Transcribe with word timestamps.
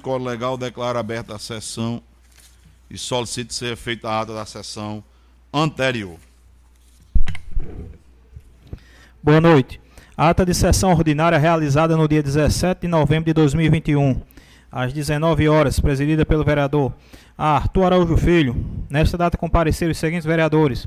Código 0.00 0.28
Legal 0.28 0.56
declara 0.56 0.98
aberta 0.98 1.34
a 1.34 1.38
sessão 1.38 2.02
e 2.90 2.98
solicito 2.98 3.52
ser 3.52 3.76
feita 3.76 4.08
a 4.08 4.20
ata 4.20 4.34
da 4.34 4.46
sessão 4.46 5.02
anterior. 5.52 6.18
Boa 9.22 9.40
noite. 9.40 9.80
Ata 10.16 10.44
de 10.44 10.54
sessão 10.54 10.92
ordinária 10.92 11.38
realizada 11.38 11.96
no 11.96 12.06
dia 12.06 12.22
17 12.22 12.82
de 12.82 12.88
novembro 12.88 13.24
de 13.24 13.32
2021, 13.32 14.20
às 14.70 14.92
19 14.92 15.48
horas, 15.48 15.80
presidida 15.80 16.24
pelo 16.24 16.44
vereador 16.44 16.92
Arthur 17.36 17.86
Araújo 17.86 18.16
Filho. 18.16 18.54
Nesta 18.88 19.18
data 19.18 19.36
compareceram 19.36 19.90
os 19.90 19.98
seguintes 19.98 20.24
vereadores: 20.24 20.86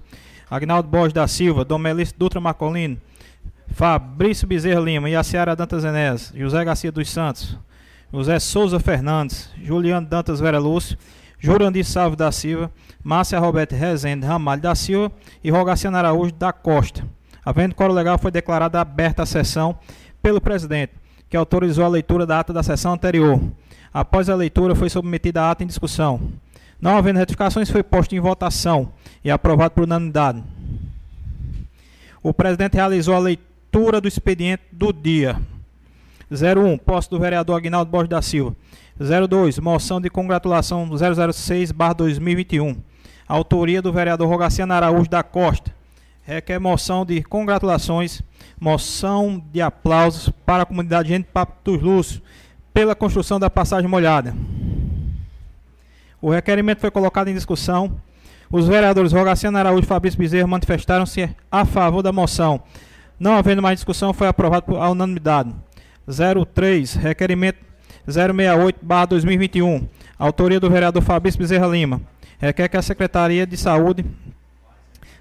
Agnaldo 0.50 0.88
Borges 0.88 1.14
da 1.14 1.28
Silva, 1.28 1.66
Domelice 1.66 2.14
Dutra 2.18 2.40
Marcolino, 2.40 2.98
Fabrício 3.70 4.48
Bezerra 4.48 4.80
Lima, 4.80 5.10
Iaciara 5.10 5.56
Dantas 5.56 5.84
Enéas, 5.84 6.34
José 6.38 6.64
Garcia 6.64 6.92
dos 6.92 7.10
Santos, 7.10 7.58
José 8.12 8.40
Souza 8.40 8.80
Fernandes, 8.80 9.50
Juliano 9.62 10.08
Dantas 10.08 10.40
Vera 10.40 10.60
Lúcio, 10.60 10.98
Jurandir 11.40 11.86
Salve 11.86 12.16
da 12.16 12.32
Silva, 12.32 12.72
Márcia 13.04 13.38
Roberto 13.38 13.76
Rezende 13.76 14.26
Ramalho 14.26 14.62
da 14.62 14.74
Silva 14.76 15.12
e 15.44 15.52
Rogaciano 15.52 15.98
Araújo 15.98 16.34
da 16.34 16.54
Costa. 16.54 17.06
Havendo 17.46 17.76
coro 17.76 17.94
legal, 17.94 18.18
foi 18.18 18.32
declarada 18.32 18.80
aberta 18.80 19.24
a 19.24 19.26
sessão 19.26 19.78
pelo 20.22 20.42
presidente, 20.42 20.94
que 21.30 21.38
autorizou 21.38 21.86
a 21.86 21.90
leitura 21.90 22.26
da 22.26 22.40
ata 22.40 22.54
da 22.54 22.64
sessão 22.64 22.94
anterior. 22.94 23.42
Após 23.94 24.30
a 24.30 24.36
leitura, 24.36 24.76
foi 24.76 24.90
submetida 24.90 25.42
a 25.42 25.52
ata 25.52 25.64
em 25.64 25.68
discussão. 25.68 26.20
Não 26.80 26.98
havendo 26.98 27.20
retificações, 27.20 27.70
foi 27.70 27.84
posto 27.84 28.16
em 28.16 28.20
votação 28.20 28.92
e 29.24 29.30
aprovado 29.30 29.74
por 29.74 29.84
unanimidade. 29.84 30.44
O 32.24 32.34
presidente 32.34 32.76
realizou 32.76 33.16
a 33.16 33.20
leitura 33.20 34.00
do 34.00 34.08
expediente 34.08 34.64
do 34.72 34.92
dia. 34.94 35.40
01, 36.32 36.78
posse 36.80 37.10
do 37.10 37.20
vereador 37.20 37.58
Agnaldo 37.58 37.90
Borges 37.90 38.10
da 38.10 38.22
Silva. 38.22 38.56
02, 39.00 39.60
moção 39.60 40.02
de 40.02 40.10
congratulação 40.10 40.90
006-2021. 40.90 42.78
Autoria 43.28 43.82
do 43.82 43.94
vereador 43.94 44.28
Rogaciano 44.28 44.74
Araújo 44.74 45.10
da 45.10 45.24
Costa. 45.24 45.76
Requer 46.24 46.60
moção 46.60 47.06
de 47.06 47.24
congratulações, 47.24 48.22
moção 48.60 49.42
de 49.54 49.62
aplausos 49.62 50.30
para 50.46 50.64
a 50.64 50.66
comunidade 50.66 51.10
Gente 51.10 51.26
Papo 51.32 51.54
dos 51.64 51.82
Lúcios 51.82 52.22
pela 52.74 52.94
construção 52.94 53.40
da 53.40 53.50
passagem 53.50 53.90
molhada. 53.90 54.36
O 56.22 56.30
requerimento 56.30 56.82
foi 56.82 56.92
colocado 56.92 57.30
em 57.30 57.34
discussão. 57.34 58.02
Os 58.52 58.68
vereadores 58.68 59.14
Rogaciano 59.14 59.58
Araújo 59.58 59.84
e 59.84 59.88
Fabrício 59.88 60.20
Bezerra 60.20 60.48
manifestaram-se 60.48 61.30
a 61.52 61.64
favor 61.64 62.02
da 62.02 62.12
moção. 62.12 62.62
Não 63.20 63.36
havendo 63.36 63.62
mais 63.62 63.78
discussão, 63.78 64.14
foi 64.14 64.28
aprovado 64.28 64.66
por 64.66 64.78
unanimidade. 64.78 65.54
03, 66.08 66.96
requerimento 66.96 67.60
068-2021. 68.08 69.88
Autoria 70.18 70.60
do 70.60 70.70
vereador 70.70 71.02
Fabrício 71.04 71.40
Bezerra 71.40 71.68
Lima. 71.68 72.02
Requer 72.40 72.70
que 72.70 72.78
a 72.78 72.82
Secretaria 72.82 73.46
de 73.46 73.58
Saúde 73.58 74.06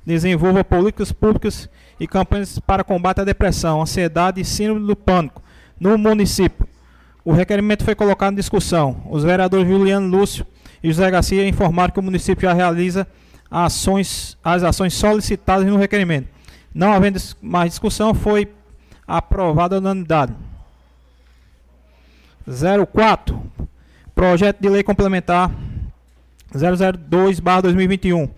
desenvolva 0.04 0.62
políticas 0.62 1.10
públicas 1.10 1.68
e 1.98 2.06
campanhas 2.06 2.58
para 2.60 2.84
combate 2.84 3.20
à 3.20 3.24
depressão, 3.24 3.82
ansiedade 3.82 4.40
e 4.40 4.44
síndrome 4.44 4.86
do 4.86 4.94
pânico 4.94 5.42
no 5.80 5.98
município. 5.98 6.66
O 7.24 7.32
requerimento 7.32 7.84
foi 7.84 7.94
colocado 7.94 8.34
em 8.34 8.36
discussão. 8.36 9.02
Os 9.10 9.24
vereadores 9.24 9.66
Juliano 9.66 10.06
Lúcio 10.06 10.46
e 10.82 10.88
José 10.88 11.10
Garcia 11.10 11.48
informaram 11.48 11.92
que 11.92 11.98
o 11.98 12.02
município 12.02 12.48
já 12.48 12.54
realiza 12.54 13.06
ações, 13.50 14.38
as 14.44 14.62
ações 14.62 14.94
solicitadas 14.94 15.66
no 15.66 15.76
requerimento. 15.76 16.28
Não 16.72 16.92
havendo 16.92 17.18
mais 17.42 17.70
discussão, 17.70 18.14
foi 18.14 18.48
aprovada 19.06 19.76
a 19.76 19.78
unanimidade. 19.78 20.34
04. 22.46 23.42
Projeto 24.14 24.60
de 24.60 24.68
Lei 24.68 24.82
Complementar 24.82 25.50
002-2021. 26.54 28.30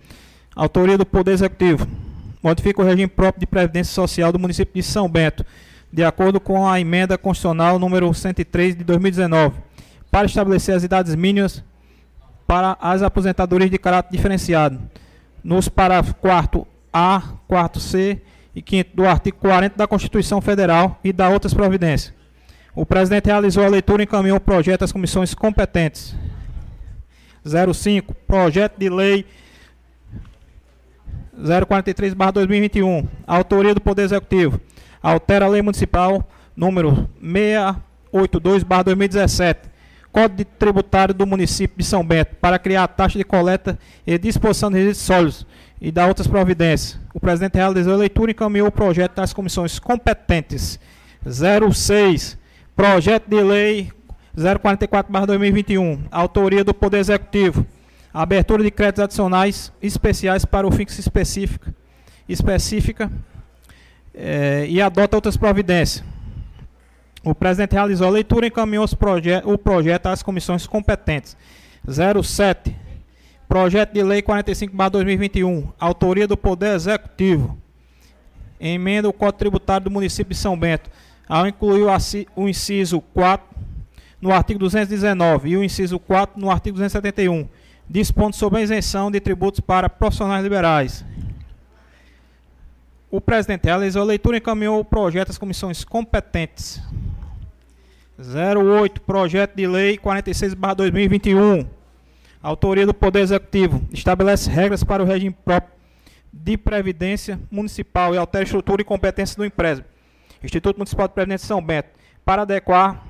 Autoria 0.55 0.97
do 0.97 1.05
Poder 1.05 1.31
Executivo. 1.31 1.87
Modifica 2.41 2.81
o 2.81 2.85
regime 2.85 3.07
próprio 3.07 3.41
de 3.41 3.45
Previdência 3.47 3.93
Social 3.93 4.31
do 4.31 4.39
município 4.39 4.73
de 4.73 4.83
São 4.83 5.09
Bento, 5.09 5.45
de 5.91 6.03
acordo 6.03 6.39
com 6.39 6.67
a 6.67 6.79
emenda 6.79 7.17
constitucional 7.17 7.77
número 7.77 8.13
103 8.13 8.77
de 8.77 8.83
2019, 8.83 9.57
para 10.09 10.25
estabelecer 10.25 10.75
as 10.75 10.83
idades 10.83 11.15
mínimas 11.15 11.63
para 12.47 12.77
as 12.81 13.03
aposentadorias 13.03 13.69
de 13.69 13.77
caráter 13.77 14.11
diferenciado, 14.11 14.79
nos 15.43 15.69
parágrafos 15.69 16.15
4 16.19 16.67
A, 16.91 17.21
4 17.47 17.79
C 17.79 18.21
e 18.55 18.63
5 18.67 18.95
do 18.95 19.07
artigo 19.07 19.37
40 19.37 19.77
da 19.77 19.87
Constituição 19.87 20.41
Federal 20.41 20.99
e 21.03 21.13
da 21.13 21.29
outras 21.29 21.53
providências. 21.53 22.18
O 22.75 22.85
presidente 22.85 23.25
realizou 23.25 23.63
a 23.63 23.69
leitura 23.69 24.01
e 24.01 24.05
encaminhou 24.05 24.37
o 24.37 24.41
projeto 24.41 24.83
às 24.83 24.91
comissões 24.91 25.33
competentes. 25.33 26.15
05. 27.73 28.13
Projeto 28.27 28.77
de 28.77 28.89
lei 28.89 29.25
043-2021. 31.39 33.07
Autoria 33.25 33.73
do 33.73 33.81
Poder 33.81 34.03
Executivo. 34.03 34.61
Altera 35.01 35.45
a 35.45 35.49
lei 35.49 35.61
municipal 35.61 36.27
número 36.55 37.09
682-2017. 37.23 39.57
Código 40.11 40.49
Tributário 40.57 41.13
do 41.13 41.25
município 41.25 41.77
de 41.77 41.83
São 41.83 42.05
Bento 42.05 42.35
para 42.41 42.59
criar 42.59 42.83
a 42.83 42.87
taxa 42.87 43.17
de 43.17 43.23
coleta 43.23 43.79
e 44.05 44.17
disposição 44.17 44.69
de 44.69 44.77
resíduos 44.77 44.97
sólidos 44.97 45.47
e 45.79 45.91
dar 45.91 46.07
outras 46.07 46.27
providências. 46.27 46.99
O 47.13 47.19
presidente 47.19 47.55
realizou 47.55 47.93
a 47.93 47.97
leitura 47.97 48.31
e 48.31 48.33
encaminhou 48.33 48.67
o 48.67 48.71
projeto 48.71 49.19
às 49.19 49.33
comissões 49.33 49.79
competentes. 49.79 50.79
06. 51.25 52.37
Projeto 52.79 53.27
de 53.27 53.43
Lei 53.43 53.91
044-2021. 54.37 55.99
Autoria 56.09 56.63
do 56.63 56.73
Poder 56.73 56.99
Executivo. 56.99 57.65
Abertura 58.13 58.63
de 58.63 58.71
créditos 58.71 59.03
adicionais 59.03 59.73
especiais 59.81 60.45
para 60.45 60.65
o 60.65 60.71
fixo 60.71 60.97
específica, 60.97 61.75
específica 62.25 63.11
é, 64.13 64.65
e 64.69 64.81
adota 64.81 65.17
outras 65.17 65.35
providências. 65.35 66.05
O 67.21 67.35
presidente 67.35 67.73
realizou 67.73 68.07
a 68.07 68.11
leitura 68.11 68.45
e 68.45 68.49
encaminhou 68.49 68.87
proje 68.97 69.29
o 69.43 69.57
projeto 69.57 70.05
às 70.05 70.23
comissões 70.23 70.65
competentes. 70.65 71.35
07. 71.85 72.73
Projeto 73.45 73.91
de 73.91 74.03
Lei 74.03 74.21
45-2021. 74.21 75.73
Autoria 75.77 76.25
do 76.25 76.37
Poder 76.37 76.75
Executivo. 76.75 77.57
Emenda 78.57 79.09
o 79.09 79.11
Código 79.11 79.37
Tributário 79.37 79.83
do 79.83 79.91
município 79.91 80.33
de 80.33 80.39
São 80.39 80.57
Bento 80.57 80.89
ao 81.29 81.45
incluir 81.47 81.85
o 82.35 82.49
inciso 82.49 82.99
4 82.99 83.47
no 84.19 84.33
artigo 84.33 84.59
219 84.59 85.49
e 85.49 85.57
o 85.57 85.63
inciso 85.63 85.99
4 85.99 86.41
no 86.41 86.49
artigo 86.49 86.75
271, 86.75 87.47
dispondo 87.87 88.35
sobre 88.35 88.59
a 88.59 88.63
isenção 88.63 89.11
de 89.11 89.19
tributos 89.19 89.59
para 89.59 89.87
profissionais 89.87 90.43
liberais. 90.43 91.05
O 93.11 93.21
presidente 93.21 93.65
realizou 93.65 94.01
a 94.01 94.05
leitura 94.05 94.37
e 94.37 94.39
encaminhou 94.39 94.79
o 94.79 94.85
projeto 94.85 95.29
às 95.29 95.37
comissões 95.37 95.83
competentes. 95.83 96.81
08, 98.19 99.01
projeto 99.01 99.55
de 99.55 99.67
lei 99.67 99.97
46/2021. 99.97 101.65
Autoria 102.41 102.85
do 102.85 102.93
Poder 102.93 103.21
Executivo. 103.21 103.81
Estabelece 103.91 104.49
regras 104.49 104.83
para 104.83 105.01
o 105.01 105.05
regime 105.05 105.35
próprio 105.45 105.73
de 106.31 106.57
previdência 106.57 107.39
municipal 107.49 108.13
e 108.13 108.17
altera 108.17 108.43
a 108.43 108.45
estrutura 108.45 108.81
e 108.81 108.85
competência 108.85 109.35
do 109.35 109.45
empréstimo 109.45 109.87
Instituto 110.43 110.77
Municipal 110.77 111.07
de 111.07 111.13
Previdência 111.13 111.45
de 111.45 111.47
São 111.47 111.61
Bento, 111.61 111.89
para 112.23 112.43
adequar 112.43 113.03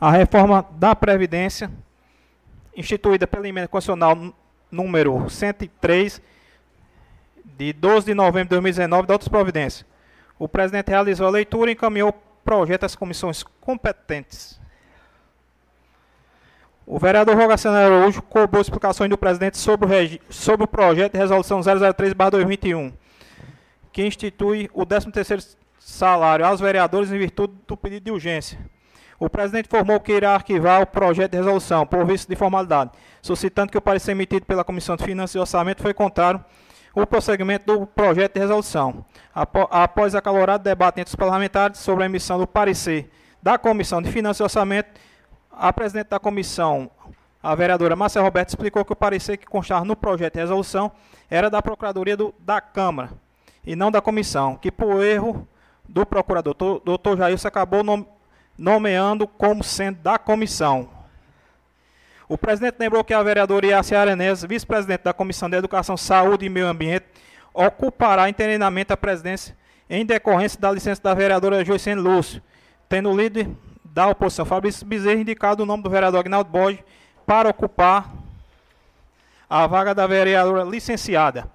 a 0.00 0.10
reforma 0.10 0.66
da 0.72 0.94
Previdência 0.94 1.70
instituída 2.76 3.26
pela 3.26 3.48
emenda 3.48 3.66
constitucional 3.66 4.32
número 4.70 5.28
103 5.28 6.22
de 7.44 7.72
12 7.72 8.06
de 8.06 8.14
novembro 8.14 8.44
de 8.44 8.50
2019 8.50 9.06
da 9.06 9.14
outras 9.14 9.28
providências. 9.28 9.84
O 10.38 10.46
presidente 10.46 10.88
realizou 10.88 11.26
a 11.26 11.30
leitura 11.30 11.70
e 11.70 11.74
encaminhou 11.74 12.10
o 12.10 12.14
projeto 12.44 12.84
às 12.84 12.94
comissões 12.94 13.42
competentes. 13.60 14.60
O 16.86 16.98
vereador 16.98 17.36
Rogaciano 17.36 17.76
Araújo 17.76 18.22
cobrou 18.22 18.62
explicações 18.62 19.10
do 19.10 19.18
presidente 19.18 19.58
sobre 19.58 19.86
o, 19.86 20.32
sobre 20.32 20.64
o 20.64 20.68
projeto 20.68 21.12
de 21.12 21.18
resolução 21.18 21.60
003-2021, 21.60 22.92
que 23.92 24.06
institui 24.06 24.70
o 24.72 24.86
13º 24.86 25.57
salário 25.88 26.44
aos 26.44 26.60
vereadores 26.60 27.10
em 27.10 27.18
virtude 27.18 27.54
do 27.66 27.74
pedido 27.74 28.04
de 28.04 28.10
urgência. 28.10 28.58
O 29.18 29.28
presidente 29.28 29.66
informou 29.66 29.98
que 29.98 30.12
irá 30.12 30.34
arquivar 30.34 30.82
o 30.82 30.86
projeto 30.86 31.32
de 31.32 31.38
resolução, 31.38 31.86
por 31.86 32.04
vício 32.04 32.28
de 32.28 32.36
formalidade, 32.36 32.90
suscitando 33.22 33.72
que 33.72 33.78
o 33.78 33.80
parecer 33.80 34.12
emitido 34.12 34.44
pela 34.44 34.62
Comissão 34.62 34.96
de 34.96 35.04
Finanças 35.04 35.34
e 35.34 35.38
Orçamento 35.38 35.82
foi 35.82 35.94
contrário 35.94 36.44
ao 36.94 37.06
prosseguimento 37.06 37.64
do 37.66 37.86
projeto 37.86 38.34
de 38.34 38.40
resolução. 38.40 39.04
Após 39.34 40.14
acalorado 40.14 40.62
debate 40.62 41.00
entre 41.00 41.08
os 41.08 41.16
parlamentares 41.16 41.78
sobre 41.78 42.04
a 42.04 42.06
emissão 42.06 42.38
do 42.38 42.46
parecer 42.46 43.10
da 43.42 43.56
Comissão 43.56 44.02
de 44.02 44.12
Finanças 44.12 44.40
e 44.40 44.42
Orçamento, 44.42 44.90
a 45.50 45.72
presidente 45.72 46.10
da 46.10 46.20
comissão, 46.20 46.90
a 47.42 47.54
vereadora 47.54 47.96
Márcia 47.96 48.20
Roberto, 48.20 48.50
explicou 48.50 48.84
que 48.84 48.92
o 48.92 48.96
parecer 48.96 49.38
que 49.38 49.46
constava 49.46 49.86
no 49.86 49.96
projeto 49.96 50.34
de 50.34 50.40
resolução 50.40 50.92
era 51.30 51.48
da 51.48 51.62
Procuradoria 51.62 52.16
do, 52.16 52.34
da 52.38 52.60
Câmara 52.60 53.10
e 53.64 53.74
não 53.74 53.90
da 53.90 54.02
comissão, 54.02 54.54
que 54.54 54.70
por 54.70 55.02
erro 55.02 55.48
do 55.88 56.04
procurador, 56.04 56.54
doutor 56.84 57.16
Jailson, 57.16 57.48
acabou 57.48 57.82
nomeando 58.56 59.26
como 59.26 59.64
sendo 59.64 59.98
da 60.00 60.18
comissão. 60.18 60.88
O 62.28 62.36
presidente 62.36 62.76
lembrou 62.78 63.02
que 63.02 63.14
a 63.14 63.22
vereadora 63.22 63.66
Iacia 63.66 63.98
Arenés, 63.98 64.44
vice-presidente 64.44 65.04
da 65.04 65.14
Comissão 65.14 65.48
de 65.48 65.56
Educação, 65.56 65.96
Saúde 65.96 66.44
e 66.44 66.48
Meio 66.50 66.66
Ambiente, 66.66 67.06
ocupará 67.54 68.28
internamente 68.28 68.92
a 68.92 68.96
presidência 68.96 69.56
em 69.88 70.04
decorrência 70.04 70.60
da 70.60 70.70
licença 70.70 71.02
da 71.02 71.14
vereadora 71.14 71.64
Joicene 71.64 72.00
Lúcio, 72.00 72.42
tendo 72.86 73.10
o 73.10 73.16
líder 73.16 73.48
da 73.82 74.08
oposição, 74.08 74.44
Fabrício 74.44 74.86
Bezerra, 74.86 75.20
indicado 75.20 75.62
o 75.62 75.66
nome 75.66 75.82
do 75.82 75.88
vereador 75.88 76.20
Agnaldo 76.20 76.50
Borges 76.50 76.84
para 77.24 77.48
ocupar 77.48 78.12
a 79.48 79.66
vaga 79.66 79.94
da 79.94 80.06
vereadora 80.06 80.62
licenciada. 80.64 81.50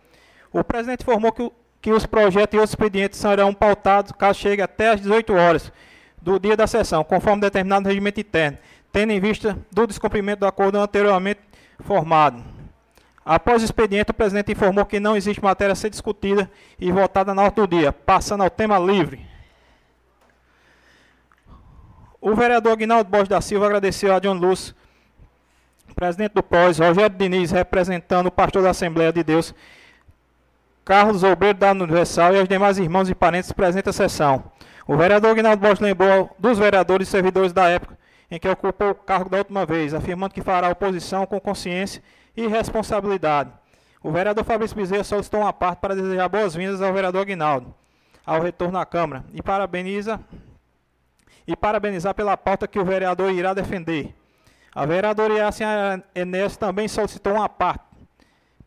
O 0.51 0.63
presidente 0.63 1.01
informou 1.01 1.31
que, 1.31 1.51
que 1.83 1.91
os 1.91 2.05
projetos 2.05 2.53
e 2.55 2.57
outros 2.57 2.71
expedientes 2.71 3.19
serão 3.19 3.53
pautados 3.53 4.13
caso 4.13 4.39
chegue 4.39 4.61
até 4.61 4.91
às 4.91 5.01
18 5.01 5.33
horas 5.33 5.69
do 6.21 6.39
dia 6.39 6.55
da 6.55 6.65
sessão, 6.65 7.03
conforme 7.03 7.41
determinado 7.41 7.81
no 7.81 7.89
regimento 7.89 8.21
interno, 8.21 8.57
tendo 8.89 9.11
em 9.11 9.19
vista 9.19 9.57
do 9.69 9.85
descumprimento 9.85 10.39
do 10.39 10.45
acordo 10.45 10.79
anteriormente 10.79 11.41
formado. 11.81 12.41
Após 13.25 13.61
o 13.61 13.65
expediente, 13.65 14.11
o 14.11 14.13
presidente 14.13 14.53
informou 14.53 14.85
que 14.85 14.97
não 14.97 15.17
existe 15.17 15.43
matéria 15.43 15.73
a 15.73 15.75
ser 15.75 15.89
discutida 15.89 16.49
e 16.79 16.89
votada 16.89 17.33
na 17.33 17.43
ordem 17.43 17.65
do 17.65 17.75
dia, 17.75 17.91
passando 17.91 18.43
ao 18.43 18.49
tema 18.49 18.79
livre. 18.79 19.27
O 22.21 22.33
vereador 22.33 22.71
Aguinaldo 22.71 23.09
Borges 23.09 23.27
da 23.27 23.41
Silva 23.41 23.65
agradeceu 23.65 24.15
a 24.15 24.19
John 24.19 24.35
Lúcio, 24.35 24.73
presidente 25.93 26.31
do 26.31 26.43
POS, 26.43 26.79
Rogério 26.79 27.17
Diniz, 27.17 27.51
representando 27.51 28.27
o 28.27 28.31
pastor 28.31 28.63
da 28.63 28.69
Assembleia 28.69 29.11
de 29.11 29.21
Deus, 29.21 29.53
Carlos 30.85 31.23
Obreiro 31.23 31.57
da 31.57 31.71
Universal 31.71 32.35
e 32.35 32.39
aos 32.39 32.47
demais 32.47 32.77
irmãos 32.77 33.09
e 33.09 33.15
parentes 33.15 33.51
presentes 33.51 33.89
à 33.89 33.93
sessão. 33.93 34.43
O 34.85 34.97
vereador 34.97 35.31
Aguinaldo 35.31 35.61
Borges 35.61 35.79
lembrou 35.79 36.35
dos 36.37 36.57
vereadores 36.57 37.07
e 37.07 37.11
servidores 37.11 37.53
da 37.53 37.69
época 37.69 37.97
em 38.29 38.39
que 38.39 38.49
ocupou 38.49 38.89
o 38.89 38.95
cargo 38.95 39.29
da 39.29 39.37
última 39.37 39.65
vez, 39.65 39.93
afirmando 39.93 40.33
que 40.33 40.41
fará 40.41 40.67
oposição 40.69 41.25
com 41.25 41.39
consciência 41.39 42.01
e 42.35 42.47
responsabilidade. 42.47 43.51
O 44.01 44.11
vereador 44.11 44.43
Fabrício 44.43 44.75
Bezerra 44.75 45.03
solicitou 45.03 45.41
uma 45.41 45.53
parte 45.53 45.79
para 45.79 45.95
desejar 45.95 46.27
boas-vindas 46.27 46.81
ao 46.81 46.91
vereador 46.91 47.21
Aguinaldo, 47.21 47.73
ao 48.25 48.41
retorno 48.41 48.77
à 48.79 48.85
Câmara, 48.85 49.23
e 49.33 49.41
parabeniza 49.41 50.19
e 51.47 51.55
parabenizar 51.55 52.15
pela 52.15 52.35
pauta 52.35 52.67
que 52.67 52.79
o 52.79 52.83
vereador 52.83 53.31
irá 53.31 53.53
defender. 53.53 54.15
A 54.73 54.85
vereadora 54.85 55.35
Yacine 55.35 56.03
Enéas 56.15 56.57
também 56.57 56.87
solicitou 56.87 57.33
uma 57.35 57.47
parte 57.47 57.85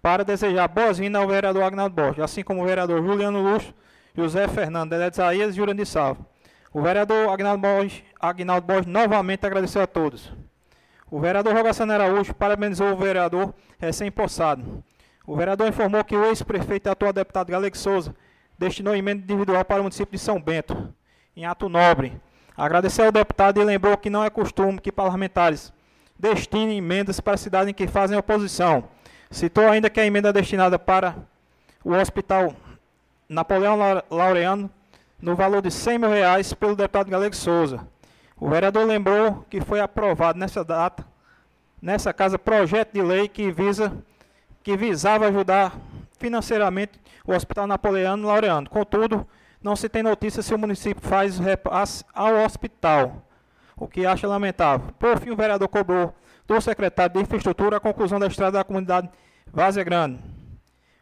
para 0.06 0.22
desejar 0.22 0.68
boas-vindas 0.68 1.20
ao 1.20 1.26
vereador 1.26 1.64
Agnaldo 1.64 1.96
Borges, 1.96 2.22
assim 2.22 2.44
como 2.44 2.62
o 2.62 2.64
vereador 2.64 3.02
Juliano 3.02 3.42
Luxo, 3.42 3.74
José 4.14 4.46
Fernando, 4.46 4.90
Dedé 4.90 5.08
Isaías 5.08 5.52
e 5.52 5.56
Jurandir 5.56 5.84
Salvo. 5.84 6.24
O 6.72 6.80
vereador 6.80 7.28
Agnaldo 7.28 7.62
Borges, 7.62 8.04
Agnaldo 8.20 8.68
Borges 8.68 8.86
novamente 8.86 9.44
agradeceu 9.44 9.82
a 9.82 9.86
todos. 9.88 10.32
O 11.10 11.18
vereador 11.18 11.52
Rogaciano 11.52 11.92
Araújo 11.92 12.32
parabenizou 12.32 12.92
o 12.92 12.96
vereador 12.96 13.52
recém-possado. 13.80 14.84
O 15.26 15.34
vereador 15.34 15.66
informou 15.66 16.04
que 16.04 16.14
o 16.14 16.26
ex-prefeito 16.26 16.88
e 16.88 16.90
atual 16.92 17.12
deputado 17.12 17.50
Galego 17.50 17.76
Souza 17.76 18.14
destinou 18.56 18.94
emenda 18.94 19.24
individual 19.24 19.64
para 19.64 19.80
o 19.80 19.82
município 19.82 20.16
de 20.16 20.20
São 20.20 20.40
Bento, 20.40 20.94
em 21.36 21.46
ato 21.46 21.68
nobre. 21.68 22.12
Agradeceu 22.56 23.06
ao 23.06 23.10
deputado 23.10 23.60
e 23.60 23.64
lembrou 23.64 23.96
que 23.96 24.08
não 24.08 24.22
é 24.22 24.30
costume 24.30 24.80
que 24.80 24.92
parlamentares 24.92 25.72
destinem 26.16 26.78
emendas 26.78 27.18
para 27.18 27.34
a 27.34 27.36
cidade 27.36 27.72
em 27.72 27.74
que 27.74 27.88
fazem 27.88 28.16
oposição. 28.16 28.94
Citou 29.30 29.68
ainda 29.68 29.90
que 29.90 30.00
a 30.00 30.06
emenda 30.06 30.32
destinada 30.32 30.78
para 30.78 31.16
o 31.84 31.92
hospital 31.92 32.54
Napoleão 33.28 33.76
Laureano 34.10 34.70
no 35.20 35.34
valor 35.34 35.62
de 35.62 35.70
100 35.70 35.98
mil 35.98 36.10
reais 36.10 36.52
pelo 36.52 36.76
deputado 36.76 37.10
Galego 37.10 37.34
Souza. 37.34 37.86
O 38.38 38.48
vereador 38.48 38.86
lembrou 38.86 39.44
que 39.48 39.60
foi 39.60 39.80
aprovado 39.80 40.38
nessa 40.38 40.64
data, 40.64 41.04
nessa 41.80 42.12
casa, 42.12 42.38
projeto 42.38 42.92
de 42.92 43.02
lei 43.02 43.28
que 43.28 43.50
visa 43.50 43.92
que 44.62 44.76
visava 44.76 45.28
ajudar 45.28 45.78
financeiramente 46.18 47.00
o 47.24 47.32
Hospital 47.32 47.66
Napoleano 47.66 48.26
Laureano. 48.26 48.68
Contudo, 48.68 49.26
não 49.62 49.76
se 49.76 49.88
tem 49.88 50.02
notícia 50.02 50.42
se 50.42 50.52
o 50.52 50.58
município 50.58 51.08
faz 51.08 51.38
repasse 51.38 52.04
ao 52.12 52.44
hospital, 52.44 53.22
o 53.76 53.86
que 53.86 54.04
acha 54.04 54.26
lamentável. 54.26 54.92
Por 54.98 55.18
fim, 55.18 55.30
o 55.30 55.36
vereador 55.36 55.68
cobrou 55.68 56.12
do 56.46 56.60
secretário 56.60 57.14
de 57.14 57.20
Infraestrutura 57.20 57.76
a 57.76 57.80
conclusão 57.80 58.18
da 58.18 58.26
estrada 58.26 58.58
da 58.58 58.64
comunidade 58.64 59.08
Vazia 59.52 59.82
Grande. 59.82 60.18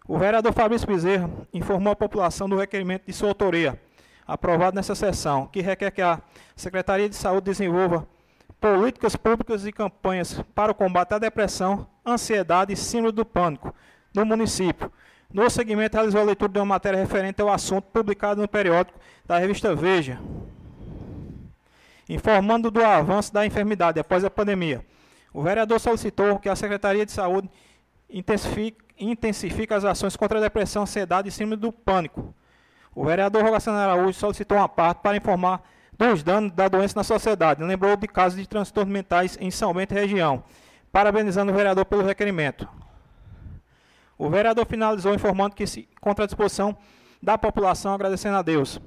O 0.07 0.19
vereador 0.19 0.53
Fabrício 0.53 0.87
Bezerra 0.87 1.31
informou 1.53 1.93
a 1.93 1.97
população 1.97 2.49
do 2.49 2.57
requerimento 2.57 3.07
de 3.07 3.13
sua 3.13 3.29
autoria 3.29 3.79
aprovado 4.27 4.75
nessa 4.75 4.95
sessão, 4.95 5.47
que 5.47 5.61
requer 5.61 5.91
que 5.91 6.03
a 6.03 6.21
Secretaria 6.57 7.09
de 7.09 7.17
Saúde 7.17 7.45
desenvolva 7.45 8.07
políticas 8.61 9.15
públicas 9.17 9.67
e 9.67 9.73
campanhas 9.73 10.43
para 10.55 10.73
o 10.73 10.75
combate 10.75 11.13
à 11.13 11.19
depressão, 11.19 11.87
ansiedade 12.07 12.73
e 12.73 12.77
síndrome 12.77 13.13
do 13.13 13.25
pânico 13.25 13.75
no 14.15 14.25
município. 14.25 14.91
No 15.31 15.51
segmento, 15.51 15.97
realizou 15.97 16.21
a 16.21 16.25
leitura 16.25 16.53
de 16.53 16.59
uma 16.59 16.65
matéria 16.65 16.99
referente 16.99 17.43
ao 17.43 17.51
assunto 17.51 17.85
publicado 17.93 18.41
no 18.41 18.49
periódico 18.49 18.99
da 19.27 19.37
revista 19.37 19.75
Veja, 19.75 20.19
informando 22.09 22.71
do 22.71 22.83
avanço 22.85 23.33
da 23.33 23.45
enfermidade 23.45 23.99
após 23.99 24.25
a 24.25 24.31
pandemia. 24.31 24.85
O 25.35 25.43
vereador 25.43 25.79
solicitou 25.79 26.39
que 26.39 26.49
a 26.49 26.57
Secretaria 26.57 27.05
de 27.05 27.13
Saúde 27.13 27.51
intensifique, 28.09 28.79
intensifique 28.99 29.75
as 29.75 29.85
ações 29.85 30.17
contra 30.17 30.39
a 30.39 30.41
depressão, 30.41 30.85
ansiedade 30.85 31.29
e 31.29 31.33
síndrome 31.33 31.57
do 31.57 31.71
pânico 31.71 32.35
o 32.95 33.05
vereador 33.05 33.43
Rogaciano 33.43 33.79
Araújo 33.79 34.19
solicitou 34.19 34.57
uma 34.57 34.69
parte 34.69 34.99
para 35.03 35.17
informar 35.17 35.63
dos 35.99 36.23
danos 36.23 36.53
da 36.53 36.69
doença 36.69 36.95
na 36.97 37.03
sociedade. 37.03 37.63
Lembrou 37.63 37.97
de 37.97 38.07
casos 38.07 38.39
de 38.39 38.47
transtornos 38.47 38.93
mentais 38.93 39.37
em 39.41 39.51
São 39.51 39.75
Bento 39.75 39.93
e 39.93 39.99
região, 39.99 40.45
parabenizando 40.93 41.51
o 41.51 41.55
vereador 41.55 41.85
pelo 41.85 42.05
requerimento. 42.05 42.69
O 44.17 44.31
vereador 44.31 44.65
finalizou 44.65 45.13
informando 45.13 45.57
que 45.57 45.67
se 45.67 45.89
contra 46.01 46.25
a 46.25 46.27
disposição 46.27 46.77
da 47.21 47.37
população, 47.37 47.93
agradecendo 47.93 48.37
a 48.37 48.43
Deus. 48.43 48.81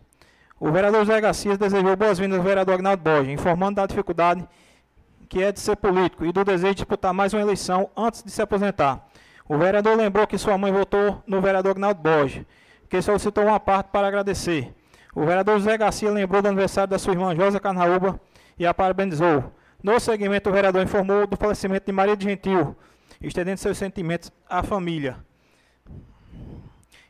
O 0.58 0.72
vereador 0.72 1.02
José 1.02 1.20
Garcia 1.20 1.58
desejou 1.58 1.96
boas-vindas 1.96 2.38
ao 2.38 2.44
vereador 2.44 2.76
Agnaldo 2.76 3.04
Borges, 3.04 3.34
informando 3.34 3.76
da 3.76 3.86
dificuldade 3.86 4.48
que 5.28 5.44
é 5.44 5.52
de 5.52 5.60
ser 5.60 5.76
político 5.76 6.26
e 6.26 6.32
do 6.32 6.44
desejo 6.44 6.74
de 6.74 6.78
disputar 6.78 7.14
mais 7.14 7.34
uma 7.34 7.42
eleição 7.42 7.90
antes 7.96 8.24
de 8.24 8.32
se 8.32 8.42
aposentar. 8.42 9.08
O 9.48 9.58
vereador 9.58 9.96
lembrou 9.96 10.28
que 10.28 10.38
sua 10.38 10.58
mãe 10.58 10.72
votou 10.72 11.22
no 11.26 11.42
vereador 11.42 11.72
Agnaldo 11.72 12.02
Borges 12.02 12.46
que 12.90 13.02
solicitou 13.02 13.46
uma 13.46 13.60
parte 13.60 13.90
para 13.92 14.08
agradecer. 14.08 14.74
O 15.14 15.26
vereador 15.26 15.58
José 15.60 15.78
Garcia 15.78 16.10
lembrou 16.12 16.42
do 16.42 16.48
aniversário 16.48 16.90
da 16.90 17.00
sua 17.00 17.14
irmã 17.14 17.36
Josa 17.36 17.60
Carnaúba 17.60 18.20
e 18.58 18.66
a 18.66 18.74
parabenizou. 18.74 19.52
No 19.82 20.00
segmento, 20.00 20.50
o 20.50 20.54
vereador 20.54 20.82
informou 20.84 21.28
do 21.28 21.36
falecimento 21.36 21.86
de 21.86 21.92
Maria 21.92 22.16
de 22.16 22.26
Gentil, 22.26 22.76
estendendo 23.22 23.60
seus 23.60 23.78
sentimentos 23.78 24.32
à 24.50 24.64
família. 24.64 25.18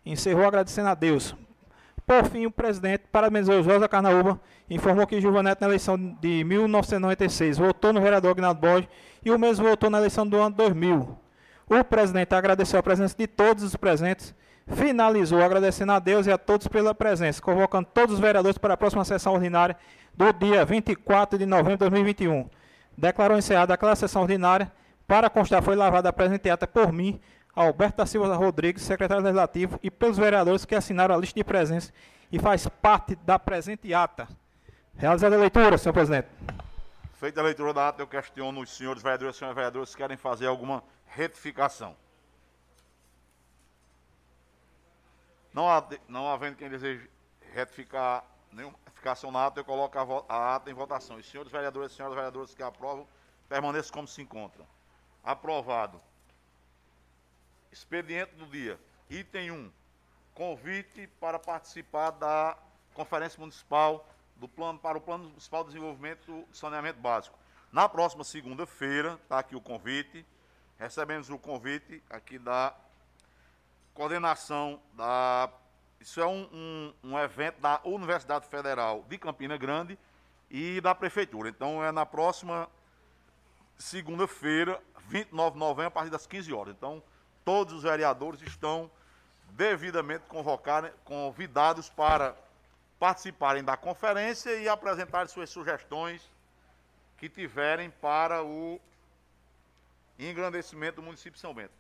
Encerrou 0.06 0.46
agradecendo 0.46 0.90
a 0.90 0.96
Deus. 0.96 1.36
Por 2.08 2.26
fim, 2.26 2.46
o 2.46 2.52
presidente 2.52 3.04
parabenizou 3.12 3.62
Josa 3.62 3.88
Carnaúba 3.88 4.40
informou 4.70 5.06
que 5.06 5.22
Gilva 5.22 5.44
Neto, 5.44 5.62
na 5.62 5.68
eleição 5.68 5.98
de 5.98 6.44
1996, 6.44 7.58
votou 7.58 7.94
no 7.94 8.02
vereador 8.02 8.32
Agnaldo 8.32 8.62
Borges 8.62 8.90
e 9.24 9.30
o 9.30 9.38
mesmo 9.38 9.68
votou 9.68 9.90
na 9.90 10.00
eleição 10.00 10.26
do 10.26 10.38
ano 10.38 10.56
2000. 10.56 11.20
O 11.70 11.84
presidente 11.84 12.34
agradeceu 12.34 12.80
a 12.80 12.84
presença 12.84 13.16
de 13.16 13.28
todos 13.28 13.64
os 13.64 13.76
presentes 13.76 14.34
finalizou 14.76 15.42
agradecendo 15.42 15.94
a 15.94 16.00
Deus 16.00 16.28
e 16.28 16.32
a 16.32 16.38
todos 16.38 16.68
pela 16.68 16.94
presença, 16.94 17.42
convocando 17.42 17.88
todos 17.94 18.16
os 18.16 18.20
vereadores 18.20 18.58
para 18.58 18.74
a 18.74 18.78
próxima 18.78 19.06
sessão 19.06 19.34
ordinária 19.34 19.78
do 20.14 20.32
dia 20.34 20.66
24 20.66 21.38
de 21.38 21.46
novembro 21.46 21.74
de 21.74 21.78
2021. 21.78 22.50
Declarou 22.98 23.38
encerrada 23.38 23.74
aquela 23.74 23.96
sessão 23.96 24.24
ordinária. 24.24 24.72
Para 25.08 25.30
constar, 25.30 25.62
foi 25.62 25.76
lavada 25.76 26.10
a 26.10 26.14
presente 26.14 26.50
ata 26.50 26.68
por 26.68 26.92
mim, 26.92 27.20
Alberto 27.58 27.98
da 27.98 28.06
Silva 28.06 28.36
Rodrigues, 28.36 28.84
secretário 28.84 29.24
legislativo, 29.24 29.80
e 29.82 29.90
pelos 29.90 30.16
vereadores 30.16 30.64
que 30.64 30.76
assinaram 30.76 31.16
a 31.16 31.18
lista 31.18 31.40
de 31.40 31.44
presença 31.44 31.92
e 32.32 32.38
faz 32.38 32.68
parte 32.68 33.16
da 33.16 33.40
presente 33.40 33.92
ata. 33.96 34.28
Realizada 34.96 35.36
a 35.36 35.40
leitura, 35.40 35.76
senhor 35.76 35.94
presidente. 35.94 36.28
Feita 37.16 37.42
a 37.42 37.44
leitura 37.44 37.74
da 37.74 37.88
ata, 37.88 38.04
eu 38.04 38.08
questiono 38.08 38.62
os 38.62 38.70
senhores 38.70 39.02
vereadores 39.02 39.36
e 39.36 39.40
senhores 39.40 39.56
vereadores 39.56 39.90
se 39.90 39.98
querem 39.98 40.16
fazer 40.16 40.46
alguma 40.46 40.84
retificação. 41.08 41.96
Não, 45.52 45.68
há, 45.68 45.84
não 46.08 46.32
havendo 46.32 46.58
quem 46.58 46.70
deseje 46.70 47.10
retificar 47.56 48.24
nenhuma 48.52 48.76
retificação 48.86 49.32
na 49.32 49.48
ata, 49.48 49.62
eu 49.62 49.66
coloco 49.66 49.98
a, 49.98 50.26
a 50.32 50.56
ata 50.58 50.70
em 50.70 50.76
votação. 50.76 51.16
Os 51.16 51.28
senhores 51.28 51.52
vereadores 51.52 51.92
e 51.92 51.96
senhoras 51.96 52.14
vereadoras 52.16 52.54
que 52.54 52.62
aprovam, 52.62 53.08
permaneçam 53.50 53.94
como 53.94 54.08
se 54.08 54.22
encontram. 54.22 54.66
Aprovado. 55.24 56.00
Expediente 57.78 58.34
do 58.34 58.48
dia. 58.48 58.80
Item 59.08 59.52
1. 59.52 59.72
Convite 60.34 61.08
para 61.20 61.38
participar 61.38 62.10
da 62.10 62.58
Conferência 62.96 63.40
Municipal 63.40 64.04
do 64.36 64.48
plano, 64.48 64.80
para 64.80 64.98
o 64.98 65.02
Plano 65.02 65.26
Municipal 65.26 65.64
de 65.64 65.70
Desenvolvimento 65.70 66.44
de 66.50 66.58
Saneamento 66.58 67.00
Básico. 67.00 67.38
Na 67.72 67.88
próxima 67.88 68.24
segunda-feira, 68.24 69.20
está 69.22 69.38
aqui 69.38 69.56
o 69.56 69.62
convite. 69.62 70.26
Recebemos 70.80 71.30
o 71.30 71.38
convite 71.38 72.02
aqui 72.10 72.40
da 72.40 72.76
coordenação 73.94 74.82
da. 74.94 75.48
Isso 76.00 76.20
é 76.20 76.26
um, 76.26 76.50
um, 76.52 76.94
um, 77.12 77.20
evento 77.20 77.62
da 77.62 77.80
Universidade 77.84 78.48
Federal 78.48 79.06
de 79.08 79.20
Campina 79.20 79.56
Grande 79.56 80.00
e 80.50 80.82
da 80.82 80.96
Prefeitura. 80.96 81.50
Então 81.50 81.84
é 81.84 81.92
na 81.92 82.08
próxima 82.08 82.68
segunda-feira, 83.78 84.82
29 85.08 85.54
de 85.54 85.60
novembro, 85.60 85.88
a 85.90 85.92
partir 85.92 86.10
das 86.10 86.26
15 86.26 86.52
horas. 86.52 86.76
Então, 86.76 87.04
todos 87.48 87.74
os 87.74 87.84
vereadores 87.84 88.42
estão 88.42 88.92
devidamente 89.52 90.26
convidados 91.06 91.90
para 91.90 92.36
participarem 93.00 93.64
da 93.64 93.78
conferência 93.78 94.54
e 94.58 94.68
apresentarem 94.68 95.30
suas 95.30 95.50
sugestões 95.50 96.30
que 97.18 97.30
tiverem 97.30 97.90
para 97.90 98.44
o 98.44 98.82
engrandecimento 100.20 100.98
do 100.98 101.04
município 101.04 101.36
de 101.36 101.40
São 101.40 101.54
Bento. 101.54 101.72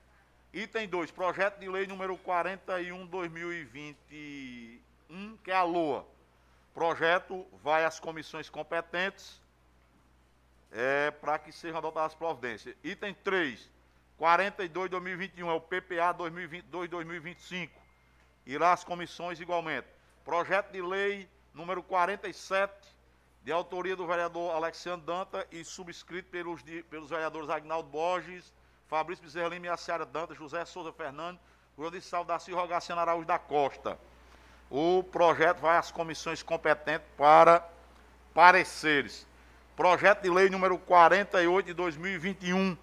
Item 0.54 0.88
2, 0.88 1.12
projeto 1.12 1.60
de 1.60 1.68
lei 1.68 1.86
número 1.86 2.18
41-2021, 2.20 4.80
que 5.44 5.52
é 5.52 5.54
a 5.54 5.64
LOA. 5.64 6.06
Projeto 6.74 7.46
vai 7.62 7.84
às 7.84 8.00
comissões 8.00 8.50
competentes 8.50 9.42
é, 10.72 11.12
para 11.12 11.38
que 11.38 11.52
sejam 11.52 11.78
adotadas 11.78 12.14
as 12.14 12.18
providências. 12.18 12.74
Item 12.86 13.14
3, 13.16 13.70
42-2021, 14.20 15.48
é 15.48 15.54
o 15.54 15.62
PPA 15.62 16.14
2022-2025. 16.14 17.70
Irá 18.46 18.74
às 18.74 18.84
comissões 18.84 19.40
igualmente. 19.40 19.88
Projeto 20.24 20.72
de 20.72 20.82
lei 20.82 21.30
número 21.54 21.82
47, 21.84 22.74
de 23.44 23.52
autoria 23.52 23.96
do 23.96 24.06
vereador 24.06 24.54
Alexandre 24.56 25.06
Danta 25.06 25.48
e 25.52 25.64
subscrito 25.64 26.30
pelos, 26.30 26.62
pelos 26.90 27.10
vereadores 27.10 27.50
Agnaldo 27.50 27.90
Borges, 27.90 28.52
Fabrício 28.88 29.24
Bezerra 29.24 29.50
Lima 29.50 29.68
e 29.68 29.70
Aciara 29.70 30.06
Danta, 30.06 30.34
José 30.34 30.66
Souza 30.66 30.92
Fernando, 30.92 31.40
Rony 31.78 32.02
Saldaci 32.02 32.52
Rogaciano 32.52 33.02
Araújo 33.02 33.26
da 33.26 33.38
Costa. 33.38 33.98
O 34.70 35.04
projeto 35.04 35.60
vai 35.60 35.78
às 35.78 35.92
comissões 35.92 36.44
competentes 36.44 37.08
para 37.16 37.66
pareceres. 38.34 39.26
Projeto 39.76 40.24
de 40.24 40.30
lei 40.30 40.50
número 40.50 40.78
48 40.78 41.68
de 41.68 41.74
2021, 41.74 42.78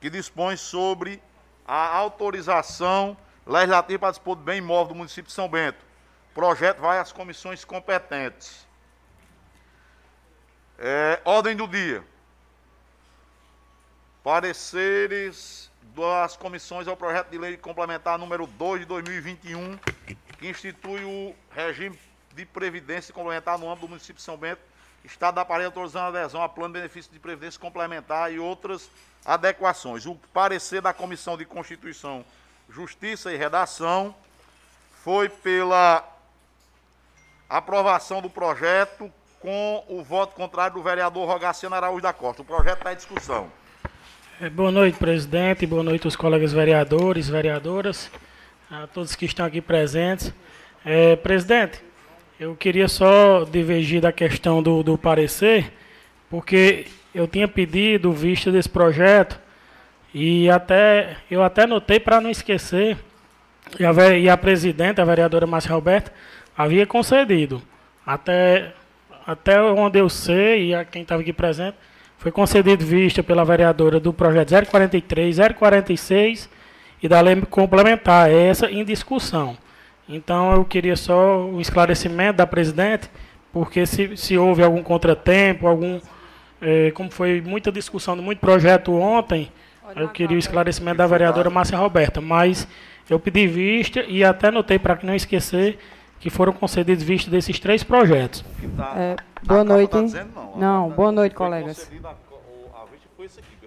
que 0.00 0.08
dispõe 0.08 0.56
sobre 0.56 1.22
a 1.66 1.96
autorização 1.96 3.16
legislativa 3.46 3.98
para 3.98 4.10
dispor 4.10 4.36
do 4.36 4.42
bem 4.42 4.58
imóvel 4.58 4.88
do 4.88 4.94
município 4.94 5.28
de 5.28 5.32
São 5.32 5.48
Bento. 5.48 5.84
O 6.30 6.34
projeto 6.34 6.80
vai 6.80 6.98
às 6.98 7.12
comissões 7.12 7.64
competentes. 7.64 8.66
É, 10.78 11.20
ordem 11.24 11.54
do 11.54 11.68
dia. 11.68 12.02
Pareceres 14.24 15.70
das 15.94 16.36
comissões 16.36 16.86
ao 16.86 16.96
projeto 16.96 17.30
de 17.30 17.38
lei 17.38 17.56
complementar 17.56 18.18
número 18.18 18.46
2 18.46 18.80
de 18.80 18.86
2021, 18.86 19.78
que 20.38 20.48
institui 20.48 21.04
o 21.04 21.34
regime 21.50 21.98
de 22.34 22.46
previdência 22.46 23.12
complementar 23.12 23.58
no 23.58 23.66
âmbito 23.66 23.86
do 23.86 23.90
município 23.90 24.16
de 24.16 24.22
São 24.22 24.36
Bento, 24.36 24.60
Estado 25.04 25.36
da 25.36 25.44
Paraíba 25.44 25.68
autorizando 25.68 26.04
a 26.04 26.20
adesão 26.20 26.42
a 26.42 26.48
plano 26.48 26.74
de 26.74 26.80
benefício 26.80 27.12
de 27.12 27.18
previdência 27.18 27.60
complementar 27.60 28.32
e 28.32 28.38
outras 28.38 28.90
adequações. 29.24 30.06
O 30.06 30.14
parecer 30.32 30.80
da 30.80 30.92
Comissão 30.92 31.36
de 31.36 31.44
Constituição, 31.44 32.24
Justiça 32.68 33.32
e 33.32 33.36
Redação 33.36 34.14
foi 35.02 35.28
pela 35.28 36.06
aprovação 37.48 38.20
do 38.20 38.30
projeto 38.30 39.10
com 39.40 39.82
o 39.88 40.02
voto 40.02 40.34
contrário 40.34 40.76
do 40.76 40.82
vereador 40.82 41.26
Rogaciano 41.26 41.74
Araújo 41.74 42.02
da 42.02 42.12
Costa. 42.12 42.42
O 42.42 42.44
projeto 42.44 42.78
está 42.78 42.92
em 42.92 42.96
discussão. 42.96 43.50
É, 44.40 44.48
boa 44.48 44.70
noite, 44.70 44.98
presidente. 44.98 45.66
Boa 45.66 45.82
noite 45.82 46.06
aos 46.06 46.16
colegas 46.16 46.52
vereadores, 46.52 47.28
vereadoras, 47.28 48.10
a 48.70 48.86
todos 48.86 49.14
que 49.14 49.24
estão 49.24 49.46
aqui 49.46 49.60
presentes. 49.60 50.32
É, 50.84 51.16
presidente, 51.16 51.82
eu 52.40 52.56
queria 52.56 52.88
só 52.88 53.44
divergir 53.44 54.00
da 54.00 54.10
questão 54.10 54.62
do, 54.62 54.82
do 54.82 54.96
parecer, 54.96 55.70
porque 56.30 56.86
eu 57.14 57.28
tinha 57.28 57.46
pedido 57.46 58.14
vista 58.14 58.50
desse 58.50 58.68
projeto 58.68 59.38
e 60.14 60.48
até 60.48 61.18
eu 61.30 61.42
até 61.42 61.66
notei 61.66 62.00
para 62.00 62.18
não 62.18 62.30
esquecer, 62.30 62.96
e 63.78 63.84
a, 63.84 63.92
e 64.16 64.26
a 64.26 64.38
presidente, 64.38 65.02
a 65.02 65.04
vereadora 65.04 65.46
Márcia 65.46 65.74
Roberta, 65.74 66.10
havia 66.56 66.86
concedido. 66.86 67.60
Até 68.06 68.72
até 69.26 69.60
onde 69.60 69.98
eu 69.98 70.08
sei, 70.08 70.68
e 70.68 70.74
a 70.74 70.82
quem 70.82 71.02
estava 71.02 71.20
aqui 71.20 71.34
presente, 71.34 71.76
foi 72.16 72.32
concedido 72.32 72.82
vista 72.82 73.22
pela 73.22 73.44
vereadora 73.44 74.00
do 74.00 74.14
projeto 74.14 74.48
043, 74.66 75.36
046 75.58 76.48
e 77.02 77.06
da 77.06 77.20
lei 77.20 77.36
complementar, 77.42 78.30
essa 78.30 78.70
em 78.70 78.82
discussão. 78.82 79.58
Então 80.10 80.52
eu 80.52 80.64
queria 80.64 80.96
só 80.96 81.46
o 81.46 81.60
esclarecimento 81.60 82.38
da 82.38 82.46
presidente, 82.46 83.08
porque 83.52 83.86
se, 83.86 84.16
se 84.16 84.36
houve 84.36 84.62
algum 84.62 84.82
contratempo, 84.82 85.66
algum. 85.66 86.00
Eh, 86.60 86.90
como 86.90 87.10
foi 87.10 87.40
muita 87.40 87.70
discussão 87.72 88.16
de 88.16 88.22
muito 88.22 88.40
projeto 88.40 88.92
ontem, 88.92 89.50
eu 89.96 90.08
queria 90.08 90.36
o 90.36 90.38
esclarecimento 90.38 90.98
da 90.98 91.06
vereadora 91.06 91.48
Márcia 91.48 91.78
Roberta, 91.78 92.20
mas 92.20 92.66
eu 93.08 93.18
pedi 93.18 93.46
vista 93.46 94.02
e 94.02 94.22
até 94.22 94.50
notei 94.50 94.78
para 94.78 94.96
que 94.96 95.06
não 95.06 95.14
esquecer 95.14 95.78
que 96.18 96.28
foram 96.28 96.52
concedidos 96.52 97.02
vista 97.02 97.30
desses 97.30 97.58
três 97.58 97.82
projetos. 97.82 98.44
Tá, 98.76 98.92
é, 98.96 99.16
boa 99.42 99.64
noite. 99.64 99.90
Tá 99.90 100.02
dizendo, 100.02 100.30
não, 100.34 100.88
não 100.88 100.90
boa 100.90 101.10
noite, 101.10 101.34
colegas. 101.34 101.90
A, 102.04 102.08
a 102.08 102.84
vista 102.84 103.08
foi 103.16 103.26
tá 103.26 103.34
aqui. 103.38 103.59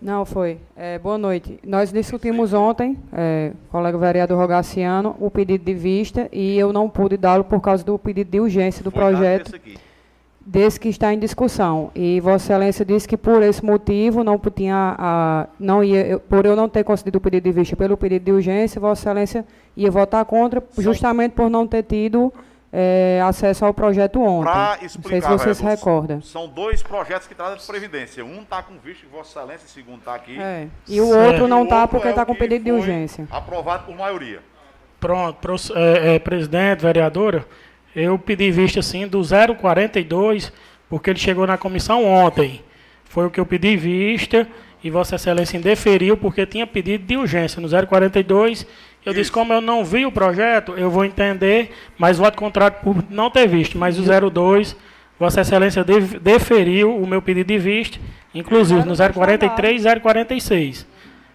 Não, 0.00 0.24
foi. 0.24 0.58
É, 0.74 0.98
boa 0.98 1.18
noite. 1.18 1.58
Nós 1.64 1.92
discutimos 1.92 2.54
ontem, 2.54 2.98
é, 3.12 3.52
colega 3.70 3.98
vereador 3.98 4.38
Rogaciano, 4.38 5.14
o 5.20 5.30
pedido 5.30 5.62
de 5.62 5.74
vista 5.74 6.26
e 6.32 6.58
eu 6.58 6.72
não 6.72 6.88
pude 6.88 7.18
dá-lo 7.18 7.44
por 7.44 7.60
causa 7.60 7.84
do 7.84 7.98
pedido 7.98 8.30
de 8.30 8.40
urgência 8.40 8.82
do 8.82 8.90
foi 8.90 9.00
projeto 9.00 9.52
desse 10.40 10.80
que 10.80 10.88
está 10.88 11.12
em 11.12 11.18
discussão. 11.18 11.90
E 11.94 12.18
Vossa 12.20 12.46
Excelência 12.46 12.82
disse 12.82 13.06
que 13.06 13.16
por 13.16 13.42
esse 13.42 13.62
motivo 13.62 14.24
não 14.24 14.38
tinha 14.38 14.96
a, 14.98 15.46
não 15.58 15.84
ia, 15.84 16.18
por 16.18 16.46
eu 16.46 16.56
não 16.56 16.66
ter 16.66 16.82
concedido 16.82 17.18
o 17.18 17.20
pedido 17.20 17.44
de 17.44 17.52
vista 17.52 17.76
pelo 17.76 17.96
pedido 17.96 18.24
de 18.24 18.32
urgência, 18.32 18.80
Vossa 18.80 19.02
Excelência 19.02 19.44
ia 19.76 19.90
votar 19.90 20.24
contra, 20.24 20.62
justamente 20.78 21.32
por 21.32 21.50
não 21.50 21.66
ter 21.66 21.82
tido 21.82 22.32
é, 22.72 23.20
acesso 23.24 23.64
ao 23.64 23.74
projeto 23.74 24.22
ontem. 24.22 24.44
Para 24.44 24.78
explicar, 24.84 25.30
não 25.30 25.38
sei 25.38 25.54
se 25.54 25.54
você 25.54 25.54
se 25.54 25.64
recorda. 25.64 26.20
São 26.22 26.48
dois 26.48 26.82
projetos 26.82 27.26
que 27.26 27.34
trazem 27.34 27.58
de 27.58 27.66
previdência. 27.66 28.24
Um 28.24 28.42
está 28.42 28.62
com 28.62 28.78
visto 28.78 29.00
de 29.00 29.08
Vossa 29.08 29.40
Excelência, 29.40 29.66
o 29.66 29.70
segundo 29.70 29.98
está 29.98 30.14
aqui. 30.14 30.40
É. 30.40 30.68
E 30.86 31.00
o 31.00 31.08
outro 31.08 31.48
não 31.48 31.64
está 31.64 31.88
porque 31.88 32.08
está 32.08 32.22
é 32.22 32.24
com 32.24 32.34
pedido 32.34 32.64
de 32.64 32.72
urgência. 32.72 33.26
Aprovado 33.30 33.86
por 33.86 33.96
maioria. 33.96 34.40
Pronto, 35.00 35.36
pro, 35.40 35.56
é, 35.74 36.14
é, 36.14 36.18
presidente, 36.18 36.82
vereadora, 36.82 37.46
eu 37.96 38.18
pedi 38.18 38.50
vista 38.50 38.82
sim 38.82 39.08
do 39.08 39.22
042, 39.56 40.52
porque 40.88 41.10
ele 41.10 41.18
chegou 41.18 41.46
na 41.46 41.56
comissão 41.56 42.04
ontem. 42.04 42.62
Foi 43.04 43.26
o 43.26 43.30
que 43.30 43.40
eu 43.40 43.46
pedi 43.46 43.76
vista 43.76 44.46
e 44.84 44.90
Vossa 44.90 45.16
Excelência 45.16 45.56
indeferiu 45.56 46.16
porque 46.16 46.46
tinha 46.46 46.66
pedido 46.66 47.04
de 47.04 47.16
urgência 47.16 47.60
no 47.60 47.68
042. 47.86 48.66
Eu 49.04 49.12
Isso. 49.12 49.20
disse, 49.20 49.32
como 49.32 49.52
eu 49.52 49.60
não 49.60 49.84
vi 49.84 50.04
o 50.04 50.12
projeto, 50.12 50.74
eu 50.76 50.90
vou 50.90 51.04
entender, 51.04 51.72
mas 51.96 52.18
voto 52.18 52.36
contrário 52.36 52.76
por 52.82 52.96
não 53.08 53.30
ter 53.30 53.46
visto. 53.46 53.78
Mas 53.78 53.98
o 53.98 54.30
02, 54.30 54.76
Vossa 55.18 55.40
Excelência 55.40 55.84
deferiu 56.20 56.96
o 56.96 57.06
meu 57.06 57.22
pedido 57.22 57.48
de 57.48 57.58
vista, 57.58 57.98
inclusive 58.34 58.84
no 58.84 58.94
043 58.94 59.84
e 59.84 60.00
046. 60.00 60.86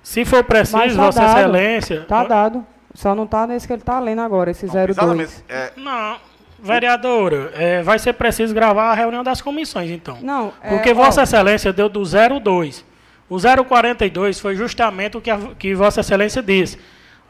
Se 0.03 0.24
for 0.24 0.43
preciso, 0.43 0.95
tá 0.95 1.05
Vossa 1.05 1.22
dado. 1.22 1.39
Excelência. 1.39 1.95
Está 2.01 2.24
dado. 2.24 2.65
Só 2.93 3.15
não 3.15 3.25
está 3.25 3.48
nesse 3.48 3.67
que 3.67 3.74
ele 3.74 3.81
está 3.81 4.00
lendo 4.00 4.22
agora, 4.22 4.51
esse 4.51 4.67
02. 4.67 5.43
É... 5.50 5.72
Não. 5.75 6.17
Vereadora, 6.57 7.51
é, 7.53 7.84
vai 7.84 8.00
ser 8.00 8.13
preciso 8.13 8.53
gravar 8.53 8.91
a 8.91 8.93
reunião 8.93 9.24
das 9.24 9.41
comissões, 9.41 9.91
então. 9.91 10.17
Não, 10.22 10.53
é, 10.63 10.69
Porque 10.69 10.93
Vossa 10.93 11.22
ó, 11.22 11.24
Excelência 11.24 11.74
deu 11.74 11.89
do 11.89 12.03
02. 12.03 12.84
O 13.29 13.38
042 13.38 14.39
foi 14.39 14.55
justamente 14.55 15.17
o 15.17 15.22
que, 15.22 15.29
a, 15.29 15.38
que 15.60 15.75
Vossa 15.75 16.00
Excelência 16.00 16.41
disse. 16.41 16.79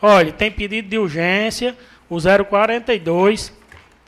Olha, 0.05 0.31
tem 0.31 0.51
pedido 0.51 0.88
de 0.88 0.97
urgência, 1.00 1.75
o 2.07 2.17
042. 2.19 3.51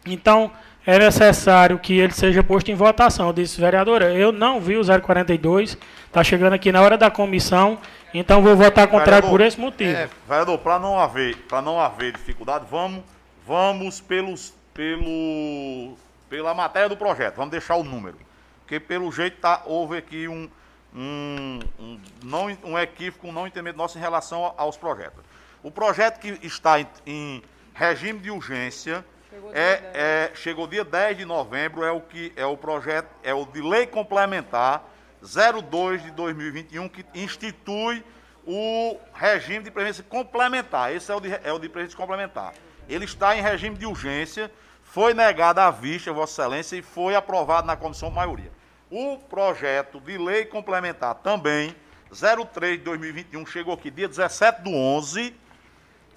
Então, 0.06 0.52
é 0.86 1.00
necessário 1.00 1.80
que 1.80 1.98
ele 1.98 2.14
seja 2.14 2.44
posto 2.44 2.70
em 2.70 2.76
votação. 2.76 3.28
Eu 3.28 3.34
disse, 3.34 3.60
vereadora, 3.60 4.14
eu 4.14 4.32
não 4.32 4.62
vi 4.62 4.78
o 4.78 4.84
042, 4.84 5.76
está 6.06 6.24
chegando 6.24 6.54
aqui 6.54 6.72
na 6.72 6.82
hora 6.82 6.98
da 6.98 7.10
comissão, 7.10 7.80
então 8.14 8.44
vou 8.44 8.56
votar 8.56 8.88
contrário 8.88 9.28
por 9.28 9.42
esse 9.42 9.60
motivo. 9.60 9.90
É, 9.90 10.08
vereador, 10.30 10.60
para 10.60 10.78
não 10.78 11.00
haver, 11.00 11.36
não 11.64 11.80
haver 11.80 12.14
dificuldade, 12.14 12.66
vamos, 12.70 13.04
vamos 13.46 14.00
pelos 14.00 14.54
pelo, 14.76 15.98
pela 16.30 16.54
matéria 16.54 16.88
do 16.88 16.96
projeto. 16.96 17.38
Vamos 17.38 17.50
deixar 17.50 17.76
o 17.76 17.84
número. 17.84 18.16
Porque 18.60 18.80
pelo 18.80 19.12
jeito 19.12 19.40
tá, 19.40 19.64
houve 19.66 19.98
aqui 19.98 20.28
um, 20.28 20.48
um, 20.96 21.60
um, 21.80 22.00
não, 22.24 22.46
um 22.64 22.78
equívoco, 22.78 23.28
um 23.28 23.32
não 23.32 23.48
entendimento 23.48 23.78
nosso 23.78 23.98
em 23.98 24.02
relação 24.02 24.54
aos 24.56 24.78
projetos. 24.78 25.24
O 25.64 25.72
projeto 25.72 26.20
que 26.20 26.40
está 26.46 26.80
em, 26.80 26.88
em 27.06 27.44
regime 27.74 28.20
de 28.20 28.32
urgência 28.32 29.06
chegou 29.30 29.52
é, 29.54 29.82
é, 29.94 30.32
chegou 30.36 30.68
dia 30.68 30.84
10 30.84 31.18
de 31.18 31.26
novembro, 31.26 31.84
é 31.84 31.92
o 31.92 32.02
que 32.02 32.32
é 32.36 32.46
o 32.46 32.56
projeto, 32.56 33.10
é 33.24 33.34
o 33.34 33.46
de 33.46 33.62
lei 33.62 33.86
complementar 33.88 34.84
02 35.22 36.04
de 36.04 36.12
2021, 36.12 36.88
que 36.88 37.06
institui 37.14 38.04
o 38.46 38.98
regime 39.14 39.64
de 39.64 39.72
previdência 39.72 40.04
complementar. 40.08 40.94
Esse 40.96 41.12
é 41.12 41.16
o 41.16 41.20
de, 41.20 41.30
é 41.44 41.52
o 41.52 41.60
de 41.60 41.68
previdência 41.68 41.98
complementar. 41.98 42.54
Ele 42.88 43.06
está 43.06 43.36
em 43.36 43.42
regime 43.42 43.76
de 43.76 43.86
urgência 43.86 44.50
foi 44.88 45.14
negada 45.14 45.66
à 45.66 45.72
vista, 45.72 46.12
Vossa 46.12 46.42
Excelência, 46.42 46.76
e 46.78 46.82
foi 46.82 47.14
aprovado 47.14 47.68
na 47.68 47.76
comissão 47.76 48.10
maioria. 48.10 48.52
O 48.90 49.18
projeto 49.18 50.00
de 50.00 50.18
lei 50.18 50.46
complementar 50.46 51.16
também, 51.16 51.76
03 52.10 52.78
de 52.78 52.84
2021, 52.86 53.46
chegou 53.46 53.74
aqui 53.74 53.92
dia 53.92 54.08
17 54.08 54.62
do 54.62 54.74
11, 54.74 55.36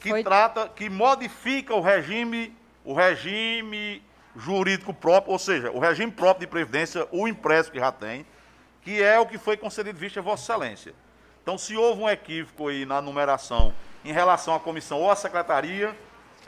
que 0.01 0.09
foi... 0.09 0.25
trata, 0.25 0.69
que 0.69 0.89
modifica 0.89 1.75
o 1.75 1.81
regime, 1.81 2.57
o 2.85 2.95
regime 2.95 4.03
jurídico 4.35 4.95
próprio, 4.95 5.33
ou 5.33 5.39
seja, 5.39 5.71
o 5.71 5.79
regime 5.79 6.11
próprio 6.11 6.47
de 6.47 6.51
previdência, 6.51 7.07
o 7.13 7.29
impresso 7.29 7.71
que 7.71 7.79
já 7.79 7.93
tem, 7.93 8.25
que 8.83 9.03
é 9.03 9.19
o 9.21 9.27
que 9.27 9.37
foi 9.37 9.57
concedido 9.57 9.99
vista 9.99 10.23
Vossa 10.23 10.53
Excelência. 10.53 10.95
Então, 11.43 11.59
se 11.59 11.77
houve 11.77 12.03
um 12.03 12.09
equívoco 12.09 12.69
aí 12.69 12.87
na 12.87 13.01
numeração 13.03 13.75
em 14.05 14.13
relação 14.13 14.55
à 14.55 14.61
comissão 14.61 15.01
ou 15.01 15.11
à 15.11 15.17
secretaria, 15.17 15.95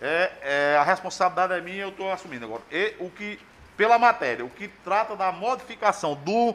é, 0.00 0.32
é 0.40 0.76
a 0.78 0.82
responsabilidade 0.82 1.52
é 1.52 1.60
minha, 1.60 1.82
eu 1.82 1.90
estou 1.90 2.10
assumindo 2.10 2.46
agora. 2.46 2.62
E 2.70 2.94
o 2.98 3.10
que, 3.10 3.38
pela 3.76 3.98
matéria, 3.98 4.44
o 4.44 4.50
que 4.50 4.68
trata 4.68 5.14
da 5.14 5.30
modificação 5.30 6.14
do 6.14 6.54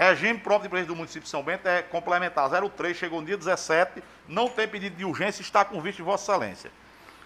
regime 0.00 0.38
próprio 0.38 0.62
de 0.62 0.68
presidente 0.70 0.88
do 0.88 0.96
município 0.96 1.24
de 1.24 1.28
São 1.28 1.42
Bento 1.42 1.68
é 1.68 1.82
complementar 1.82 2.48
03, 2.48 2.96
chegou 2.96 3.20
no 3.20 3.26
dia 3.26 3.36
17, 3.36 4.02
não 4.26 4.48
tem 4.48 4.66
pedido 4.66 4.96
de 4.96 5.04
urgência, 5.04 5.42
está 5.42 5.62
com 5.62 5.78
visto 5.82 5.98
de 5.98 6.02
Vossa 6.02 6.32
Excelência. 6.32 6.70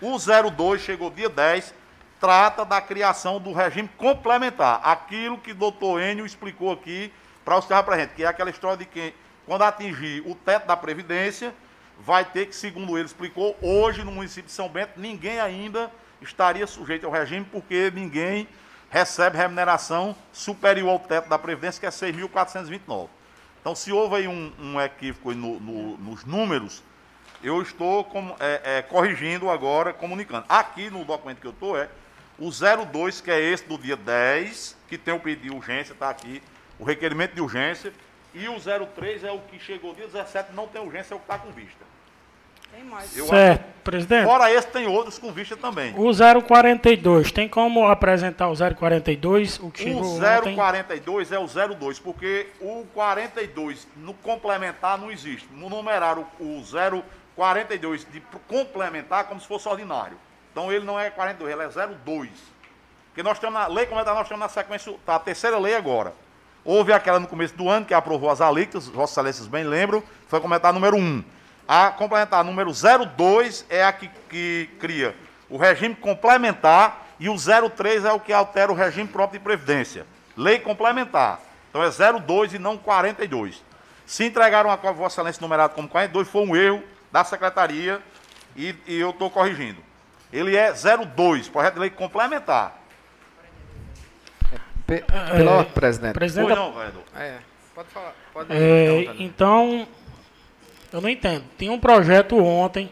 O 0.00 0.18
02 0.18 0.80
chegou 0.80 1.08
dia 1.08 1.28
10, 1.28 1.72
trata 2.18 2.64
da 2.64 2.80
criação 2.80 3.38
do 3.38 3.52
regime 3.52 3.88
complementar, 3.96 4.80
aquilo 4.82 5.38
que 5.38 5.52
o 5.52 5.54
doutor 5.54 6.02
Enio 6.02 6.26
explicou 6.26 6.72
aqui 6.72 7.12
para 7.44 7.56
o 7.56 7.62
senhor 7.62 7.84
presente, 7.84 8.14
que 8.14 8.24
é 8.24 8.26
aquela 8.26 8.50
história 8.50 8.78
de 8.78 8.86
que 8.86 9.14
quando 9.46 9.62
atingir 9.62 10.24
o 10.26 10.34
teto 10.34 10.66
da 10.66 10.76
Previdência, 10.76 11.54
vai 12.00 12.24
ter 12.24 12.46
que, 12.46 12.56
segundo 12.56 12.98
ele 12.98 13.06
explicou, 13.06 13.56
hoje 13.62 14.02
no 14.02 14.10
município 14.10 14.46
de 14.46 14.52
São 14.52 14.68
Bento, 14.68 14.94
ninguém 14.96 15.38
ainda 15.38 15.92
estaria 16.20 16.66
sujeito 16.66 17.06
ao 17.06 17.12
regime, 17.12 17.46
porque 17.52 17.92
ninguém 17.94 18.48
recebe 18.94 19.36
remuneração 19.36 20.14
superior 20.32 20.90
ao 20.90 21.00
teto 21.00 21.28
da 21.28 21.36
Previdência, 21.36 21.80
que 21.80 21.86
é 21.86 21.88
6.429. 21.88 23.08
Então, 23.60 23.74
se 23.74 23.90
houve 23.90 24.14
aí 24.14 24.28
um, 24.28 24.52
um 24.56 24.80
equívoco 24.80 25.34
no, 25.34 25.58
no, 25.58 25.96
nos 25.98 26.24
números, 26.24 26.80
eu 27.42 27.60
estou 27.60 28.04
com, 28.04 28.36
é, 28.38 28.76
é, 28.76 28.82
corrigindo 28.82 29.50
agora, 29.50 29.92
comunicando. 29.92 30.46
Aqui 30.48 30.90
no 30.90 31.04
documento 31.04 31.40
que 31.40 31.46
eu 31.48 31.50
estou 31.50 31.76
é 31.76 31.88
o 32.38 32.50
02, 32.52 33.20
que 33.20 33.32
é 33.32 33.40
esse 33.40 33.64
do 33.64 33.76
dia 33.76 33.96
10, 33.96 34.76
que 34.86 34.96
tem 34.96 35.12
o 35.12 35.18
pedido 35.18 35.42
de 35.42 35.50
urgência, 35.50 35.92
está 35.92 36.08
aqui, 36.08 36.40
o 36.78 36.84
requerimento 36.84 37.34
de 37.34 37.40
urgência, 37.40 37.92
e 38.32 38.46
o 38.46 38.60
03 38.60 39.24
é 39.24 39.32
o 39.32 39.40
que 39.40 39.58
chegou 39.58 39.92
dia 39.92 40.06
17, 40.06 40.52
não 40.52 40.68
tem 40.68 40.80
urgência, 40.80 41.14
é 41.14 41.16
o 41.16 41.18
que 41.18 41.24
está 41.24 41.36
com 41.36 41.50
vista. 41.50 41.83
Tem 42.74 42.82
mais. 42.82 43.16
Eu 43.16 43.26
certo, 43.26 43.60
acho, 43.60 43.82
presidente. 43.84 44.24
Fora 44.24 44.52
esse, 44.52 44.66
tem 44.66 44.88
outros 44.88 45.16
com 45.16 45.30
vista 45.30 45.56
também. 45.56 45.94
O 45.96 46.10
042, 46.42 47.30
tem 47.30 47.48
como 47.48 47.86
apresentar 47.86 48.48
o 48.48 48.54
042? 48.56 49.60
O, 49.60 49.70
que 49.70 49.90
o 49.90 50.18
042 50.54 51.32
ontem? 51.32 51.36
é 51.36 51.38
o 51.38 51.76
02, 51.76 52.00
porque 52.00 52.48
o 52.60 52.84
42 52.92 53.86
no 53.96 54.12
complementar 54.12 54.98
não 54.98 55.12
existe. 55.12 55.48
No 55.52 55.70
numerar 55.70 56.18
o, 56.18 56.26
o 56.40 56.64
042 57.36 58.04
de 58.10 58.20
complementar 58.48 59.24
como 59.28 59.40
se 59.40 59.46
fosse 59.46 59.68
ordinário. 59.68 60.16
Então 60.50 60.72
ele 60.72 60.84
não 60.84 60.98
é 60.98 61.10
42, 61.10 61.52
ele 61.52 61.62
é 61.62 61.68
02. 61.68 62.28
Porque 63.06 63.22
nós 63.22 63.36
estamos 63.36 63.54
na 63.54 63.68
lei 63.68 63.86
complementar, 63.86 64.14
nós 64.16 64.24
estamos 64.24 64.40
na 64.40 64.48
sequência, 64.48 64.92
tá, 65.06 65.14
a 65.14 65.20
terceira 65.20 65.58
lei 65.58 65.76
agora. 65.76 66.12
Houve 66.64 66.92
aquela 66.92 67.20
no 67.20 67.28
começo 67.28 67.54
do 67.54 67.68
ano 67.68 67.86
que 67.86 67.94
aprovou 67.94 68.30
as 68.30 68.40
alíquotas, 68.40 68.88
Vossas 68.88 69.12
Excelências 69.12 69.46
bem 69.46 69.62
lembram, 69.62 70.02
foi 70.26 70.40
comentar 70.40 70.72
número 70.72 70.96
1. 70.96 71.22
A 71.66 71.90
complementar 71.90 72.44
número 72.44 72.70
02 72.72 73.64
é 73.70 73.84
a 73.84 73.92
que, 73.92 74.08
que 74.28 74.68
cria 74.78 75.14
o 75.48 75.56
regime 75.56 75.94
complementar 75.94 77.06
e 77.18 77.28
o 77.28 77.36
03 77.36 78.04
é 78.04 78.12
o 78.12 78.20
que 78.20 78.32
altera 78.32 78.72
o 78.72 78.74
regime 78.74 79.08
próprio 79.08 79.38
de 79.38 79.44
previdência. 79.44 80.06
Lei 80.36 80.58
complementar. 80.58 81.40
Então 81.70 81.82
é 81.82 81.90
02 81.90 82.54
e 82.54 82.58
não 82.58 82.76
42. 82.76 83.62
Se 84.06 84.24
entregaram 84.24 84.70
a 84.70 84.76
Vossa 84.76 85.14
Excelência 85.14 85.40
numerado 85.40 85.74
como 85.74 85.88
42, 85.88 86.28
foi 86.28 86.42
um 86.42 86.54
erro 86.54 86.82
da 87.10 87.24
secretaria 87.24 88.00
e, 88.56 88.74
e 88.86 88.98
eu 88.98 89.10
estou 89.10 89.30
corrigindo. 89.30 89.82
Ele 90.32 90.56
é 90.56 90.72
02, 90.72 91.48
projeto 91.48 91.74
de 91.74 91.80
lei 91.80 91.90
complementar. 91.90 92.80
Pela 94.86 95.60
é, 95.60 95.64
presidente. 95.64 96.14
presidente 96.14 96.46
Foi 96.46 96.54
não, 96.54 96.74
É, 97.16 97.38
pode 97.74 97.88
falar. 97.88 98.14
Pode 98.32 98.52
é, 98.52 99.14
então, 99.18 99.88
eu 100.94 101.00
não 101.00 101.08
entendo. 101.08 101.44
Tinha 101.58 101.72
um 101.72 101.78
projeto 101.78 102.38
ontem, 102.38 102.88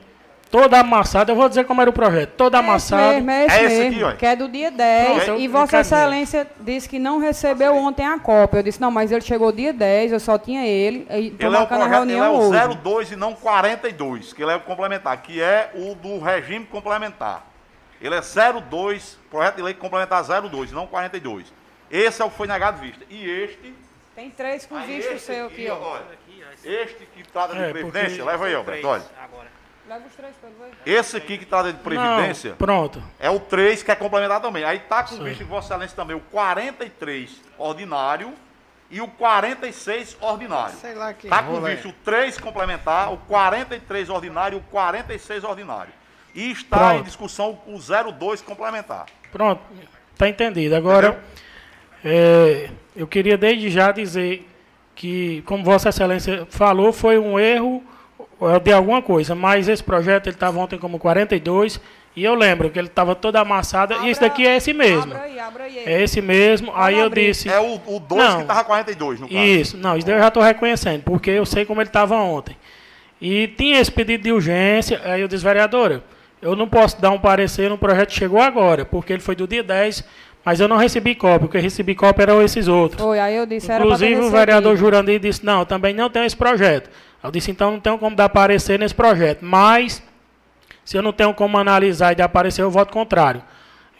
todo 0.51 0.75
amassado. 0.75 1.31
Eu 1.31 1.37
vou 1.37 1.49
dizer 1.49 1.65
como 1.65 1.81
era 1.81 1.89
o 1.89 1.93
projeto. 1.93 2.31
Todo 2.37 2.57
é 2.57 2.59
amassado. 2.59 3.15
Mesmo, 3.15 3.31
é 3.31 3.47
esse, 3.47 3.55
é 3.55 3.65
esse 3.65 3.77
mesmo, 3.77 3.95
aqui, 3.95 4.05
ó. 4.05 4.17
Que 4.17 4.27
é 4.27 4.35
do 4.35 4.49
dia 4.49 4.71
10. 4.73 5.25
Pronto, 5.25 5.41
e 5.41 5.47
Vossa 5.47 5.81
Excelência 5.81 6.51
disse 6.61 6.89
que 6.89 6.99
não 6.99 7.21
recebeu 7.21 7.77
ontem 7.77 8.05
a 8.05 8.19
cópia. 8.19 8.59
Eu 8.59 8.63
disse, 8.65 8.81
não, 8.81 8.91
mas 8.91 9.13
ele 9.13 9.21
chegou 9.21 9.53
dia 9.53 9.73
10, 9.73 10.13
eu 10.13 10.21
só 10.21 10.37
tinha 10.37 10.67
ele. 10.67 11.07
E 11.11 11.15
ele 11.39 11.57
é 11.57 11.61
o 11.61 11.67
projeto, 11.67 11.91
reunião 11.91 12.49
ele 12.49 12.57
é 12.57 12.67
o 12.67 12.75
02 12.75 13.13
e 13.13 13.17
não 13.17 13.35
42, 13.35 14.33
que 14.33 14.43
ele 14.43 14.51
é 14.51 14.57
o 14.57 14.61
complementar, 14.61 15.17
que 15.23 15.41
é 15.41 15.71
o 15.73 15.95
do 15.95 16.19
regime 16.19 16.67
complementar. 16.67 17.47
Ele 18.01 18.17
é 18.17 18.21
02, 18.21 19.17
projeto 19.31 19.57
de 19.57 19.63
lei 19.63 19.75
complementar 19.75 20.25
02, 20.25 20.73
não 20.73 20.89
42. 20.89 21.53
Esse 21.89 22.21
é 22.21 22.25
o 22.25 22.31
que 22.31 22.37
foi 22.37 22.49
negado 22.49 22.81
vista. 22.81 23.05
E 23.09 23.25
este. 23.25 23.73
Tem 24.17 24.29
três 24.29 24.67
com 24.67 24.79
visto 24.81 25.19
seu 25.19 25.47
aqui, 25.47 25.69
ó. 25.71 25.79
Olha, 25.79 26.03
este 26.65 27.07
que 27.07 27.23
trata 27.29 27.55
de 27.55 27.63
é, 27.63 27.71
previdência, 27.71 28.25
leva 28.25 28.47
aí, 28.47 28.55
Alberto, 28.55 28.87
olha. 28.87 29.03
Leva 29.89 30.07
os 30.07 30.15
três, 30.15 30.35
Esse 30.87 31.17
aqui 31.17 31.39
que 31.39 31.45
trata 31.45 31.73
de 31.73 31.79
previdência. 31.81 32.51
Não, 32.51 32.57
pronto. 32.57 33.03
É 33.19 33.29
o 33.29 33.41
3 33.41 33.83
que 33.83 33.91
é 33.91 33.95
complementado 33.97 34.47
também. 34.47 34.63
Aí 34.65 34.79
tá 34.79 35.03
com 35.03 35.17
visto 35.17 35.43
em 35.43 35.47
Vossa 35.47 35.75
Excelência 35.75 35.97
também 35.97 36.17
o 36.17 36.21
43 36.21 37.41
ordinário 37.59 38.33
e 38.89 39.01
o 39.01 39.09
46 39.09 40.17
ordinário. 40.21 40.77
Sei 40.77 40.95
lá 40.95 41.13
que. 41.13 41.29
Tá 41.29 41.43
com 41.43 41.61
visto 41.61 41.89
o 41.89 41.93
3 42.05 42.39
complementar, 42.39 43.13
o 43.13 43.17
43 43.19 44.09
ordinário 44.09 44.57
e 44.57 44.61
o 44.61 44.65
46 44.71 45.43
ordinário. 45.43 45.93
E 46.33 46.53
está 46.53 46.79
pronto. 46.79 47.01
em 47.01 47.03
discussão 47.03 47.61
o 47.67 47.79
02 48.13 48.41
complementar. 48.41 49.07
Pronto. 49.33 49.63
Tá 50.17 50.29
entendido. 50.29 50.77
Agora. 50.77 51.23
É, 52.05 52.69
eu 52.97 53.07
queria 53.07 53.39
desde 53.39 53.71
já 53.71 53.93
dizer 53.93 54.49
que, 54.95 55.43
como 55.47 55.65
Vossa 55.65 55.89
Excelência 55.89 56.47
falou, 56.51 56.93
foi 56.93 57.19
um 57.19 57.39
erro 57.39 57.83
é, 58.41 58.59
de 58.59 58.73
alguma 58.73 59.01
coisa, 59.01 59.35
mas 59.35 59.69
esse 59.69 59.83
projeto 59.83 60.27
ele 60.27 60.37
estava 60.37 60.59
ontem 60.59 60.79
como 60.79 60.99
42 60.99 61.81
e 62.15 62.25
eu 62.25 62.35
lembro 62.35 62.69
que 62.69 62.79
ele 62.79 62.89
estava 62.89 63.15
todo 63.15 63.37
amassado 63.37 63.95
abra, 63.95 64.07
e 64.07 64.11
esse 64.11 64.21
daqui 64.21 64.47
é 64.47 64.57
esse 64.57 64.73
mesmo. 64.73 65.15
Abra 65.15 65.23
aí, 65.23 65.39
abra 65.39 65.65
aí. 65.65 65.79
É 65.79 66.03
esse 66.03 66.21
mesmo. 66.21 66.71
Pode 66.71 66.83
aí 66.83 66.99
eu 66.99 67.07
abrir. 67.07 67.29
disse. 67.29 67.49
É 67.49 67.59
o 67.59 67.79
2 67.99 68.35
que 68.35 68.41
estava 68.43 68.65
42, 68.65 69.21
no 69.21 69.29
caso. 69.29 69.41
Isso, 69.41 69.77
não, 69.79 69.97
isso 69.97 70.07
daí 70.07 70.17
eu 70.17 70.21
já 70.21 70.29
estou 70.29 70.43
reconhecendo, 70.43 71.03
porque 71.03 71.31
eu 71.31 71.47
sei 71.47 71.65
como 71.65 71.81
ele 71.81 71.89
estava 71.89 72.15
ontem. 72.17 72.57
E 73.21 73.49
tinha 73.49 73.81
esse 73.81 73.91
pedido 73.91 74.25
de 74.25 74.33
urgência, 74.33 75.01
aí 75.05 75.23
eu 75.23 75.29
disse, 75.29 75.45
vereadora, 75.45 76.03
eu 76.43 76.57
não 76.57 76.69
posso 76.69 77.01
dar 77.01 77.11
um 77.11 77.19
parecer 77.19 77.71
no 77.71 77.79
projeto 77.79 78.09
que 78.09 78.19
chegou 78.19 78.41
agora, 78.41 78.85
porque 78.85 79.13
ele 79.13 79.23
foi 79.23 79.37
do 79.37 79.47
dia 79.47 79.63
10 79.63 80.05
mas 80.45 80.59
eu 80.59 80.67
não 80.67 80.77
recebi 80.77 81.15
cópia, 81.15 81.47
o 81.47 81.49
que 81.49 81.57
eu 81.57 81.63
recebi 81.63 81.95
cópia 81.95 82.25
eram 82.25 82.43
esses 82.43 82.67
outros. 82.67 83.01
Foi, 83.01 83.19
aí 83.19 83.37
eu 83.37 83.47
disse, 83.47 83.73
Inclusive 83.73 84.21
o 84.21 84.31
vereador 84.31 84.77
Jurandir 84.77 85.21
disse, 85.21 85.45
não, 85.45 85.65
também 85.65 85.95
não 85.95 86.11
tenho 86.11 86.25
esse 86.25 86.37
projeto. 86.37 86.91
Eu 87.23 87.31
disse, 87.31 87.51
então 87.51 87.71
não 87.71 87.81
tenho 87.81 87.99
como 87.99 88.17
dar 88.17 88.25
aparecer 88.25 88.79
nesse 88.79 88.95
projeto. 88.95 89.45
Mas, 89.45 90.03
se 90.85 90.97
eu 90.97 91.03
não 91.03 91.13
tenho 91.13 91.33
como 91.33 91.57
analisar 91.57 92.13
e 92.13 92.17
dar 92.17 92.25
aparecer, 92.25 92.63
eu 92.63 92.71
voto 92.71 92.93
contrário. 92.93 93.43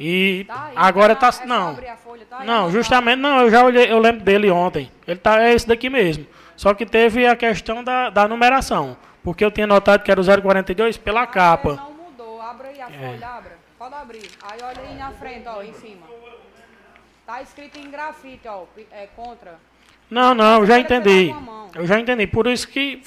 E 0.01 0.45
tá 0.49 0.65
aí, 0.67 0.73
agora 0.75 1.13
está. 1.13 1.31
Tá, 1.31 1.45
é 1.45 1.47
não, 1.47 1.77
folha, 1.97 2.27
tá 2.29 2.45
não, 2.45 2.71
justamente 2.73 3.21
não, 3.21 3.43
eu 3.43 3.51
já 3.51 3.63
olhei, 3.65 3.93
eu 3.93 4.01
lembro 4.01 4.25
dele 4.25 4.51
ontem. 4.51 4.91
Ele 5.07 5.19
tá, 5.19 5.41
é 5.41 5.55
esse 5.55 5.69
daqui 5.69 5.89
mesmo. 5.89 6.27
Só 6.57 6.75
que 6.75 6.85
teve 6.85 7.25
a 7.25 7.37
questão 7.37 7.85
da, 7.85 8.11
da 8.11 8.27
numeração. 8.27 8.97
Porque 9.23 9.45
eu 9.45 9.51
tinha 9.51 9.67
notado 9.67 10.03
que 10.03 10.11
era 10.11 10.21
o 10.21 10.25
042 10.25 10.97
pela 10.97 11.23
ah, 11.23 11.27
capa. 11.27 11.75
Não 11.77 11.93
mudou, 11.93 12.41
abra 12.41 12.69
aí 12.69 12.81
a 12.81 12.89
é. 12.89 13.13
folha, 13.13 13.29
abra. 13.29 13.53
Pode 13.79 13.95
abrir. 13.95 14.31
Aí 14.43 14.59
olha 14.63 14.81
aí 14.81 14.97
na 14.97 15.11
frente, 15.13 15.47
ó, 15.47 15.63
em 15.63 15.73
cima. 15.75 16.12
Tá 17.33 17.41
escrito 17.41 17.79
em 17.79 17.91
grafite, 17.91 18.47
ó, 18.47 18.65
é 18.91 19.07
contra. 19.17 19.59
Não, 20.11 20.35
não, 20.35 20.61
eu 20.61 20.67
já 20.67 20.79
entendi. 20.79 21.35
Eu 21.75 21.87
já 21.87 21.99
entendi. 21.99 22.27
Por 22.27 22.47
isso 22.47 22.69
que 22.69 23.01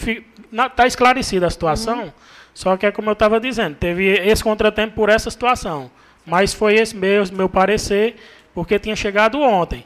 está 0.51 0.87
esclarecida 0.87 1.45
a 1.45 1.49
situação. 1.51 2.05
Uhum. 2.05 2.11
Só 2.51 2.75
que 2.75 2.87
é 2.87 2.91
como 2.91 3.07
eu 3.07 3.13
estava 3.13 3.39
dizendo, 3.39 3.75
teve 3.75 4.03
esse 4.07 4.43
contratempo 4.43 4.95
por 4.95 5.09
essa 5.09 5.29
situação. 5.29 5.91
Mas 6.25 6.55
foi 6.55 6.73
esse 6.73 6.97
mesmo 6.97 7.37
meu 7.37 7.47
parecer, 7.47 8.15
porque 8.51 8.79
tinha 8.79 8.95
chegado 8.95 9.39
ontem. 9.39 9.85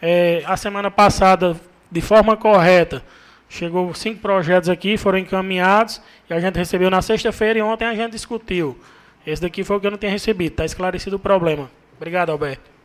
É, 0.00 0.44
a 0.46 0.56
semana 0.56 0.88
passada, 0.88 1.60
de 1.90 2.00
forma 2.00 2.36
correta, 2.36 3.02
chegou 3.48 3.92
cinco 3.92 4.20
projetos 4.20 4.68
aqui, 4.68 4.96
foram 4.96 5.18
encaminhados, 5.18 6.00
e 6.28 6.32
a 6.32 6.38
gente 6.38 6.54
recebeu 6.54 6.90
na 6.90 7.02
sexta-feira 7.02 7.58
e 7.58 7.62
ontem 7.62 7.86
a 7.86 7.94
gente 7.96 8.12
discutiu. 8.12 8.78
Esse 9.26 9.42
daqui 9.42 9.64
foi 9.64 9.78
o 9.78 9.80
que 9.80 9.88
eu 9.88 9.90
não 9.90 9.98
tinha 9.98 10.12
recebido. 10.12 10.52
Está 10.52 10.64
esclarecido 10.64 11.16
o 11.16 11.18
problema. 11.18 11.68
Obrigado, 11.96 12.30
Alberto. 12.30 12.78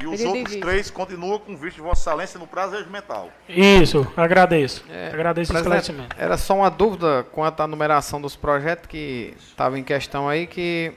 E 0.00 0.06
os 0.06 0.20
outros 0.20 0.56
três 0.56 0.90
continuam 0.90 1.38
com 1.38 1.56
visto 1.56 1.76
de 1.76 1.82
Vossa 1.82 2.10
Excelência 2.10 2.38
no 2.38 2.46
prazo 2.46 2.76
regimental. 2.76 3.30
Isso, 3.48 4.06
agradeço. 4.16 4.84
É, 4.88 5.08
agradeço 5.08 5.52
o 5.52 5.56
esclarecimento. 5.56 6.16
Era 6.16 6.36
só 6.36 6.54
uma 6.54 6.70
dúvida 6.70 7.26
quanto 7.32 7.60
à 7.60 7.66
numeração 7.66 8.20
dos 8.20 8.36
projetos 8.36 8.86
que 8.86 9.34
estava 9.38 9.78
em 9.78 9.82
questão 9.82 10.28
aí, 10.28 10.46
que 10.46 10.92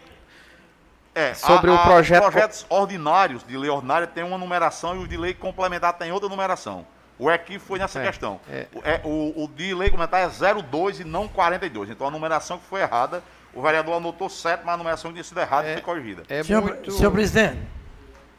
É, 1.15 1.33
sobre 1.33 1.71
a, 1.71 1.73
a, 1.73 1.81
o 1.81 1.83
projeto. 1.83 2.23
Os 2.23 2.29
projetos 2.29 2.65
ordinários, 2.69 3.43
de 3.43 3.57
lei 3.57 3.69
ordinária, 3.69 4.05
tem 4.05 4.23
uma 4.23 4.37
numeração 4.37 4.95
e 4.95 4.99
os 4.99 5.09
de 5.09 5.17
lei 5.17 5.33
complementar 5.33 5.93
tem 5.93 6.11
outra 6.11 6.29
numeração. 6.29 6.85
O 7.17 7.29
EQI 7.29 7.59
foi 7.59 7.77
nessa 7.79 7.99
é, 7.99 8.05
questão. 8.07 8.39
É. 8.49 8.67
O, 8.73 8.79
é, 8.83 9.01
o, 9.03 9.43
o 9.43 9.47
de 9.47 9.73
lei 9.73 9.89
complementar 9.89 10.21
é 10.21 10.61
02 10.61 11.01
e 11.01 11.03
não 11.03 11.27
42. 11.27 11.89
Então 11.89 12.07
a 12.07 12.11
numeração 12.11 12.57
que 12.57 12.65
foi 12.65 12.81
errada, 12.81 13.21
o 13.53 13.61
vereador 13.61 13.95
anotou 13.97 14.29
certo, 14.29 14.63
mas 14.65 14.73
a 14.75 14.77
numeração 14.77 15.11
tinha 15.11 15.23
sido 15.23 15.39
errada 15.39 15.67
e 15.67 15.71
é, 15.71 15.73
foi 15.73 15.81
corrigida. 15.81 16.23
É 16.29 16.43
senhor, 16.43 16.61
muito... 16.61 16.91
senhor 16.91 17.11
presidente, 17.11 17.59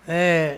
é, 0.07 0.57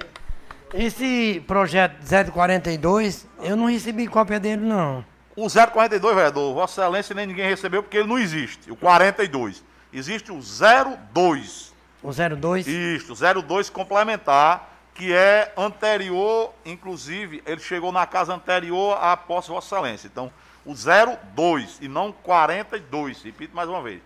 esse 0.72 1.42
projeto 1.46 1.96
042, 2.32 3.26
eu 3.40 3.56
não 3.56 3.66
recebi 3.66 4.06
cópia 4.06 4.40
dele, 4.40 4.62
não. 4.62 5.04
O 5.36 5.48
042, 5.48 6.14
vereador, 6.14 6.54
Vossa 6.54 6.82
Excelência 6.82 7.14
nem 7.14 7.26
ninguém 7.26 7.48
recebeu 7.48 7.82
porque 7.82 7.98
ele 7.98 8.08
não 8.08 8.18
existe. 8.18 8.70
O 8.70 8.76
42. 8.76 9.62
Existe 9.92 10.32
o 10.32 10.40
02. 10.40 11.72
O 12.02 12.10
02? 12.12 12.66
Isso, 12.66 13.12
o 13.12 13.42
02 13.42 13.70
complementar, 13.70 14.70
que 14.94 15.12
é 15.12 15.52
anterior, 15.56 16.52
inclusive, 16.64 17.42
ele 17.46 17.60
chegou 17.60 17.90
na 17.90 18.06
casa 18.06 18.34
anterior 18.34 18.96
à 19.00 19.16
posse 19.16 19.48
Vossa 19.48 19.74
Excelência. 19.74 20.06
Então, 20.06 20.30
o 20.64 20.74
02 20.74 21.78
e 21.80 21.88
não 21.88 22.12
42, 22.12 23.22
repito 23.22 23.54
mais 23.54 23.68
uma 23.68 23.82
vez. 23.82 24.00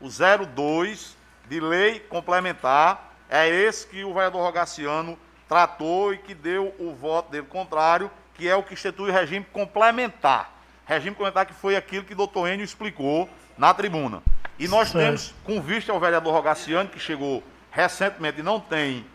O 0.00 0.08
02 0.08 1.16
de 1.48 1.60
lei 1.60 2.00
complementar 2.00 3.09
é 3.30 3.48
esse 3.48 3.86
que 3.86 4.04
o 4.04 4.12
vereador 4.12 4.42
Rogaciano 4.42 5.16
tratou 5.48 6.12
e 6.12 6.18
que 6.18 6.34
deu 6.34 6.74
o 6.78 6.92
voto 6.92 7.30
dele 7.30 7.46
contrário, 7.46 8.10
que 8.34 8.48
é 8.48 8.56
o 8.56 8.62
que 8.62 8.74
institui 8.74 9.10
o 9.10 9.12
regime 9.12 9.46
complementar. 9.52 10.52
Regime 10.84 11.14
complementar 11.14 11.46
que 11.46 11.54
foi 11.54 11.76
aquilo 11.76 12.04
que 12.04 12.12
o 12.12 12.16
doutor 12.16 12.48
Enio 12.48 12.64
explicou 12.64 13.28
na 13.56 13.72
tribuna. 13.72 14.22
E 14.58 14.66
nós 14.66 14.88
certo. 14.88 15.04
temos, 15.04 15.34
com 15.44 15.60
vista 15.60 15.92
ao 15.92 16.00
vereador 16.00 16.34
Rogaciano, 16.34 16.88
que 16.88 16.98
chegou 16.98 17.42
recentemente 17.70 18.40
e 18.40 18.42
não 18.42 18.58
tem 18.58 19.06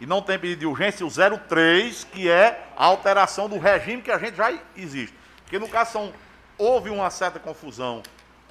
e 0.00 0.06
não 0.06 0.20
tem 0.20 0.36
pedido 0.36 0.58
de 0.58 0.66
urgência, 0.66 1.06
o 1.06 1.10
03, 1.10 2.04
que 2.04 2.28
é 2.28 2.66
a 2.76 2.84
alteração 2.84 3.48
do 3.48 3.58
regime 3.58 4.02
que 4.02 4.10
a 4.10 4.18
gente 4.18 4.36
já 4.36 4.52
existe. 4.76 5.14
Porque 5.42 5.58
no 5.58 5.68
caso 5.68 5.92
são, 5.92 6.12
houve 6.58 6.90
uma 6.90 7.08
certa 7.10 7.38
confusão 7.38 8.02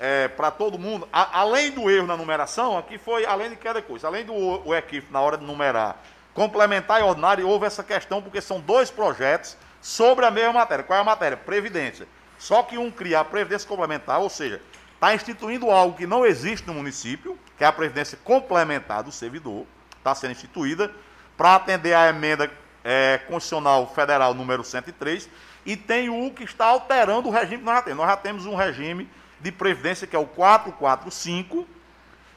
é, 0.03 0.27
para 0.27 0.51
todo 0.51 0.77
mundo, 0.77 1.07
a, 1.13 1.39
além 1.39 1.71
do 1.71 1.89
erro 1.89 2.05
na 2.05 2.17
numeração, 2.17 2.77
aqui 2.77 2.97
foi, 2.97 3.25
além 3.25 3.51
de 3.51 3.55
cada 3.55 3.81
coisa, 3.81 4.05
além 4.05 4.25
do 4.25 4.33
o 4.33 4.75
equipe 4.75 5.09
na 5.09 5.21
hora 5.21 5.37
de 5.37 5.45
numerar, 5.45 5.95
complementar 6.33 6.99
e 6.99 7.03
ordinário, 7.05 7.47
houve 7.47 7.65
essa 7.65 7.81
questão, 7.81 8.21
porque 8.21 8.41
são 8.41 8.59
dois 8.59 8.91
projetos 8.91 9.55
sobre 9.81 10.25
a 10.25 10.31
mesma 10.31 10.51
matéria. 10.51 10.83
Qual 10.83 10.99
é 10.99 11.01
a 11.01 11.05
matéria? 11.05 11.37
Previdência. 11.37 12.05
Só 12.37 12.63
que 12.63 12.77
um 12.77 12.91
cria 12.91 13.21
a 13.21 13.23
previdência 13.23 13.65
complementar, 13.65 14.19
ou 14.19 14.29
seja, 14.29 14.61
está 14.93 15.15
instituindo 15.15 15.71
algo 15.71 15.95
que 15.95 16.05
não 16.05 16.25
existe 16.25 16.67
no 16.67 16.73
município, 16.73 17.39
que 17.57 17.63
é 17.63 17.67
a 17.67 17.71
previdência 17.71 18.19
complementar 18.25 19.03
do 19.03 19.11
servidor, 19.11 19.65
está 19.99 20.13
sendo 20.13 20.31
instituída, 20.31 20.91
para 21.37 21.55
atender 21.55 21.93
à 21.93 22.09
emenda 22.09 22.51
é, 22.83 23.19
constitucional 23.19 23.89
federal 23.95 24.33
número 24.33 24.65
103, 24.65 25.29
e 25.65 25.77
tem 25.77 26.09
o 26.09 26.29
que 26.31 26.43
está 26.43 26.65
alterando 26.65 27.29
o 27.29 27.31
regime 27.31 27.59
que 27.59 27.63
nós 27.63 27.75
já 27.75 27.81
temos. 27.83 27.99
Nós 27.99 28.09
já 28.09 28.17
temos 28.17 28.45
um 28.45 28.55
regime 28.55 29.09
de 29.43 29.51
previdência 29.51 30.07
que 30.07 30.15
é 30.15 30.19
o 30.19 30.25
445, 30.25 31.67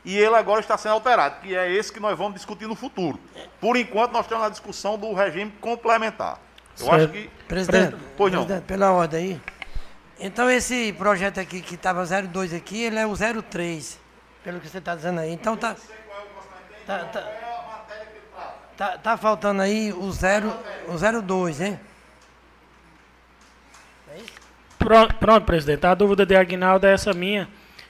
e 0.05 0.17
ele 0.17 0.35
agora 0.35 0.61
está 0.61 0.77
sendo 0.77 0.93
alterado, 0.93 1.41
que 1.41 1.55
é 1.55 1.71
esse 1.73 1.93
que 1.93 2.01
nós 2.01 2.19
vamos 2.19 2.35
discutir 2.35 2.67
no 2.67 2.75
futuro. 2.75 3.19
Por 3.61 3.77
enquanto, 3.77 4.13
nós 4.13 4.27
temos 4.27 4.45
a 4.45 4.49
discussão 4.49 4.99
do 4.99 5.13
regime 5.15 5.53
complementar. 5.61 6.39
Eu 6.79 6.87
certo. 6.87 6.95
acho 6.95 7.09
que. 7.09 7.31
Presidente, 7.49 7.97
pois 8.17 8.33
não. 8.33 8.45
Presidente, 8.45 8.67
pela 8.67 8.93
ordem 8.93 9.21
aí. 9.21 9.41
Então 10.19 10.51
esse 10.51 10.93
projeto 10.95 11.39
aqui 11.39 11.61
que 11.61 11.75
estava 11.75 12.05
02 12.05 12.55
aqui, 12.55 12.83
ele 12.83 12.99
é 12.99 13.07
o 13.07 13.15
03, 13.17 14.01
pelo 14.43 14.61
que 14.61 14.69
você 14.69 14.79
está 14.79 14.95
dizendo 14.95 15.21
aí. 15.21 15.33
Então 15.33 15.57
tá. 15.57 15.77
Tá, 16.87 16.99
tá, 17.05 17.33
tá, 18.77 18.99
tá 18.99 19.17
faltando 19.17 19.61
aí 19.61 19.93
o, 19.93 20.11
zero, 20.13 20.53
o 20.87 21.23
02, 21.23 21.61
hein? 21.61 21.81
Pronto, 24.87 25.17
pronto, 25.17 25.45
presidente. 25.45 25.85
A 25.85 25.95
dúvida 25.95 26.25
de 26.25 26.37
Aguinaldo 26.37 26.87
é 26.87 26.93
essa 26.93 27.13
minha, 27.13 27.49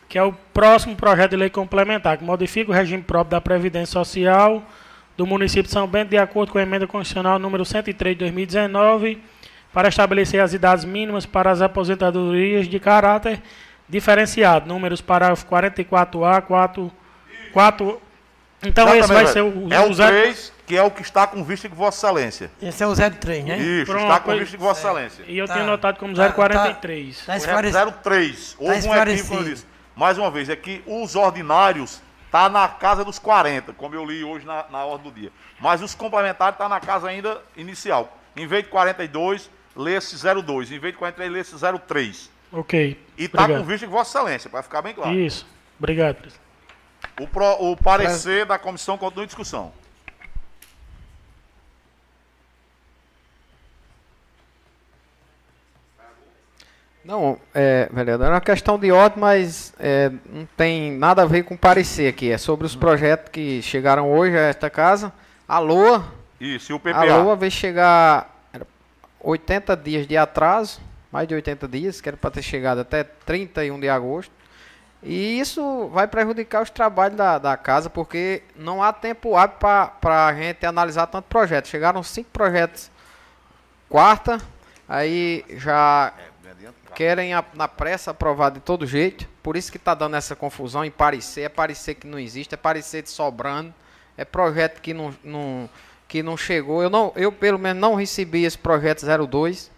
que 0.09 0.17
é 0.17 0.23
o 0.23 0.33
próximo 0.33 0.97
projeto 0.97 1.33
de 1.33 1.37
lei 1.37 1.51
complementar, 1.51 2.17
que 2.17 2.25
modifica 2.25 2.71
o 2.71 2.75
regime 2.75 3.03
próprio 3.03 3.33
da 3.33 3.39
Previdência 3.39 3.93
Social 3.93 4.63
do 5.15 5.27
município 5.27 5.65
de 5.65 5.73
São 5.73 5.87
Bento, 5.87 6.09
de 6.09 6.17
acordo 6.17 6.53
com 6.53 6.59
a 6.59 6.63
emenda 6.63 6.87
constitucional 6.87 7.39
número 7.39 7.67
103 7.67 8.17
de 8.17 8.21
2019 8.21 9.23
para 9.75 9.89
estabelecer 9.89 10.41
as 10.41 10.55
idades 10.55 10.87
mínimas 10.87 11.27
para 11.27 11.51
as 11.51 11.61
aposentadorias 11.61 12.67
de 12.67 12.81
caráter 12.81 13.43
diferenciado. 13.87 14.67
Números 14.67 15.03
parágrafo 15.03 15.45
44A, 15.45 16.41
4. 16.41 16.91
4 17.53 18.03
então 18.63 18.89
Exatamente, 18.89 19.05
esse 19.05 19.13
vai 19.13 19.27
ser 19.27 19.43
o, 19.43 19.69
é 19.71 19.81
o, 19.81 19.95
3, 19.95 20.53
que 20.67 20.77
é 20.77 20.83
o 20.83 20.91
que 20.91 21.01
está 21.01 21.27
com 21.27 21.45
vista 21.45 21.69
de 21.69 21.75
Vossa 21.75 22.07
Excelência. 22.07 22.51
Esse 22.61 22.83
é 22.83 22.87
o 22.87 22.95
03, 22.95 23.45
né? 23.45 23.59
Isso, 23.59 23.87
Pronto, 23.91 24.03
está 24.03 24.21
com 24.21 24.33
vista 24.33 24.51
de 24.51 24.57
Vossa 24.57 24.81
Excelência. 24.81 25.25
E 25.29 25.39
eu 25.39 25.47
tá. 25.47 25.55
tenho 25.55 25.67
notado 25.67 25.99
como 25.99 26.13
043. 26.13 27.25
Tá, 27.25 27.39
tá, 27.39 27.63
tá 27.73 27.93
03. 27.93 28.57
Houve 28.59 28.83
tá 28.83 28.89
um 28.89 28.97
equívoco 28.97 29.43
nisso. 29.43 29.67
Mais 29.95 30.19
uma 30.19 30.31
vez, 30.31 30.49
é 30.49 30.57
que 30.57 30.83
os 30.85 31.15
ordinários 31.15 32.03
está 32.27 32.49
na 32.49 32.69
casa 32.69 33.05
dos 33.05 33.19
40, 33.19 33.73
como 33.75 33.95
eu 33.95 34.05
li 34.05 34.25
hoje 34.25 34.45
na, 34.45 34.67
na 34.69 34.85
ordem 34.85 35.11
do 35.11 35.21
dia. 35.21 35.31
Mas 35.61 35.81
os 35.81 35.95
complementares 35.95 36.55
estão 36.55 36.69
tá 36.69 36.75
na 36.75 36.81
casa 36.81 37.09
ainda 37.09 37.41
inicial. 37.57 38.19
Em 38.37 38.47
vez 38.47 38.65
de 38.65 38.71
42, 38.71 39.49
lê-se 39.75 40.17
02. 40.17 40.73
Em 40.73 40.79
vez 40.81 40.93
de 40.93 40.99
43, 40.99 41.33
lê-se 41.33 41.55
03. 41.87 42.31
Ok. 42.53 43.01
E 43.17 43.25
está 43.25 43.47
com 43.47 43.63
vista 43.63 43.87
de 43.87 43.93
Vossa 43.93 44.19
Excelência, 44.19 44.51
para 44.51 44.63
ficar 44.63 44.83
bem 44.83 44.93
claro. 44.93 45.15
Isso. 45.15 45.47
Obrigado, 45.79 46.17
presidente. 46.17 46.45
O, 47.21 47.27
pro, 47.27 47.71
o 47.71 47.77
parecer 47.77 48.43
é. 48.43 48.45
da 48.45 48.59
comissão 48.59 48.99
continua 48.99 49.25
em 49.25 49.27
discussão. 49.27 49.73
Não, 57.07 57.39
é, 57.55 57.89
vereador, 57.93 58.27
é 58.27 58.31
uma 58.31 58.41
questão 58.41 58.77
de 58.77 58.91
ordem, 58.91 59.21
mas 59.21 59.73
é, 59.79 60.11
não 60.29 60.45
tem 60.57 60.91
nada 60.91 61.23
a 61.23 61.25
ver 61.25 61.45
com 61.45 61.57
parecer 61.57 62.09
aqui. 62.09 62.33
É 62.33 62.37
sobre 62.37 62.67
os 62.67 62.75
projetos 62.75 63.31
que 63.31 63.63
chegaram 63.63 64.13
hoje 64.13 64.37
a 64.37 64.41
esta 64.41 64.69
casa. 64.69 65.13
A 65.47 65.61
LOA. 65.61 66.05
Isso, 66.41 66.73
e 66.73 66.75
o 66.75 66.81
PPA. 66.81 66.97
A 66.97 67.05
LOA 67.05 67.37
veio 67.37 67.53
chegar 67.53 68.51
80 69.21 69.77
dias 69.77 70.05
de 70.05 70.17
atraso, 70.17 70.81
mais 71.13 71.29
de 71.29 71.35
80 71.37 71.69
dias, 71.69 72.01
que 72.01 72.09
era 72.09 72.17
para 72.17 72.33
ter 72.33 72.43
chegado 72.43 72.81
até 72.81 73.05
31 73.05 73.79
de 73.79 73.89
agosto. 73.89 74.33
E 75.01 75.39
isso 75.39 75.89
vai 75.93 76.09
prejudicar 76.09 76.61
os 76.61 76.71
trabalhos 76.71 77.17
da, 77.17 77.39
da 77.39 77.57
casa, 77.57 77.89
porque 77.89 78.43
não 78.57 78.83
há 78.83 78.93
tempo 78.93 79.37
hábil 79.37 79.59
para 80.01 80.27
a 80.27 80.35
gente 80.35 80.67
analisar 80.67 81.07
tanto 81.07 81.27
projeto. 81.27 81.69
Chegaram 81.69 82.03
cinco 82.03 82.31
projetos 82.33 82.91
quarta, 83.89 84.41
aí 84.89 85.45
já 85.51 86.13
querem 86.97 87.35
a, 87.35 87.45
na 87.53 87.69
pressa 87.69 88.13
aprovar 88.13 88.51
de 88.51 88.59
todo 88.59 88.87
jeito. 88.87 89.29
Por 89.43 89.55
isso 89.55 89.71
que 89.71 89.77
está 89.77 89.95
dando 89.95 90.17
essa 90.17 90.35
confusão 90.35 90.83
em 90.83 90.91
parecer. 90.91 91.43
É 91.43 91.49
parecer 91.51 91.95
que 91.97 92.07
não 92.07 92.19
existe, 92.19 92.55
é 92.55 92.57
parecer 92.57 93.03
de 93.03 93.11
sobrando. 93.11 93.73
É 94.17 94.25
projeto 94.25 94.81
que 94.81 94.95
não, 94.95 95.15
não 95.23 95.69
que 96.09 96.23
não 96.23 96.39
chegou. 96.39 96.83
Eu, 96.83 96.89
não, 96.89 97.13
eu 97.15 97.31
pelo 97.31 97.59
menos 97.59 97.79
não 97.79 97.95
recebi 97.95 98.45
esse 98.45 98.57
projeto 98.57 99.05
02. 99.29 99.71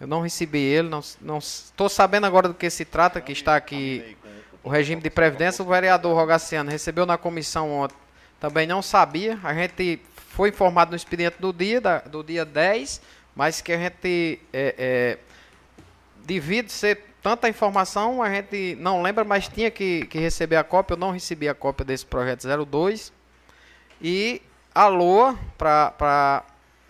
Eu 0.00 0.08
não 0.08 0.22
recebi 0.22 0.58
ele. 0.58 0.90
Não 1.20 1.38
estou 1.38 1.88
sabendo 1.88 2.26
agora 2.26 2.48
do 2.48 2.54
que 2.54 2.68
se 2.68 2.84
trata, 2.84 3.20
que 3.20 3.30
está 3.30 3.54
aqui 3.54 4.16
o 4.64 4.68
regime 4.68 5.00
de 5.00 5.08
previdência. 5.08 5.62
O 5.62 5.68
vereador 5.68 6.16
Rogaciano 6.16 6.68
recebeu 6.68 7.06
na 7.06 7.16
comissão 7.16 7.70
ontem. 7.70 7.96
Também 8.40 8.66
não 8.66 8.82
sabia. 8.82 9.38
A 9.44 9.54
gente 9.54 10.02
foi 10.16 10.48
informado 10.48 10.90
no 10.90 10.96
expediente 10.96 11.36
do 11.38 11.52
dia, 11.52 11.80
da, 11.80 11.98
do 12.00 12.24
dia 12.24 12.44
10, 12.44 13.00
mas 13.36 13.60
que 13.60 13.72
a 13.72 13.78
gente, 13.78 14.40
é, 14.52 14.74
é, 14.76 15.18
devido 16.24 16.68
ser 16.70 17.10
tanta 17.22 17.48
informação, 17.48 18.22
a 18.22 18.30
gente 18.30 18.76
não 18.80 19.02
lembra, 19.02 19.24
mas 19.24 19.48
tinha 19.48 19.70
que, 19.70 20.06
que 20.06 20.18
receber 20.18 20.56
a 20.56 20.64
cópia. 20.64 20.94
Eu 20.94 20.98
não 20.98 21.10
recebi 21.10 21.48
a 21.48 21.54
cópia 21.54 21.84
desse 21.84 22.06
projeto 22.06 22.46
02. 22.66 23.12
E 24.00 24.40
a 24.74 24.86
LOA, 24.86 25.38
para 25.58 26.44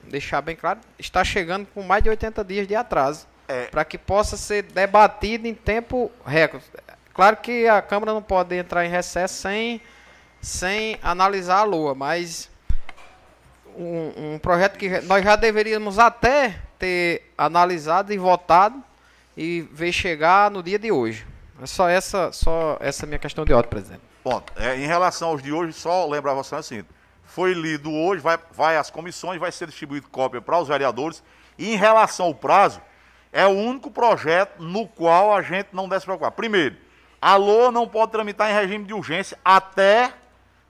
deixar 0.05 0.40
bem 0.40 0.57
claro, 0.57 0.81
está 0.99 1.25
chegando 1.25 1.66
com 1.75 1.83
mais 1.83 2.03
de 2.03 2.09
80 2.09 2.45
dias 2.45 2.66
de 2.66 2.75
atraso. 2.75 3.27
É. 3.49 3.64
Para 3.66 3.85
que 3.85 3.99
possa 3.99 4.37
ser 4.37 4.62
debatido 4.62 5.49
em 5.49 5.55
tempo 5.55 6.11
recorde. 6.25 6.64
Claro 7.12 7.37
que 7.38 7.66
a 7.66 7.83
Câmara 7.83 8.12
não 8.12 8.23
pode 8.23 8.55
entrar 8.55 8.87
em 8.87 8.88
recesso 8.88 9.35
sem, 9.35 9.81
sem 10.40 10.99
analisar 11.03 11.59
a 11.59 11.62
LOA, 11.64 11.95
mas 11.95 12.49
um, 13.77 14.35
um 14.35 14.38
projeto 14.38 14.79
que 14.79 15.01
nós 15.01 15.25
já 15.25 15.35
deveríamos 15.35 15.99
até 15.99 16.61
ter 16.79 17.33
analisado 17.37 18.12
e 18.12 18.19
votado 18.19 18.83
e 19.40 19.62
ver 19.72 19.90
chegar 19.90 20.50
no 20.50 20.62
dia 20.62 20.79
de 20.79 20.92
hoje. 20.92 21.26
É 21.62 21.64
só 21.64 21.88
essa, 21.88 22.31
só 22.31 22.76
essa 22.79 23.07
minha 23.07 23.18
questão 23.18 23.42
de 23.42 23.55
ordem, 23.55 23.70
presidente. 23.70 24.03
Bom, 24.22 24.42
é, 24.55 24.76
em 24.76 24.87
relação 24.87 25.31
aos 25.31 25.42
de 25.42 25.50
hoje, 25.50 25.72
só 25.72 26.07
lembrar 26.07 26.35
você 26.35 26.55
assim, 26.57 26.85
foi 27.24 27.55
lido 27.55 27.90
hoje, 27.90 28.20
vai, 28.20 28.38
vai 28.53 28.76
às 28.76 28.90
comissões, 28.90 29.40
vai 29.40 29.50
ser 29.50 29.66
distribuído 29.66 30.09
cópia 30.11 30.42
para 30.42 30.59
os 30.59 30.68
vereadores. 30.68 31.22
E 31.57 31.72
em 31.72 31.76
relação 31.76 32.26
ao 32.26 32.35
prazo, 32.35 32.83
é 33.33 33.46
o 33.46 33.50
único 33.50 33.90
projeto 33.90 34.62
no 34.62 34.87
qual 34.87 35.35
a 35.35 35.40
gente 35.40 35.68
não 35.72 35.88
deve 35.88 36.00
se 36.00 36.05
preocupar. 36.05 36.33
Primeiro, 36.33 36.76
a 37.18 37.35
LOA 37.37 37.72
não 37.72 37.88
pode 37.88 38.12
tramitar 38.12 38.50
em 38.50 38.55
regime 38.55 38.85
de 38.85 38.92
urgência 38.92 39.38
até 39.42 40.12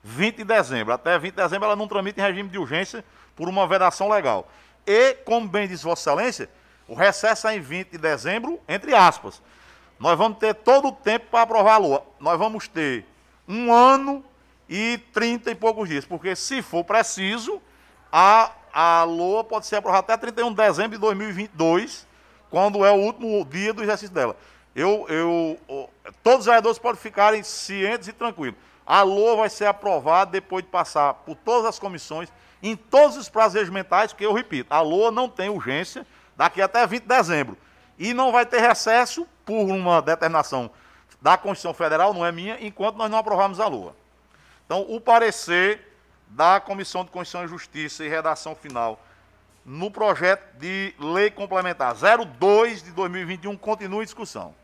20 0.01 0.37
de 0.37 0.43
dezembro. 0.45 0.93
Até 0.93 1.19
20 1.19 1.31
de 1.31 1.43
dezembro 1.43 1.65
ela 1.65 1.75
não 1.75 1.89
tramita 1.89 2.21
em 2.21 2.23
regime 2.23 2.47
de 2.47 2.57
urgência 2.57 3.03
por 3.35 3.49
uma 3.49 3.67
vedação 3.67 4.07
legal. 4.07 4.49
E, 4.87 5.15
como 5.25 5.45
bem 5.45 5.67
disse 5.67 5.83
Vossa 5.83 6.09
Excelência, 6.09 6.49
o 6.91 6.93
recesso 6.93 7.47
é 7.47 7.55
em 7.55 7.61
20 7.61 7.91
de 7.91 7.97
dezembro, 7.97 8.59
entre 8.67 8.93
aspas. 8.93 9.41
Nós 9.97 10.17
vamos 10.17 10.39
ter 10.39 10.53
todo 10.53 10.89
o 10.89 10.91
tempo 10.91 11.27
para 11.31 11.43
aprovar 11.43 11.75
a 11.75 11.77
LOA. 11.77 12.03
Nós 12.19 12.37
vamos 12.37 12.67
ter 12.67 13.05
um 13.47 13.71
ano 13.71 14.21
e 14.67 14.99
30 15.13 15.51
e 15.51 15.55
poucos 15.55 15.87
dias, 15.87 16.03
porque 16.03 16.35
se 16.35 16.61
for 16.61 16.83
preciso, 16.83 17.61
a, 18.11 18.51
a 18.73 19.05
LOA 19.05 19.41
pode 19.41 19.67
ser 19.67 19.77
aprovada 19.77 20.11
até 20.11 20.17
31 20.17 20.49
de 20.49 20.55
dezembro 20.57 20.91
de 20.91 20.97
2022, 20.97 22.05
quando 22.49 22.83
é 22.83 22.91
o 22.91 22.95
último 22.95 23.45
dia 23.45 23.73
do 23.73 23.81
exercício 23.81 24.13
dela. 24.13 24.35
Eu, 24.75 25.05
eu, 25.07 25.89
todos 26.21 26.41
os 26.41 26.45
vereadores 26.45 26.77
podem 26.77 26.99
ficarem 26.99 27.41
cientes 27.41 28.09
e 28.09 28.11
tranquilos. 28.11 28.59
A 28.85 29.01
LOA 29.01 29.37
vai 29.37 29.49
ser 29.49 29.65
aprovada 29.65 30.31
depois 30.31 30.61
de 30.61 30.69
passar 30.69 31.13
por 31.13 31.37
todas 31.37 31.67
as 31.67 31.79
comissões, 31.79 32.27
em 32.61 32.75
todos 32.75 33.15
os 33.15 33.29
prazos 33.29 33.57
regimentais, 33.57 34.11
porque 34.11 34.25
eu 34.25 34.33
repito, 34.33 34.73
a 34.73 34.81
LOA 34.81 35.09
não 35.09 35.29
tem 35.29 35.47
urgência 35.47 36.05
daqui 36.41 36.59
até 36.59 36.87
20 36.87 37.03
de 37.03 37.07
dezembro. 37.07 37.55
E 37.99 38.15
não 38.15 38.31
vai 38.31 38.47
ter 38.47 38.59
recesso 38.61 39.27
por 39.45 39.63
uma 39.63 40.01
determinação 40.01 40.71
da 41.21 41.37
Constituição 41.37 41.71
Federal, 41.71 42.15
não 42.15 42.25
é 42.25 42.31
minha, 42.31 42.57
enquanto 42.59 42.95
nós 42.95 43.11
não 43.11 43.19
aprovarmos 43.19 43.59
a 43.59 43.67
LOA. 43.67 43.95
Então, 44.65 44.83
o 44.89 44.99
parecer 44.99 45.87
da 46.27 46.59
Comissão 46.59 47.05
de 47.05 47.11
Constituição 47.11 47.45
e 47.45 47.47
Justiça 47.47 48.03
e 48.03 48.09
redação 48.09 48.55
final 48.55 48.99
no 49.63 49.91
projeto 49.91 50.57
de 50.57 50.95
lei 50.97 51.29
complementar 51.29 51.93
02 51.93 52.81
de 52.81 52.91
2021 52.91 53.55
continua 53.55 54.01
em 54.01 54.05
discussão. 54.05 54.55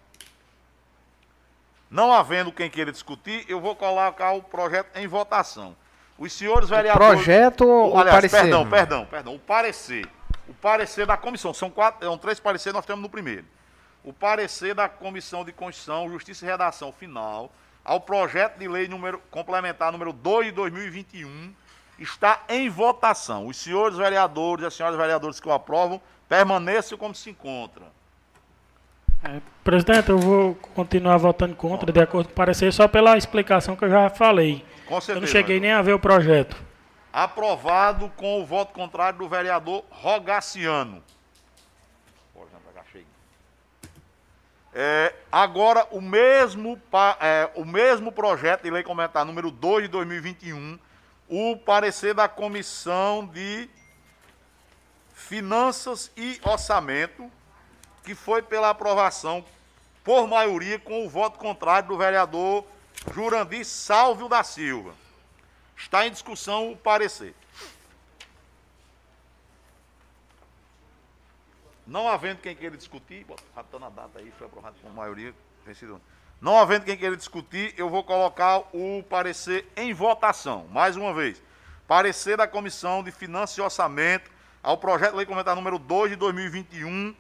Não 1.92 2.12
havendo 2.12 2.52
quem 2.52 2.72
queira 2.72 2.92
discutir, 2.92 3.46
eu 3.48 3.62
vou 3.62 3.76
colocar 3.76 4.32
o 4.32 4.42
projeto 4.42 4.98
em 4.98 5.06
votação. 5.06 5.76
Os 6.18 6.34
senhores 6.34 6.70
vereadores. 6.70 7.08
O 7.08 7.24
projeto 7.24 7.68
ou 7.68 8.00
aliás, 8.00 8.16
parecer? 8.16 8.42
Perdão, 8.42 8.68
perdão, 8.68 9.06
perdão. 9.06 9.36
O 9.36 9.40
parecer. 9.40 10.17
O 10.48 10.54
parecer 10.54 11.06
da 11.06 11.18
comissão. 11.18 11.54
São, 11.54 11.70
quatro, 11.70 12.06
são 12.06 12.18
três 12.18 12.40
pareceres, 12.40 12.74
nós 12.74 12.86
temos 12.86 13.02
no 13.02 13.10
primeiro. 13.10 13.46
O 14.04 14.14
parecer 14.14 14.74
da 14.74 14.88
Comissão 14.88 15.44
de 15.44 15.52
Constituição, 15.52 16.10
Justiça 16.10 16.46
e 16.46 16.48
Redação 16.48 16.92
final 16.92 17.52
ao 17.84 18.02
projeto 18.02 18.58
de 18.58 18.68
lei 18.68 18.88
número, 18.88 19.22
complementar 19.32 19.92
número 19.94 20.12
2 20.12 20.48
de 20.48 20.52
2021 20.52 21.54
está 21.98 22.44
em 22.50 22.70
votação. 22.70 23.48
Os 23.48 23.58
senhores 23.58 23.98
vereadores 23.98 24.64
e 24.64 24.68
as 24.68 24.74
senhoras 24.74 24.98
vereadoras 24.98 25.40
que 25.40 25.48
o 25.48 25.54
aprovam 25.54 26.02
permaneçam 26.28 26.98
como 26.98 27.16
se 27.16 27.30
encontram. 27.30 27.88
É, 29.24 29.42
presidente, 29.64 30.10
eu 30.10 30.20
vou 30.20 30.56
continuar 30.76 31.18
votando 31.18 31.56
contra, 31.56 31.92
de 31.92 32.00
acordo 32.00 32.28
com 32.28 32.34
o 32.34 32.36
parecer, 32.36 32.72
só 32.72 32.88
pela 32.88 33.18
explicação 33.18 33.76
que 33.76 33.86
eu 33.86 33.90
já 33.90 34.10
falei. 34.10 34.64
Com 34.86 35.02
certeza. 35.02 35.18
Eu 35.18 35.22
não 35.22 35.28
cheguei 35.28 35.60
nem 35.60 35.72
a 35.72 35.82
ver 35.82 35.94
o 35.94 36.00
projeto. 36.00 36.67
Aprovado 37.18 38.10
com 38.16 38.40
o 38.40 38.46
voto 38.46 38.74
contrário 38.74 39.18
do 39.18 39.28
vereador 39.28 39.84
Rogaciano. 39.90 41.04
É, 44.72 45.16
agora, 45.32 45.88
o 45.90 46.00
mesmo, 46.00 46.80
é, 47.20 47.50
o 47.56 47.66
mesmo 47.66 48.12
projeto 48.12 48.62
de 48.62 48.70
lei 48.70 48.84
comentar 48.84 49.26
número 49.26 49.50
2 49.50 49.86
de 49.86 49.88
2021, 49.88 50.78
o 51.28 51.58
parecer 51.58 52.14
da 52.14 52.30
Comissão 52.30 53.26
de 53.26 53.68
Finanças 55.16 56.12
e 56.16 56.40
Orçamento, 56.44 57.32
que 58.04 58.14
foi 58.14 58.44
pela 58.44 58.70
aprovação 58.70 59.44
por 60.04 60.28
maioria 60.28 60.78
com 60.78 61.04
o 61.04 61.10
voto 61.10 61.40
contrário 61.40 61.90
do 61.90 61.98
vereador 61.98 62.64
Jurandir 63.12 63.66
Salvio 63.66 64.30
da 64.30 64.44
Silva. 64.44 65.07
Está 65.78 66.08
em 66.08 66.12
discussão 66.12 66.72
o 66.72 66.78
parecer. 66.78 67.34
Não 71.86 72.08
havendo 72.10 72.42
quem 72.42 72.56
queira 72.56 72.76
discutir, 72.76 73.26
ratando 73.56 73.86
a 73.86 73.90
data 73.90 74.20
aí, 74.20 74.32
foi 74.38 74.48
aprovado 74.48 74.76
por 74.82 74.92
maioria, 74.92 75.34
vencido. 75.66 76.02
Não 76.42 76.58
havendo 76.58 76.84
quem 76.84 76.98
queira 76.98 77.16
discutir, 77.16 77.74
eu 77.78 77.90
vou 77.90 78.04
colocar 78.04 78.60
o 78.74 79.04
parecer 79.10 79.66
em 79.78 79.94
votação. 79.94 80.68
Mais 80.68 80.98
uma 80.98 81.14
vez. 81.14 81.42
Parecer 81.88 82.36
da 82.36 82.48
Comissão 82.48 83.02
de 83.02 83.12
Finanças 83.12 83.58
e 83.58 83.62
Orçamento 83.62 84.30
ao 84.62 84.78
projeto 84.78 85.12
de 85.12 85.18
lei 85.18 85.26
comentar 85.26 85.56
número 85.56 85.80
2 85.80 86.12
de 86.12 86.16
2021 86.18 87.16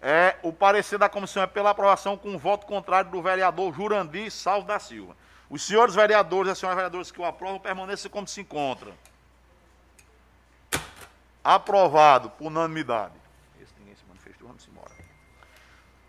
é, 0.00 0.36
o 0.42 0.52
parecer 0.52 0.98
da 0.98 1.08
comissão 1.08 1.42
é 1.42 1.46
pela 1.46 1.70
aprovação 1.70 2.16
com 2.16 2.38
voto 2.38 2.66
contrário 2.66 3.10
do 3.10 3.20
vereador 3.20 3.74
Jurandir 3.74 4.30
Salvo 4.30 4.66
da 4.66 4.78
Silva. 4.78 5.16
Os 5.50 5.62
senhores 5.62 5.94
vereadores 5.94 6.48
e 6.48 6.52
as 6.52 6.58
senhoras 6.58 6.76
vereadoras 6.76 7.10
que 7.10 7.20
o 7.20 7.24
aprovam 7.24 7.58
permaneçam 7.58 8.10
como 8.10 8.28
se 8.28 8.40
encontram. 8.40 8.92
Aprovado 11.42 12.30
por 12.30 12.46
unanimidade. 12.48 13.14
Esse 13.60 13.72
ninguém 13.78 13.94
se 13.94 14.04
manifestou, 14.06 14.48
vamos 14.48 14.66
embora. 14.68 14.92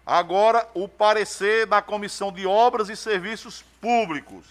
Agora, 0.05 0.67
o 0.73 0.87
parecer 0.87 1.65
da 1.65 1.81
Comissão 1.81 2.31
de 2.31 2.45
Obras 2.45 2.89
e 2.89 2.95
Serviços 2.95 3.61
Públicos. 3.79 4.45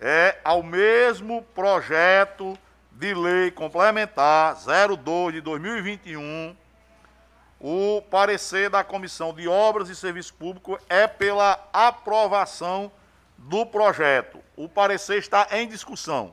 É 0.00 0.38
ao 0.44 0.62
mesmo 0.62 1.42
projeto 1.54 2.58
de 2.90 3.14
lei 3.14 3.50
complementar 3.50 4.56
02 4.56 5.34
de 5.34 5.40
2021 5.40 6.56
o 7.66 8.02
parecer 8.10 8.68
da 8.68 8.84
Comissão 8.84 9.32
de 9.32 9.48
Obras 9.48 9.88
e 9.88 9.96
Serviço 9.96 10.34
Público 10.34 10.78
é 10.86 11.06
pela 11.06 11.66
aprovação 11.72 12.92
do 13.36 13.66
projeto. 13.66 14.40
O 14.56 14.68
parecer 14.68 15.18
está 15.18 15.48
em 15.52 15.68
discussão. 15.68 16.32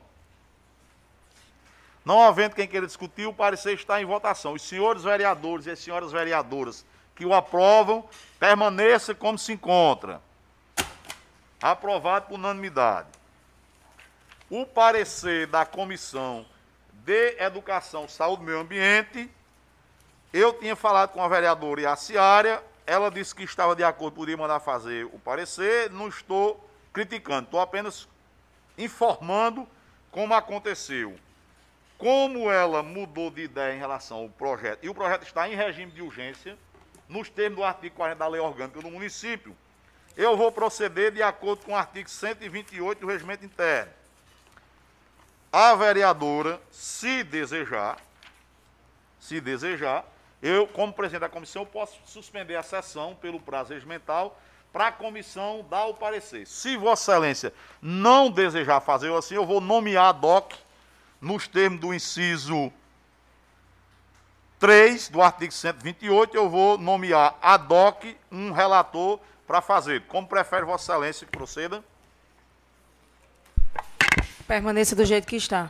Não 2.04 2.22
havendo 2.22 2.56
quem 2.56 2.68
queira 2.68 2.88
discutir, 2.88 3.28
o 3.28 3.34
parecer 3.34 3.74
está 3.74 4.02
em 4.02 4.06
votação. 4.06 4.54
Os 4.54 4.62
senhores 4.62 5.04
vereadores 5.04 5.66
e 5.66 5.72
as 5.72 5.80
senhoras 5.80 6.12
vereadoras 6.12 6.86
que 7.16 7.26
o 7.26 7.34
aprovam, 7.34 8.04
permaneça 8.40 9.14
como 9.14 9.38
se 9.38 9.54
encontra. 9.54 10.22
Aprovado 11.62 12.28
por 12.28 12.36
unanimidade. 12.36 13.10
O 14.50 14.66
parecer 14.66 15.46
da 15.48 15.66
Comissão 15.66 16.46
de 16.92 17.36
Educação, 17.40 18.08
Saúde 18.08 18.42
e 18.42 18.46
Meio 18.46 18.60
Ambiente 18.60 19.30
eu 20.34 20.54
tinha 20.54 20.78
falado 20.78 21.12
com 21.12 21.22
a 21.22 21.28
vereadora 21.28 21.82
Iaciária, 21.82 22.64
ela 22.88 23.12
disse 23.12 23.36
que 23.36 23.44
estava 23.44 23.76
de 23.76 23.84
acordo, 23.84 24.16
podia 24.16 24.38
mandar 24.38 24.62
fazer 24.62 25.06
o 25.06 25.20
parecer, 25.20 25.90
não 25.92 26.08
estou 26.08 26.70
criticando, 26.94 27.46
estou 27.46 27.60
apenas 27.60 28.08
informando 28.78 29.68
como 30.12 30.34
aconteceu. 30.34 31.16
Como 31.98 32.52
ela 32.52 32.82
mudou 32.82 33.30
de 33.30 33.44
ideia 33.44 33.76
em 33.76 33.80
relação 33.80 34.18
ao 34.18 34.30
projeto, 34.30 34.84
e 34.84 34.90
o 34.90 34.94
projeto 34.94 35.24
está 35.24 35.48
em 35.48 35.56
regime 35.56 35.92
de 35.92 36.02
urgência, 36.02 36.58
nos 37.08 37.30
termos 37.30 37.58
do 37.58 37.64
artigo 37.64 37.96
40 37.96 38.18
da 38.18 38.28
Lei 38.28 38.42
Orgânica 38.42 38.82
do 38.82 38.90
município, 38.90 39.56
eu 40.18 40.36
vou 40.36 40.52
proceder 40.52 41.12
de 41.12 41.22
acordo 41.22 41.64
com 41.64 41.74
o 41.74 41.76
artigo 41.76 42.10
128 42.10 43.00
do 43.00 43.08
Regimento 43.08 43.46
Interno. 43.46 43.92
A 45.52 45.76
vereadora, 45.76 46.60
se 46.72 47.24
desejar, 47.24 47.98
se 49.20 49.40
desejar, 49.40 50.06
eu, 50.42 50.66
como 50.68 50.92
presidente 50.92 51.22
da 51.22 51.30
comissão, 51.30 51.66
posso 51.66 52.00
suspender 52.06 52.56
a 52.56 52.64
sessão 52.64 53.16
pelo 53.16 53.40
prazo 53.40 53.74
regimental 53.74 54.40
para 54.72 54.88
a 54.88 54.92
comissão 54.92 55.66
dar 55.70 55.86
o 55.86 55.94
parecer. 55.94 56.48
Se 56.48 56.78
Vossa 56.78 57.12
Excelência 57.12 57.54
não 57.82 58.30
desejar 58.30 58.80
fazer 58.82 59.14
assim, 59.14 59.36
eu 59.36 59.46
vou 59.46 59.60
nomear 59.60 60.06
a 60.06 60.12
DOC 60.12 60.56
nos 61.20 61.48
termos 61.48 61.80
do 61.80 61.94
inciso 61.94 62.72
3 64.60 65.10
do 65.10 65.22
artigo 65.22 65.52
128, 65.52 66.36
eu 66.36 66.50
vou 66.50 66.78
nomear 66.78 67.36
a 67.42 67.58
DOC 67.58 68.18
um 68.32 68.52
relator 68.52 69.20
para 69.46 69.62
fazer. 69.62 70.04
Como 70.08 70.28
prefere 70.28 70.66
Vossa 70.66 70.94
Excelência 70.94 71.26
que 71.26 71.32
proceda? 71.32 71.84
Permaneça 74.48 74.96
do 74.96 75.06
jeito 75.06 75.28
que 75.28 75.36
está. 75.36 75.70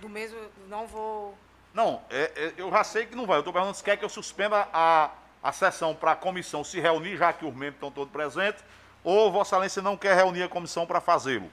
Do 0.00 0.08
mesmo, 0.08 0.38
não 0.68 0.86
vou 0.86 1.36
não, 1.76 2.00
é, 2.08 2.32
é, 2.34 2.52
eu 2.56 2.70
já 2.70 2.82
sei 2.82 3.04
que 3.04 3.14
não 3.14 3.26
vai. 3.26 3.36
Eu 3.36 3.40
estou 3.40 3.52
perguntando 3.52 3.76
se 3.76 3.84
quer 3.84 3.98
que 3.98 4.04
eu 4.04 4.08
suspenda 4.08 4.66
a, 4.72 5.10
a 5.46 5.52
sessão 5.52 5.94
para 5.94 6.10
a 6.10 6.16
comissão 6.16 6.64
se 6.64 6.80
reunir, 6.80 7.16
já 7.16 7.32
que 7.32 7.46
os 7.46 7.54
membros 7.54 7.76
estão 7.76 7.88
todos 7.88 8.12
presentes, 8.12 8.64
ou 9.04 9.30
Vossa 9.30 9.54
Excelência 9.54 9.80
não 9.80 9.96
quer 9.96 10.16
reunir 10.16 10.42
a 10.42 10.48
comissão 10.48 10.84
para 10.84 11.00
fazê-lo? 11.00 11.48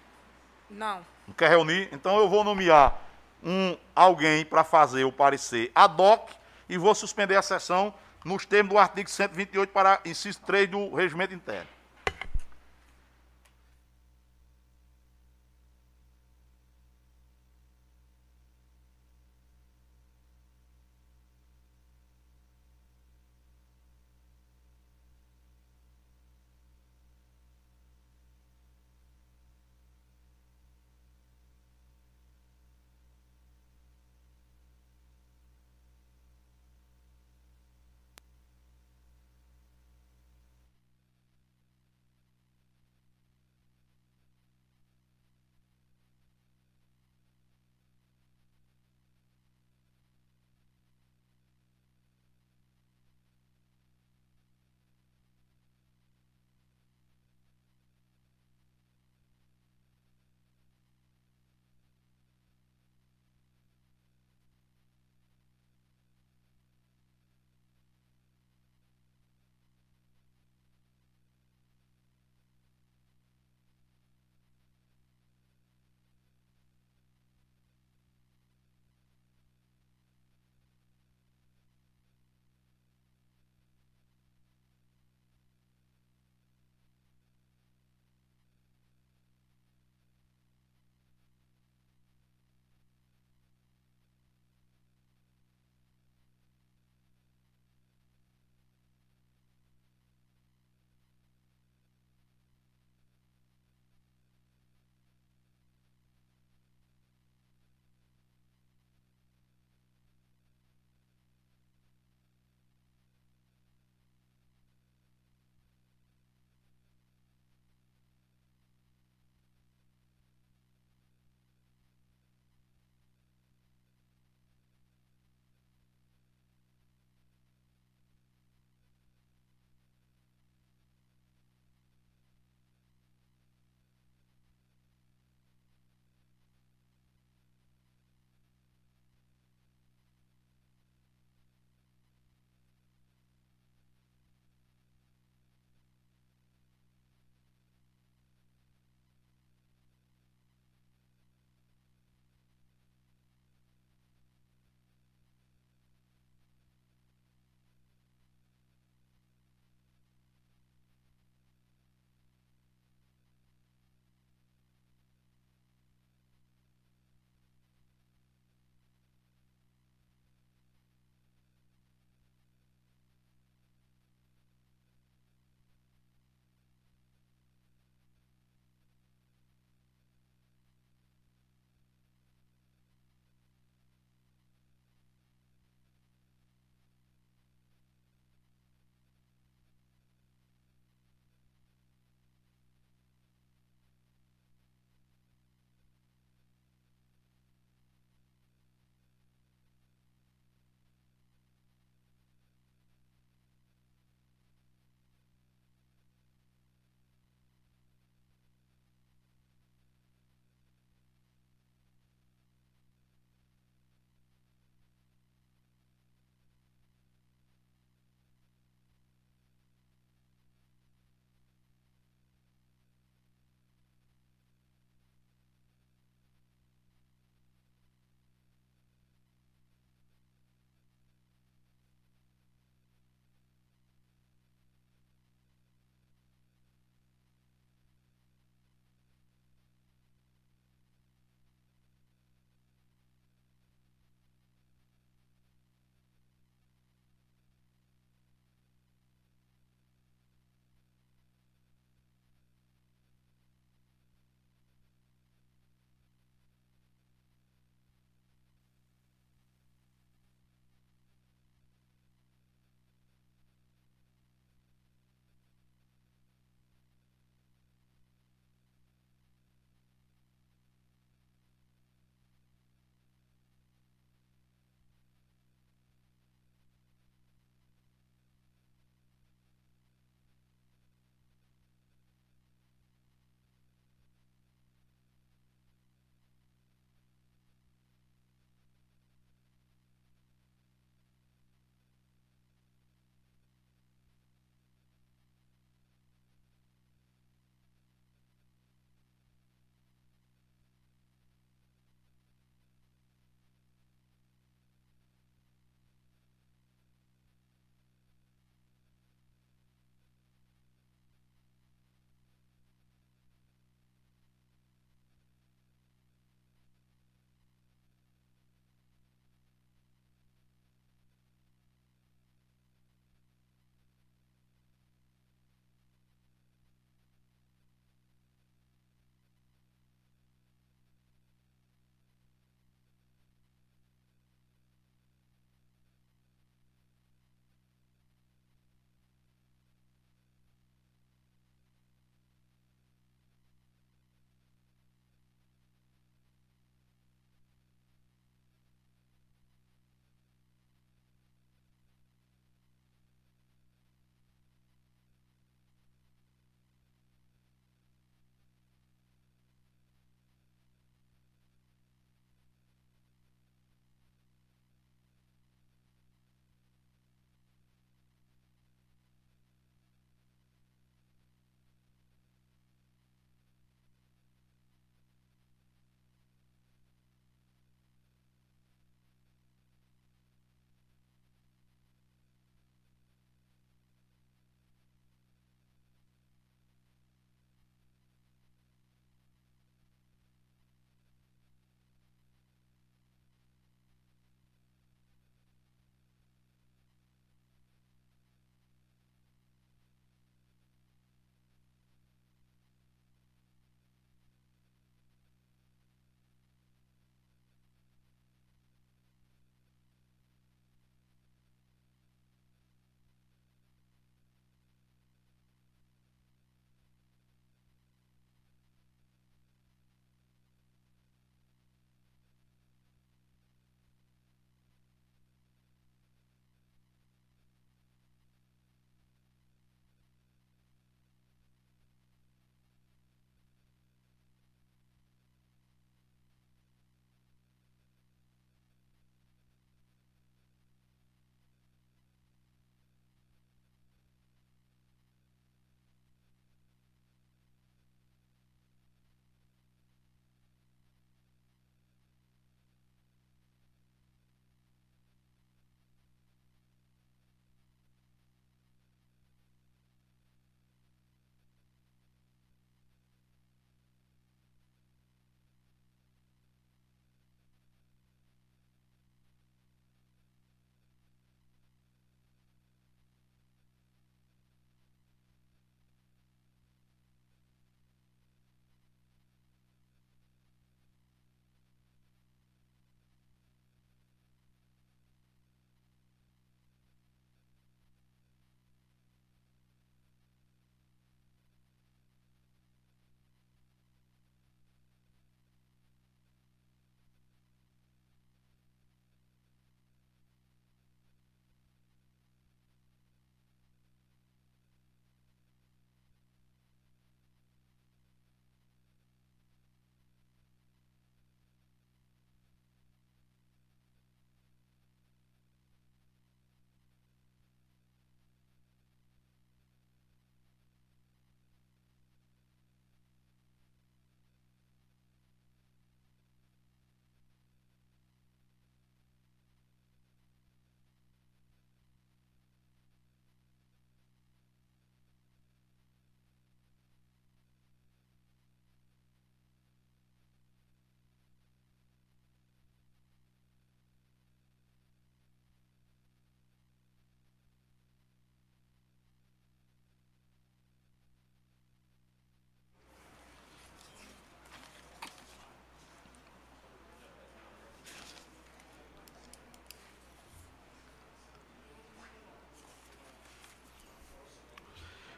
Não. 0.68 1.06
Não 1.28 1.36
quer 1.36 1.52
reunir? 1.52 1.90
Então 1.92 2.18
eu 2.18 2.28
vou 2.28 2.44
nomear 2.44 3.00
um, 3.44 3.78
alguém 3.96 4.44
para 4.44 4.64
fazer 4.64 5.04
o 5.04 5.12
parecer 5.12 5.72
ad 5.76 6.02
hoc 6.02 6.32
e 6.68 6.76
vou 6.76 6.96
suspender 6.96 7.36
a 7.36 7.44
sessão 7.44 7.94
nos 8.26 8.48
termos 8.48 8.74
do 8.74 8.80
artigo 8.80 9.08
128 9.08 9.70
para 9.72 10.02
inciso 10.06 10.42
3 10.42 10.72
do 10.72 10.96
regimento 10.96 11.36
interno. 11.36 11.68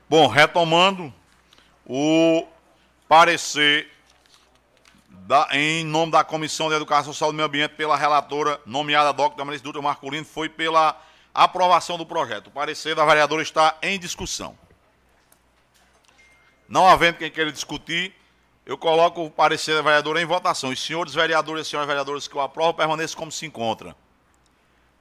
Bom, 0.07 0.27
retomando 0.27 1.11
o 1.83 2.47
parecer 3.07 3.91
da, 5.09 5.47
em 5.51 5.83
nome 5.83 6.11
da 6.11 6.23
Comissão 6.23 6.69
de 6.69 6.75
Educação, 6.75 7.11
Saúde 7.11 7.33
e 7.33 7.37
Meio 7.37 7.47
Ambiente 7.47 7.71
pela 7.71 7.97
relatora 7.97 8.61
nomeada 8.67 9.11
Dr. 9.11 9.35
Damaris 9.35 9.61
Dutra 9.61 9.81
Marculino 9.81 10.23
foi 10.23 10.47
pela 10.47 10.95
aprovação 11.33 11.97
do 11.97 12.05
projeto. 12.05 12.47
O 12.47 12.51
parecer 12.51 12.93
da 12.93 13.03
vereadora 13.03 13.41
está 13.41 13.79
em 13.81 13.97
discussão. 13.97 14.55
Não 16.69 16.87
havendo 16.87 17.17
quem 17.17 17.31
queira 17.31 17.51
discutir, 17.51 18.13
eu 18.63 18.77
coloco 18.77 19.25
o 19.25 19.31
parecer 19.31 19.73
da 19.73 19.81
vereadora 19.81 20.21
em 20.21 20.25
votação. 20.25 20.69
Os 20.69 20.83
senhores 20.83 21.15
vereadores 21.15 21.65
e 21.65 21.69
senhoras 21.71 21.87
vereadoras 21.87 22.27
que 22.27 22.37
o 22.37 22.41
aprovam 22.41 22.75
permaneçam 22.75 23.17
como 23.17 23.31
se 23.31 23.47
encontra. 23.47 23.95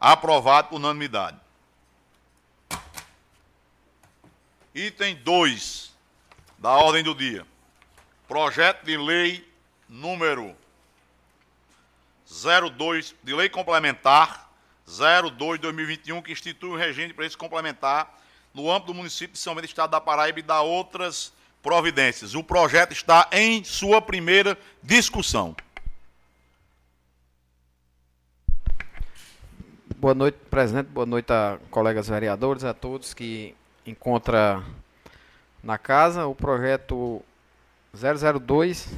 Aprovado 0.00 0.68
por 0.68 0.76
unanimidade. 0.76 1.43
Item 4.74 5.14
2 5.22 5.92
da 6.58 6.70
ordem 6.70 7.04
do 7.04 7.14
dia. 7.14 7.46
Projeto 8.26 8.84
de 8.84 8.96
lei 8.96 9.48
número 9.88 10.52
02, 12.26 13.14
de 13.22 13.34
lei 13.34 13.48
complementar 13.48 14.50
02-2021, 14.88 16.22
que 16.22 16.32
institui 16.32 16.70
o 16.70 16.76
regime 16.76 17.08
de 17.08 17.14
preço 17.14 17.38
complementar 17.38 18.18
no 18.52 18.68
âmbito 18.68 18.88
do 18.88 18.94
município 18.94 19.34
de 19.34 19.38
São 19.38 19.54
Bento, 19.54 19.66
Estado 19.66 19.90
da 19.90 20.00
Paraíba 20.00 20.40
e 20.40 20.42
da 20.42 20.60
outras 20.60 21.32
providências. 21.62 22.34
O 22.34 22.42
projeto 22.42 22.92
está 22.92 23.28
em 23.30 23.62
sua 23.62 24.02
primeira 24.02 24.58
discussão. 24.82 25.54
Boa 29.96 30.14
noite, 30.14 30.36
presidente. 30.50 30.88
Boa 30.88 31.06
noite 31.06 31.32
a 31.32 31.60
colegas 31.70 32.08
vereadores, 32.08 32.64
a 32.64 32.74
todos 32.74 33.14
que 33.14 33.54
encontra 33.86 34.62
na 35.62 35.78
casa 35.78 36.26
o 36.26 36.34
projeto 36.34 37.22
002, 37.92 38.88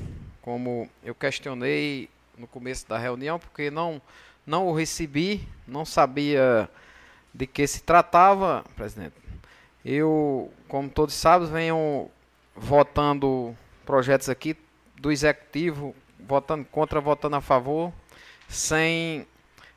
como 0.42 0.88
eu 1.04 1.14
questionei 1.14 2.08
no 2.36 2.46
começo 2.46 2.88
da 2.88 2.98
reunião, 2.98 3.38
porque 3.38 3.70
não 3.70 4.00
não 4.46 4.68
o 4.68 4.72
recebi, 4.72 5.46
não 5.66 5.84
sabia 5.84 6.70
de 7.34 7.46
que 7.46 7.66
se 7.66 7.82
tratava, 7.82 8.64
presidente. 8.76 9.14
Eu, 9.84 10.52
como 10.68 10.88
todos 10.88 11.14
sabem, 11.14 11.48
venho 11.48 12.08
votando 12.54 13.56
projetos 13.84 14.28
aqui 14.28 14.56
do 15.00 15.10
executivo, 15.10 15.94
votando 16.20 16.64
contra, 16.64 17.00
votando 17.00 17.36
a 17.36 17.40
favor, 17.40 17.92
sem 18.48 19.26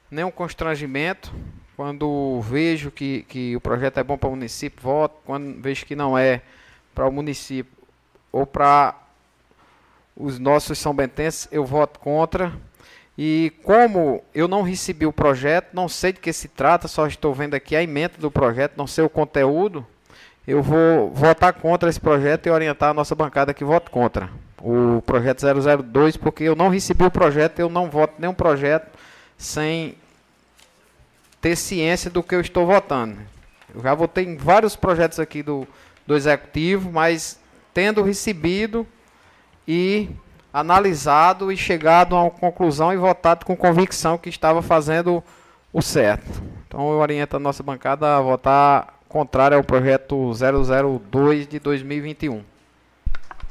nenhum 0.09 0.31
constrangimento, 0.31 1.33
quando 1.79 2.41
vejo 2.41 2.91
que, 2.91 3.23
que 3.29 3.55
o 3.55 3.61
projeto 3.61 4.01
é 4.01 4.03
bom 4.03 4.17
para 4.17 4.27
o 4.27 4.31
município, 4.31 4.83
voto. 4.83 5.15
Quando 5.23 5.61
vejo 5.61 5.85
que 5.85 5.95
não 5.95 6.17
é 6.17 6.41
para 6.93 7.07
o 7.07 7.11
município 7.11 7.71
ou 8.33 8.45
para 8.45 8.93
os 10.13 10.37
nossos 10.37 10.77
são 10.77 10.93
bentenses, 10.93 11.47
eu 11.53 11.63
voto 11.63 11.97
contra. 11.97 12.51
E 13.17 13.53
como 13.63 14.21
eu 14.35 14.45
não 14.45 14.61
recebi 14.61 15.05
o 15.05 15.13
projeto, 15.13 15.69
não 15.71 15.87
sei 15.87 16.11
de 16.11 16.19
que 16.19 16.33
se 16.33 16.49
trata, 16.49 16.85
só 16.89 17.07
estou 17.07 17.33
vendo 17.33 17.53
aqui 17.53 17.77
a 17.77 17.81
emenda 17.81 18.15
do 18.17 18.29
projeto, 18.29 18.73
não 18.75 18.85
sei 18.85 19.05
o 19.05 19.09
conteúdo, 19.09 19.87
eu 20.45 20.61
vou 20.61 21.11
votar 21.11 21.53
contra 21.53 21.89
esse 21.89 22.01
projeto 22.01 22.47
e 22.47 22.49
orientar 22.49 22.89
a 22.89 22.93
nossa 22.93 23.15
bancada 23.15 23.53
que 23.53 23.63
vote 23.63 23.89
contra 23.89 24.29
o 24.61 25.01
projeto 25.05 25.45
002, 25.81 26.17
porque 26.17 26.43
eu 26.43 26.57
não 26.57 26.67
recebi 26.67 27.05
o 27.05 27.09
projeto, 27.09 27.57
eu 27.59 27.69
não 27.69 27.89
voto 27.89 28.15
nenhum 28.19 28.33
projeto 28.33 28.99
sem 29.37 29.95
ter 31.41 31.55
ciência 31.55 32.09
do 32.09 32.23
que 32.23 32.35
eu 32.35 32.41
estou 32.41 32.65
votando. 32.65 33.17
Eu 33.73 33.81
já 33.81 33.93
votei 33.93 34.25
em 34.25 34.35
vários 34.35 34.75
projetos 34.75 35.19
aqui 35.19 35.43
do, 35.43 35.67
do 36.05 36.15
Executivo, 36.15 36.91
mas 36.91 37.39
tendo 37.73 38.01
recebido 38.01 38.85
e 39.67 40.09
analisado 40.51 41.51
e 41.51 41.57
chegado 41.57 42.15
a 42.15 42.23
uma 42.23 42.31
conclusão 42.31 42.91
e 42.91 42.97
votado 42.97 43.45
com 43.45 43.55
convicção 43.55 44.17
que 44.17 44.29
estava 44.29 44.61
fazendo 44.61 45.23
o 45.71 45.81
certo. 45.81 46.41
Então 46.67 46.91
eu 46.91 46.99
oriento 46.99 47.35
a 47.35 47.39
nossa 47.39 47.61
bancada 47.61 48.17
a 48.17 48.21
votar 48.21 48.99
contrário 49.07 49.57
ao 49.57 49.63
projeto 49.63 50.31
002 50.33 51.47
de 51.47 51.59
2021. 51.59 52.43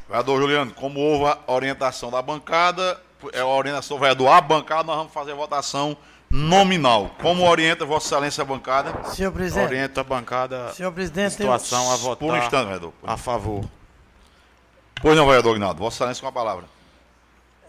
Vereador 0.09 0.41
Juliano, 0.41 0.73
como 0.73 1.01
houve 1.01 1.27
a 1.47 1.53
orientação 1.53 2.11
da 2.11 2.23
bancada, 2.23 2.99
é 3.33 3.41
a 3.41 3.47
orientação 3.47 3.97
do 3.97 4.01
vereador 4.01 4.29
à 4.29 4.41
bancada, 4.41 4.85
nós 4.85 4.97
vamos 4.97 5.13
fazer 5.13 5.33
a 5.33 5.35
votação 5.35 5.97
nominal. 6.31 7.11
Como 7.21 7.49
orienta 7.49 7.85
Vossa 7.85 8.07
Excelência 8.07 8.43
a 8.43 8.45
bancada? 8.45 9.05
Senhor 9.11 9.33
presidente. 9.33 9.67
Orienta 9.67 10.01
a 10.01 10.05
bancada. 10.05 10.73
Senhor 10.73 10.93
presidente. 10.93 11.33
Situação 11.33 11.85
eu... 11.87 11.93
a 11.93 11.97
votar. 11.97 12.29
Por 12.29 12.35
um 12.35 12.37
instante, 12.37 12.65
vereador. 12.65 12.93
A 13.03 13.17
favor. 13.17 13.65
Pois 15.01 15.17
não, 15.17 15.27
vereador 15.27 15.53
Aguinaldo. 15.53 15.79
Vossa 15.79 15.97
Excelência 15.97 16.21
com 16.23 16.29
a 16.29 16.33
palavra. 16.33 16.65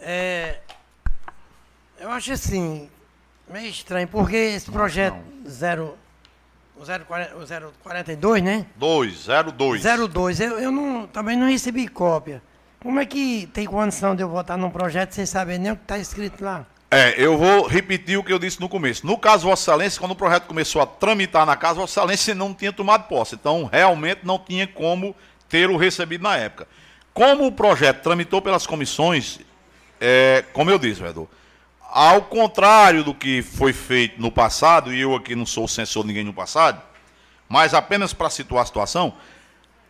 É. 0.02 0.60
Eu 2.00 2.10
acho 2.12 2.32
assim, 2.32 2.90
meio 3.50 3.68
estranho, 3.68 4.08
porque 4.08 4.36
esse 4.36 4.72
projeto 4.72 5.18
não. 5.44 5.50
zero. 5.50 5.98
O 6.78 6.82
042, 7.84 8.42
né? 8.42 8.66
2, 8.78 9.28
02. 9.54 9.84
02. 9.84 10.40
Eu, 10.40 10.60
eu 10.60 10.72
não, 10.72 11.06
também 11.08 11.36
não 11.36 11.50
recebi 11.50 11.90
cópia. 11.90 12.42
Como 12.82 13.02
é 13.02 13.06
que 13.06 13.48
tem 13.48 13.66
condição 13.66 14.16
de 14.16 14.24
eu 14.24 14.30
votar 14.30 14.58
num 14.58 14.70
projeto 14.70 15.12
sem 15.12 15.26
saber 15.26 15.58
nem 15.58 15.74
o 15.74 15.76
que 15.76 15.82
está 15.82 15.98
escrito 15.98 16.42
lá? 16.42 16.66
É, 16.92 17.14
eu 17.24 17.38
vou 17.38 17.68
repetir 17.68 18.18
o 18.18 18.24
que 18.24 18.34
eu 18.34 18.40
disse 18.40 18.60
no 18.60 18.68
começo. 18.68 19.06
No 19.06 19.16
caso 19.16 19.48
Vossa 19.48 19.72
Excelência, 19.72 20.00
quando 20.00 20.14
o 20.14 20.16
projeto 20.16 20.48
começou 20.48 20.82
a 20.82 20.88
tramitar 20.88 21.46
na 21.46 21.56
casa, 21.56 21.80
Vossa 21.80 22.00
Excelência 22.00 22.34
não 22.34 22.52
tinha 22.52 22.74
tomado 22.74 23.08
posse. 23.08 23.36
Então, 23.36 23.70
realmente 23.72 24.22
não 24.24 24.40
tinha 24.40 24.66
como 24.66 25.16
ter 25.48 25.70
o 25.70 25.78
recebido 25.78 26.24
na 26.24 26.36
época. 26.36 26.68
Como 27.14 27.46
o 27.46 27.52
projeto 27.52 28.02
tramitou 28.02 28.42
pelas 28.42 28.66
comissões, 28.66 29.40
é, 30.02 30.44
como 30.52 30.72
eu 30.72 30.80
disse, 30.80 31.00
vereador, 31.00 31.28
ao 31.92 32.24
contrário 32.24 33.04
do 33.04 33.14
que 33.14 33.44
foi 33.44 33.72
feito 33.72 34.20
no 34.20 34.32
passado, 34.32 34.92
e 34.92 35.00
eu 35.00 35.16
aqui 35.16 35.36
não 35.36 35.46
sou 35.46 35.68
censor 35.68 36.04
de 36.04 36.08
ninguém 36.08 36.24
no 36.24 36.34
passado, 36.34 36.82
mas 37.48 37.76
apenas 37.76 38.14
para 38.14 38.32
situar 38.32 38.64
a 38.64 38.66
situação, 38.66 39.14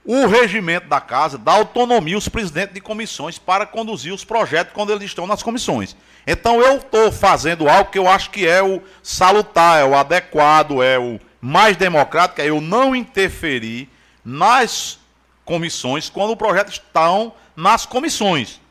o 0.05 0.25
regimento 0.25 0.87
da 0.87 0.99
casa 0.99 1.37
dá 1.37 1.53
autonomia 1.53 2.15
aos 2.15 2.27
presidentes 2.27 2.73
de 2.73 2.81
comissões 2.81 3.37
para 3.37 3.65
conduzir 3.65 4.13
os 4.13 4.23
projetos 4.23 4.73
quando 4.73 4.91
eles 4.91 5.03
estão 5.03 5.27
nas 5.27 5.43
comissões. 5.43 5.95
Então 6.31 6.61
eu 6.61 6.77
estou 6.77 7.11
fazendo 7.11 7.67
algo 7.67 7.89
que 7.89 7.97
eu 7.97 8.07
acho 8.07 8.29
que 8.29 8.45
é 8.45 8.61
o 8.61 8.83
salutar, 9.01 9.79
é 9.79 9.83
o 9.83 9.95
adequado, 9.95 10.83
é 10.83 10.99
o 10.99 11.19
mais 11.41 11.75
democrático, 11.75 12.39
é 12.39 12.45
eu 12.45 12.61
não 12.61 12.95
interferir 12.95 13.89
nas 14.23 14.99
comissões 15.43 16.07
quando 16.07 16.29
o 16.29 16.37
projeto 16.37 16.69
estão 16.69 17.33
nas 17.55 17.83
comissões. 17.87 18.61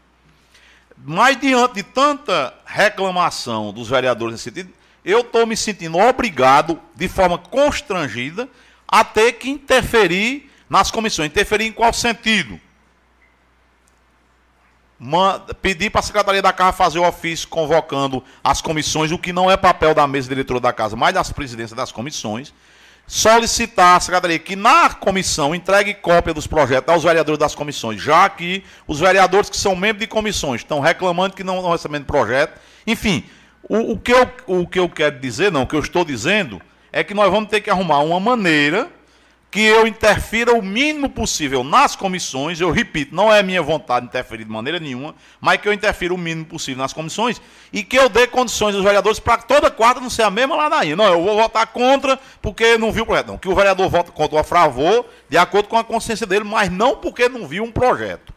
Mas 0.97 1.37
diante 1.41 1.75
de 1.75 1.83
tanta 1.83 2.55
reclamação 2.65 3.73
dos 3.73 3.89
vereadores 3.89 4.35
nesse 4.35 4.45
sentido, 4.45 4.73
eu 5.05 5.23
estou 5.23 5.45
me 5.45 5.57
sentindo 5.57 5.99
obrigado, 5.99 6.81
de 6.95 7.09
forma 7.09 7.39
constrangida, 7.39 8.49
a 8.87 9.03
ter 9.03 9.33
que 9.33 9.51
interferir 9.51 10.49
nas 10.71 10.93
comissões. 10.93 11.27
Interferir 11.27 11.67
em 11.67 11.73
qual 11.73 11.93
sentido? 11.93 12.61
Pedir 15.63 15.91
para 15.91 16.01
a 16.01 16.03
Secretaria 16.03 16.43
da 16.43 16.53
Casa 16.53 16.73
fazer 16.73 16.99
o 16.99 17.07
ofício 17.07 17.49
convocando 17.49 18.23
as 18.43 18.61
comissões, 18.61 19.13
o 19.13 19.19
que 19.19 19.33
não 19.33 19.51
é 19.51 19.57
papel 19.57 19.95
da 19.95 20.07
mesa 20.07 20.29
diretora 20.29 20.61
da 20.61 20.73
Casa, 20.73 20.97
mas 20.97 21.15
das 21.15 21.33
presidências 21.33 21.77
das 21.77 21.93
comissões. 21.93 22.53
Solicitar 23.07 23.97
à 23.97 24.01
Secretaria 24.01 24.39
que 24.39 24.55
na 24.55 24.91
comissão 24.91 25.55
entregue 25.55 25.95
cópia 25.95 26.35
dos 26.35 26.47
projetos 26.47 26.93
aos 26.93 27.05
vereadores 27.05 27.39
das 27.39 27.55
comissões, 27.55 28.03
já 28.03 28.29
que 28.29 28.63
os 28.87 29.01
vereadores 29.01 29.49
que 29.49 29.57
são 29.57 29.75
membros 29.75 30.01
de 30.01 30.07
comissões 30.07 30.61
estão 30.61 30.81
reclamando 30.81 31.35
que 31.35 31.45
não 31.45 31.57
estão 31.57 31.71
recebendo 31.71 32.05
projeto. 32.05 32.61
Enfim, 32.87 33.25
o, 33.63 33.93
o, 33.93 33.99
que 33.99 34.13
eu, 34.13 34.31
o 34.47 34.67
que 34.67 34.79
eu 34.79 34.89
quero 34.91 35.19
dizer, 35.21 35.51
não, 35.51 35.63
o 35.63 35.67
que 35.67 35.75
eu 35.75 35.81
estou 35.81 36.05
dizendo, 36.05 36.61
é 36.93 37.03
que 37.03 37.15
nós 37.15 37.31
vamos 37.31 37.49
ter 37.49 37.63
que 37.63 37.71
arrumar 37.71 38.01
uma 38.01 38.21
maneira 38.21 38.91
que 39.51 39.61
eu 39.61 39.87
interfira 39.87 40.53
o 40.53 40.61
mínimo 40.61 41.09
possível 41.09 41.65
nas 41.65 41.97
comissões. 41.97 42.61
Eu 42.61 42.71
repito, 42.71 43.15
não 43.15 43.33
é 43.33 43.43
minha 43.43 43.63
vontade 43.63 44.07
interferir 44.07 44.45
de 44.45 44.51
maneira 44.51 44.79
nenhuma, 44.79 45.15
mas 45.41 45.61
que 45.61 45.69
eu 45.69 45.73
interfira 45.73 46.13
o 46.13 46.19
mínimo 46.19 46.45
possível 46.45 46.83
nas 46.83 46.93
comissões 46.93 47.41
e 47.73 47.83
que 47.83 47.99
eu 47.99 48.09
dê 48.09 48.27
condições 48.27 48.75
aos 48.75 48.85
vereadores 48.85 49.19
para 49.19 49.39
toda 49.39 49.71
quarta 49.71 50.01
não 50.01 50.11
ser 50.11 50.23
a 50.23 50.31
mesma 50.31 50.55
ladainha. 50.55 50.95
Não, 50.95 51.07
eu 51.07 51.23
vou 51.23 51.37
votar 51.37 51.67
contra 51.69 52.19
porque 52.43 52.77
não 52.77 52.93
viu 52.93 53.05
o 53.05 53.07
projeto. 53.07 53.29
Não, 53.29 53.39
que 53.39 53.49
o 53.49 53.55
vereador 53.55 53.89
vota 53.89 54.13
contra 54.13 54.37
ou 54.37 54.41
a 54.41 54.45
favor, 54.45 55.07
de 55.29 55.39
acordo 55.39 55.69
com 55.69 55.79
a 55.79 55.85
consciência 55.85 56.27
dele, 56.27 56.45
mas 56.45 56.71
não 56.71 56.97
porque 56.97 57.29
não 57.29 57.47
viu 57.47 57.65
um 57.65 57.73
projeto. 57.73 58.35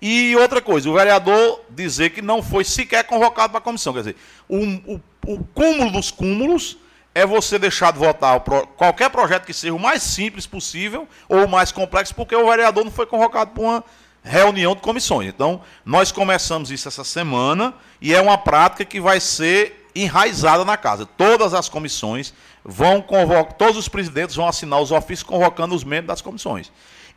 E 0.00 0.34
outra 0.36 0.60
coisa, 0.60 0.88
o 0.88 0.94
vereador 0.94 1.60
dizer 1.70 2.10
que 2.10 2.20
não 2.20 2.42
foi 2.42 2.64
sequer 2.64 3.04
convocado 3.04 3.50
para 3.50 3.58
a 3.58 3.62
comissão. 3.62 3.92
Quer 3.92 4.00
dizer, 4.00 4.16
o, 4.48 4.58
o, 4.94 5.00
o 5.26 5.44
cúmulo 5.44 5.92
dos 5.92 6.10
cúmulos 6.10 6.76
é 7.14 7.24
você 7.24 7.58
deixar 7.58 7.92
de 7.92 7.98
votar 7.98 8.40
qualquer 8.76 9.08
projeto 9.08 9.46
que 9.46 9.54
seja 9.54 9.72
o 9.72 9.78
mais 9.78 10.02
simples 10.02 10.46
possível 10.46 11.08
ou 11.28 11.44
o 11.44 11.48
mais 11.48 11.70
complexo, 11.70 12.14
porque 12.14 12.34
o 12.34 12.48
vereador 12.48 12.84
não 12.84 12.90
foi 12.90 13.06
convocado 13.06 13.52
para 13.52 13.62
uma 13.62 13.84
reunião 14.22 14.74
de 14.74 14.80
comissões. 14.80 15.28
Então, 15.28 15.60
nós 15.84 16.10
começamos 16.10 16.70
isso 16.70 16.88
essa 16.88 17.04
semana 17.04 17.74
e 18.00 18.12
é 18.12 18.20
uma 18.20 18.36
prática 18.36 18.84
que 18.84 19.00
vai 19.00 19.20
ser 19.20 19.88
enraizada 19.94 20.64
na 20.64 20.76
casa. 20.76 21.06
Todas 21.06 21.54
as 21.54 21.68
comissões 21.68 22.34
vão 22.64 23.00
convocar, 23.00 23.52
todos 23.52 23.76
os 23.76 23.88
presidentes 23.88 24.34
vão 24.34 24.48
assinar 24.48 24.80
os 24.80 24.90
ofícios 24.90 25.22
convocando 25.22 25.74
os 25.74 25.84
membros 25.84 26.08
das 26.08 26.20
comissões. 26.20 26.72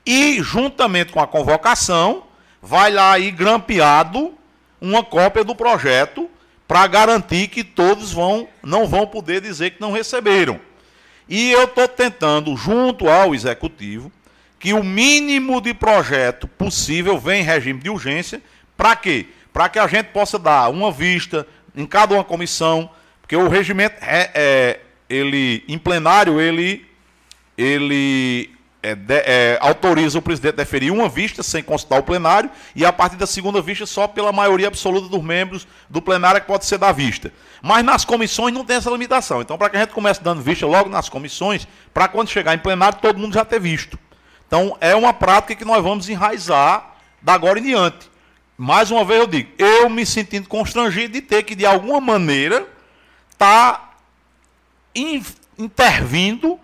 E, 0.05 0.41
juntamente 0.43 1.11
com 1.11 1.19
a 1.19 1.27
convocação, 1.27 2.23
vai 2.61 2.91
lá 2.91 3.13
aí 3.13 3.31
grampeado 3.31 4.33
uma 4.79 5.03
cópia 5.03 5.43
do 5.43 5.55
projeto 5.55 6.29
para 6.67 6.85
garantir 6.87 7.47
que 7.47 7.63
todos 7.63 8.11
vão 8.11 8.47
não 8.61 8.85
vão 8.85 9.07
poder 9.07 9.41
dizer 9.41 9.71
que 9.71 9.81
não 9.81 9.91
receberam. 9.91 10.59
E 11.29 11.51
eu 11.51 11.63
estou 11.63 11.87
tentando, 11.87 12.55
junto 12.55 13.07
ao 13.07 13.33
executivo, 13.33 14.11
que 14.59 14.73
o 14.73 14.83
mínimo 14.83 15.61
de 15.61 15.73
projeto 15.73 16.47
possível 16.47 17.17
venha 17.17 17.41
em 17.41 17.45
regime 17.45 17.79
de 17.79 17.89
urgência. 17.89 18.41
Para 18.75 18.95
quê? 18.95 19.27
Para 19.53 19.69
que 19.69 19.79
a 19.79 19.87
gente 19.87 20.07
possa 20.07 20.37
dar 20.39 20.69
uma 20.69 20.91
vista 20.91 21.47
em 21.75 21.85
cada 21.85 22.13
uma 22.15 22.23
comissão, 22.23 22.89
porque 23.21 23.35
o 23.35 23.47
regimento 23.47 23.95
é, 24.01 24.31
é 24.33 24.79
ele 25.09 25.63
em 25.67 25.77
plenário 25.77 26.39
ele 26.39 26.85
ele 27.57 28.51
é, 28.87 28.95
de, 28.95 29.15
é, 29.15 29.57
autoriza 29.59 30.17
o 30.17 30.21
presidente 30.21 30.53
a 30.53 30.57
deferir 30.57 30.93
uma 30.93 31.09
vista 31.09 31.43
sem 31.43 31.61
consultar 31.61 31.99
o 31.99 32.03
plenário 32.03 32.49
e 32.73 32.85
a 32.85 32.93
partir 32.93 33.17
da 33.17 33.27
segunda 33.27 33.61
vista 33.61 33.85
só 33.85 34.07
pela 34.07 34.31
maioria 34.31 34.69
absoluta 34.69 35.09
dos 35.09 35.21
membros 35.21 35.67
do 35.89 36.01
plenário 36.01 36.37
é 36.37 36.39
que 36.39 36.47
pode 36.47 36.65
ser 36.65 36.77
da 36.77 36.93
vista. 36.93 37.33
Mas 37.61 37.83
nas 37.83 38.05
comissões 38.05 38.53
não 38.53 38.63
tem 38.63 38.77
essa 38.77 38.89
limitação. 38.89 39.41
Então, 39.41 39.57
para 39.57 39.69
que 39.69 39.75
a 39.75 39.81
gente 39.81 39.91
comece 39.91 40.23
dando 40.23 40.41
vista 40.41 40.65
logo 40.65 40.89
nas 40.89 41.09
comissões, 41.09 41.67
para 41.93 42.07
quando 42.07 42.29
chegar 42.29 42.53
em 42.53 42.59
plenário 42.59 42.99
todo 43.01 43.19
mundo 43.19 43.33
já 43.33 43.43
ter 43.43 43.59
visto. 43.59 43.99
Então, 44.47 44.77
é 44.79 44.95
uma 44.95 45.13
prática 45.13 45.53
que 45.53 45.65
nós 45.65 45.83
vamos 45.83 46.07
enraizar 46.07 46.95
da 47.21 47.33
agora 47.33 47.59
em 47.59 47.63
diante. 47.63 48.09
Mais 48.57 48.89
uma 48.89 49.03
vez 49.03 49.19
eu 49.19 49.27
digo, 49.27 49.51
eu 49.57 49.89
me 49.89 50.05
sentindo 50.05 50.47
constrangido 50.47 51.13
de 51.13 51.21
ter 51.21 51.43
que, 51.43 51.55
de 51.55 51.65
alguma 51.65 51.99
maneira, 51.99 52.65
estar 53.31 53.73
tá 53.73 53.97
intervindo 55.57 56.57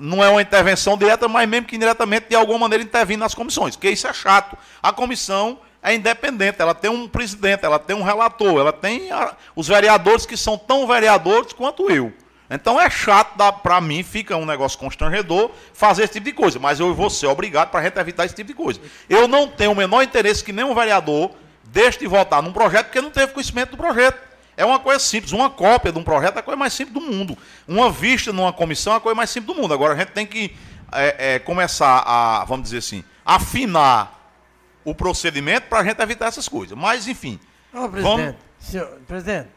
não 0.00 0.24
é 0.24 0.28
uma 0.28 0.42
intervenção 0.42 0.96
direta, 0.96 1.28
mas 1.28 1.48
mesmo 1.48 1.66
que 1.66 1.76
indiretamente, 1.76 2.28
de 2.28 2.34
alguma 2.34 2.58
maneira, 2.58 2.82
intervindo 2.82 3.20
nas 3.20 3.34
comissões, 3.34 3.76
porque 3.76 3.90
isso 3.90 4.06
é 4.06 4.12
chato. 4.12 4.56
A 4.82 4.92
comissão 4.92 5.58
é 5.82 5.94
independente, 5.94 6.60
ela 6.60 6.74
tem 6.74 6.90
um 6.90 7.06
presidente, 7.06 7.64
ela 7.64 7.78
tem 7.78 7.94
um 7.94 8.02
relator, 8.02 8.58
ela 8.58 8.72
tem 8.72 9.10
a, 9.12 9.34
os 9.54 9.68
vereadores 9.68 10.26
que 10.26 10.36
são 10.36 10.58
tão 10.58 10.86
vereadores 10.86 11.52
quanto 11.52 11.90
eu. 11.90 12.12
Então 12.50 12.80
é 12.80 12.90
chato, 12.90 13.36
para 13.62 13.80
mim 13.80 14.02
fica 14.02 14.36
um 14.36 14.44
negócio 14.44 14.76
constrangedor 14.78 15.52
fazer 15.72 16.02
esse 16.02 16.14
tipo 16.14 16.24
de 16.24 16.32
coisa, 16.32 16.58
mas 16.58 16.80
eu 16.80 16.92
vou 16.92 17.08
ser 17.08 17.28
obrigado 17.28 17.70
para 17.70 17.80
a 17.80 17.82
gente 17.84 17.98
evitar 17.98 18.24
esse 18.24 18.34
tipo 18.34 18.48
de 18.48 18.54
coisa. 18.54 18.80
Eu 19.08 19.28
não 19.28 19.46
tenho 19.46 19.70
o 19.70 19.76
menor 19.76 20.02
interesse 20.02 20.42
que 20.42 20.52
nenhum 20.52 20.74
vereador 20.74 21.30
deixe 21.64 22.00
de 22.00 22.08
votar 22.08 22.42
num 22.42 22.52
projeto 22.52 22.86
porque 22.86 23.00
não 23.00 23.10
teve 23.10 23.32
conhecimento 23.32 23.70
do 23.70 23.76
projeto. 23.76 24.29
É 24.60 24.64
uma 24.66 24.78
coisa 24.78 25.00
simples, 25.00 25.32
uma 25.32 25.48
cópia 25.48 25.90
de 25.90 25.98
um 25.98 26.04
projeto 26.04 26.36
é 26.36 26.40
a 26.40 26.42
coisa 26.42 26.58
mais 26.58 26.74
simples 26.74 26.92
do 26.92 27.00
mundo. 27.00 27.38
Uma 27.66 27.90
vista 27.90 28.30
numa 28.30 28.52
comissão 28.52 28.92
é 28.92 28.96
a 28.96 29.00
coisa 29.00 29.16
mais 29.16 29.30
simples 29.30 29.56
do 29.56 29.62
mundo. 29.62 29.72
Agora 29.72 29.94
a 29.94 29.96
gente 29.96 30.10
tem 30.10 30.26
que 30.26 30.54
é, 30.92 31.36
é, 31.36 31.38
começar 31.38 32.02
a, 32.06 32.44
vamos 32.44 32.64
dizer 32.64 32.76
assim, 32.76 33.02
afinar 33.24 34.34
o 34.84 34.94
procedimento 34.94 35.66
para 35.66 35.78
a 35.78 35.84
gente 35.84 35.98
evitar 36.02 36.26
essas 36.26 36.46
coisas. 36.46 36.76
Mas, 36.76 37.08
enfim. 37.08 37.40
Ô, 37.72 37.88
presidente, 37.88 38.02
vamos... 38.02 38.34
senhor, 38.58 39.00
presidente, 39.08 39.48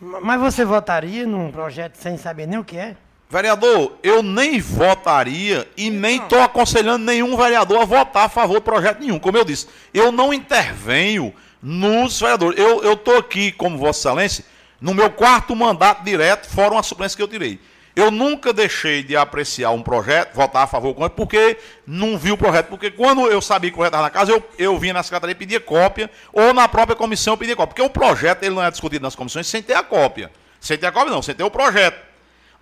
mas 0.00 0.40
você 0.40 0.64
votaria 0.64 1.26
num 1.26 1.50
projeto 1.50 1.96
sem 1.96 2.16
saber 2.16 2.46
nem 2.46 2.60
o 2.60 2.64
que 2.64 2.76
é? 2.76 2.96
Vereador, 3.28 3.98
eu 4.04 4.22
nem 4.22 4.60
votaria 4.60 5.68
e 5.76 5.90
nem 5.90 6.22
estou 6.22 6.40
aconselhando 6.40 7.04
nenhum 7.04 7.36
vereador 7.36 7.82
a 7.82 7.84
votar 7.84 8.26
a 8.26 8.28
favor 8.28 8.54
de 8.54 8.60
projeto 8.60 9.00
nenhum. 9.00 9.18
Como 9.18 9.36
eu 9.36 9.44
disse, 9.44 9.66
eu 9.92 10.12
não 10.12 10.32
intervenho 10.32 11.34
nos 11.62 12.18
vereadores. 12.18 12.58
Eu 12.58 12.92
estou 12.94 13.16
aqui, 13.16 13.52
como 13.52 13.78
Vossa 13.78 14.08
Excelência, 14.08 14.44
no 14.80 14.92
meu 14.92 15.10
quarto 15.10 15.54
mandato 15.54 16.02
direto, 16.02 16.48
fora 16.48 16.74
uma 16.74 16.82
suplência 16.82 17.16
que 17.16 17.22
eu 17.22 17.28
tirei. 17.28 17.60
Eu 17.94 18.10
nunca 18.10 18.54
deixei 18.54 19.02
de 19.02 19.14
apreciar 19.14 19.70
um 19.70 19.82
projeto, 19.82 20.34
votar 20.34 20.64
a 20.64 20.66
favor 20.66 20.96
ele, 20.98 21.10
porque 21.10 21.58
não 21.86 22.16
vi 22.16 22.32
o 22.32 22.38
projeto. 22.38 22.68
Porque 22.68 22.90
quando 22.90 23.26
eu 23.26 23.40
sabia 23.42 23.70
que 23.70 23.74
o 23.74 23.76
projeto 23.76 23.92
estava 23.92 24.04
na 24.04 24.10
casa, 24.10 24.32
eu, 24.32 24.50
eu 24.58 24.78
vinha 24.78 24.94
na 24.94 25.02
secretaria 25.02 25.32
e 25.32 25.36
pedia 25.36 25.60
cópia, 25.60 26.10
ou 26.32 26.54
na 26.54 26.66
própria 26.66 26.96
comissão 26.96 27.34
eu 27.34 27.38
pedia 27.38 27.54
cópia. 27.54 27.74
Porque 27.74 27.82
o 27.82 27.90
projeto 27.90 28.42
ele 28.44 28.54
não 28.54 28.62
é 28.62 28.70
discutido 28.70 29.02
nas 29.02 29.14
comissões 29.14 29.46
sem 29.46 29.62
ter 29.62 29.74
a 29.74 29.82
cópia. 29.82 30.32
Sem 30.58 30.78
ter 30.78 30.86
a 30.86 30.92
cópia, 30.92 31.12
não, 31.12 31.20
sem 31.20 31.34
ter 31.34 31.44
o 31.44 31.50
projeto. 31.50 32.02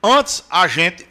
Antes, 0.03 0.45
a 0.51 0.67
gente. 0.67 1.09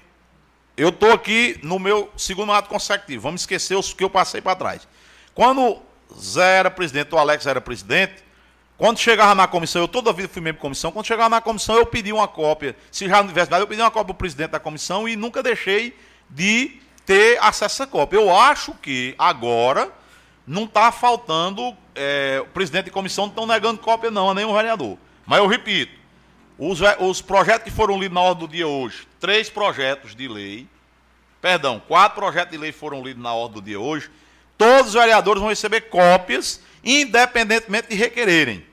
Eu 0.75 0.89
estou 0.89 1.11
aqui 1.11 1.59
no 1.63 1.79
meu 1.79 2.11
segundo 2.17 2.51
ato 2.51 2.69
consecutivo. 2.69 3.23
Vamos 3.23 3.41
esquecer 3.41 3.75
os 3.75 3.93
que 3.93 4.03
eu 4.03 4.09
passei 4.09 4.41
para 4.41 4.55
trás. 4.55 4.87
Quando 5.33 5.81
Zé 6.17 6.57
era 6.57 6.71
presidente, 6.71 7.13
o 7.13 7.17
Alex 7.17 7.45
era 7.45 7.59
presidente. 7.59 8.23
Quando 8.77 8.97
chegava 8.97 9.35
na 9.35 9.45
comissão, 9.45 9.81
eu 9.81 9.87
toda 9.87 10.13
vida 10.13 10.29
fui 10.29 10.41
membro 10.41 10.57
de 10.57 10.61
comissão, 10.61 10.91
quando 10.91 11.05
chegava 11.05 11.29
na 11.29 11.41
comissão 11.41 11.75
eu 11.75 11.85
pedi 11.85 12.13
uma 12.13 12.27
cópia. 12.27 12.75
Se 12.89 13.09
já 13.09 13.21
não 13.21 13.27
tivesse 13.27 13.51
nada, 13.51 13.61
eu 13.61 13.67
pedi 13.67 13.81
uma 13.81 13.91
cópia 13.91 14.05
para 14.05 14.13
o 14.13 14.15
presidente 14.15 14.51
da 14.51 14.59
comissão 14.59 15.07
e 15.07 15.17
nunca 15.17 15.43
deixei 15.43 15.97
de 16.29 16.79
ter 17.05 17.37
acesso 17.41 17.63
a 17.63 17.83
essa 17.83 17.87
cópia. 17.87 18.17
Eu 18.17 18.33
acho 18.33 18.73
que 18.75 19.15
agora 19.17 19.91
não 20.47 20.63
está 20.63 20.91
faltando, 20.91 21.75
é, 21.93 22.39
o 22.41 22.47
presidente 22.47 22.85
de 22.85 22.91
comissão 22.91 23.25
não 23.25 23.31
estão 23.31 23.45
negando 23.45 23.79
cópia 23.79 24.09
não, 24.09 24.29
a 24.29 24.33
nenhum 24.33 24.53
vereador. 24.53 24.97
Mas 25.25 25.39
eu 25.39 25.47
repito, 25.47 25.91
os, 26.57 26.79
os 26.99 27.21
projetos 27.21 27.65
que 27.65 27.71
foram 27.71 27.99
lidos 27.99 28.15
na 28.15 28.21
ordem 28.21 28.47
do 28.47 28.51
dia 28.51 28.67
hoje, 28.67 29.07
três 29.19 29.49
projetos 29.49 30.15
de 30.15 30.27
lei, 30.27 30.67
perdão, 31.41 31.81
quatro 31.87 32.19
projetos 32.19 32.51
de 32.51 32.57
lei 32.57 32.71
foram 32.71 33.03
lidos 33.03 33.21
na 33.21 33.33
ordem 33.33 33.61
do 33.61 33.65
dia 33.65 33.79
hoje, 33.79 34.09
todos 34.59 34.87
os 34.87 34.93
vereadores 34.93 35.39
vão 35.39 35.49
receber 35.49 35.81
cópias, 35.89 36.59
independentemente 36.83 37.87
de 37.87 37.95
requererem. 37.95 38.65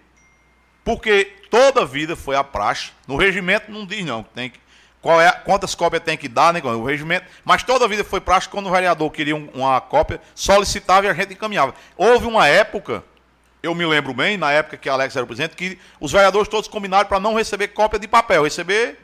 Porque 0.85 1.33
toda 1.49 1.87
vida 1.87 2.17
foi 2.17 2.35
a 2.35 2.43
praxe. 2.43 2.91
No 3.07 3.17
regimento 3.17 3.71
não 3.71 3.87
diz 3.87 4.05
não, 4.05 4.25
tem 4.25 4.51
que, 4.51 4.59
qual 5.01 5.21
é, 5.21 5.31
quantas 5.31 5.77
cópias 5.77 6.03
tem 6.03 6.19
que 6.19 6.29
dar, 6.29 6.53
né, 6.53 6.61
o 6.61 6.85
regimento, 6.85 7.27
mas 7.45 7.63
toda 7.63 7.87
vida 7.87 8.03
foi 8.03 8.21
praxe 8.21 8.49
quando 8.49 8.67
o 8.67 8.71
vereador 8.73 9.09
queria 9.13 9.37
uma 9.37 9.81
cópia, 9.81 10.21
solicitava 10.35 11.07
e 11.07 11.09
a 11.09 11.15
gente 11.15 11.35
encaminhava. 11.35 11.73
Houve 11.97 12.27
uma 12.27 12.49
época, 12.49 13.05
eu 13.63 13.73
me 13.73 13.87
lembro 13.87 14.13
bem, 14.13 14.37
na 14.37 14.51
época 14.51 14.77
que 14.77 14.89
Alex 14.89 15.15
era 15.15 15.23
o 15.23 15.27
presidente, 15.29 15.55
que 15.55 15.79
os 16.01 16.11
vereadores 16.11 16.49
todos 16.49 16.67
combinaram 16.67 17.09
para 17.09 17.21
não 17.21 17.35
receber 17.35 17.69
cópia 17.69 18.01
de 18.01 18.09
papel, 18.09 18.43
receber 18.43 18.99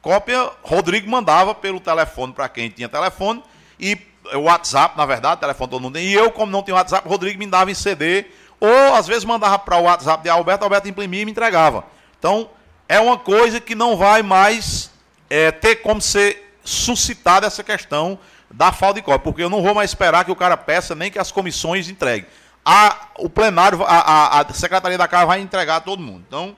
cópia, 0.00 0.52
Rodrigo 0.62 1.10
mandava 1.10 1.52
pelo 1.52 1.80
telefone 1.80 2.32
para 2.32 2.48
quem 2.48 2.70
tinha 2.70 2.88
telefone 2.88 3.42
e 3.80 4.11
WhatsApp, 4.34 4.96
na 4.96 5.06
verdade, 5.06 5.40
telefone 5.40 5.70
todo 5.70 5.82
mundo. 5.82 5.98
E 5.98 6.12
eu, 6.12 6.30
como 6.30 6.50
não 6.50 6.62
tinha 6.62 6.76
WhatsApp, 6.76 7.06
o 7.06 7.10
Rodrigo 7.10 7.38
me 7.38 7.46
dava 7.46 7.70
em 7.70 7.74
CD, 7.74 8.26
ou 8.60 8.94
às 8.94 9.06
vezes 9.06 9.24
mandava 9.24 9.58
para 9.58 9.76
o 9.76 9.82
WhatsApp 9.82 10.22
de 10.22 10.28
Alberto, 10.28 10.64
Alberto 10.64 10.88
imprimia 10.88 11.22
e 11.22 11.24
me 11.24 11.30
entregava. 11.30 11.84
Então, 12.18 12.48
é 12.88 13.00
uma 13.00 13.18
coisa 13.18 13.60
que 13.60 13.74
não 13.74 13.96
vai 13.96 14.22
mais 14.22 14.90
é, 15.28 15.50
ter 15.50 15.76
como 15.76 16.00
ser 16.00 16.56
suscitada 16.64 17.46
essa 17.46 17.64
questão 17.64 18.18
da 18.50 18.70
falta 18.70 19.00
de 19.00 19.02
cópia, 19.02 19.18
porque 19.18 19.42
eu 19.42 19.50
não 19.50 19.62
vou 19.62 19.74
mais 19.74 19.90
esperar 19.90 20.24
que 20.24 20.30
o 20.30 20.36
cara 20.36 20.56
peça 20.56 20.94
nem 20.94 21.10
que 21.10 21.18
as 21.18 21.32
comissões 21.32 21.88
entreguem. 21.88 22.28
A, 22.64 23.08
o 23.18 23.28
plenário, 23.28 23.82
a, 23.82 23.86
a, 23.86 24.40
a 24.40 24.52
Secretaria 24.52 24.98
da 24.98 25.08
Casa 25.08 25.26
vai 25.26 25.40
entregar 25.40 25.76
a 25.76 25.80
todo 25.80 26.02
mundo. 26.02 26.24
Então, 26.28 26.56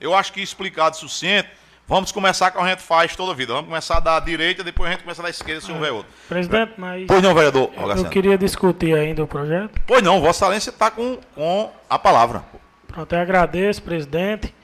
eu 0.00 0.14
acho 0.14 0.32
que 0.32 0.40
explicado 0.40 0.94
o 0.94 0.98
suficiente. 0.98 1.48
Vamos 1.86 2.12
começar 2.12 2.50
como 2.50 2.64
a 2.64 2.70
gente 2.70 2.82
faz 2.82 3.14
toda 3.14 3.32
a 3.32 3.34
vida. 3.34 3.52
Vamos 3.52 3.68
começar 3.68 4.00
da 4.00 4.18
direita, 4.20 4.62
depois 4.62 4.88
a 4.88 4.92
gente 4.92 5.02
começa 5.02 5.22
da 5.22 5.28
esquerda 5.28 5.60
se 5.60 5.70
houver 5.72 5.92
outro. 5.92 6.10
Presidente, 6.28 6.72
mas. 6.78 7.06
Pois 7.06 7.22
não, 7.22 7.34
vereador. 7.34 7.70
Eu 7.96 8.04
queria 8.08 8.38
discutir 8.38 8.96
ainda 8.96 9.22
o 9.22 9.26
projeto. 9.26 9.80
Pois 9.86 10.02
não, 10.02 10.20
Vossa 10.20 10.46
Excelência 10.46 10.70
está 10.70 10.90
com, 10.90 11.18
com 11.34 11.70
a 11.90 11.98
palavra. 11.98 12.42
Pronto, 12.86 13.12
eu 13.12 13.20
agradeço, 13.20 13.82
presidente. 13.82 14.54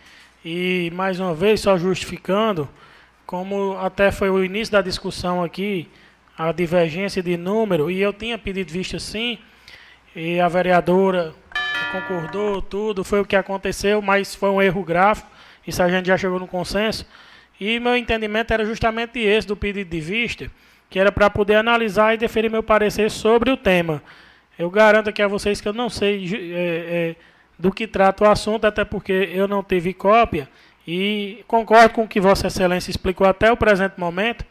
E 0.45 0.91
mais 0.95 1.19
uma 1.19 1.35
vez, 1.35 1.61
só 1.61 1.77
justificando, 1.77 2.69
como 3.27 3.77
até 3.79 4.11
foi 4.11 4.31
o 4.31 4.43
início 4.43 4.73
da 4.73 4.81
discussão 4.81 5.43
aqui, 5.43 5.91
a 6.39 6.53
divergência 6.53 7.23
de 7.23 7.37
número, 7.37 7.91
e 7.91 8.01
eu 8.01 8.12
tinha 8.12 8.39
pedido 8.39 8.73
vista 8.73 8.99
sim, 8.99 9.39
e 10.14 10.41
a 10.41 10.49
vereadora 10.49 11.35
concordou, 11.93 12.62
tudo, 12.62 13.03
foi 13.03 13.21
o 13.21 13.25
que 13.25 13.35
aconteceu, 13.35 14.01
mas 14.01 14.35
foi 14.35 14.49
um 14.51 14.62
erro 14.62 14.85
gráfico 14.85 15.29
isso 15.67 15.83
a 15.83 15.89
gente 15.89 16.07
já 16.07 16.17
chegou 16.17 16.39
no 16.39 16.47
consenso. 16.47 17.07
E 17.61 17.81
meu 17.81 17.97
entendimento 17.97 18.53
era 18.53 18.65
justamente 18.65 19.19
esse 19.19 19.47
do 19.47 19.57
pedido 19.57 19.91
de 19.91 20.01
vista, 20.01 20.51
que 20.89 20.99
era 20.99 21.11
para 21.11 21.29
poder 21.29 21.57
analisar 21.57 22.15
e 22.15 22.17
deferir 22.17 22.51
meu 22.51 22.63
parecer 22.63 23.11
sobre 23.11 23.51
o 23.51 23.57
tema. 23.57 24.03
Eu 24.59 24.71
garanto 24.71 25.09
aqui 25.09 25.23
a 25.23 25.29
vocês 25.29 25.61
que 25.61 25.69
eu 25.69 25.73
não 25.73 25.89
sei 25.89 26.25
é, 26.35 26.57
é, 26.57 27.17
do 27.59 27.73
que 27.73 27.87
trata 27.87 28.25
o 28.25 28.31
assunto, 28.31 28.65
até 28.65 28.85
porque 28.85 29.31
eu 29.33 29.47
não 29.47 29.63
tive 29.63 29.93
cópia. 29.93 30.49
E 30.87 31.45
concordo 31.47 31.95
com 31.95 32.05
o 32.05 32.09
que 32.09 32.21
Vossa 32.21 32.47
Excelência 32.47 32.91
explicou 32.91 33.27
até 33.27 33.53
o 33.53 33.57
presente 33.57 33.95
momento, 33.99 34.45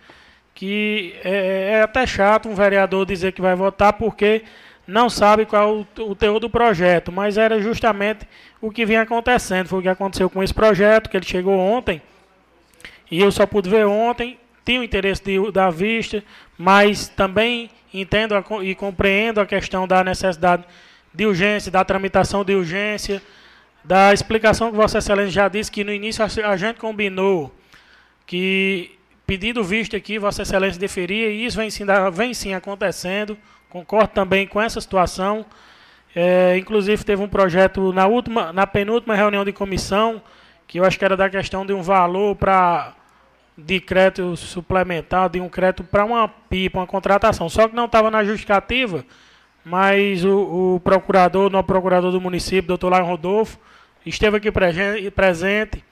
que 0.53 1.15
é, 1.23 1.71
é 1.73 1.81
até 1.81 2.05
chato 2.05 2.47
um 2.47 2.55
vereador 2.55 3.05
dizer 3.05 3.31
que 3.31 3.41
vai 3.41 3.55
votar 3.55 3.93
porque 3.93 4.43
não 4.87 5.09
sabe 5.09 5.45
qual 5.45 5.85
o, 5.99 6.15
teor 6.15 6.39
do 6.39 6.49
projeto, 6.49 7.11
mas 7.11 7.37
era 7.37 7.59
justamente 7.59 8.25
o 8.61 8.71
que 8.71 8.85
vinha 8.85 9.01
acontecendo. 9.01 9.67
Foi 9.67 9.79
o 9.79 9.81
que 9.81 9.89
aconteceu 9.89 10.29
com 10.29 10.41
esse 10.41 10.53
projeto, 10.53 11.09
que 11.09 11.17
ele 11.17 11.25
chegou 11.25 11.59
ontem, 11.59 12.01
e 13.11 13.19
eu 13.19 13.31
só 13.31 13.45
pude 13.45 13.69
ver 13.69 13.85
ontem. 13.85 14.39
Tinha 14.65 14.79
o 14.79 14.83
interesse 14.83 15.23
de, 15.23 15.51
da 15.51 15.69
vista, 15.69 16.23
mas 16.57 17.07
também 17.09 17.69
entendo 17.93 18.33
e 18.63 18.75
compreendo 18.75 19.39
a 19.39 19.45
questão 19.45 19.87
da 19.87 20.03
necessidade 20.03 20.63
de 21.13 21.25
urgência, 21.25 21.71
da 21.71 21.83
tramitação 21.83 22.43
de 22.43 22.53
urgência, 22.53 23.21
da 23.83 24.13
explicação 24.13 24.69
que 24.69 24.77
Vossa 24.77 24.97
Excelência 24.97 25.31
já 25.31 25.47
disse 25.47 25.71
que 25.71 25.83
no 25.83 25.93
início 25.93 26.23
a 26.23 26.57
gente 26.57 26.77
combinou 26.77 27.53
que 28.25 28.91
pedido 29.25 29.63
visto 29.63 29.95
aqui, 29.95 30.19
Vossa 30.19 30.41
Excelência 30.41 30.79
deferia, 30.79 31.29
e 31.29 31.45
isso 31.45 31.57
vem 31.57 31.69
sim, 31.69 31.85
vem 32.13 32.33
sim 32.33 32.53
acontecendo. 32.53 33.37
Concordo 33.69 34.09
também 34.09 34.47
com 34.47 34.61
essa 34.61 34.79
situação. 34.79 35.45
É, 36.15 36.57
inclusive 36.57 37.03
teve 37.03 37.21
um 37.21 37.27
projeto 37.27 37.93
na 37.93 38.07
última, 38.07 38.51
na 38.51 38.65
penúltima 38.65 39.15
reunião 39.15 39.45
de 39.45 39.53
comissão, 39.53 40.21
que 40.65 40.79
eu 40.79 40.85
acho 40.85 40.97
que 40.97 41.05
era 41.05 41.15
da 41.15 41.29
questão 41.29 41.65
de 41.65 41.73
um 41.73 41.81
valor 41.81 42.35
para 42.35 42.93
de 43.57 43.79
crédito 43.79 44.37
suplementar, 44.37 45.29
de 45.29 45.39
um 45.39 45.49
crédito 45.49 45.83
para 45.83 46.05
uma 46.05 46.27
pipa, 46.27 46.79
uma 46.79 46.87
contratação. 46.87 47.49
Só 47.49 47.67
que 47.67 47.75
não 47.75 47.85
estava 47.85 48.11
na 48.11 48.23
justificativa, 48.23 49.03
mas 49.65 50.23
o, 50.23 50.75
o 50.75 50.79
procurador, 50.79 51.53
o 51.53 51.63
procurador 51.63 52.11
do 52.11 52.21
município, 52.21 52.67
doutor 52.67 52.89
Laio 52.89 53.05
Rodolfo, 53.05 53.57
esteve 54.05 54.37
aqui 54.37 54.51
presente, 55.11 55.83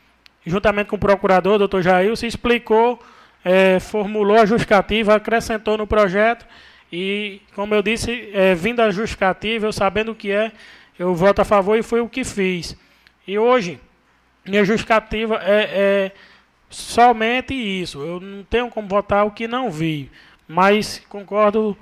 juntamente 0.45 0.89
com 0.89 0.95
o 0.95 0.99
procurador, 0.99 1.57
doutor 1.57 1.81
Jair, 1.81 2.15
se 2.15 2.27
explicou, 2.27 2.99
é, 3.43 3.79
formulou 3.79 4.37
a 4.37 4.45
justificativa, 4.45 5.15
acrescentou 5.15 5.77
no 5.77 5.87
projeto 5.87 6.45
e, 6.91 7.41
como 7.53 7.73
eu 7.73 7.81
disse, 7.81 8.29
é, 8.33 8.55
vindo 8.55 8.81
a 8.81 8.91
justificativa, 8.91 9.65
eu 9.65 9.73
sabendo 9.73 10.11
o 10.11 10.15
que 10.15 10.31
é, 10.31 10.51
eu 10.97 11.13
voto 11.13 11.41
a 11.41 11.45
favor 11.45 11.77
e 11.77 11.83
foi 11.83 12.01
o 12.01 12.09
que 12.09 12.23
fiz. 12.23 12.77
E 13.27 13.37
hoje, 13.37 13.79
minha 14.45 14.63
justificativa 14.63 15.39
é, 15.43 15.69
é 15.73 16.11
somente 16.69 17.53
isso. 17.53 18.01
Eu 18.01 18.19
não 18.19 18.43
tenho 18.43 18.69
como 18.69 18.87
votar 18.87 19.25
o 19.25 19.31
que 19.31 19.47
não 19.47 19.71
vi. 19.71 20.11
Mas 20.47 21.01
concordo 21.09 21.75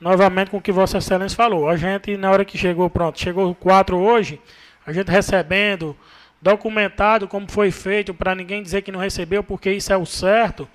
novamente 0.00 0.50
com 0.50 0.56
o 0.56 0.62
que 0.62 0.72
Vossa 0.72 0.98
Excelência 0.98 1.36
falou. 1.36 1.68
A 1.68 1.76
gente, 1.76 2.16
na 2.16 2.30
hora 2.30 2.44
que 2.44 2.56
chegou, 2.56 2.88
pronto, 2.88 3.20
chegou 3.20 3.54
quatro 3.54 3.98
hoje, 3.98 4.40
a 4.86 4.92
gente 4.92 5.10
recebendo, 5.10 5.96
documentado 6.40 7.28
como 7.28 7.50
foi 7.50 7.70
feito, 7.70 8.14
para 8.14 8.34
ninguém 8.34 8.62
dizer 8.62 8.82
que 8.82 8.92
não 8.92 9.00
recebeu, 9.00 9.42
porque 9.42 9.70
isso 9.70 9.92
é 9.92 9.96
o 9.96 10.06
certo. 10.06 10.68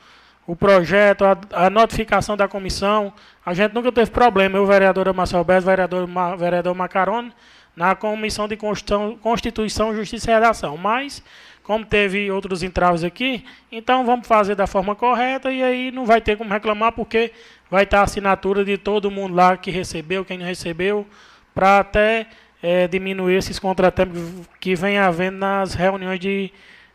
O 0.45 0.55
projeto, 0.55 1.23
a, 1.23 1.37
a 1.53 1.69
notificação 1.69 2.35
da 2.35 2.47
comissão, 2.47 3.13
a 3.45 3.53
gente 3.53 3.73
nunca 3.73 3.91
teve 3.91 4.11
problema. 4.11 4.57
Eu, 4.57 4.65
vereadora 4.65 5.13
Marcel 5.13 5.43
Bez, 5.43 5.63
vereador, 5.63 6.07
vereador 6.37 6.75
Macarone, 6.75 7.31
na 7.75 7.95
Comissão 7.95 8.47
de 8.47 8.57
Constituição, 8.57 9.17
Constituição 9.17 9.95
Justiça 9.95 10.29
e 10.29 10.33
Redação. 10.33 10.77
Mas 10.77 11.23
como 11.63 11.85
teve 11.85 12.29
outros 12.31 12.63
entraves 12.63 13.03
aqui, 13.03 13.45
então 13.71 14.05
vamos 14.05 14.27
fazer 14.27 14.55
da 14.55 14.67
forma 14.67 14.95
correta 14.95 15.51
e 15.51 15.63
aí 15.63 15.91
não 15.91 16.05
vai 16.05 16.19
ter 16.19 16.35
como 16.35 16.51
reclamar, 16.51 16.91
porque 16.91 17.31
vai 17.69 17.83
estar 17.83 17.99
a 18.01 18.03
assinatura 18.03 18.65
de 18.65 18.77
todo 18.77 19.11
mundo 19.11 19.35
lá 19.35 19.55
que 19.55 19.71
recebeu, 19.71 20.25
quem 20.25 20.37
não 20.37 20.45
recebeu, 20.45 21.07
para 21.53 21.79
até 21.79 22.27
é, 22.61 22.87
diminuir 22.87 23.35
esses 23.35 23.59
contratempos 23.59 24.19
que 24.59 24.75
vem 24.75 24.97
havendo 24.97 25.37
nas 25.37 25.73
reuniões 25.73 26.19
de, 26.19 26.51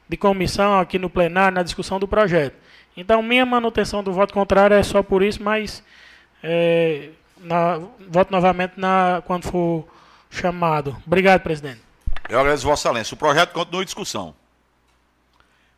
de 0.09 0.17
comissão 0.17 0.79
aqui 0.79 0.99
no 0.99 1.09
plenário, 1.09 1.55
na 1.55 1.63
discussão 1.63 1.99
do 1.99 2.07
projeto. 2.09 2.66
Então, 2.97 3.23
minha 3.23 3.45
manutenção 3.45 4.03
do 4.03 4.13
voto 4.13 4.33
contrário 4.33 4.75
é 4.75 4.83
só 4.83 5.03
por 5.03 5.23
isso, 5.23 5.43
mas 5.43 5.83
é, 6.43 7.11
na, 7.39 7.79
voto 8.09 8.31
novamente 8.31 8.75
na, 8.77 9.23
quando 9.27 9.45
for 9.45 9.87
chamado. 10.31 10.97
Obrigado, 11.07 11.43
presidente. 11.43 11.81
Eu 12.29 12.41
agradeço 12.41 12.67
Vossa 12.67 12.89
Excelência. 12.89 13.15
O 13.15 13.19
projeto 13.19 13.53
continua 13.53 13.83
em 13.83 13.85
discussão. 13.85 14.35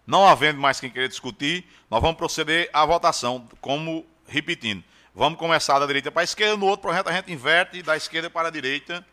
Não 0.06 0.26
havendo 0.26 0.58
mais 0.58 0.80
quem 0.80 0.88
querer 0.88 1.08
discutir, 1.08 1.66
nós 1.90 2.00
vamos 2.00 2.16
proceder 2.16 2.70
à 2.72 2.86
votação, 2.86 3.46
como 3.60 4.06
repetindo. 4.26 4.82
Vamos 5.14 5.38
começar 5.38 5.78
da 5.78 5.86
direita 5.86 6.10
para 6.10 6.22
a 6.22 6.24
esquerda, 6.24 6.56
no 6.56 6.66
outro 6.66 6.82
projeto 6.82 7.08
a 7.08 7.12
gente 7.12 7.32
inverte 7.32 7.82
da 7.82 7.96
esquerda 7.96 8.30
para 8.30 8.48
a 8.48 8.50
direita, 8.50 9.04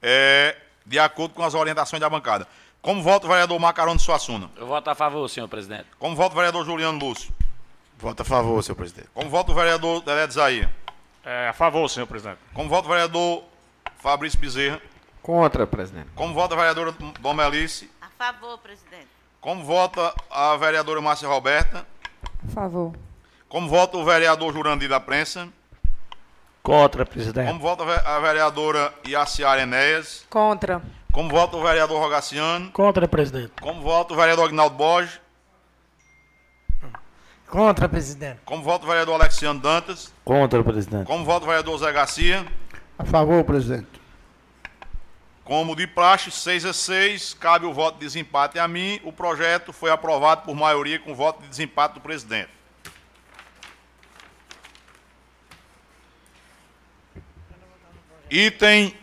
é, 0.00 0.56
de 0.84 0.98
acordo 0.98 1.34
com 1.34 1.44
as 1.44 1.54
orientações 1.54 2.00
da 2.00 2.08
bancada. 2.08 2.48
Como 2.80 3.02
vota 3.02 3.26
o 3.26 3.28
vereador 3.28 3.60
Macarone 3.60 4.00
Suassuna? 4.00 4.50
Eu 4.56 4.66
voto 4.66 4.88
a 4.88 4.94
favor, 4.94 5.28
senhor 5.28 5.46
presidente. 5.46 5.86
Como 5.98 6.16
vota 6.16 6.32
o 6.32 6.36
vereador 6.36 6.64
Juliano 6.64 6.98
Lúcio? 6.98 7.32
Voto 8.02 8.22
a 8.22 8.24
favor, 8.24 8.60
senhor 8.64 8.74
presidente. 8.74 9.08
Como 9.14 9.30
vota 9.30 9.52
o 9.52 9.54
vereador 9.54 10.02
Dedé 10.02 10.28
Zaia? 10.28 10.68
É, 11.24 11.46
a 11.50 11.52
favor, 11.52 11.88
senhor 11.88 12.08
presidente. 12.08 12.40
Como 12.52 12.68
vota 12.68 12.88
o 12.88 12.90
vereador 12.90 13.44
Fabrício 14.00 14.40
Bezerra? 14.40 14.80
Contra, 15.22 15.64
presidente. 15.68 16.08
Como 16.16 16.34
vota 16.34 16.56
a 16.56 16.58
vereadora 16.58 16.92
Domelice? 17.20 17.88
A 18.00 18.08
favor, 18.08 18.58
presidente. 18.58 19.06
Como 19.40 19.62
vota 19.62 20.12
a 20.28 20.56
vereadora 20.56 21.00
Márcia 21.00 21.28
Roberta? 21.28 21.86
A 22.44 22.50
favor. 22.52 22.92
Como 23.48 23.68
vota 23.68 23.96
o 23.96 24.04
vereador 24.04 24.52
Jurandir 24.52 24.88
da 24.88 24.98
Prensa? 24.98 25.48
Contra, 26.60 27.06
presidente. 27.06 27.46
Como 27.46 27.60
vota 27.60 27.84
a 27.84 28.18
vereadora 28.18 28.92
Iaciara 29.06 29.62
Enéas? 29.62 30.26
Contra. 30.28 30.82
Como 31.12 31.28
vota 31.28 31.56
o 31.56 31.62
vereador 31.62 32.00
Rogaciano? 32.02 32.72
Contra, 32.72 33.06
presidente. 33.06 33.52
Como 33.60 33.80
vota 33.80 34.12
o 34.12 34.16
vereador 34.16 34.46
Agnaldo 34.48 34.74
Borges? 34.74 35.21
Contra, 37.52 37.86
presidente. 37.86 38.40
Como 38.46 38.62
vota 38.62 38.86
o 38.86 38.88
vereador 38.88 39.20
Alexiano 39.20 39.60
Dantas? 39.60 40.10
Contra, 40.24 40.64
presidente. 40.64 41.04
Como 41.04 41.22
vota 41.22 41.44
o 41.44 41.48
vereador 41.48 41.78
Zé 41.78 41.92
Garcia? 41.92 42.46
A 42.98 43.04
favor, 43.04 43.44
presidente. 43.44 43.88
Como 45.44 45.76
de 45.76 45.86
praxe, 45.86 46.30
6 46.30 46.64
a 46.64 46.72
6, 46.72 47.34
cabe 47.34 47.66
o 47.66 47.74
voto 47.74 47.98
de 47.98 48.06
desempate 48.06 48.58
a 48.58 48.66
mim. 48.66 48.98
O 49.04 49.12
projeto 49.12 49.70
foi 49.70 49.90
aprovado 49.90 50.46
por 50.46 50.54
maioria 50.54 50.98
com 50.98 51.14
voto 51.14 51.42
de 51.42 51.48
desempate 51.48 51.96
do 51.96 52.00
presidente. 52.00 52.48
Item 58.30 58.96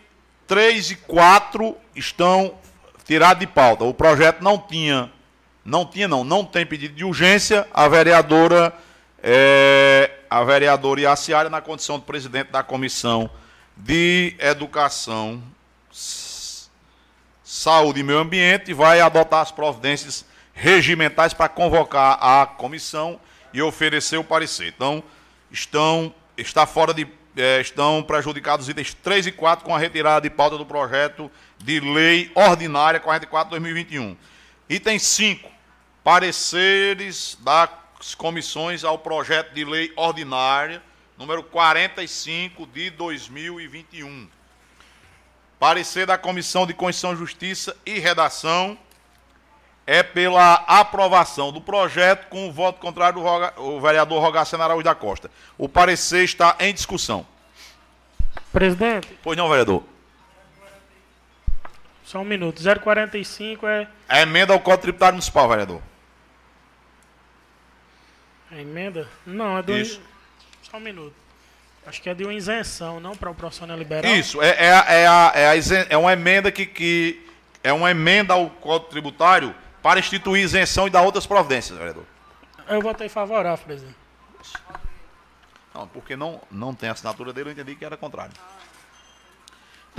3 0.48 0.90
e 0.90 0.96
4 0.96 1.78
estão 1.96 2.56
tirados 3.06 3.42
de 3.42 3.46
pauta. 3.46 3.84
O 3.84 3.94
projeto 3.94 4.42
não 4.42 4.58
tinha, 4.58 5.12
não 5.64 5.86
tinha 5.86 6.08
não, 6.08 6.24
não 6.24 6.46
tem 6.46 6.66
pedido 6.66 6.96
de 6.96 7.04
urgência. 7.04 7.68
A 7.74 7.88
vereadora, 7.88 8.74
é, 9.22 10.12
a 10.30 10.44
vereadora 10.44 11.02
Iaciara, 11.02 11.50
na 11.50 11.62
condição 11.62 12.00
de 12.00 12.06
presidente 12.06 12.52
da 12.52 12.64
Comissão 12.64 13.30
de 13.76 14.36
Educação 14.40 15.42
Saúde 17.50 18.02
e 18.02 18.04
Meio 18.04 18.20
Ambiente 18.20 18.74
vai 18.74 19.02
adotar 19.02 19.42
as 19.42 19.52
providências 19.52 20.24
regimentais 20.54 21.34
para 21.34 21.50
convocar 21.50 22.20
a 22.22 22.46
comissão 22.46 23.20
e 23.52 23.60
oferecer 23.60 24.18
o 24.18 24.24
parecer. 24.24 24.68
Então, 24.68 25.02
estão, 25.50 26.14
está 26.38 26.68
fora 26.68 26.94
de, 26.94 27.08
é, 27.36 27.60
estão 27.60 28.04
prejudicados 28.04 28.68
os 28.68 28.70
itens 28.70 28.94
3 28.94 29.28
e 29.28 29.32
4 29.32 29.66
com 29.66 29.76
a 29.76 29.80
retirada 29.80 30.22
de 30.22 30.30
pauta 30.30 30.60
do 30.60 30.66
projeto 30.66 31.32
de 31.58 31.80
lei 31.80 32.32
ordinária 32.36 33.00
44-2021. 33.00 34.16
Item 34.70 35.00
5, 35.00 35.50
pareceres 36.04 37.36
das 37.42 38.14
comissões 38.16 38.84
ao 38.84 39.00
projeto 39.00 39.52
de 39.52 39.66
lei 39.66 39.92
ordinária 39.96 40.80
número 41.18 41.42
45 41.42 42.68
de 42.68 42.92
2021. 42.92 44.30
Parecer 45.58 46.06
da 46.06 46.20
Comissão 46.20 46.68
de 46.68 46.76
Constituição, 46.76 47.16
Justiça 47.16 47.76
e 47.84 47.98
Redação 47.98 48.78
é 49.88 50.04
pela 50.04 50.54
aprovação 50.68 51.52
do 51.52 51.60
projeto 51.60 52.28
com 52.28 52.48
o 52.48 52.52
voto 52.52 52.80
contrário 52.80 53.24
do 53.56 53.82
vereador 53.82 54.22
Rogaciano 54.22 54.64
Araújo 54.64 54.84
da 54.84 54.94
Costa. 54.94 55.32
O 55.58 55.68
parecer 55.68 56.24
está 56.24 56.56
em 56.60 56.72
discussão. 56.72 57.26
Presidente. 58.54 59.18
Pois 59.24 59.36
não, 59.36 59.50
vereador. 59.50 59.84
Só 62.10 62.22
um 62.22 62.26
minuto. 62.26 62.60
045 62.64 63.68
é. 63.68 63.88
É 64.10 64.24
emenda 64.24 64.52
ao 64.52 64.60
Código 64.60 64.82
Tributário 64.82 65.14
Municipal, 65.14 65.48
vereador. 65.48 65.80
É 68.52 68.62
emenda? 68.62 69.08
Não, 69.28 69.60
é 69.60 69.62
do. 69.62 69.78
Isso. 69.78 70.02
Só 70.64 70.78
um 70.78 70.80
minuto. 70.80 71.14
Acho 71.86 72.02
que 72.02 72.10
é 72.10 72.16
de 72.16 72.24
uma 72.24 72.34
isenção, 72.34 73.00
não 73.00 73.16
para 73.16 73.30
o 73.30 73.36
profissional 73.36 73.78
liberal. 73.78 74.12
Isso, 74.12 74.42
é, 74.42 74.50
é, 74.50 74.66
é, 74.66 75.08
a, 75.08 75.32
é, 75.36 75.48
a 75.50 75.56
isen, 75.56 75.86
é 75.88 75.96
uma 75.96 76.12
emenda 76.12 76.52
que, 76.52 76.66
que 76.66 77.28
é 77.64 77.72
uma 77.72 77.92
emenda 77.92 78.34
ao 78.34 78.50
Código 78.50 78.90
Tributário 78.90 79.54
para 79.80 80.00
instituir 80.00 80.44
isenção 80.44 80.88
e 80.88 80.90
dar 80.90 81.04
outras 81.04 81.28
providências, 81.28 81.78
vereador. 81.78 82.06
Eu 82.68 82.82
votei 82.82 83.08
favorável, 83.08 83.64
presidente. 83.64 83.96
Não, 85.76 85.88
porque 85.88 86.16
não, 86.16 86.42
não 86.50 86.74
tem 86.74 86.90
assinatura 86.90 87.32
dele, 87.32 87.50
eu 87.50 87.54
entendi 87.54 87.76
que 87.76 87.86
era 87.86 87.96
contrário. 87.96 88.34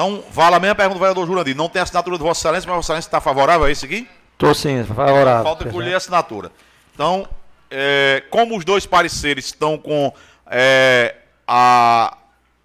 Então, 0.01 0.25
vale 0.31 0.57
a 0.57 0.59
mesma 0.59 0.75
pergunta 0.75 0.99
do 0.99 1.01
vereador 1.01 1.27
Jurandir. 1.27 1.55
Não 1.55 1.69
tem 1.69 1.83
assinatura 1.83 2.17
de 2.17 2.23
Vossa 2.23 2.41
Excelência, 2.41 2.67
mas 2.67 2.77
Vossa 2.77 2.87
Excelência 2.87 3.09
está 3.09 3.21
favorável 3.21 3.67
a 3.67 3.71
isso 3.71 3.85
aqui? 3.85 4.09
Estou 4.33 4.55
sim, 4.55 4.83
favorável. 4.83 5.45
Falta 5.45 5.69
colher 5.69 5.93
a 5.93 5.99
assinatura. 5.99 6.51
Então, 6.95 7.29
é, 7.71 8.25
como 8.31 8.57
os 8.57 8.65
dois 8.65 8.87
pareceres 8.87 9.45
estão 9.45 9.77
com 9.77 10.11
é, 10.47 11.17
a, 11.47 12.17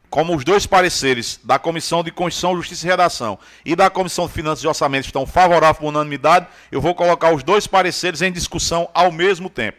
como 0.10 0.34
os 0.34 0.46
dois 0.46 0.66
pareceres 0.66 1.38
da 1.44 1.60
Comissão 1.60 2.06
de 2.06 2.10
Constituição, 2.10 2.56
Justiça 2.56 2.88
e 2.88 2.90
Redação 2.90 3.38
e 3.66 3.76
da 3.76 3.90
Comissão 3.90 4.28
de 4.28 4.32
Finanças 4.32 4.64
e 4.64 4.68
Orçamento 4.70 5.08
estão 5.08 5.26
favoráveis 5.26 5.78
por 5.78 5.88
unanimidade, 5.88 6.48
eu 6.72 6.80
vou 6.80 6.96
colocar 6.96 7.34
os 7.34 7.44
dois 7.44 7.68
pareceres 7.68 8.22
em 8.22 8.32
discussão 8.32 8.88
ao 8.94 9.12
mesmo 9.12 9.50
tempo. 9.50 9.78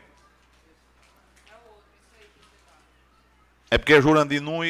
É 3.71 3.79
porque 3.79 3.99
Jurandir 3.99 4.43
não, 4.43 4.63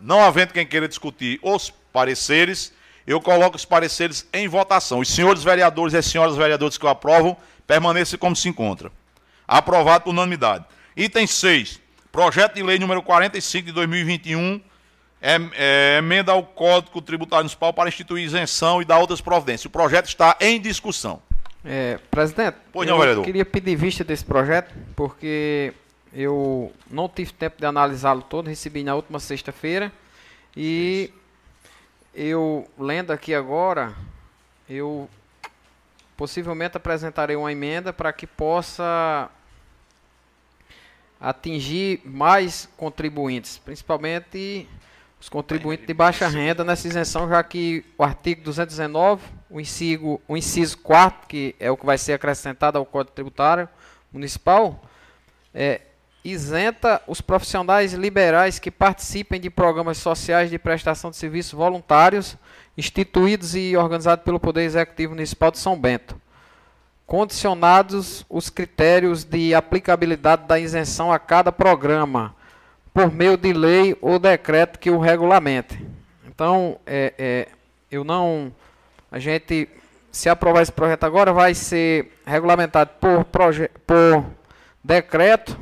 não 0.00 0.20
havendo 0.20 0.52
quem 0.52 0.66
queira 0.66 0.88
discutir 0.88 1.38
os 1.42 1.72
pareceres, 1.92 2.72
eu 3.06 3.20
coloco 3.20 3.56
os 3.56 3.64
pareceres 3.64 4.26
em 4.32 4.48
votação. 4.48 5.00
Os 5.00 5.08
senhores 5.08 5.44
vereadores 5.44 5.94
e 5.94 5.96
as 5.96 6.06
senhoras 6.06 6.36
vereadoras 6.36 6.76
que 6.76 6.84
o 6.84 6.88
aprovam, 6.88 7.36
permaneçam 7.66 8.18
como 8.18 8.34
se 8.34 8.48
encontra. 8.48 8.90
Aprovado 9.46 10.04
por 10.04 10.10
unanimidade. 10.10 10.64
Item 10.96 11.26
6. 11.26 11.80
Projeto 12.10 12.54
de 12.54 12.62
lei 12.62 12.78
número 12.78 13.02
45 13.02 13.66
de 13.66 13.72
2021, 13.72 14.60
é, 15.20 15.36
é, 15.54 15.98
emenda 15.98 16.32
ao 16.32 16.42
Código 16.42 17.00
Tributário 17.02 17.44
Municipal 17.44 17.72
para 17.72 17.88
instituir 17.88 18.24
isenção 18.24 18.80
e 18.80 18.84
dar 18.84 18.98
outras 18.98 19.20
providências. 19.20 19.66
O 19.66 19.70
projeto 19.70 20.06
está 20.06 20.36
em 20.40 20.60
discussão. 20.60 21.20
É, 21.64 21.98
presidente, 22.10 22.56
pois 22.72 22.88
não, 22.88 23.02
eu 23.02 23.22
queria 23.22 23.44
pedir 23.44 23.74
vista 23.74 24.04
desse 24.04 24.24
projeto, 24.24 24.72
porque 24.94 25.74
eu 26.12 26.72
não 26.90 27.08
tive 27.08 27.32
tempo 27.32 27.58
de 27.58 27.66
analisá-lo 27.66 28.22
todo, 28.22 28.48
recebi 28.48 28.82
na 28.82 28.94
última 28.94 29.20
sexta-feira. 29.20 29.92
E 30.56 31.12
eu, 32.14 32.66
lendo 32.78 33.12
aqui 33.12 33.34
agora, 33.34 33.94
eu 34.68 35.08
possivelmente 36.16 36.76
apresentarei 36.76 37.36
uma 37.36 37.52
emenda 37.52 37.92
para 37.92 38.12
que 38.12 38.26
possa 38.26 39.30
atingir 41.20 42.00
mais 42.04 42.68
contribuintes, 42.76 43.58
principalmente 43.58 44.68
os 45.20 45.28
contribuintes 45.28 45.86
de 45.86 45.94
baixa 45.94 46.28
renda 46.28 46.62
nessa 46.62 46.86
isenção, 46.86 47.28
já 47.28 47.42
que 47.42 47.84
o 47.96 48.02
artigo 48.04 48.42
219, 48.42 49.22
o 49.50 49.60
inciso, 49.60 50.20
o 50.28 50.36
inciso 50.36 50.78
4, 50.78 51.26
que 51.26 51.56
é 51.58 51.70
o 51.70 51.76
que 51.76 51.86
vai 51.86 51.98
ser 51.98 52.12
acrescentado 52.12 52.78
ao 52.78 52.84
Código 52.84 53.14
Tributário 53.14 53.68
Municipal, 54.12 54.82
é, 55.54 55.80
isenta 56.26 57.00
os 57.06 57.20
profissionais 57.20 57.92
liberais 57.92 58.58
que 58.58 58.70
participem 58.70 59.40
de 59.40 59.48
programas 59.48 59.98
sociais 59.98 60.50
de 60.50 60.58
prestação 60.58 61.10
de 61.10 61.16
serviços 61.16 61.52
voluntários 61.52 62.36
instituídos 62.76 63.54
e 63.54 63.76
organizados 63.76 64.24
pelo 64.24 64.40
Poder 64.40 64.64
Executivo 64.64 65.14
Municipal 65.14 65.50
de 65.50 65.58
São 65.58 65.78
Bento, 65.78 66.20
condicionados 67.06 68.26
os 68.28 68.50
critérios 68.50 69.24
de 69.24 69.54
aplicabilidade 69.54 70.46
da 70.46 70.58
isenção 70.58 71.12
a 71.12 71.18
cada 71.18 71.52
programa, 71.52 72.34
por 72.92 73.10
meio 73.12 73.36
de 73.36 73.52
lei 73.52 73.96
ou 74.00 74.18
decreto 74.18 74.78
que 74.78 74.90
o 74.90 74.98
regulamente. 74.98 75.80
Então, 76.26 76.78
é, 76.86 77.14
é, 77.16 77.48
eu 77.90 78.02
não. 78.02 78.52
A 79.10 79.18
gente, 79.18 79.68
se 80.10 80.28
aprovar 80.28 80.62
esse 80.62 80.72
projeto 80.72 81.04
agora, 81.04 81.32
vai 81.32 81.54
ser 81.54 82.12
regulamentado 82.26 82.90
por, 83.00 83.24
por 83.24 84.24
decreto 84.82 85.58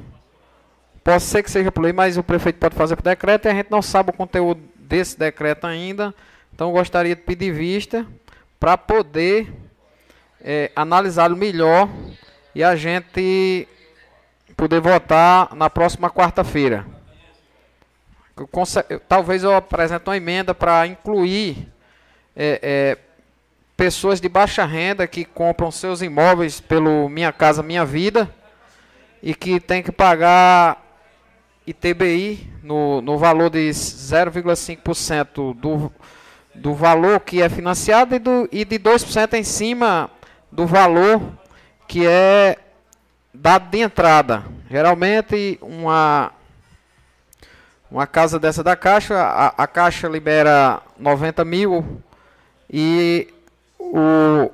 Pode 1.05 1.23
ser 1.23 1.43
que 1.43 1.51
seja 1.51 1.71
por 1.71 1.83
lei, 1.83 1.93
mas 1.93 2.17
o 2.17 2.23
prefeito 2.23 2.59
pode 2.59 2.75
fazer 2.75 2.97
por 2.97 3.03
decreto 3.03 3.45
e 3.45 3.51
a 3.51 3.55
gente 3.55 3.71
não 3.71 3.83
sabe 3.83 4.09
o 4.09 4.13
conteúdo 4.15 4.63
desse 4.75 5.19
decreto 5.19 5.67
ainda. 5.67 6.15
Então 6.55 6.73
gostaria 6.73 7.15
de 7.15 7.21
pedir 7.21 7.53
vista 7.53 8.07
para 8.59 8.79
poder 8.79 9.53
é, 10.41 10.73
analisá-lo 10.75 11.37
melhor 11.37 11.91
e 12.55 12.65
a 12.65 12.75
gente 12.75 13.69
poder 14.57 14.81
votar 14.81 15.55
na 15.55 15.69
próxima 15.69 16.09
quarta-feira. 16.09 16.87
Talvez 19.07 19.45
eu 19.45 19.55
apresente 19.55 20.09
uma 20.09 20.17
emenda 20.17 20.55
para 20.55 20.87
incluir 20.87 21.69
é, 22.35 22.59
é, 22.63 22.99
pessoas 23.77 24.23
de 24.23 24.29
baixa 24.29 24.65
renda 24.65 25.07
que 25.07 25.27
compram 25.27 25.71
seus 25.71 26.01
imóveis 26.01 26.61
pelo 26.61 27.11
Minha 27.11 27.31
Casa 27.31 27.63
Minha 27.63 27.85
Vida 27.85 28.35
e 29.23 29.35
que 29.35 29.61
tem 29.61 29.83
que 29.83 29.93
pagar 29.93 30.84
ITBI 31.67 32.51
no, 32.63 33.01
no 33.01 33.19
valor 33.19 33.51
de 33.51 33.69
0,5% 33.71 35.55
do, 35.55 35.93
do 36.55 36.75
valor 36.75 37.21
que 37.21 37.41
é 37.43 37.49
financiado 37.49 38.15
e, 38.15 38.19
do, 38.19 38.49
e 38.53 38.65
de 38.65 38.79
2% 38.79 39.35
em 39.35 39.43
cima 39.43 40.11
do 40.51 40.67
valor 40.67 41.21
que 41.89 42.07
é 42.07 42.57
dado 43.33 43.71
de 43.71 43.79
entrada. 43.81 44.45
Geralmente, 44.71 45.59
uma, 45.61 46.33
uma 47.91 48.07
casa 48.07 48.39
dessa 48.39 48.63
da 48.63 48.77
Caixa, 48.77 49.17
a, 49.17 49.49
a 49.49 49.67
Caixa 49.67 50.09
libera 50.09 50.81
90 50.99 51.45
mil 51.45 52.03
e 52.71 53.29
o, 53.79 54.51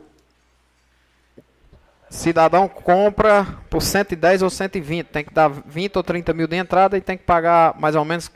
cidadão 2.10 2.68
compra 2.68 3.46
por 3.70 3.80
110 3.80 4.42
ou 4.42 4.50
120, 4.50 5.06
tem 5.06 5.24
que 5.24 5.32
dar 5.32 5.48
20 5.48 5.96
ou 5.96 6.02
30 6.02 6.34
mil 6.34 6.48
de 6.48 6.56
entrada 6.56 6.98
e 6.98 7.00
tem 7.00 7.16
que 7.16 7.22
pagar 7.22 7.78
mais 7.78 7.94
ou 7.94 8.04
menos 8.04 8.28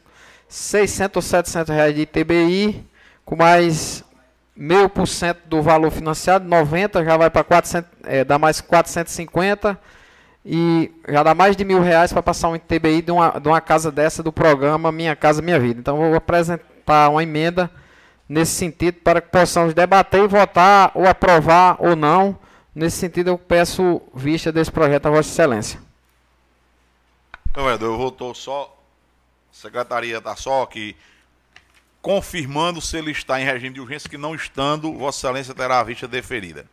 600 0.49 1.17
ou 1.17 1.23
700 1.23 1.75
reais 1.75 1.95
de 1.95 2.03
ITBI, 2.03 2.87
com 3.25 3.35
mais 3.35 4.05
meio 4.57 4.89
por 4.89 5.09
cento 5.09 5.41
do 5.47 5.61
valor 5.61 5.91
financiado, 5.91 6.49
90 6.49 7.05
já 7.05 7.17
vai 7.17 7.29
para 7.29 7.43
400, 7.43 7.91
é, 8.05 8.25
dá 8.25 8.39
mais 8.39 8.61
450 8.61 9.77
e 10.47 10.93
já 11.09 11.25
dá 11.25 11.35
mais 11.35 11.57
de 11.57 11.65
mil 11.65 11.81
reais 11.81 12.13
para 12.13 12.23
passar 12.23 12.51
um 12.51 12.55
ITBI 12.55 13.03
de 13.03 13.11
uma, 13.11 13.41
de 13.41 13.49
uma 13.49 13.61
casa 13.61 13.91
dessa 13.91 14.23
do 14.23 14.33
programa 14.33 14.93
Minha 14.93 15.17
Casa 15.17 15.43
Minha 15.43 15.59
Vida. 15.59 15.81
Então 15.81 15.97
vou 15.97 16.15
apresentar 16.15 17.09
uma 17.09 17.23
emenda 17.25 17.69
nesse 18.29 18.53
sentido 18.53 18.99
para 19.03 19.21
que 19.21 19.31
possamos 19.31 19.75
debater 19.75 20.23
e 20.23 20.29
votar 20.29 20.93
ou 20.95 21.09
aprovar 21.09 21.77
ou 21.81 21.97
não 21.97 22.39
Nesse 22.75 22.97
sentido, 22.97 23.29
eu 23.29 23.39
peço 23.39 24.03
vista 24.13 24.51
desse 24.51 24.71
projeto 24.71 25.07
a 25.07 25.11
Vossa 25.11 25.31
Excelência. 25.31 25.81
Então, 27.51 27.69
eu 27.69 27.97
voltou 27.97 28.35
só. 28.35 28.77
A 29.53 29.57
secretaria 29.57 30.19
está 30.19 30.35
só 30.35 30.63
aqui 30.63 30.97
confirmando 32.03 32.81
se 32.81 32.99
ele 32.99 33.13
está 33.13 33.41
em 33.41 33.45
regime 33.45 33.75
de 33.75 33.81
urgência, 33.81 34.11
que 34.11 34.19
não 34.19 34.35
estando, 34.35 34.93
Vossa 34.93 35.29
Excelência 35.29 35.55
terá 35.55 35.79
a 35.79 35.85
vista 35.85 36.09
deferida. 36.09 36.67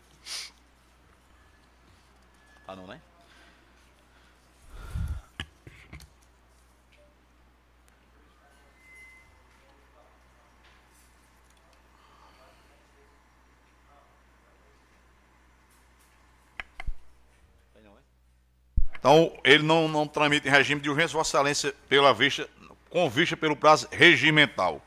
Então, 19.01 19.33
ele 19.43 19.63
não, 19.63 19.87
não 19.87 20.07
tramita 20.07 20.47
em 20.47 20.51
regime 20.51 20.79
de 20.79 20.87
urgência, 20.87 21.17
Vossa 21.17 21.35
Excelência, 21.35 21.73
pela 21.89 22.13
vista, 22.13 22.47
com 22.87 23.09
vista 23.09 23.35
pelo 23.35 23.55
prazo 23.55 23.87
regimental. 23.91 24.79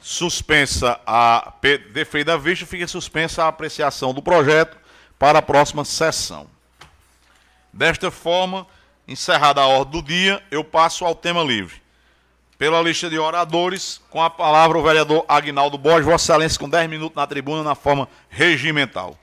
Suspensa 0.00 0.98
a. 1.06 1.52
Deferida 1.92 2.32
a 2.32 2.36
vista, 2.38 2.64
fica 2.64 2.88
suspensa 2.88 3.44
a 3.44 3.48
apreciação 3.48 4.14
do 4.14 4.22
projeto 4.22 4.78
para 5.18 5.40
a 5.40 5.42
próxima 5.42 5.84
sessão. 5.84 6.48
Desta 7.70 8.10
forma, 8.10 8.66
encerrada 9.06 9.60
a 9.60 9.66
ordem 9.66 10.00
do 10.00 10.06
dia, 10.06 10.42
eu 10.50 10.64
passo 10.64 11.04
ao 11.04 11.14
tema 11.14 11.42
livre. 11.42 11.82
Pela 12.56 12.80
lista 12.80 13.10
de 13.10 13.18
oradores, 13.18 14.00
com 14.08 14.22
a 14.22 14.30
palavra 14.30 14.78
o 14.78 14.82
vereador 14.82 15.26
Agnaldo 15.28 15.76
Borges, 15.76 16.06
Vossa 16.06 16.32
Excelência, 16.32 16.58
com 16.58 16.70
10 16.70 16.88
minutos 16.88 17.16
na 17.16 17.26
tribuna, 17.26 17.62
na 17.62 17.74
forma 17.74 18.08
regimental. 18.30 19.18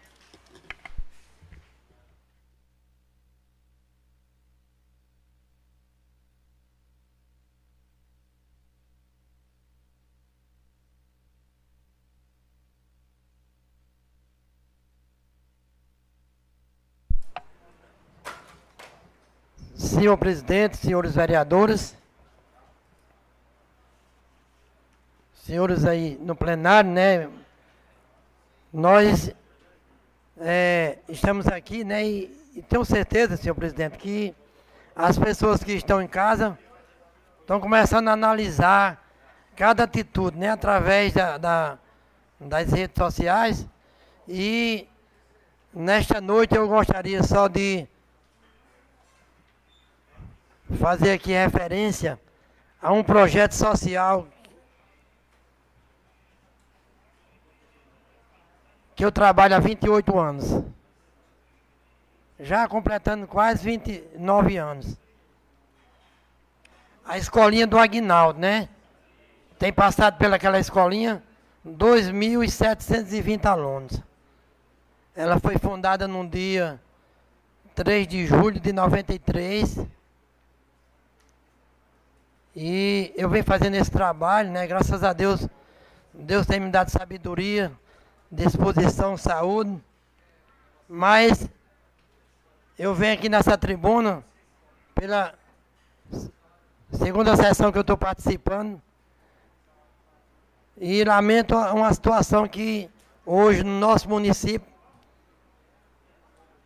Senhor 20.02 20.18
presidente, 20.18 20.78
senhores 20.78 21.14
vereadores, 21.14 21.96
senhores 25.46 25.86
aí 25.86 26.18
no 26.20 26.36
plenário, 26.36 26.90
né? 26.90 27.30
Nós 28.74 29.32
é, 30.40 30.98
estamos 31.08 31.46
aqui, 31.48 31.84
né? 31.84 32.04
E, 32.04 32.36
e 32.56 32.64
tenho 32.64 32.84
certeza, 32.84 33.38
senhor 33.38 33.54
presidente, 33.54 34.00
que 34.00 34.34
as 34.96 35.20
pessoas 35.20 35.64
que 35.64 35.74
estão 35.74 36.02
em 36.02 36.08
casa 36.08 36.58
estão 37.42 37.60
começando 37.60 38.08
a 38.08 38.14
analisar 38.14 39.08
cada 39.56 39.84
atitude, 39.84 40.36
né? 40.36 40.50
Através 40.50 41.14
da, 41.14 41.38
da 41.38 41.78
das 42.40 42.72
redes 42.72 42.98
sociais. 42.98 43.68
E 44.28 44.88
nesta 45.72 46.20
noite 46.20 46.56
eu 46.56 46.68
gostaria 46.68 47.22
só 47.22 47.48
de 47.48 47.88
fazer 50.78 51.12
aqui 51.14 51.32
referência 51.32 52.20
a 52.82 52.92
um 52.92 53.04
projeto 53.04 53.54
social 53.54 54.28
que 58.96 59.06
eu 59.06 59.12
trabalho 59.12 59.56
há 59.56 59.60
28 59.60 60.20
anos. 60.20 60.64
Já 62.40 62.68
completando 62.68 63.28
quase 63.28 63.64
29 63.64 64.58
anos. 64.58 64.98
A 67.06 67.18
escolinha 67.18 67.68
do 67.68 67.78
Aguinaldo, 67.78 68.40
né? 68.40 68.70
Tem 69.60 69.72
passado 69.72 70.18
pelaquela 70.18 70.60
escolinha 70.60 71.22
2.720 71.68 73.46
alunos. 73.46 74.02
Ela 75.16 75.40
foi 75.40 75.58
fundada 75.58 76.08
no 76.08 76.28
dia 76.28 76.80
3 77.76 78.08
de 78.08 78.26
julho 78.26 78.60
de 78.60 78.74
93. 78.74 79.86
E 82.56 83.14
eu 83.16 83.30
venho 83.30 83.44
fazendo 83.44 83.76
esse 83.76 83.90
trabalho, 83.90 84.52
né? 84.52 84.68
Graças 84.68 85.04
a 85.04 85.14
Deus, 85.14 85.48
Deus 86.14 86.46
tem 86.46 86.60
me 86.60 86.70
dado 86.70 86.90
sabedoria, 86.90 87.72
disposição, 88.30 89.16
saúde. 89.16 89.82
Mas 90.88 91.50
eu 92.78 92.94
venho 92.94 93.14
aqui 93.14 93.30
nessa 93.30 93.58
tribuna 93.58 94.24
pela 94.94 95.34
segunda 96.92 97.36
sessão 97.38 97.72
que 97.72 97.78
eu 97.78 97.82
estou 97.82 97.98
participando 97.98 98.82
e 100.78 101.04
lamento 101.04 101.56
uma 101.56 101.94
situação 101.94 102.48
que 102.48 102.90
hoje 103.26 103.64
no 103.64 103.80
nosso 103.80 104.10
município 104.10 104.68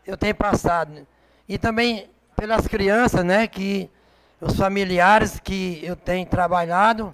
eu 0.08 0.18
tenho 0.18 0.34
passado. 0.34 1.06
E 1.48 1.58
também 1.58 2.10
pelas 2.36 2.68
crianças, 2.68 3.24
né, 3.24 3.46
que 3.48 3.90
os 4.40 4.56
familiares 4.56 5.40
que 5.40 5.80
eu 5.84 5.96
tenho 5.96 6.26
trabalhado. 6.26 7.14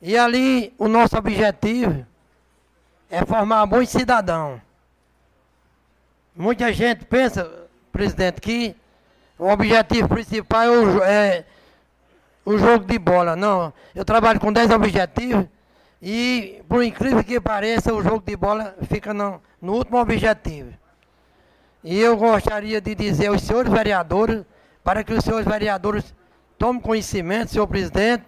E 0.00 0.16
ali 0.16 0.74
o 0.78 0.88
nosso 0.88 1.16
objetivo 1.16 2.06
é 3.10 3.24
formar 3.24 3.66
bons 3.66 3.88
cidadãos. 3.88 4.60
Muita 6.34 6.72
gente 6.72 7.04
pensa, 7.04 7.50
presidente, 7.90 8.40
que 8.40 8.76
o 9.38 9.48
objetivo 9.48 10.08
principal 10.08 10.64
é 10.64 10.70
o, 10.70 11.02
é 11.02 11.44
o 12.44 12.58
jogo 12.58 12.84
de 12.84 12.98
bola. 12.98 13.34
Não, 13.34 13.72
eu 13.94 14.04
trabalho 14.04 14.38
com 14.38 14.52
10 14.52 14.70
objetivos 14.70 15.46
e, 16.00 16.62
por 16.68 16.82
incrível 16.84 17.24
que 17.24 17.40
pareça, 17.40 17.94
o 17.94 18.02
jogo 18.02 18.22
de 18.24 18.36
bola 18.36 18.76
fica 18.88 19.14
no, 19.14 19.40
no 19.60 19.74
último 19.74 19.98
objetivo. 19.98 20.72
E 21.82 21.98
eu 21.98 22.16
gostaria 22.16 22.80
de 22.80 22.94
dizer 22.94 23.28
aos 23.28 23.42
senhores 23.42 23.72
vereadores, 23.72 24.44
para 24.86 25.02
que 25.02 25.12
os 25.12 25.24
senhores 25.24 25.44
vereadores 25.44 26.14
tomem 26.56 26.80
conhecimento, 26.80 27.50
senhor 27.50 27.66
presidente, 27.66 28.24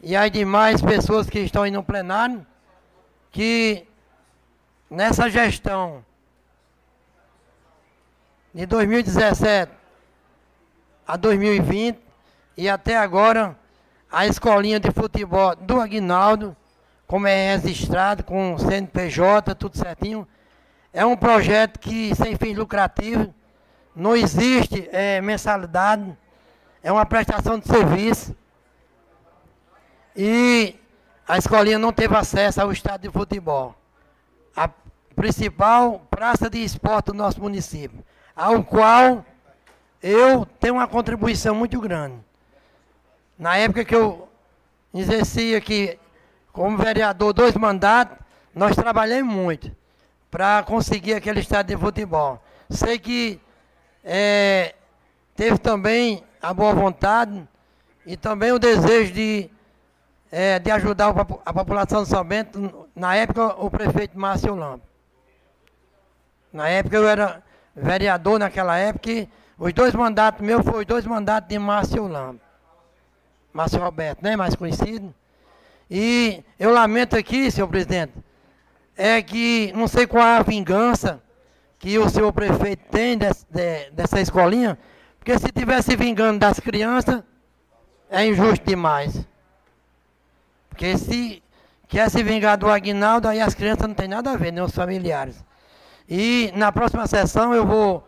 e 0.00 0.14
as 0.14 0.30
demais 0.30 0.80
pessoas 0.80 1.28
que 1.28 1.40
estão 1.40 1.64
aí 1.64 1.72
no 1.72 1.82
plenário, 1.82 2.46
que 3.32 3.84
nessa 4.88 5.28
gestão 5.28 6.04
de 8.54 8.64
2017 8.64 9.72
a 11.04 11.16
2020 11.16 11.98
e 12.56 12.68
até 12.68 12.96
agora 12.96 13.58
a 14.08 14.24
escolinha 14.24 14.78
de 14.78 14.92
futebol 14.92 15.56
do 15.56 15.80
Aguinaldo, 15.80 16.56
como 17.08 17.26
é 17.26 17.56
registrado 17.56 18.22
com 18.22 18.56
CNPJ, 18.56 19.52
tudo 19.56 19.76
certinho, 19.76 20.28
é 20.92 21.04
um 21.04 21.16
projeto 21.16 21.80
que 21.80 22.14
sem 22.14 22.36
fins 22.36 22.56
lucrativos, 22.56 23.30
não 23.94 24.16
existe 24.16 24.88
é, 24.92 25.20
mensalidade, 25.20 26.16
é 26.82 26.92
uma 26.92 27.04
prestação 27.04 27.58
de 27.58 27.66
serviço. 27.66 28.36
E 30.16 30.76
a 31.26 31.38
escolinha 31.38 31.78
não 31.78 31.92
teve 31.92 32.16
acesso 32.16 32.60
ao 32.60 32.72
estádio 32.72 33.10
de 33.10 33.18
futebol. 33.18 33.74
A 34.56 34.68
principal 35.14 36.00
praça 36.10 36.48
de 36.48 36.58
esporte 36.58 37.06
do 37.06 37.14
nosso 37.14 37.40
município, 37.40 38.04
ao 38.34 38.62
qual 38.62 39.24
eu 40.02 40.46
tenho 40.60 40.74
uma 40.74 40.86
contribuição 40.86 41.54
muito 41.54 41.80
grande. 41.80 42.16
Na 43.38 43.56
época 43.56 43.84
que 43.84 43.94
eu 43.94 44.28
exercia 44.94 45.58
aqui 45.58 45.98
como 46.52 46.76
vereador 46.76 47.32
dois 47.32 47.54
mandatos, 47.54 48.16
nós 48.54 48.74
trabalhamos 48.74 49.32
muito 49.32 49.70
para 50.30 50.62
conseguir 50.62 51.14
aquele 51.14 51.40
estádio 51.40 51.76
de 51.76 51.82
futebol. 51.82 52.42
Sei 52.70 52.98
que 52.98 53.40
é, 54.10 54.74
teve 55.36 55.58
também 55.58 56.24
a 56.40 56.54
boa 56.54 56.72
vontade 56.72 57.46
e 58.06 58.16
também 58.16 58.50
o 58.52 58.58
desejo 58.58 59.12
de, 59.12 59.50
é, 60.32 60.58
de 60.58 60.70
ajudar 60.70 61.14
a 61.44 61.52
população 61.52 62.02
de 62.02 62.08
São 62.08 62.24
Bento, 62.24 62.88
na 62.96 63.14
época 63.14 63.48
o 63.62 63.70
prefeito 63.70 64.18
Márcio 64.18 64.54
Lampo. 64.54 64.86
Na 66.50 66.70
época 66.70 66.96
eu 66.96 67.06
era 67.06 67.42
vereador 67.76 68.38
naquela 68.38 68.78
época 68.78 69.10
e 69.10 69.28
os 69.58 69.74
dois 69.74 69.94
mandatos 69.94 70.40
meus 70.40 70.64
foram 70.64 70.84
dois 70.84 71.04
mandatos 71.04 71.50
de 71.50 71.58
Márcio 71.58 72.06
Lampo. 72.06 72.40
Márcio 73.52 73.78
Roberto, 73.78 74.22
né? 74.22 74.36
Mais 74.36 74.54
conhecido. 74.54 75.14
E 75.90 76.42
eu 76.58 76.70
lamento 76.70 77.14
aqui, 77.14 77.50
senhor 77.50 77.68
presidente, 77.68 78.14
é 78.96 79.20
que 79.20 79.70
não 79.76 79.86
sei 79.86 80.06
qual 80.06 80.24
é 80.24 80.38
a 80.38 80.42
vingança 80.42 81.22
que 81.78 81.98
o 81.98 82.08
senhor 82.08 82.32
prefeito 82.32 82.82
tem 82.90 83.16
desse, 83.16 83.46
de, 83.50 83.90
dessa 83.90 84.20
escolinha, 84.20 84.78
porque 85.18 85.38
se 85.38 85.52
tivesse 85.52 85.94
vingando 85.96 86.38
das 86.38 86.58
crianças, 86.58 87.22
é 88.10 88.26
injusto 88.26 88.64
demais. 88.66 89.26
Porque 90.68 90.96
se 90.96 91.42
quer 91.86 92.10
se 92.10 92.22
vingar 92.22 92.56
do 92.56 92.68
Aguinaldo, 92.68 93.28
aí 93.28 93.40
as 93.40 93.54
crianças 93.54 93.86
não 93.86 93.94
tem 93.94 94.08
nada 94.08 94.32
a 94.32 94.36
ver, 94.36 94.52
nem 94.52 94.62
os 94.62 94.74
familiares. 94.74 95.44
E 96.08 96.52
na 96.54 96.72
próxima 96.72 97.06
sessão 97.06 97.54
eu 97.54 97.66
vou 97.66 98.06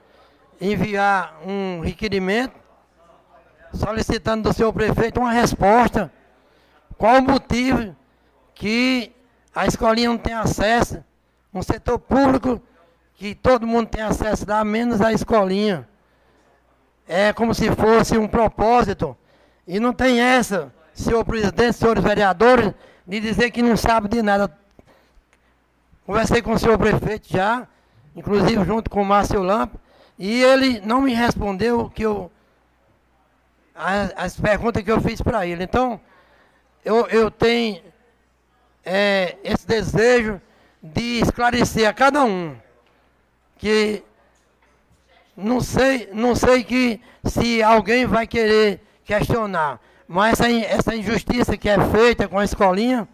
enviar 0.61 1.39
um 1.47 1.81
requerimento 1.81 2.55
solicitando 3.73 4.49
do 4.49 4.55
senhor 4.55 4.73
prefeito 4.73 5.21
uma 5.21 5.33
resposta. 5.33 6.13
Qual 6.97 7.19
o 7.19 7.23
motivo 7.23 7.95
que 8.55 9.13
a 9.55 9.67
escolinha 9.67 10.09
não 10.09 10.19
tem 10.19 10.35
acesso, 10.35 11.03
um 11.53 11.63
setor 11.63 11.99
público 11.99 12.61
que 13.21 13.35
todo 13.35 13.67
mundo 13.67 13.87
tem 13.87 14.01
acesso 14.01 14.47
lá, 14.49 14.65
menos 14.65 15.03
a 15.03 15.13
escolinha. 15.13 15.87
É 17.07 17.35
como 17.35 17.55
se 17.55 17.71
fosse 17.73 18.17
um 18.17 18.27
propósito. 18.27 19.15
E 19.67 19.79
não 19.79 19.93
tem 19.93 20.23
essa, 20.23 20.73
senhor 20.95 21.23
presidente, 21.23 21.75
senhores 21.75 22.03
vereadores, 22.03 22.73
de 23.07 23.21
dizer 23.21 23.51
que 23.51 23.61
não 23.61 23.77
sabe 23.77 24.09
de 24.09 24.23
nada. 24.23 24.51
Conversei 26.07 26.41
com 26.41 26.53
o 26.53 26.59
senhor 26.59 26.79
prefeito 26.79 27.29
já, 27.29 27.69
inclusive 28.17 28.65
junto 28.65 28.89
com 28.89 29.03
o 29.03 29.05
Márcio 29.05 29.43
Lampo, 29.43 29.79
e 30.19 30.43
ele 30.43 30.81
não 30.81 31.03
me 31.03 31.13
respondeu 31.13 31.91
que 31.91 32.07
eu, 32.07 32.31
as, 33.75 34.15
as 34.17 34.41
perguntas 34.41 34.83
que 34.83 34.91
eu 34.91 35.01
fiz 35.03 35.21
para 35.21 35.47
ele. 35.47 35.63
Então, 35.63 36.01
eu, 36.83 37.07
eu 37.09 37.31
tenho 37.31 37.83
é, 38.83 39.37
esse 39.45 39.67
desejo 39.67 40.41
de 40.83 41.21
esclarecer 41.21 41.87
a 41.87 41.93
cada 41.93 42.25
um 42.25 42.57
que 43.61 44.03
não 45.37 45.61
sei, 45.61 46.09
não 46.13 46.35
sei 46.35 46.65
que 46.65 47.01
se 47.25 47.63
alguém 47.63 48.07
vai 48.07 48.27
querer 48.27 48.81
questionar, 49.05 49.79
mas 50.09 50.41
essa, 50.41 50.51
essa 50.51 50.97
injustiça 50.97 51.57
que 51.57 51.69
é 51.69 51.79
feita 51.91 52.27
com 52.27 52.39
a 52.39 52.45
escolinha, 52.45 53.07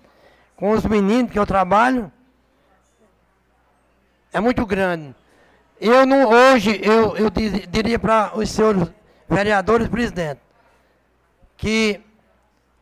com 0.55 0.71
os 0.71 0.85
meninos 0.85 1.33
que 1.33 1.39
eu 1.39 1.45
trabalho, 1.45 2.11
é 4.33 4.41
muito 4.41 4.65
grande. 4.65 5.15
Eu 5.81 6.07
não, 6.07 6.31
hoje, 6.31 6.81
eu, 6.83 7.17
eu 7.17 7.29
diria 7.69 7.99
para 7.99 8.31
os 8.39 8.49
senhores 8.49 8.89
vereadores 9.29 9.89
presidente, 9.89 10.41
que 11.57 12.01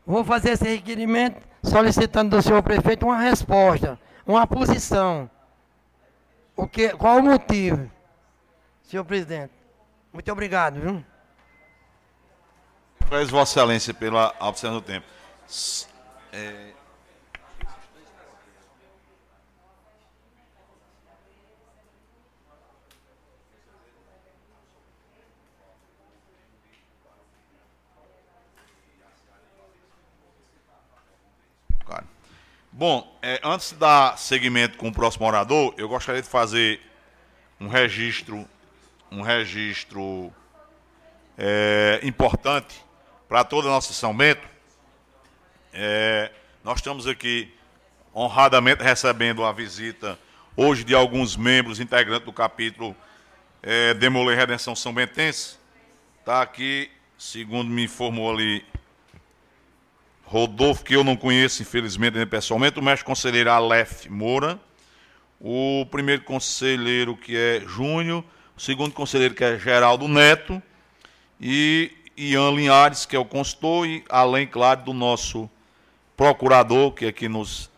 vou 0.05 0.23
fazer 0.23 0.51
esse 0.51 0.65
requerimento 0.65 1.41
solicitando 1.63 2.35
do 2.35 2.41
senhor 2.43 2.61
prefeito 2.61 3.07
uma 3.07 3.17
resposta, 3.17 3.99
uma 4.25 4.45
posição. 4.45 5.29
O 6.55 6.67
que, 6.67 6.89
qual 6.89 7.17
o 7.17 7.23
motivo, 7.23 7.91
senhor 8.83 9.03
presidente? 9.03 9.53
Muito 10.13 10.31
obrigado, 10.31 10.79
viu? 10.79 11.05
Agradeço 13.01 13.31
Vossa 13.31 13.59
Excelência 13.59 13.93
pela 13.93 14.33
observação 14.39 14.73
do 14.73 14.81
tempo. 14.81 15.05
É... 16.31 16.74
Bom, 32.77 33.17
é, 33.21 33.39
antes 33.41 33.69
de 33.69 33.77
dar 33.77 34.17
seguimento 34.17 34.77
com 34.77 34.89
o 34.89 34.91
próximo 34.91 35.25
orador, 35.25 35.73
eu 35.77 35.87
gostaria 35.87 36.21
de 36.21 36.27
fazer 36.27 36.81
um 37.57 37.69
registro, 37.69 38.45
um 39.09 39.21
registro 39.21 40.29
é, 41.37 42.01
importante 42.03 42.75
para 43.29 43.45
toda 43.45 43.69
a 43.69 43.71
nossa 43.71 43.93
São 43.93 44.13
Bento. 44.13 44.45
É, 45.71 46.29
nós 46.65 46.79
estamos 46.79 47.07
aqui 47.07 47.49
honradamente 48.13 48.83
recebendo 48.83 49.45
a 49.45 49.53
visita 49.53 50.19
hoje 50.53 50.83
de 50.83 50.93
alguns 50.93 51.37
membros 51.37 51.79
integrantes 51.79 52.25
do 52.25 52.33
capítulo 52.33 52.93
é, 53.63 53.93
Redenção 54.35 54.75
São 54.75 54.93
Bentense. 54.93 55.55
Está 56.19 56.41
aqui, 56.41 56.91
segundo 57.17 57.69
me 57.69 57.85
informou 57.85 58.33
ali 58.33 58.65
Rodolfo, 60.25 60.83
que 60.83 60.95
eu 60.95 61.03
não 61.03 61.15
conheço, 61.15 61.61
infelizmente, 61.61 62.25
pessoalmente, 62.25 62.79
o 62.79 62.83
mestre 62.83 63.05
conselheiro 63.05 63.51
Aleph 63.51 64.07
Moura, 64.07 64.59
o 65.39 65.85
primeiro 65.91 66.23
conselheiro, 66.23 67.15
que 67.15 67.37
é 67.37 67.61
Júnior, 67.65 68.23
o 68.57 68.59
segundo 68.59 68.91
conselheiro, 68.91 69.35
que 69.35 69.43
é 69.43 69.59
Geraldo 69.59 70.07
Neto, 70.07 70.61
e 71.39 71.91
Ian 72.17 72.51
Linhares, 72.51 73.05
que 73.05 73.15
é 73.15 73.19
o 73.19 73.25
consultor, 73.25 73.85
e 73.85 74.03
além, 74.09 74.47
claro, 74.47 74.81
do 74.81 74.93
nosso 74.93 75.49
procurador, 76.17 76.91
que 76.91 77.05
aqui 77.05 77.27
nos 77.27 77.69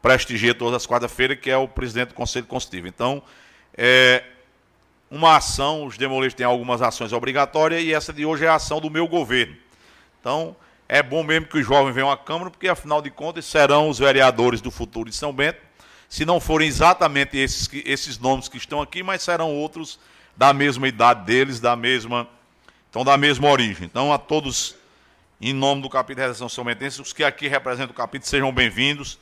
prestigia 0.00 0.54
todas 0.54 0.76
as 0.76 0.86
quarta-feiras, 0.86 1.38
que 1.38 1.50
é 1.50 1.56
o 1.56 1.68
presidente 1.68 2.08
do 2.08 2.14
Conselho 2.14 2.46
Consultivo. 2.46 2.88
Então, 2.88 3.22
é 3.76 4.24
uma 5.10 5.36
ação, 5.36 5.84
os 5.84 5.98
demolistas 5.98 6.34
têm 6.38 6.46
algumas 6.46 6.80
ações 6.80 7.12
obrigatórias, 7.12 7.82
e 7.82 7.92
essa 7.92 8.12
de 8.12 8.24
hoje 8.24 8.46
é 8.46 8.48
a 8.48 8.54
ação 8.54 8.80
do 8.80 8.88
meu 8.88 9.06
governo. 9.06 9.56
Então, 10.18 10.56
é 10.92 11.04
bom 11.04 11.22
mesmo 11.22 11.46
que 11.46 11.56
os 11.56 11.64
jovens 11.64 11.94
venham 11.94 12.10
à 12.10 12.16
Câmara, 12.16 12.50
porque 12.50 12.66
afinal 12.66 13.00
de 13.00 13.10
contas 13.10 13.44
serão 13.44 13.88
os 13.88 14.00
vereadores 14.00 14.60
do 14.60 14.72
futuro 14.72 15.08
de 15.08 15.14
São 15.14 15.32
Bento, 15.32 15.60
se 16.08 16.24
não 16.24 16.40
forem 16.40 16.66
exatamente 16.66 17.38
esses, 17.38 17.70
esses 17.84 18.18
nomes 18.18 18.48
que 18.48 18.56
estão 18.56 18.82
aqui, 18.82 19.00
mas 19.00 19.22
serão 19.22 19.54
outros 19.54 20.00
da 20.36 20.52
mesma 20.52 20.88
idade 20.88 21.24
deles, 21.24 21.60
da 21.60 21.76
mesma, 21.76 22.26
então 22.90 23.04
da 23.04 23.16
mesma 23.16 23.48
origem. 23.48 23.84
Então 23.84 24.12
a 24.12 24.18
todos, 24.18 24.74
em 25.40 25.52
nome 25.52 25.80
do 25.80 25.88
capítulo 25.88 26.16
de 26.16 26.22
redação 26.22 26.48
São 26.48 26.64
Bentense, 26.64 27.00
os 27.00 27.12
que 27.12 27.22
aqui 27.22 27.46
representam 27.46 27.92
o 27.92 27.96
capítulo, 27.96 28.28
sejam 28.28 28.52
bem-vindos. 28.52 29.16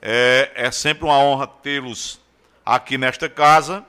É, 0.00 0.52
é 0.54 0.70
sempre 0.70 1.04
uma 1.04 1.18
honra 1.18 1.46
tê-los 1.46 2.18
aqui 2.64 2.96
nesta 2.96 3.28
casa, 3.28 3.84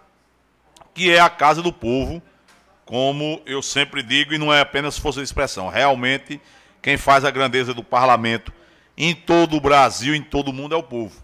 que 0.93 1.09
é 1.09 1.21
a 1.21 1.29
casa 1.29 1.61
do 1.61 1.71
povo, 1.71 2.21
como 2.83 3.41
eu 3.45 3.61
sempre 3.61 4.03
digo, 4.03 4.33
e 4.33 4.37
não 4.37 4.53
é 4.53 4.59
apenas 4.59 4.97
força 4.97 5.21
de 5.21 5.23
expressão, 5.23 5.69
realmente 5.69 6.41
quem 6.85 6.97
faz 6.97 7.25
a 7.25 7.31
grandeza 7.31 7.73
do 7.73 7.83
parlamento 7.83 8.53
em 8.95 9.15
todo 9.15 9.57
o 9.57 9.59
Brasil, 9.59 10.13
em 10.13 10.21
todo 10.21 10.49
o 10.49 10.53
mundo, 10.53 10.75
é 10.75 10.77
o 10.77 10.83
povo. 10.83 11.19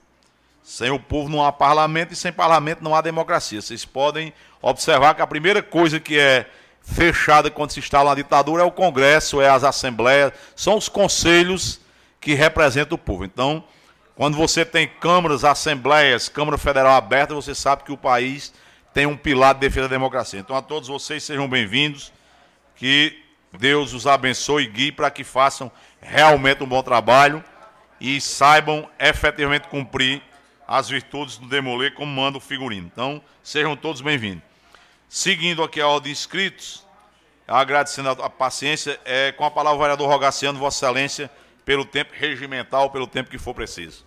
Sem 0.64 0.90
o 0.90 0.98
povo 0.98 1.30
não 1.30 1.46
há 1.46 1.52
parlamento 1.52 2.14
e 2.14 2.16
sem 2.16 2.34
parlamento 2.34 2.84
não 2.84 2.96
há 2.96 3.02
democracia. 3.02 3.62
Vocês 3.62 3.86
podem 3.86 4.34
observar 4.60 5.14
que 5.14 5.22
a 5.22 5.28
primeira 5.28 5.62
coisa 5.62 6.00
que 6.00 6.18
é 6.18 6.50
fechada 6.82 7.52
quando 7.52 7.70
se 7.70 7.80
instala 7.80 8.10
uma 8.10 8.16
ditadura 8.16 8.64
é 8.64 8.66
o 8.66 8.72
Congresso, 8.72 9.40
é 9.40 9.50
as 9.50 9.64
assembleias, 9.64 10.34
são 10.56 10.78
os 10.78 10.90
conselhos 10.90 11.80
que 12.20 12.34
representam 12.34 12.96
o 12.96 12.98
povo. 12.98 13.24
Então, 13.24 13.64
quando 14.16 14.36
você 14.36 14.66
tem 14.66 14.88
câmaras, 14.88 15.46
assembleias, 15.46 16.28
Câmara 16.28 16.58
Federal 16.58 16.96
aberta, 16.96 17.36
você 17.36 17.54
sabe 17.54 17.84
que 17.84 17.92
o 17.92 17.98
país 17.98 18.52
tem 18.96 19.06
um 19.06 19.16
pilar 19.16 19.54
de 19.54 19.60
defesa 19.60 19.88
da 19.88 19.94
democracia. 19.94 20.40
Então, 20.40 20.56
a 20.56 20.62
todos 20.64 20.90
vocês 20.90 21.22
sejam 21.22 21.48
bem-vindos, 21.48 22.12
que 22.76 23.22
Deus 23.58 23.94
os 23.94 24.08
abençoe 24.08 24.64
e 24.64 24.68
guie 24.68 24.92
para 24.92 25.12
que 25.12 25.24
façam 25.24 25.72
realmente 26.00 26.64
um 26.64 26.68
bom 26.68 26.82
trabalho 26.82 27.44
e 28.00 28.20
saibam 28.22 28.90
efetivamente 28.98 29.68
cumprir 29.68 30.22
as 30.68 30.90
virtudes 30.90 31.38
do 31.38 31.48
Demoler 31.48 31.94
como 31.94 32.12
manda 32.12 32.38
o 32.38 32.42
figurino. 32.42 32.90
Então, 32.92 33.22
sejam 33.44 33.76
todos 33.76 34.02
bem-vindos. 34.02 34.44
Seguindo 35.10 35.62
aqui 35.62 35.82
a 35.82 35.88
ordem 35.88 36.14
de 36.14 36.18
inscritos, 36.18 36.88
agradecendo 37.46 38.10
a 38.10 38.30
paciência, 38.30 38.98
é, 39.04 39.34
com 39.34 39.44
a 39.44 39.52
palavra 39.52 39.78
o 39.78 39.82
vereador 39.82 40.08
Rogaciano, 40.08 40.58
Vossa 40.58 40.86
Excelência, 40.86 41.30
pelo 41.66 41.84
tempo 41.84 42.14
regimental, 42.16 42.90
pelo 42.90 43.06
tempo 43.06 43.30
que 43.30 43.38
for 43.38 43.54
preciso. 43.54 44.06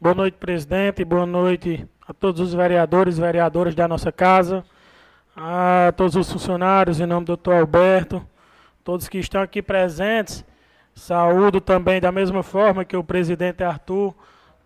Boa 0.00 0.14
noite, 0.14 0.38
presidente. 0.38 1.04
Boa 1.04 1.26
noite 1.26 1.86
a 2.08 2.14
todos 2.14 2.40
os 2.40 2.54
vereadores 2.54 3.18
e 3.18 3.20
vereadoras 3.20 3.74
da 3.74 3.88
nossa 3.88 4.12
casa, 4.12 4.64
a 5.36 5.92
todos 5.96 6.14
os 6.16 6.30
funcionários, 6.30 7.00
em 7.00 7.06
nome 7.06 7.24
do 7.24 7.28
doutor 7.28 7.56
Alberto, 7.60 8.26
todos 8.84 9.08
que 9.08 9.18
estão 9.18 9.42
aqui 9.42 9.60
presentes. 9.60 10.44
Saúdo 10.94 11.60
também 11.60 12.00
da 12.00 12.10
mesma 12.10 12.42
forma 12.42 12.84
que 12.84 12.96
o 12.96 13.04
presidente 13.04 13.62
Arthur, 13.62 14.14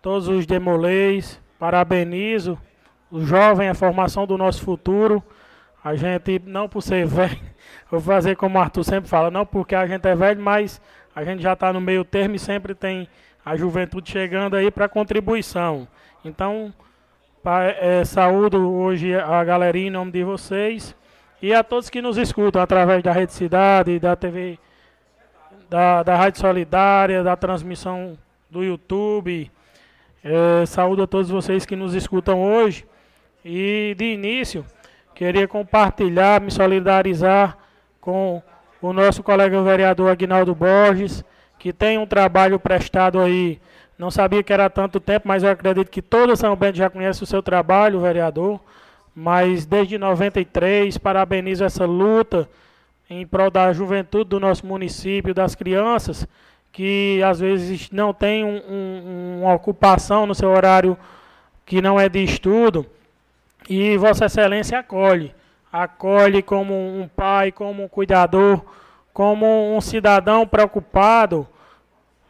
todos 0.01 0.27
os 0.27 0.45
demolês, 0.45 1.41
parabenizo 1.59 2.57
o 3.11 3.19
jovem, 3.25 3.67
a 3.67 3.73
formação 3.73 4.25
do 4.25 4.37
nosso 4.37 4.63
futuro. 4.63 5.21
A 5.83 5.95
gente, 5.95 6.41
não 6.45 6.69
por 6.69 6.81
ser 6.81 7.05
velho, 7.05 7.37
vou 7.91 7.99
fazer 7.99 8.35
como 8.37 8.57
o 8.57 8.61
Arthur 8.61 8.83
sempre 8.83 9.09
fala, 9.09 9.29
não 9.29 9.45
porque 9.45 9.75
a 9.75 9.85
gente 9.85 10.07
é 10.07 10.15
velho, 10.15 10.41
mas 10.41 10.79
a 11.13 11.23
gente 11.23 11.41
já 11.41 11.53
está 11.53 11.73
no 11.73 11.81
meio 11.81 12.05
termo 12.05 12.35
e 12.35 12.39
sempre 12.39 12.73
tem 12.73 13.09
a 13.43 13.57
juventude 13.57 14.09
chegando 14.09 14.55
aí 14.55 14.71
para 14.71 14.87
contribuição. 14.87 15.87
Então, 16.23 16.73
é, 17.43 18.05
saúdo 18.05 18.71
hoje 18.71 19.15
a 19.15 19.43
galerinha 19.43 19.87
em 19.87 19.91
nome 19.91 20.11
de 20.11 20.23
vocês 20.23 20.95
e 21.41 21.53
a 21.53 21.63
todos 21.63 21.89
que 21.89 22.01
nos 22.01 22.17
escutam 22.17 22.61
através 22.61 23.01
da 23.01 23.11
Rede 23.11 23.33
Cidade, 23.33 23.99
da 23.99 24.15
TV, 24.15 24.59
da, 25.67 26.03
da 26.03 26.15
Rádio 26.15 26.39
Solidária, 26.39 27.23
da 27.23 27.35
transmissão 27.35 28.15
do 28.49 28.63
YouTube. 28.63 29.49
É, 30.23 30.65
saúdo 30.67 31.01
a 31.01 31.07
todos 31.07 31.31
vocês 31.31 31.65
que 31.65 31.75
nos 31.75 31.95
escutam 31.95 32.39
hoje. 32.43 32.85
E 33.43 33.95
de 33.97 34.13
início, 34.13 34.63
queria 35.15 35.47
compartilhar, 35.47 36.39
me 36.39 36.51
solidarizar 36.51 37.57
com 37.99 38.43
o 38.79 38.93
nosso 38.93 39.23
colega 39.23 39.59
vereador 39.63 40.11
Aguinaldo 40.11 40.53
Borges, 40.53 41.25
que 41.57 41.73
tem 41.73 41.97
um 41.97 42.05
trabalho 42.05 42.59
prestado 42.59 43.19
aí 43.19 43.59
não 44.01 44.09
sabia 44.09 44.41
que 44.41 44.51
era 44.51 44.67
tanto 44.67 44.99
tempo, 44.99 45.27
mas 45.27 45.43
eu 45.43 45.51
acredito 45.51 45.91
que 45.91 46.01
todo 46.01 46.35
São 46.35 46.55
Bento 46.55 46.75
já 46.75 46.89
conhece 46.89 47.21
o 47.21 47.27
seu 47.27 47.43
trabalho, 47.43 47.99
vereador. 47.99 48.59
Mas 49.15 49.63
desde 49.63 49.95
93, 49.95 50.97
parabenizo 50.97 51.63
essa 51.63 51.85
luta 51.85 52.49
em 53.07 53.27
prol 53.27 53.51
da 53.51 53.71
juventude 53.71 54.31
do 54.31 54.39
nosso 54.39 54.65
município, 54.65 55.35
das 55.35 55.53
crianças, 55.53 56.27
que 56.71 57.21
às 57.21 57.41
vezes 57.41 57.91
não 57.91 58.11
tem 58.11 58.43
um, 58.43 58.59
um, 58.67 59.41
uma 59.43 59.53
ocupação 59.53 60.25
no 60.25 60.33
seu 60.33 60.49
horário 60.49 60.97
que 61.63 61.79
não 61.79 61.99
é 61.99 62.09
de 62.09 62.23
estudo. 62.23 62.87
E 63.69 63.97
Vossa 63.97 64.25
Excelência 64.25 64.79
acolhe. 64.79 65.31
Acolhe 65.71 66.41
como 66.41 66.73
um 66.73 67.07
pai, 67.07 67.51
como 67.51 67.83
um 67.83 67.87
cuidador, 67.87 68.61
como 69.13 69.77
um 69.77 69.79
cidadão 69.79 70.47
preocupado 70.47 71.47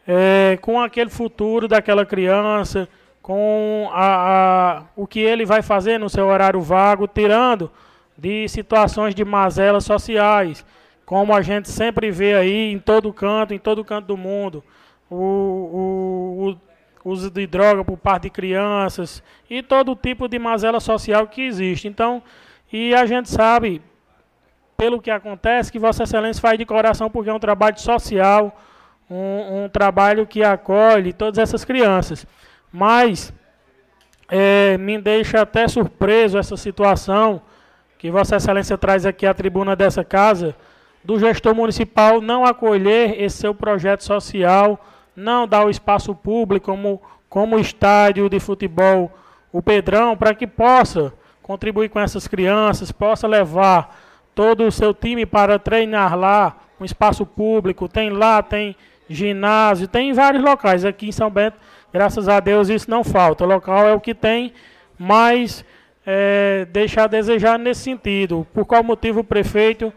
é, 0.08 0.58
com 0.62 0.80
aquele 0.80 1.10
futuro 1.10 1.68
daquela 1.68 2.06
criança, 2.06 2.88
com 3.22 3.90
a, 3.92 4.80
a, 4.80 4.84
o 4.96 5.06
que 5.06 5.20
ele 5.20 5.46
vai 5.46 5.62
fazer 5.62 6.00
no 6.00 6.10
seu 6.10 6.28
horário 6.28 6.62
vago, 6.62 7.08
tirando 7.08 7.72
de 8.18 8.48
situações 8.48 9.16
de 9.16 9.24
mazelas 9.24 9.86
sociais, 9.86 10.66
como 11.06 11.34
a 11.34 11.42
gente 11.42 11.70
sempre 11.70 12.12
vê 12.12 12.36
aí 12.36 12.72
em 12.72 12.80
todo 12.80 13.14
canto, 13.14 13.54
em 13.54 13.60
todo 13.60 13.86
canto 13.86 14.08
do 14.08 14.18
mundo, 14.18 14.64
o, 15.10 15.16
o, 15.16 16.50
o 16.52 16.58
uso 17.10 17.30
de 17.30 17.46
droga 17.48 17.84
por 17.84 17.98
parte 17.98 18.24
de 18.24 18.30
crianças 18.30 19.24
e 19.50 19.62
todo 19.62 19.96
tipo 19.96 20.28
de 20.28 20.40
mazela 20.40 20.80
social 20.80 21.28
que 21.28 21.42
existe. 21.42 21.88
Então, 21.88 22.24
e 22.72 22.94
a 22.96 23.06
gente 23.06 23.30
sabe, 23.30 23.82
pelo 24.78 25.02
que 25.02 25.12
acontece, 25.12 25.72
que 25.72 25.80
Vossa 25.80 26.04
Excelência 26.04 26.42
faz 26.42 26.58
de 26.58 26.66
coração 26.66 27.10
porque 27.10 27.30
é 27.30 27.34
um 27.34 27.40
trabalho 27.40 27.80
social, 27.80 28.56
um, 29.12 29.66
um 29.66 29.70
trabalho 29.70 30.26
que 30.26 30.42
acolhe 30.42 31.12
todas 31.12 31.38
essas 31.38 31.66
crianças. 31.66 32.26
Mas 32.72 33.34
é, 34.30 34.78
me 34.78 34.98
deixa 34.98 35.42
até 35.42 35.68
surpreso 35.68 36.38
essa 36.38 36.56
situação 36.56 37.42
que 37.98 38.10
Vossa 38.10 38.38
Excelência 38.38 38.78
traz 38.78 39.06
aqui 39.06 39.28
à 39.28 39.34
tribuna 39.34 39.76
dessa 39.76 40.04
casa, 40.04 40.56
do 41.04 41.20
gestor 41.20 41.54
municipal 41.54 42.22
não 42.22 42.46
acolher 42.46 43.22
esse 43.22 43.38
seu 43.38 43.54
projeto 43.54 44.04
social, 44.04 44.80
não 45.16 45.46
dar 45.46 45.66
o 45.66 45.70
espaço 45.70 46.16
público 46.16 46.68
como, 46.68 47.02
como 47.30 47.60
estádio 47.60 48.30
de 48.30 48.40
futebol, 48.40 49.12
o 49.52 49.62
Pedrão, 49.62 50.16
para 50.16 50.34
que 50.34 50.48
possa 50.48 51.14
contribuir 51.42 51.90
com 51.90 52.00
essas 52.00 52.28
crianças, 52.28 52.92
possa 52.92 53.28
levar 53.28 54.00
todo 54.34 54.66
o 54.66 54.72
seu 54.72 54.94
time 54.94 55.26
para 55.26 55.60
treinar 55.60 56.18
lá, 56.18 56.56
um 56.80 56.86
espaço 56.86 57.26
público, 57.26 57.90
tem 57.90 58.10
lá, 58.10 58.42
tem 58.42 58.76
ginásio, 59.14 59.88
tem 59.88 60.10
em 60.10 60.14
vários 60.14 60.44
locais. 60.44 60.86
Aqui 60.86 61.10
em 61.10 61.12
São 61.12 61.30
Bento, 61.30 61.58
graças 61.92 62.28
a 62.30 62.40
Deus, 62.40 62.70
isso 62.70 62.90
não 62.90 63.04
falta. 63.04 63.44
O 63.44 63.48
local 63.48 63.88
é 63.88 63.94
o 63.94 64.00
que 64.00 64.14
tem, 64.14 64.54
mas 64.98 65.66
é, 66.06 66.66
deixa 66.72 67.04
a 67.04 67.08
desejar 67.08 67.60
nesse 67.60 67.82
sentido. 67.82 68.48
Por 68.54 68.66
qual 68.66 68.84
motivo 68.84 69.22
o 69.22 69.24
prefeito 69.24 69.94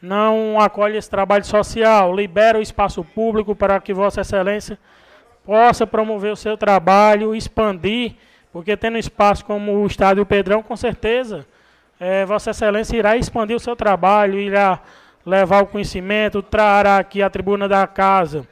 não 0.00 0.60
acolhe 0.60 0.96
esse 0.96 1.08
trabalho 1.08 1.44
social, 1.44 2.14
libera 2.14 2.58
o 2.58 2.62
espaço 2.62 3.02
público 3.02 3.54
para 3.54 3.80
que 3.80 3.94
Vossa 3.94 4.20
Excelência 4.20 4.78
possa 5.44 5.86
promover 5.86 6.32
o 6.32 6.36
seu 6.36 6.56
trabalho, 6.56 7.34
expandir, 7.34 8.14
porque 8.52 8.76
tendo 8.76 8.98
espaço 8.98 9.44
como 9.44 9.72
o 9.72 9.86
Estádio 9.86 10.24
Pedrão, 10.24 10.62
com 10.62 10.76
certeza, 10.76 11.46
é, 11.98 12.24
Vossa 12.24 12.50
Excelência 12.50 12.96
irá 12.96 13.16
expandir 13.16 13.56
o 13.56 13.60
seu 13.60 13.74
trabalho, 13.74 14.38
irá 14.38 14.80
levar 15.24 15.62
o 15.62 15.66
conhecimento, 15.66 16.42
trará 16.42 16.98
aqui 16.98 17.22
a 17.22 17.30
tribuna 17.30 17.66
da 17.66 17.86
casa 17.86 18.46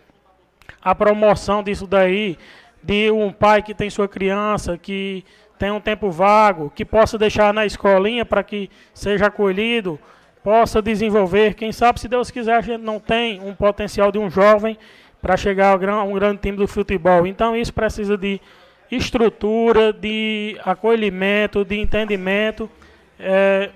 a 0.83 0.95
promoção 0.95 1.63
disso 1.63 1.87
daí, 1.87 2.37
de 2.83 3.11
um 3.11 3.33
pai 3.33 3.63
que 3.63 3.75
tem 3.75 3.89
sua 3.89 4.09
criança, 4.09 4.77
que 4.77 5.25
tem 5.59 5.71
um 5.71 5.81
tempo 5.81 6.11
vago, 6.11 6.73
que 6.75 6.85
possa 6.85 7.17
deixar 7.17 7.55
na 7.55 7.65
escolinha 7.65 8.25
para 8.25 8.43
que 8.43 8.69
seja 8.93 9.27
acolhido, 9.27 9.99
possa 10.43 10.83
desenvolver. 10.83 11.55
Quem 11.55 11.71
sabe, 11.71 12.01
se 12.01 12.09
Deus 12.09 12.31
quiser, 12.31 12.57
a 12.57 12.61
gente 12.61 12.83
não 12.83 12.99
tem 12.99 13.41
um 13.41 13.55
potencial 13.55 14.11
de 14.11 14.19
um 14.19 14.29
jovem 14.29 14.77
para 15.21 15.37
chegar 15.37 15.79
a 15.81 16.03
um 16.03 16.15
grande 16.15 16.41
time 16.41 16.57
do 16.57 16.67
futebol. 16.67 17.27
Então, 17.29 17.55
isso 17.55 17.73
precisa 17.73 18.19
de 18.19 18.41
estrutura, 18.91 19.93
de 19.93 20.59
acolhimento, 20.65 21.65
de 21.65 21.81
entendimento. 21.81 22.69
É... 23.19 23.71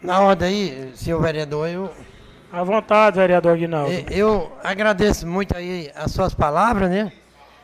Na 0.00 0.20
ordem 0.20 0.48
aí, 0.48 0.90
senhor 0.94 1.20
vereador, 1.20 1.68
eu. 1.68 1.90
À 2.52 2.62
vontade, 2.62 3.18
vereador 3.18 3.54
Aguinaldo. 3.54 3.92
Eu 4.10 4.52
agradeço 4.62 5.26
muito 5.26 5.56
aí 5.56 5.90
as 5.94 6.12
suas 6.12 6.32
palavras, 6.32 6.88
né? 6.88 7.12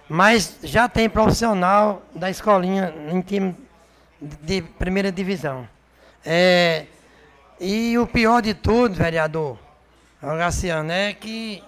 Mas 0.09 0.59
já 0.63 0.89
tem 0.89 1.09
profissional 1.09 2.03
da 2.15 2.29
escolinha 2.29 2.93
em 3.11 3.21
time 3.21 3.57
de 4.21 4.63
primeira 4.63 5.13
divisão. 5.13 5.67
É, 6.25 6.87
e 7.61 7.97
o 7.97 8.07
pior 8.07 8.43
de 8.43 8.55
tudo, 8.55 8.95
vereador 8.95 9.57
Graciano, 10.21 10.91
é 10.91 11.15
que 11.15 11.63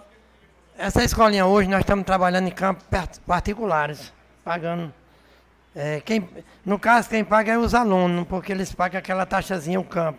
essa 0.76 1.04
escolinha 1.04 1.46
hoje 1.46 1.68
nós 1.68 1.80
estamos 1.80 2.04
trabalhando 2.04 2.48
em 2.48 2.52
campos 2.52 2.84
particulares, 3.26 4.12
pagando. 4.44 4.92
É, 5.74 6.00
quem, 6.04 6.28
no 6.64 6.78
caso, 6.78 7.08
quem 7.08 7.24
paga 7.24 7.52
é 7.52 7.58
os 7.58 7.74
alunos, 7.74 8.26
porque 8.28 8.52
eles 8.52 8.72
pagam 8.72 8.98
aquela 8.98 9.24
taxazinha 9.24 9.80
o 9.80 9.84
campo. 9.84 10.18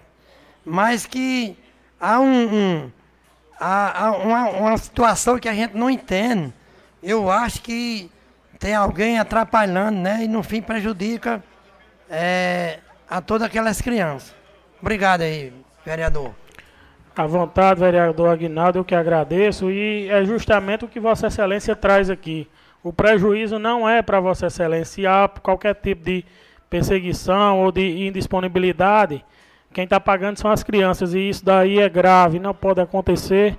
Mas 0.66 1.06
que 1.06 1.58
há, 2.00 2.20
um, 2.20 2.56
um 2.56 2.92
há, 3.60 4.06
há 4.06 4.12
uma, 4.18 4.50
uma 4.50 4.78
situação 4.78 5.40
que 5.40 5.50
a 5.50 5.54
gente 5.54 5.76
não 5.76 5.90
entende. 5.90 6.54
Eu 7.02 7.30
acho 7.30 7.62
que 7.62 8.10
tem 8.60 8.74
alguém 8.74 9.20
atrapalhando, 9.20 10.00
né? 10.00 10.24
E 10.24 10.28
no 10.28 10.42
fim 10.42 10.62
prejudica 10.62 11.44
é, 12.10 12.80
a 13.10 13.22
todas 13.22 13.48
aquelas 13.48 13.82
crianças. 13.82 14.36
Obrigado 14.82 15.22
aí, 15.22 15.54
vereador. 15.86 16.34
À 17.16 17.26
vontade, 17.26 17.80
vereador 17.80 18.30
Aguinaldo, 18.30 18.80
eu 18.80 18.86
que 18.86 18.94
agradeço. 18.94 19.72
E 19.72 20.10
é 20.10 20.24
justamente 20.26 20.84
o 20.84 20.88
que 20.88 21.00
Vossa 21.00 21.28
Excelência 21.28 21.76
traz 21.76 22.10
aqui. 22.10 22.48
O 22.84 22.92
prejuízo 22.92 23.58
não 23.58 23.88
é 23.88 24.02
para 24.02 24.20
Vossa 24.20 24.48
Excelência. 24.48 25.10
Há 25.10 25.30
qualquer 25.30 25.76
tipo 25.76 26.04
de 26.04 26.26
perseguição 26.70 27.62
ou 27.62 27.72
de 27.72 28.06
indisponibilidade, 28.06 29.24
quem 29.76 29.84
está 29.84 30.00
pagando 30.00 30.40
são 30.40 30.50
as 30.50 30.64
crianças. 30.64 31.14
E 31.14 31.20
isso 31.28 31.44
daí 31.44 31.80
é 31.80 31.90
grave, 31.90 32.40
não 32.40 32.54
pode 32.54 32.80
acontecer. 32.80 33.58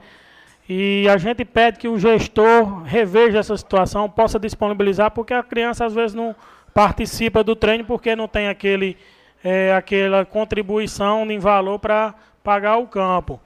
E 0.67 1.07
a 1.11 1.19
gente 1.19 1.45
pede 1.45 1.79
que 1.79 1.87
o 1.87 1.99
gestor 1.99 2.83
reveja 2.85 3.39
essa 3.39 3.55
situação, 3.55 4.09
possa 4.09 4.39
disponibilizar, 4.39 5.11
porque 5.11 5.35
a 5.35 5.43
criança 5.43 5.85
às 5.85 5.93
vezes 5.93 6.15
não 6.15 6.35
participa 6.73 7.45
do 7.45 7.55
treino 7.55 7.85
porque 7.85 8.17
não 8.17 8.27
tem 8.27 8.49
aquele, 8.49 8.97
é, 9.45 9.75
aquela 9.75 10.25
contribuição 10.25 11.31
em 11.31 11.39
valor 11.39 11.79
para 11.79 12.15
pagar 12.43 12.79
o 12.79 12.87
campo. 12.87 13.39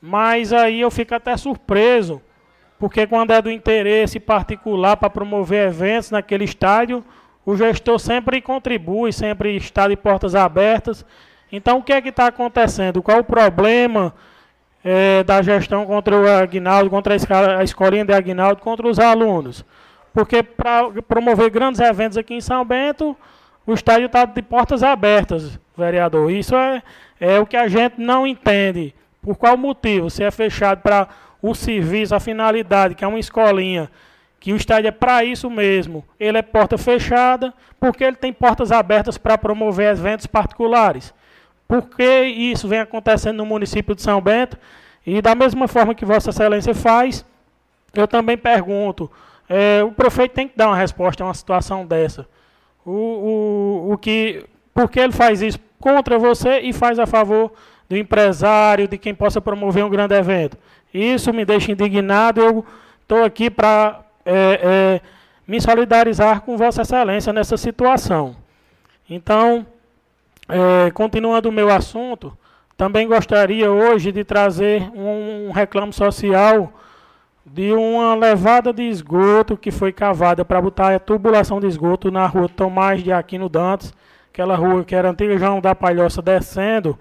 Mas 0.00 0.52
aí 0.52 0.80
eu 0.80 0.92
fico 0.92 1.16
até 1.16 1.36
surpreso, 1.36 2.22
porque 2.78 3.04
quando 3.04 3.32
é 3.32 3.42
do 3.42 3.50
interesse 3.50 4.20
particular 4.20 4.96
para 4.96 5.10
promover 5.10 5.66
eventos 5.66 6.12
naquele 6.12 6.44
estádio, 6.44 7.04
o 7.44 7.56
gestor 7.56 7.98
sempre 7.98 8.40
contribui, 8.40 9.12
sempre 9.12 9.56
está 9.56 9.88
de 9.88 9.96
portas 9.96 10.36
abertas. 10.36 11.04
Então 11.52 11.78
o 11.78 11.82
que 11.82 11.92
é 11.92 12.00
que 12.00 12.08
está 12.08 12.26
acontecendo? 12.26 13.02
Qual 13.02 13.18
o 13.18 13.24
problema 13.24 14.14
é, 14.82 15.22
da 15.22 15.42
gestão 15.42 15.84
contra 15.84 16.16
o 16.16 16.26
Aguinaldo, 16.26 16.88
contra 16.88 17.14
a, 17.14 17.62
escolinha 17.62 18.06
de 18.06 18.14
Aguinaldo, 18.14 18.62
contra 18.62 18.88
os 18.88 18.98
alunos? 18.98 19.62
Porque 20.14 20.42
para 20.42 20.90
promover 21.06 21.50
grandes 21.50 21.80
eventos 21.80 22.16
aqui 22.16 22.34
em 22.34 22.40
São 22.40 22.64
Bento, 22.64 23.14
o 23.66 23.74
estádio 23.74 24.06
está 24.06 24.24
de 24.24 24.40
portas 24.40 24.82
abertas, 24.82 25.60
vereador. 25.76 26.30
Isso 26.30 26.56
é, 26.56 26.82
é 27.20 27.38
o 27.38 27.46
que 27.46 27.56
a 27.56 27.68
gente 27.68 28.00
não 28.00 28.26
entende. 28.26 28.94
Por 29.20 29.36
qual 29.36 29.56
motivo? 29.56 30.08
Se 30.10 30.24
é 30.24 30.30
fechado 30.30 30.80
para 30.80 31.08
o 31.40 31.54
serviço, 31.54 32.14
a 32.14 32.20
finalidade, 32.20 32.94
que 32.94 33.04
é 33.04 33.08
uma 33.08 33.18
escolinha, 33.18 33.90
que 34.40 34.52
o 34.52 34.56
estádio 34.56 34.88
é 34.88 34.90
para 34.90 35.24
isso 35.24 35.50
mesmo. 35.50 36.04
Ele 36.18 36.38
é 36.38 36.42
porta 36.42 36.76
fechada, 36.78 37.52
porque 37.78 38.02
ele 38.02 38.16
tem 38.16 38.32
portas 38.32 38.72
abertas 38.72 39.16
para 39.18 39.38
promover 39.38 39.92
eventos 39.92 40.26
particulares. 40.26 41.14
Por 41.72 41.88
que 41.88 42.20
isso 42.24 42.68
vem 42.68 42.80
acontecendo 42.80 43.38
no 43.38 43.46
município 43.46 43.94
de 43.94 44.02
São 44.02 44.20
Bento? 44.20 44.58
E 45.06 45.22
da 45.22 45.34
mesma 45.34 45.66
forma 45.66 45.94
que 45.94 46.04
Vossa 46.04 46.28
Excelência 46.28 46.74
faz, 46.74 47.24
eu 47.94 48.06
também 48.06 48.36
pergunto, 48.36 49.10
é, 49.48 49.82
o 49.82 49.90
prefeito 49.90 50.34
tem 50.34 50.46
que 50.46 50.54
dar 50.54 50.66
uma 50.66 50.76
resposta 50.76 51.24
a 51.24 51.26
uma 51.28 51.32
situação 51.32 51.86
dessa. 51.86 52.28
O, 52.84 52.90
o, 52.90 53.92
o 53.94 53.96
que, 53.96 54.44
por 54.74 54.90
que 54.90 55.00
ele 55.00 55.14
faz 55.14 55.40
isso 55.40 55.58
contra 55.80 56.18
você 56.18 56.60
e 56.60 56.74
faz 56.74 56.98
a 56.98 57.06
favor 57.06 57.50
do 57.88 57.96
empresário, 57.96 58.86
de 58.86 58.98
quem 58.98 59.14
possa 59.14 59.40
promover 59.40 59.82
um 59.82 59.88
grande 59.88 60.14
evento? 60.14 60.58
Isso 60.92 61.32
me 61.32 61.42
deixa 61.42 61.72
indignado. 61.72 62.42
Eu 62.42 62.66
estou 63.00 63.24
aqui 63.24 63.48
para 63.48 64.02
é, 64.26 64.60
é, 64.62 65.00
me 65.48 65.58
solidarizar 65.58 66.42
com 66.42 66.54
Vossa 66.54 66.82
Excelência 66.82 67.32
nessa 67.32 67.56
situação. 67.56 68.36
Então, 69.08 69.66
é, 70.48 70.90
continuando 70.90 71.48
o 71.48 71.52
meu 71.52 71.70
assunto, 71.70 72.36
também 72.76 73.06
gostaria 73.06 73.70
hoje 73.70 74.10
de 74.10 74.24
trazer 74.24 74.90
um, 74.94 75.50
reclamo 75.52 75.92
social 75.92 76.72
de 77.44 77.72
uma 77.72 78.14
levada 78.14 78.72
de 78.72 78.82
esgoto 78.82 79.56
que 79.56 79.70
foi 79.70 79.92
cavada 79.92 80.44
para 80.44 80.60
botar 80.60 80.94
a 80.94 80.98
tubulação 80.98 81.60
de 81.60 81.66
esgoto 81.66 82.10
na 82.10 82.26
rua 82.26 82.48
Tomás 82.48 83.02
de 83.02 83.12
Aquino 83.12 83.48
Dantas, 83.48 83.92
aquela 84.32 84.56
rua 84.56 84.84
que 84.84 84.94
era 84.94 85.10
antiga 85.10 85.36
João 85.36 85.60
da 85.60 85.74
Palhoça 85.74 86.22
descendo, 86.22 86.98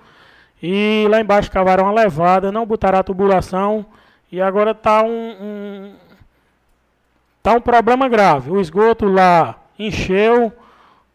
e 0.61 1.07
lá 1.09 1.19
embaixo 1.19 1.49
cavaram 1.49 1.85
uma 1.85 1.93
levada, 1.93 2.51
não 2.51 2.65
botaram 2.65 2.99
a 2.99 3.03
tubulação, 3.03 3.85
e 4.31 4.41
agora 4.41 4.71
está 4.71 5.03
um, 5.03 5.35
um, 5.41 5.93
tá 7.41 7.53
um 7.53 7.61
problema 7.61 8.07
grave. 8.07 8.51
O 8.51 8.61
esgoto 8.61 9.05
lá 9.05 9.55
encheu, 9.77 10.53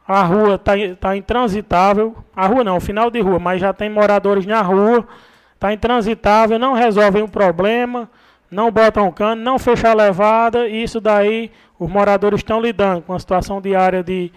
a 0.07 0.23
rua 0.23 0.55
está 0.55 0.73
tá 1.01 1.17
intransitável, 1.17 2.17
a 2.35 2.47
rua 2.47 2.63
não, 2.63 2.77
o 2.77 2.81
final 2.81 3.11
de 3.11 3.21
rua, 3.21 3.39
mas 3.39 3.61
já 3.61 3.73
tem 3.73 3.91
moradores 3.91 4.47
na 4.47 4.63
rua, 4.63 5.07
está 5.55 5.73
intransitável, 5.73 6.59
não 6.59 6.75
resolvem 6.75 7.23
o 7.23 7.29
problema, 7.29 8.09
não 8.51 8.71
botam 8.71 9.11
cano, 9.11 9.43
não 9.43 9.59
fecham 9.59 9.91
a 9.91 9.95
levada, 9.95 10.69
e 10.69 10.83
isso 10.83 11.01
daí 11.01 11.51
os 11.79 11.91
moradores 11.91 12.39
estão 12.39 12.61
lidando 12.61 13.03
com 13.03 13.13
a 13.13 13.19
situação 13.19 13.61
diária 13.61 14.03
de, 14.03 14.31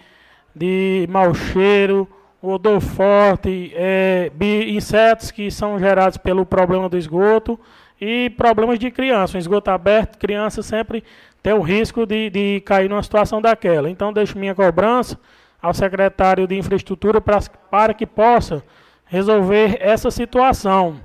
de 0.54 1.06
mau 1.08 1.32
cheiro, 1.32 2.08
odor 2.42 2.80
forte, 2.80 3.72
é, 3.76 4.32
insetos 4.66 5.30
que 5.30 5.50
são 5.50 5.78
gerados 5.78 6.16
pelo 6.16 6.44
problema 6.44 6.88
do 6.88 6.96
esgoto 6.96 7.60
e 8.00 8.30
problemas 8.30 8.78
de 8.78 8.90
criança. 8.90 9.36
Um 9.36 9.40
esgoto 9.40 9.70
aberto, 9.70 10.18
criança 10.18 10.62
sempre 10.62 11.04
tem 11.42 11.52
o 11.52 11.60
risco 11.60 12.04
de, 12.06 12.28
de 12.30 12.60
cair 12.62 12.88
numa 12.88 13.02
situação 13.02 13.40
daquela. 13.40 13.88
Então, 13.88 14.12
deixo 14.12 14.38
minha 14.38 14.54
cobrança 14.54 15.18
ao 15.60 15.74
secretário 15.74 16.46
de 16.46 16.56
Infraestrutura 16.56 17.20
pra, 17.20 17.40
para 17.70 17.94
que 17.94 18.06
possa 18.06 18.62
resolver 19.06 19.76
essa 19.80 20.10
situação 20.10 21.00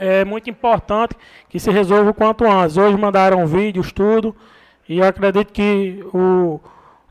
é 0.00 0.24
muito 0.24 0.48
importante 0.48 1.14
que 1.46 1.60
se 1.60 1.70
resolva 1.70 2.10
o 2.10 2.14
quanto 2.14 2.44
antes. 2.46 2.78
Hoje 2.78 2.96
mandaram 2.96 3.46
vídeos, 3.46 3.92
tudo, 3.92 4.34
e 4.88 4.98
eu 4.98 5.04
acredito 5.04 5.52
que 5.52 6.02
o 6.14 6.58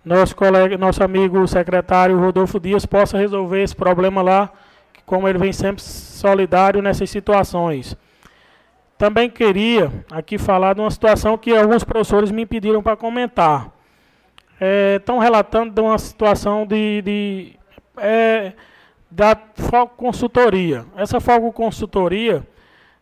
nosso 0.03 0.35
colega, 0.35 0.75
nosso 0.75 1.03
amigo 1.03 1.47
secretário 1.47 2.19
Rodolfo 2.19 2.59
Dias 2.59 2.87
possa 2.87 3.15
resolver 3.15 3.61
esse 3.61 3.75
problema 3.75 4.23
lá, 4.23 4.49
como 5.05 5.29
ele 5.29 5.37
vem 5.37 5.53
sempre 5.53 5.83
solidário 5.83 6.81
nessas 6.81 7.11
situações. 7.11 7.95
Também 8.97 9.29
queria 9.29 9.91
aqui 10.11 10.39
falar 10.39 10.73
de 10.73 10.81
uma 10.81 10.89
situação 10.89 11.37
que 11.37 11.55
alguns 11.55 11.83
professores 11.83 12.31
me 12.31 12.45
pediram 12.45 12.81
para 12.81 12.97
comentar. 12.97 13.71
Estão 14.97 15.21
é, 15.21 15.23
relatando 15.23 15.73
de 15.73 15.81
uma 15.81 15.97
situação 15.97 16.65
de, 16.65 17.01
de 17.01 17.53
é, 17.97 18.53
da 19.09 19.37
Foco 19.55 19.95
Consultoria. 19.95 20.85
Essa 20.95 21.19
Foco 21.19 21.51
Consultoria 21.51 22.45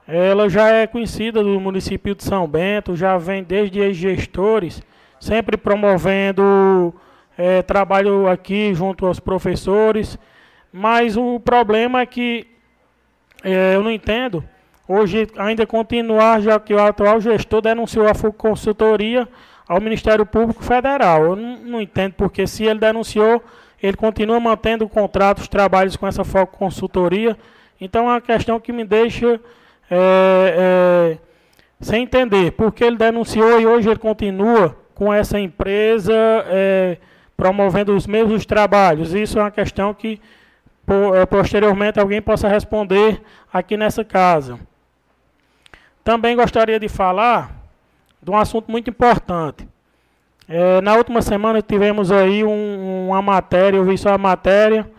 ela 0.08 0.48
já 0.48 0.70
é 0.70 0.88
conhecida 0.88 1.44
do 1.44 1.60
município 1.60 2.16
de 2.16 2.24
São 2.24 2.48
Bento, 2.48 2.96
já 2.96 3.18
vem 3.18 3.44
desde 3.44 3.80
ex-gestores, 3.80 4.82
sempre 5.20 5.58
promovendo 5.58 6.94
é, 7.38 7.62
trabalho 7.62 8.26
aqui 8.26 8.74
junto 8.74 9.06
aos 9.06 9.20
professores, 9.20 10.18
mas 10.72 11.18
o 11.18 11.42
problema 11.42 12.00
é 12.00 12.06
que 12.06 12.48
é, 13.44 13.76
eu 13.76 13.84
não 13.84 13.92
entendo, 13.92 14.42
hoje 14.88 15.28
ainda 15.38 15.68
continuar, 15.68 16.42
já 16.42 16.58
que 16.58 16.74
o 16.74 16.82
atual 16.82 17.20
gestor 17.20 17.62
denunciou 17.62 18.08
a 18.08 18.32
consultoria 18.32 19.28
ao 19.68 19.82
Ministério 19.82 20.26
Público 20.26 20.64
Federal. 20.64 21.24
Eu 21.24 21.36
não, 21.36 21.58
não 21.58 21.82
entendo 21.82 22.14
porque 22.14 22.48
se 22.48 22.64
ele 22.64 22.80
denunciou, 22.80 23.44
ele 23.82 23.98
continua 23.98 24.40
mantendo 24.40 24.88
contratos, 24.88 25.48
trabalhos 25.48 25.96
com 25.96 26.08
essa 26.08 26.24
foco 26.24 26.58
consultoria. 26.58 27.38
Então 27.80 28.06
é 28.06 28.14
uma 28.14 28.22
questão 28.22 28.60
que 28.60 28.72
me 28.72 28.86
deixa 28.86 29.40
é, 29.90 29.98
é, 31.12 31.18
sem 31.80 32.04
entender 32.04 32.52
porque 32.54 32.84
ele 32.84 32.98
denunciou 32.98 33.60
e 33.60 33.66
hoje 33.66 33.90
ele 33.90 34.00
continua 34.00 34.76
com 34.96 35.14
essa 35.14 35.40
empresa 35.40 36.14
é, 36.48 36.98
promovendo 37.36 37.96
os 37.96 38.08
mesmos 38.08 38.46
trabalhos. 38.46 39.14
Isso 39.14 39.38
é 39.38 39.44
uma 39.44 39.52
questão 39.52 39.94
que 39.94 40.20
por, 40.86 41.28
posteriormente 41.28 42.00
alguém 42.00 42.22
possa 42.22 42.48
responder 42.48 43.22
aqui 43.54 43.78
nessa 43.78 44.04
casa. 44.04 44.58
Também 46.04 46.36
gostaria 46.36 46.80
de 46.80 46.88
falar 46.88 47.57
de 48.22 48.32
um 48.32 48.38
assunto 48.38 48.70
muito 48.70 48.90
importante. 48.90 49.68
É, 50.48 50.80
na 50.82 50.96
última 50.96 51.22
semana 51.22 51.62
tivemos 51.62 52.12
aí 52.12 52.44
um, 52.44 53.08
uma 53.10 53.22
matéria, 53.22 53.78
eu 53.78 53.84
vi 53.86 53.98
só 53.98 54.14
a 54.14 54.18
matéria, 54.18 54.90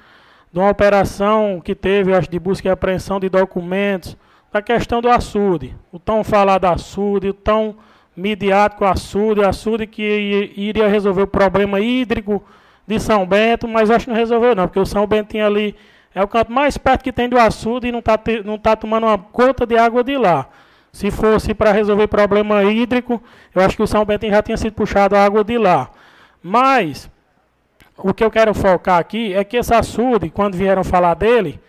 de 0.53 0.59
uma 0.59 0.71
operação 0.71 1.61
que 1.63 1.75
teve, 1.75 2.15
acho, 2.15 2.31
de 2.31 2.39
busca 2.39 2.69
e 2.69 2.71
apreensão 2.71 3.19
de 3.19 3.29
documentos, 3.29 4.17
da 4.53 4.63
questão 4.63 5.01
do 5.01 5.09
açude. 5.09 5.75
O 5.93 5.99
tão 5.99 6.25
falado 6.25 6.65
açude, 6.67 7.29
o 7.29 7.35
tão 7.35 7.77
midiático 8.17 8.85
açude, 8.85 9.45
açude 9.45 9.87
que 9.87 10.53
iria 10.57 10.89
resolver 10.89 11.23
o 11.23 11.27
problema 11.27 11.81
hídrico 11.81 12.43
de 12.87 12.99
São 12.99 13.27
Bento, 13.27 13.69
mas 13.69 13.91
acho 13.91 14.07
que 14.07 14.11
não 14.11 14.17
resolveu 14.17 14.55
não, 14.55 14.67
porque 14.67 14.81
o 14.81 14.87
São 14.87 15.07
Bento 15.07 15.29
tinha 15.29 15.47
ali, 15.47 15.77
é 16.15 16.23
o 16.23 16.29
canto 16.29 16.51
mais 16.51 16.77
perto 16.77 17.05
que 17.05 17.13
tem 17.13 17.29
do 17.29 17.39
açude 17.39 17.89
e 17.89 17.93
não 17.93 18.01
está 18.01 18.19
não 18.45 18.59
tá 18.59 18.75
tomando 18.75 19.07
uma 19.07 19.17
gota 19.17 19.67
de 19.67 19.77
água 19.77 20.03
de 20.03 20.17
lá. 20.17 20.49
Se 20.99 21.13
fosse 21.13 21.55
para 21.55 21.71
resolver 21.71 22.09
problema 22.09 22.65
hídrico, 22.65 23.23
eu 23.55 23.63
acho 23.63 23.77
que 23.77 23.83
o 23.85 23.87
São 23.87 24.05
Bento 24.05 24.29
já 24.29 24.43
tinha 24.43 24.57
sido 24.57 24.73
puxado 24.73 25.15
a 25.15 25.25
água 25.25 25.45
de 25.45 25.57
lá. 25.57 25.91
Mas, 26.43 27.09
o 27.97 28.13
que 28.13 28.25
eu 28.25 28.29
quero 28.33 28.53
focar 28.53 28.99
aqui 28.99 29.33
é 29.33 29.45
que 29.45 29.57
esse 29.57 29.73
açude, 29.73 30.29
quando 30.29 30.57
vieram 30.57 30.83
falar 30.83 31.15
dele, 31.15 31.61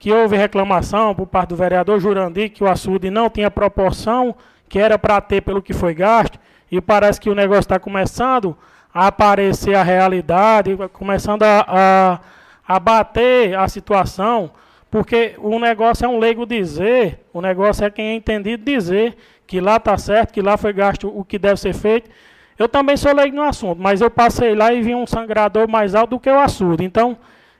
que 0.00 0.12
houve 0.12 0.36
reclamação 0.36 1.14
por 1.14 1.28
parte 1.28 1.50
do 1.50 1.54
vereador 1.54 2.00
Jurandir 2.00 2.50
que 2.50 2.64
o 2.64 2.68
açude 2.68 3.08
não 3.08 3.30
tinha 3.30 3.48
proporção 3.48 4.34
que 4.68 4.80
era 4.80 4.98
para 4.98 5.20
ter 5.20 5.42
pelo 5.42 5.62
que 5.62 5.72
foi 5.72 5.94
gasto, 5.94 6.36
e 6.68 6.80
parece 6.80 7.20
que 7.20 7.30
o 7.30 7.36
negócio 7.36 7.60
está 7.60 7.78
começando 7.78 8.56
a 8.92 9.06
aparecer 9.06 9.76
a 9.76 9.84
realidade, 9.84 10.76
começando 10.92 11.44
a, 11.44 11.64
a, 11.68 12.20
a 12.66 12.80
bater 12.80 13.56
a 13.56 13.68
situação, 13.68 14.50
porque 14.92 15.34
o 15.38 15.58
negócio 15.58 16.04
é 16.04 16.08
um 16.08 16.18
leigo 16.18 16.44
dizer, 16.44 17.20
o 17.32 17.40
negócio 17.40 17.82
é 17.82 17.90
quem 17.90 18.08
é 18.08 18.14
entendido 18.14 18.62
dizer 18.62 19.16
que 19.46 19.58
lá 19.58 19.76
está 19.76 19.96
certo, 19.96 20.34
que 20.34 20.42
lá 20.42 20.58
foi 20.58 20.70
gasto 20.74 21.08
o 21.08 21.24
que 21.24 21.38
deve 21.38 21.58
ser 21.58 21.72
feito, 21.72 22.10
eu 22.58 22.68
também 22.68 22.94
sou 22.98 23.14
leigo 23.14 23.34
no 23.34 23.42
assunto, 23.42 23.80
mas 23.80 24.02
eu 24.02 24.10
passei 24.10 24.54
lá 24.54 24.70
e 24.70 24.82
vi 24.82 24.94
um 24.94 25.06
sangrador 25.06 25.66
mais 25.66 25.94
alto 25.94 26.10
do 26.10 26.20
que 26.20 26.28
o 26.28 26.38
açude. 26.38 26.84
Então, 26.84 27.16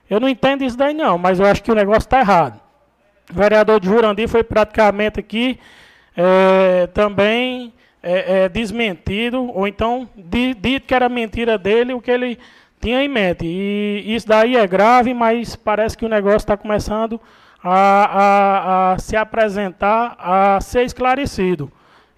eu 0.07 0.19
não 0.19 0.29
entendo 0.29 0.63
isso 0.63 0.77
daí 0.77 0.93
não, 0.93 1.17
mas 1.17 1.39
eu 1.39 1.47
acho 1.47 1.63
que 1.63 1.71
o 1.71 1.75
negócio 1.75 2.01
está 2.01 2.19
errado. 2.19 2.61
O 3.31 3.33
vereador 3.33 3.79
de 3.79 3.87
Jurandir 3.87 4.29
foi 4.29 4.43
praticamente 4.43 5.19
aqui 5.19 5.59
é, 6.15 6.85
também 6.93 7.73
é, 8.03 8.43
é, 8.43 8.49
desmentido, 8.49 9.51
ou 9.51 9.67
então 9.67 10.07
dito 10.15 10.85
que 10.85 10.93
era 10.93 11.09
mentira 11.09 11.57
dele 11.57 11.95
o 11.95 11.99
que 12.01 12.11
ele 12.11 12.37
tinha 12.83 13.01
em 13.01 13.07
mente. 13.07 13.45
E 13.45 14.13
isso 14.13 14.27
daí 14.27 14.57
é 14.57 14.67
grave, 14.67 15.13
mas 15.13 15.55
parece 15.55 15.97
que 15.97 16.05
o 16.05 16.09
negócio 16.09 16.37
está 16.37 16.57
começando 16.57 17.19
a, 17.63 17.71
a, 17.71 18.91
a 18.91 18.99
se 18.99 19.15
apresentar, 19.15 20.17
a 20.19 20.59
ser 20.59 20.83
esclarecido. 20.83 21.71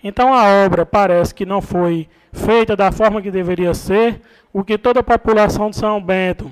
Então 0.03 0.33
a 0.33 0.65
obra 0.65 0.83
parece 0.83 1.35
que 1.35 1.45
não 1.45 1.61
foi 1.61 2.09
feita 2.33 2.75
da 2.75 2.91
forma 2.91 3.21
que 3.21 3.29
deveria 3.29 3.75
ser, 3.75 4.21
o 4.51 4.63
que 4.63 4.77
toda 4.77 5.01
a 5.01 5.03
população 5.03 5.69
de 5.69 5.75
São 5.75 6.01
Bento 6.01 6.51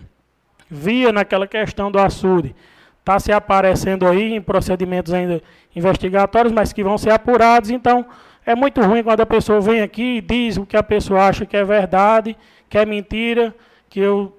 via 0.69 1.11
naquela 1.11 1.47
questão 1.47 1.91
do 1.91 1.99
açude, 1.99 2.55
está 2.99 3.19
se 3.19 3.31
aparecendo 3.31 4.07
aí 4.07 4.33
em 4.33 4.41
procedimentos 4.41 5.11
ainda 5.11 5.41
investigatórios, 5.75 6.53
mas 6.53 6.71
que 6.71 6.83
vão 6.83 6.97
ser 6.97 7.09
apurados. 7.09 7.69
Então, 7.69 8.05
é 8.45 8.55
muito 8.55 8.81
ruim 8.81 9.03
quando 9.03 9.21
a 9.21 9.25
pessoa 9.25 9.59
vem 9.59 9.81
aqui 9.81 10.17
e 10.17 10.21
diz 10.21 10.57
o 10.57 10.65
que 10.65 10.77
a 10.77 10.83
pessoa 10.83 11.27
acha 11.27 11.45
que 11.45 11.57
é 11.57 11.63
verdade, 11.63 12.35
que 12.69 12.77
é 12.77 12.85
mentira, 12.85 13.53
que 13.93 13.99
eu 13.99 14.35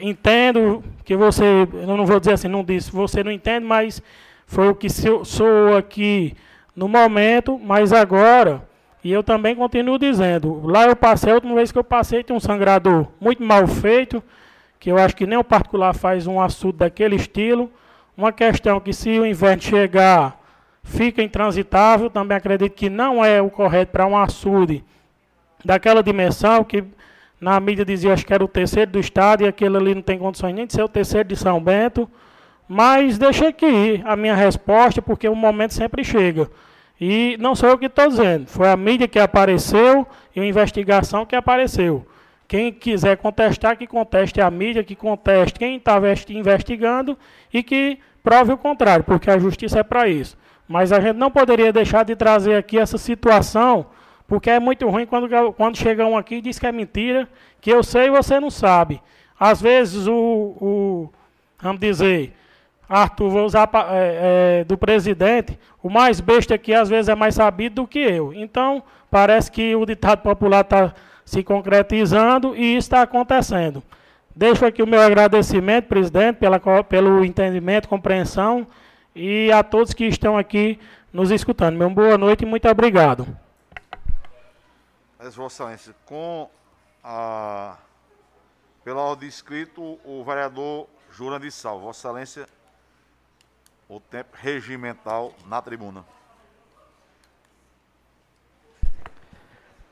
entendo, 0.00 0.82
que 1.04 1.14
você, 1.14 1.44
eu 1.44 1.96
não 1.96 2.04
vou 2.04 2.18
dizer 2.18 2.32
assim, 2.32 2.48
não 2.48 2.64
disse, 2.64 2.90
você 2.90 3.22
não 3.22 3.30
entende, 3.30 3.64
mas 3.64 4.02
foi 4.48 4.68
o 4.68 4.74
que 4.74 4.88
sou 4.90 5.76
aqui 5.78 6.34
no 6.74 6.88
momento, 6.88 7.56
mas 7.56 7.92
agora 7.92 8.68
e 9.04 9.12
eu 9.12 9.22
também 9.22 9.54
continuo 9.54 9.96
dizendo, 9.96 10.60
lá 10.66 10.86
eu 10.86 10.96
passei, 10.96 11.30
a 11.30 11.36
última 11.36 11.54
vez 11.54 11.70
que 11.70 11.78
eu 11.78 11.84
passei, 11.84 12.24
tinha 12.24 12.34
um 12.34 12.40
sangrador 12.40 13.06
muito 13.20 13.44
mal 13.44 13.64
feito, 13.68 14.20
que 14.80 14.90
eu 14.90 14.98
acho 14.98 15.14
que 15.14 15.24
nem 15.24 15.38
o 15.38 15.44
particular 15.44 15.94
faz 15.94 16.26
um 16.26 16.40
açude 16.40 16.78
daquele 16.78 17.14
estilo. 17.14 17.70
Uma 18.16 18.32
questão 18.32 18.80
que 18.80 18.92
se 18.92 19.20
o 19.20 19.24
inverno 19.24 19.62
chegar, 19.62 20.36
fica 20.82 21.22
intransitável, 21.22 22.10
também 22.10 22.36
acredito 22.36 22.74
que 22.74 22.90
não 22.90 23.24
é 23.24 23.40
o 23.40 23.50
correto 23.50 23.92
para 23.92 24.04
um 24.04 24.18
açude 24.18 24.84
daquela 25.64 26.02
dimensão, 26.02 26.64
que 26.64 26.84
na 27.40 27.58
mídia 27.58 27.84
dizia 27.84 28.12
acho 28.12 28.26
que 28.26 28.34
era 28.34 28.44
o 28.44 28.48
terceiro 28.48 28.90
do 28.90 29.00
estado, 29.00 29.42
e 29.42 29.48
aquele 29.48 29.76
ali 29.76 29.94
não 29.94 30.02
tem 30.02 30.18
condições 30.18 30.54
nem 30.54 30.66
de 30.66 30.72
ser 30.72 30.82
o 30.82 30.88
terceiro 30.88 31.28
de 31.28 31.36
São 31.36 31.60
Bento. 31.62 32.08
Mas 32.68 33.18
deixa 33.18 33.48
aqui 33.48 34.00
a 34.04 34.14
minha 34.14 34.34
resposta, 34.34 35.00
porque 35.00 35.28
o 35.28 35.34
momento 35.34 35.74
sempre 35.74 36.04
chega. 36.04 36.48
E 37.00 37.36
não 37.40 37.54
sou 37.54 37.70
eu 37.70 37.78
que 37.78 37.86
estou 37.86 38.08
dizendo, 38.08 38.46
foi 38.46 38.68
a 38.68 38.76
mídia 38.76 39.08
que 39.08 39.18
apareceu 39.18 40.06
e 40.36 40.40
a 40.40 40.44
investigação 40.44 41.24
que 41.24 41.34
apareceu. 41.34 42.06
Quem 42.46 42.70
quiser 42.72 43.16
contestar, 43.16 43.76
que 43.78 43.86
conteste 43.86 44.40
a 44.40 44.50
mídia, 44.50 44.84
que 44.84 44.94
conteste 44.94 45.58
quem 45.58 45.76
está 45.76 45.98
investigando 46.28 47.16
e 47.52 47.62
que 47.62 47.98
prove 48.22 48.52
o 48.52 48.58
contrário, 48.58 49.04
porque 49.04 49.30
a 49.30 49.38
justiça 49.38 49.78
é 49.78 49.82
para 49.82 50.08
isso. 50.08 50.36
Mas 50.68 50.92
a 50.92 51.00
gente 51.00 51.16
não 51.16 51.30
poderia 51.30 51.72
deixar 51.72 52.04
de 52.04 52.14
trazer 52.14 52.56
aqui 52.56 52.78
essa 52.78 52.98
situação, 52.98 53.86
porque 54.30 54.48
é 54.48 54.60
muito 54.60 54.88
ruim 54.88 55.06
quando, 55.06 55.28
quando 55.54 55.76
chega 55.76 56.06
um 56.06 56.16
aqui 56.16 56.36
e 56.36 56.40
diz 56.40 56.56
que 56.56 56.64
é 56.64 56.70
mentira, 56.70 57.28
que 57.60 57.68
eu 57.68 57.82
sei 57.82 58.06
e 58.06 58.10
você 58.10 58.38
não 58.38 58.48
sabe. 58.48 59.02
Às 59.38 59.60
vezes 59.60 60.06
o, 60.06 60.14
o 60.14 61.10
vamos 61.60 61.80
dizer, 61.80 62.32
Arthur, 62.88 63.28
vou 63.28 63.44
usar 63.44 63.68
é, 63.90 64.60
é, 64.60 64.64
do 64.64 64.78
presidente, 64.78 65.58
o 65.82 65.90
mais 65.90 66.20
besta 66.20 66.54
aqui 66.54 66.72
às 66.72 66.88
vezes 66.88 67.08
é 67.08 67.14
mais 67.16 67.34
sabido 67.34 67.82
do 67.82 67.88
que 67.88 67.98
eu. 67.98 68.32
Então, 68.32 68.84
parece 69.10 69.50
que 69.50 69.74
o 69.74 69.84
ditado 69.84 70.20
popular 70.20 70.60
está 70.60 70.94
se 71.24 71.42
concretizando 71.42 72.54
e 72.54 72.76
está 72.76 73.02
acontecendo. 73.02 73.82
Deixo 74.34 74.64
aqui 74.64 74.80
o 74.80 74.86
meu 74.86 75.00
agradecimento, 75.00 75.86
presidente, 75.86 76.36
pela, 76.36 76.60
pelo 76.84 77.24
entendimento, 77.24 77.88
compreensão 77.88 78.64
e 79.12 79.50
a 79.50 79.64
todos 79.64 79.92
que 79.92 80.04
estão 80.04 80.38
aqui 80.38 80.78
nos 81.12 81.32
escutando. 81.32 81.76
Meu 81.76 81.90
boa 81.90 82.16
noite 82.16 82.44
e 82.44 82.46
muito 82.46 82.68
obrigado. 82.68 83.26
Vossa 85.28 85.64
Excelência, 85.64 85.94
com 86.06 86.50
a, 87.04 87.76
pela 88.82 89.02
ordem 89.02 89.28
escrito, 89.28 89.98
o 90.04 90.24
vereador 90.24 90.88
Jurandir 91.10 91.52
Sal. 91.52 91.78
Vossa 91.78 92.08
Excelência 92.08 92.46
o 93.88 94.00
tempo 94.00 94.30
regimental 94.34 95.34
na 95.46 95.60
tribuna. 95.60 96.04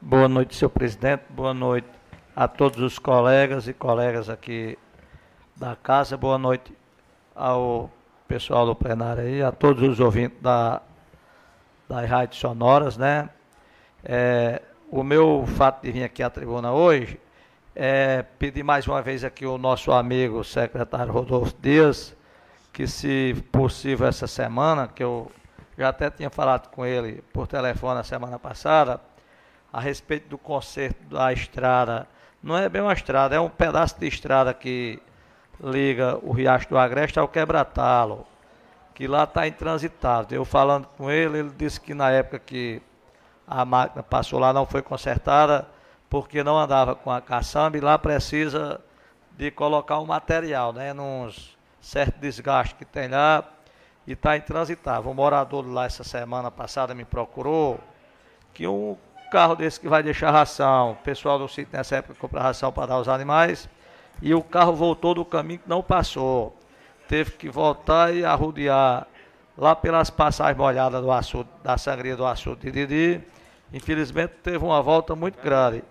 Boa 0.00 0.28
noite, 0.28 0.54
senhor 0.54 0.70
presidente. 0.70 1.24
Boa 1.28 1.52
noite 1.52 1.88
a 2.34 2.46
todos 2.46 2.80
os 2.80 2.98
colegas 2.98 3.66
e 3.66 3.74
colegas 3.74 4.30
aqui 4.30 4.78
da 5.56 5.74
casa. 5.74 6.16
Boa 6.16 6.38
noite 6.38 6.72
ao 7.34 7.90
pessoal 8.26 8.64
do 8.64 8.74
plenário 8.74 9.24
aí, 9.24 9.42
a 9.42 9.50
todos 9.50 9.82
os 9.82 10.00
ouvintes 10.00 10.40
da, 10.40 10.80
das 11.88 12.08
rádios 12.08 12.40
sonoras, 12.40 12.96
né? 12.96 13.28
É, 14.04 14.62
o 14.90 15.02
meu 15.02 15.44
fato 15.46 15.82
de 15.82 15.92
vir 15.92 16.04
aqui 16.04 16.22
à 16.22 16.30
tribuna 16.30 16.72
hoje 16.72 17.20
é 17.74 18.24
pedir 18.38 18.62
mais 18.62 18.86
uma 18.86 19.02
vez 19.02 19.22
aqui 19.22 19.44
o 19.44 19.58
nosso 19.58 19.92
amigo 19.92 20.42
secretário 20.42 21.12
Rodolfo 21.12 21.54
Dias 21.60 22.16
que 22.72 22.86
se 22.86 23.34
possível 23.52 24.06
essa 24.06 24.26
semana, 24.26 24.88
que 24.88 25.02
eu 25.02 25.30
já 25.76 25.88
até 25.88 26.10
tinha 26.10 26.30
falado 26.30 26.68
com 26.70 26.86
ele 26.86 27.22
por 27.32 27.46
telefone 27.46 27.96
na 27.96 28.04
semana 28.04 28.38
passada, 28.38 29.00
a 29.72 29.80
respeito 29.80 30.28
do 30.28 30.38
conserto 30.38 31.02
da 31.08 31.32
estrada. 31.32 32.06
Não 32.42 32.56
é 32.56 32.68
bem 32.68 32.80
uma 32.80 32.92
estrada, 32.92 33.34
é 33.34 33.40
um 33.40 33.48
pedaço 33.48 33.98
de 33.98 34.06
estrada 34.06 34.54
que 34.54 35.00
liga 35.62 36.18
o 36.22 36.32
Riacho 36.32 36.68
do 36.68 36.78
Agreste 36.78 37.18
ao 37.18 37.28
Quebratalo, 37.28 38.26
que 38.94 39.06
lá 39.06 39.24
está 39.24 39.46
intransitado. 39.46 40.34
Eu 40.34 40.44
falando 40.44 40.86
com 40.96 41.10
ele, 41.10 41.38
ele 41.38 41.50
disse 41.56 41.80
que 41.80 41.94
na 41.94 42.10
época 42.10 42.38
que 42.38 42.80
a 43.48 43.64
máquina 43.64 44.02
passou 44.02 44.38
lá 44.38 44.52
não 44.52 44.66
foi 44.66 44.82
consertada, 44.82 45.66
porque 46.10 46.42
não 46.42 46.58
andava 46.58 46.94
com 46.94 47.10
a 47.10 47.20
caçamba 47.20 47.76
e 47.76 47.80
lá 47.80 47.98
precisa 47.98 48.80
de 49.36 49.50
colocar 49.50 49.98
o 49.98 50.06
material, 50.06 50.72
né, 50.72 50.92
nos 50.92 51.56
certo 51.80 52.18
desgaste 52.18 52.74
que 52.74 52.84
tem 52.84 53.08
lá 53.08 53.44
e 54.06 54.12
está 54.12 54.36
intransitável. 54.36 55.10
Um 55.10 55.14
morador 55.14 55.66
lá 55.66 55.84
essa 55.84 56.04
semana 56.04 56.50
passada 56.50 56.94
me 56.94 57.04
procurou 57.04 57.78
que 58.52 58.66
um 58.66 58.96
carro 59.30 59.54
desse 59.54 59.78
que 59.78 59.88
vai 59.88 60.02
deixar 60.02 60.30
ração, 60.30 60.92
o 60.92 60.96
pessoal 60.96 61.38
do 61.38 61.48
sítio 61.48 61.76
nessa 61.76 61.96
época 61.96 62.14
compra 62.18 62.40
ração 62.40 62.72
para 62.72 62.86
dar 62.86 62.94
aos 62.94 63.08
animais, 63.08 63.68
e 64.20 64.34
o 64.34 64.42
carro 64.42 64.74
voltou 64.74 65.14
do 65.14 65.24
caminho 65.24 65.60
que 65.60 65.68
não 65.68 65.82
passou. 65.82 66.56
Teve 67.06 67.32
que 67.32 67.48
voltar 67.48 68.14
e 68.14 68.24
arrodear 68.24 69.06
lá 69.56 69.76
pelas 69.76 70.10
passagens 70.10 70.56
molhadas 70.56 71.02
do 71.02 71.10
açude, 71.10 71.48
da 71.62 71.76
sangria 71.76 72.16
do 72.16 72.26
açude 72.26 72.70
de 72.70 72.86
Didi. 72.86 73.24
Infelizmente 73.72 74.34
teve 74.42 74.64
uma 74.64 74.82
volta 74.82 75.14
muito 75.14 75.40
grande. 75.42 75.82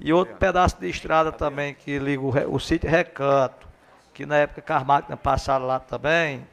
E 0.00 0.12
outro 0.12 0.36
pedaço 0.36 0.78
de 0.80 0.88
estrada 0.88 1.30
também 1.30 1.74
que 1.74 1.98
liga 1.98 2.22
o, 2.22 2.54
o 2.54 2.60
sítio 2.60 2.90
Recanto 2.90 3.72
que 4.12 4.26
na 4.26 4.36
época 4.36 4.60
que 4.60 4.72
as 4.72 4.84
máquinas 4.84 5.18
passaram 5.20 5.66
lá 5.66 5.80
também, 5.80 6.46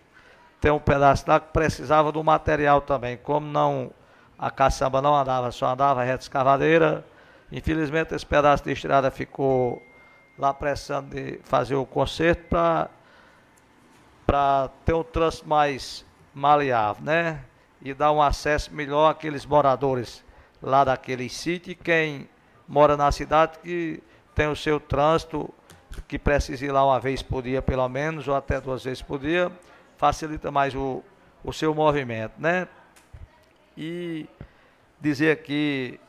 tem 0.62 0.72
um 0.72 0.80
pedaço 0.80 1.26
lá 1.28 1.40
que 1.40 1.52
precisava 1.52 2.12
do 2.12 2.24
material 2.24 2.82
também. 2.82 3.18
Como 3.18 3.46
não 3.46 3.92
a 4.38 4.50
caçamba 4.50 5.02
não 5.02 5.16
andava, 5.16 5.52
só 5.52 5.68
andava 5.68 6.04
reta 6.04 6.24
escavadeira, 6.24 7.06
infelizmente 7.52 8.16
esse 8.16 8.26
pedaço 8.26 8.64
de 8.64 8.72
estrada 8.72 9.12
ficou 9.12 9.82
lá 10.38 10.54
pressando 10.54 11.14
de 11.14 11.40
fazer 11.44 11.76
o 11.76 11.86
conserto 11.86 12.48
para 14.26 14.70
ter 14.86 14.94
um 14.94 15.04
trânsito 15.04 15.48
mais 15.48 16.06
maleável, 16.34 17.04
né? 17.04 17.42
E 17.82 17.94
dar 17.94 18.12
um 18.12 18.22
acesso 18.22 18.74
melhor 18.74 19.10
àqueles 19.10 19.46
moradores 19.46 20.24
lá 20.62 20.84
daquele 20.84 21.30
sítio 21.30 21.76
quem 21.76 22.30
mora 22.68 22.96
na 22.96 23.12
cidade 23.12 23.60
que 23.60 24.02
tem 24.36 24.48
o 24.48 24.56
seu 24.56 24.80
trânsito, 24.80 25.54
que 26.08 26.20
precisa 26.20 26.66
ir 26.66 26.72
lá 26.72 26.86
uma 26.86 27.00
vez 27.00 27.22
por 27.22 27.44
dia 27.44 27.62
pelo 27.62 27.88
menos, 27.90 28.28
ou 28.28 28.36
até 28.36 28.62
duas 28.62 28.84
vezes 28.84 29.02
por 29.02 29.20
dia, 29.20 29.52
facilita 29.98 30.52
mais 30.52 30.74
o, 30.76 31.04
o 31.44 31.52
seu 31.52 31.74
movimento, 31.74 32.34
né? 32.38 32.68
E 33.78 34.28
dizer 35.00 35.32
aqui 35.32 36.00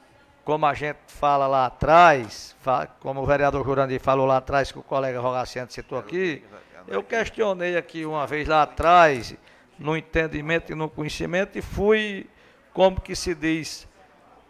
como 0.45 0.67
a 0.67 0.75
gente 0.75 0.99
fala 1.07 1.47
lá 1.47 1.67
atrás, 1.67 2.57
como 3.01 3.21
o 3.23 3.27
vereador 3.27 3.65
Jurandir 3.65 4.01
falou 4.01 4.27
lá 4.27 4.39
atrás, 4.39 4.73
que 4.73 4.79
o 4.79 4.83
colega 4.83 5.21
Rogaciano 5.21 5.71
citou 5.71 5.99
aqui, 5.99 6.43
eu 6.89 7.03
questionei 7.03 7.77
aqui 7.77 8.05
uma 8.05 8.27
vez 8.27 8.49
lá 8.49 8.63
atrás, 8.63 9.35
no 9.79 9.97
entendimento 9.97 10.73
e 10.73 10.75
no 10.75 10.89
conhecimento, 10.89 11.57
e 11.57 11.63
fui, 11.63 12.27
como 12.73 13.01
que 13.01 13.15
se 13.15 13.35
diz, 13.35 13.87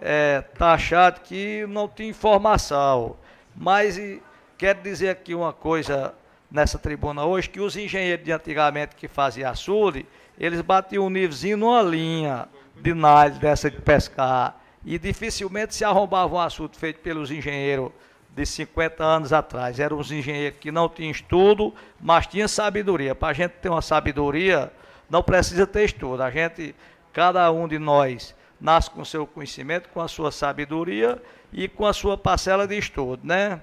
é, 0.01 0.41
taxado 0.57 1.21
que 1.21 1.67
não 1.69 1.89
tinha 1.89 2.09
informação. 2.09 3.17
Mas 3.55 3.99
e, 3.99 4.23
quero 4.57 4.83
dizer 4.83 5.11
aqui 5.11 5.35
uma 5.35 5.53
coisa 5.53 6.15
nessa 6.51 6.79
tribuna 6.79 7.25
hoje, 7.25 7.49
que 7.49 7.61
os 7.61 7.77
engenheiros 7.77 8.25
de 8.25 8.33
antigamente 8.33 8.97
que 8.97 9.07
faziam 9.07 9.51
açude, 9.51 10.07
eles 10.39 10.61
batiam 10.61 11.07
um 11.07 11.11
nívelzinho 11.11 11.57
numa 11.57 11.83
linha 11.83 12.49
de 12.75 12.95
nalho 12.95 13.35
dessa 13.35 13.71
de 13.71 13.81
pescar 13.81 14.59
e 14.85 14.99
dificilmente 14.99 15.75
se 15.75 15.85
arrombava 15.85 16.35
um 16.35 16.41
assunto 16.41 16.79
feito 16.79 17.01
pelos 17.01 17.31
engenheiros 17.31 17.91
de 18.35 18.47
50 18.47 19.05
anos 19.05 19.33
atrás. 19.33 19.79
Eram 19.79 19.99
os 19.99 20.11
engenheiros 20.11 20.59
que 20.59 20.73
não 20.73 20.89
tinham 20.89 21.11
estudo, 21.11 21.75
mas 22.01 22.27
tinham 22.27 22.49
sabedoria. 22.49 23.15
Para 23.15 23.29
a 23.29 23.33
gente 23.33 23.53
ter 23.53 23.69
uma 23.69 23.83
sabedoria, 23.83 24.73
não 25.09 25.23
precisa 25.23 25.67
ter 25.67 25.85
estudo. 25.85 26.23
A 26.23 26.31
gente, 26.31 26.75
cada 27.13 27.51
um 27.53 27.69
de 27.69 27.79
nós, 27.79 28.35
nasce 28.61 28.91
com 28.91 29.05
seu 29.05 29.27
conhecimento, 29.27 29.89
com 29.89 30.01
a 30.01 30.09
sua 30.09 30.31
sabedoria 30.31 31.21
e 31.53 31.69
com 31.69 31.87
a 31.87 31.93
sua 31.93 32.17
parcela 32.19 32.67
de 32.67 32.77
estudo, 32.77 33.27
né? 33.27 33.61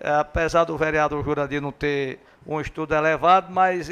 É, 0.00 0.10
apesar 0.14 0.64
do 0.64 0.76
vereador 0.76 1.24
Jurandir 1.24 1.60
não 1.60 1.72
ter 1.72 2.20
um 2.46 2.60
estudo 2.60 2.94
elevado, 2.94 3.52
mas 3.52 3.88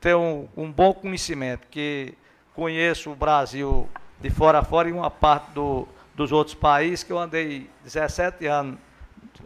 ter 0.00 0.14
um, 0.14 0.48
um 0.56 0.70
bom 0.70 0.94
conhecimento, 0.94 1.66
que 1.68 2.14
conheço 2.54 3.10
o 3.10 3.16
Brasil 3.16 3.88
de 4.20 4.30
fora 4.30 4.60
a 4.60 4.64
fora 4.64 4.88
e 4.88 4.92
uma 4.92 5.10
parte 5.10 5.50
do, 5.50 5.88
dos 6.14 6.30
outros 6.30 6.54
países, 6.54 7.02
que 7.02 7.12
eu 7.12 7.18
andei 7.18 7.68
17 7.84 8.46
anos 8.46 8.78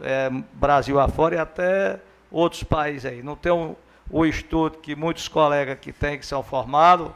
é, 0.01 0.29
Brasil 0.53 0.99
afora 0.99 1.35
e 1.35 1.39
até 1.39 1.99
outros 2.31 2.63
países 2.63 3.05
aí. 3.05 3.21
Não 3.21 3.35
tenho 3.35 3.75
o 4.09 4.25
estudo 4.25 4.77
que 4.77 4.95
muitos 4.95 5.27
colegas 5.27 5.77
que 5.79 5.91
têm, 5.91 6.17
que 6.17 6.25
são 6.25 6.43
formados, 6.43 7.11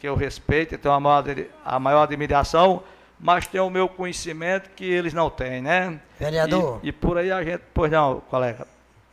que 0.00 0.08
eu 0.08 0.16
respeito 0.16 0.74
e 0.74 0.78
tenho 0.78 0.94
a 0.94 0.98
maior, 0.98 1.24
a 1.62 1.78
maior 1.78 2.02
admiração, 2.02 2.82
mas 3.18 3.46
tem 3.46 3.60
o 3.60 3.68
meu 3.68 3.86
conhecimento 3.86 4.70
que 4.70 4.84
eles 4.84 5.12
não 5.12 5.28
têm, 5.28 5.60
né? 5.60 6.00
Vereador. 6.18 6.80
E, 6.82 6.88
e 6.88 6.92
por 6.92 7.18
aí 7.18 7.30
a 7.30 7.44
gente. 7.44 7.62
Pois 7.74 7.92
não, 7.92 8.20
colega. 8.20 8.66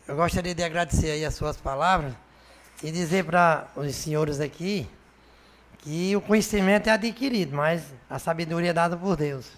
Eu 0.07 0.15
gostaria 0.15 0.55
de 0.55 0.63
agradecer 0.63 1.11
aí 1.11 1.25
as 1.25 1.35
suas 1.35 1.57
palavras 1.57 2.13
e 2.81 2.89
dizer 2.89 3.25
para 3.25 3.67
os 3.75 3.93
senhores 3.93 4.39
aqui 4.39 4.89
que 5.79 6.15
o 6.15 6.21
conhecimento 6.21 6.87
é 6.87 6.93
adquirido, 6.93 7.53
mas 7.55 7.93
a 8.09 8.17
sabedoria 8.17 8.69
é 8.69 8.73
dada 8.73 8.95
por 8.95 9.17
Deus. 9.17 9.51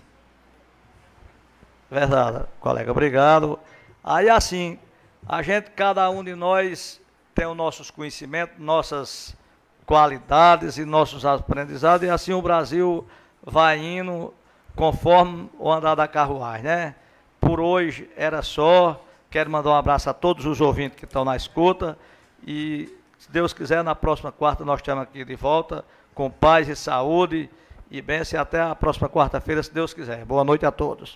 Verdade, 1.92 2.46
colega, 2.60 2.92
obrigado. 2.92 3.60
Aí 4.04 4.30
assim, 4.30 4.80
a 5.28 5.44
gente, 5.44 5.70
cada 5.72 6.10
um 6.10 6.24
de 6.24 6.34
nós 6.34 7.00
tem 7.36 7.46
os 7.46 7.56
nossos 7.56 7.92
conhecimentos, 7.92 8.58
nossas 8.58 9.36
qualidades 9.90 10.78
e 10.78 10.86
nossos 10.86 11.26
aprendizados, 11.26 12.08
e 12.08 12.12
assim 12.12 12.32
o 12.32 12.44
Brasil 12.44 13.08
vai 13.44 13.80
indo 13.80 14.32
conforme 14.76 15.50
o 15.58 15.72
andar 15.72 15.96
da 15.96 16.08
carruagem, 16.08 16.64
né? 16.64 16.96
Por 17.42 17.60
hoje 17.60 18.08
era 18.16 18.44
só. 18.44 19.04
Quero 19.32 19.50
mandar 19.50 19.72
um 19.72 19.76
abraço 19.76 20.08
a 20.08 20.14
todos 20.14 20.46
os 20.46 20.62
ouvintes 20.62 20.96
que 20.96 21.06
estão 21.06 21.26
na 21.26 21.36
escuta. 21.36 21.98
E, 22.46 22.88
se 23.18 23.32
Deus 23.32 23.52
quiser, 23.52 23.84
na 23.84 23.96
próxima 23.96 24.32
quarta 24.32 24.64
nós 24.64 24.80
estamos 24.80 25.02
aqui 25.02 25.26
de 25.26 25.36
volta 25.36 25.84
com 26.14 26.30
paz 26.30 26.70
e 26.70 26.76
saúde 26.76 27.50
e 27.90 28.00
bênção. 28.00 28.38
E 28.38 28.40
até 28.40 28.62
a 28.62 28.76
próxima 28.76 29.10
quarta-feira, 29.10 29.64
se 29.64 29.74
Deus 29.74 29.92
quiser. 29.92 30.24
Boa 30.24 30.44
noite 30.44 30.68
a 30.68 30.72
todos. 30.72 31.16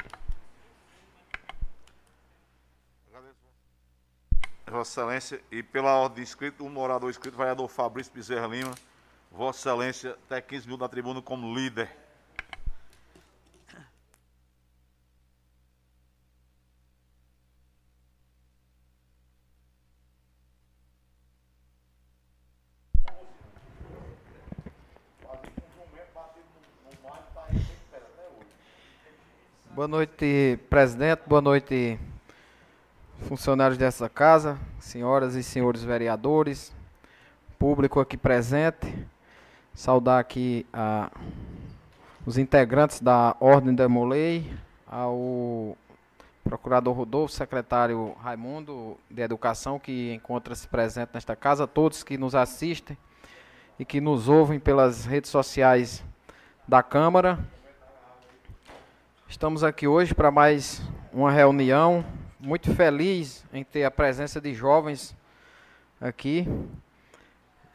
Vossa 4.74 5.02
Excelência, 5.02 5.40
e 5.52 5.62
pela 5.62 5.95
ordem 6.00 6.24
escrita, 6.24 6.64
o 6.64 6.70
morador 6.70 7.12
escrito, 7.12 7.38
vereador 7.38 7.70
Fabrício 7.70 8.12
Bezerra 8.12 8.48
Lima, 8.48 8.74
Vossa 9.32 9.70
Excelência, 9.70 10.18
até 10.26 10.41
15 10.41 10.66
minutos 10.66 10.82
na 10.84 10.90
tribuna 10.90 11.22
como 11.22 11.54
líder. 11.54 11.91
Boa 29.76 29.88
noite, 29.88 30.60
presidente. 30.68 31.22
Boa 31.28 31.41
noite, 31.41 32.00
funcionários 33.24 33.78
dessa 33.78 34.08
casa, 34.08 34.58
senhoras 34.80 35.36
e 35.36 35.44
senhores 35.44 35.84
vereadores, 35.84 36.74
público 37.58 38.00
aqui 38.00 38.18
presente. 38.18 38.94
Saudar 39.74 40.20
aqui 40.20 40.68
a, 40.72 41.10
os 42.26 42.38
integrantes 42.38 43.00
da 43.00 43.36
Ordem 43.40 43.74
da 43.74 43.90
Molei, 43.90 44.54
ao 44.86 45.76
procurador 46.44 46.95
Rodolfo, 46.95 47.34
secretário 47.34 48.14
Raimundo 48.22 48.98
de 49.10 49.22
Educação, 49.22 49.80
que 49.80 50.14
encontra-se 50.14 50.68
presente 50.68 51.10
nesta 51.14 51.36
casa, 51.36 51.66
todos 51.66 52.04
que 52.04 52.18
nos 52.18 52.36
assistem 52.36 52.95
e 53.80 53.86
que 53.86 54.00
nos 54.00 54.30
ouvem 54.30 54.60
pelas 54.60 55.06
redes 55.06 55.32
sociais 55.32 56.04
da 56.68 56.84
Câmara. 56.84 57.40
Estamos 59.28 59.64
aqui 59.64 59.88
hoje 59.88 60.14
para 60.14 60.30
mais 60.30 60.82
uma 61.12 61.32
reunião. 61.32 62.06
Muito 62.45 62.76
feliz 62.76 63.45
em 63.53 63.64
ter 63.64 63.86
a 63.86 63.90
presença 63.90 64.41
de 64.41 64.53
jovens 64.53 65.15
aqui. 66.02 66.45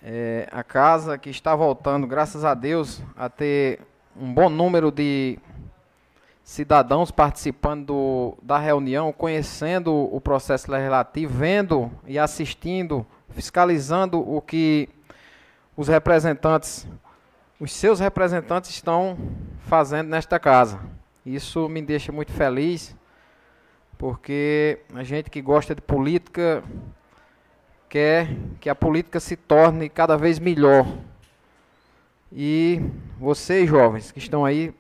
É, 0.02 0.46
a 0.52 0.62
casa 0.62 1.16
que 1.16 1.30
está 1.30 1.56
voltando, 1.56 2.06
graças 2.06 2.44
a 2.44 2.52
Deus, 2.52 3.00
a 3.16 3.30
ter 3.30 3.80
um 4.14 4.30
bom 4.30 4.50
número 4.50 4.92
de 4.92 5.38
cidadãos 6.44 7.10
participando 7.10 7.86
do, 7.86 8.38
da 8.42 8.58
reunião, 8.58 9.10
conhecendo 9.10 9.90
o 9.94 10.20
processo 10.20 10.70
legislativo, 10.70 11.32
vendo 11.32 11.90
e 12.06 12.18
assistindo, 12.18 13.06
fiscalizando 13.30 14.20
o 14.20 14.38
que 14.42 14.86
os 15.78 15.88
representantes, 15.88 16.86
os 17.58 17.72
seus 17.72 18.00
representantes 18.00 18.68
estão 18.68 19.16
fazendo 19.60 20.08
nesta 20.08 20.38
casa. 20.38 20.78
Isso 21.24 21.70
me 21.70 21.80
deixa 21.80 22.12
muito 22.12 22.32
feliz, 22.32 22.94
porque 23.98 24.78
a 24.94 25.02
gente 25.02 25.28
que 25.28 25.42
gosta 25.42 25.74
de 25.74 25.82
política 25.82 26.62
quer 27.88 28.28
que 28.60 28.70
a 28.70 28.74
política 28.74 29.18
se 29.18 29.34
torne 29.34 29.88
cada 29.88 30.16
vez 30.16 30.38
melhor. 30.38 30.86
E 32.32 32.80
vocês, 33.18 33.68
jovens, 33.68 34.12
que 34.12 34.18
estão 34.18 34.44
aí, 34.44 34.72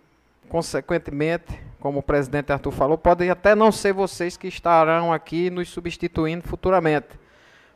consequentemente, 0.48 1.60
como 1.80 1.98
o 1.98 2.02
presidente 2.02 2.52
Arthur 2.52 2.70
falou, 2.70 2.96
podem 2.96 3.30
até 3.30 3.54
não 3.54 3.72
ser 3.72 3.92
vocês 3.92 4.36
que 4.36 4.46
estarão 4.46 5.12
aqui 5.12 5.50
nos 5.50 5.68
substituindo 5.68 6.46
futuramente, 6.46 7.08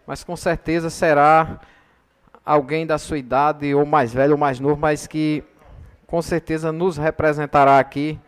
mas 0.07 0.23
com 0.23 0.37
certeza 0.37 0.91
será 0.91 1.61
alguém 2.45 2.87
da 2.87 2.99
sua 2.99 3.19
idade, 3.19 3.75
ou 3.75 3.87
mais 3.87 4.13
velho 4.13 4.33
ou 4.33 4.39
mais 4.39 4.61
novo, 4.61 4.77
mas 4.77 5.07
que 5.07 5.43
com 6.07 6.21
certeza 6.21 6.71
nos 6.71 6.97
representará 6.97 7.79
aqui 7.79 8.19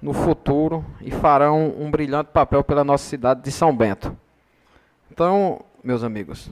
no 0.00 0.12
futuro 0.12 0.84
e 1.00 1.10
farão 1.10 1.74
um 1.78 1.90
brilhante 1.90 2.30
papel 2.32 2.64
pela 2.64 2.82
nossa 2.82 3.04
cidade 3.04 3.42
de 3.42 3.52
São 3.52 3.76
Bento. 3.76 4.16
Então, 5.10 5.60
meus 5.84 6.02
amigos, 6.02 6.50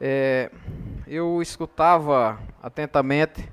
é, 0.00 0.50
eu 1.06 1.40
escutava 1.40 2.38
atentamente 2.62 3.48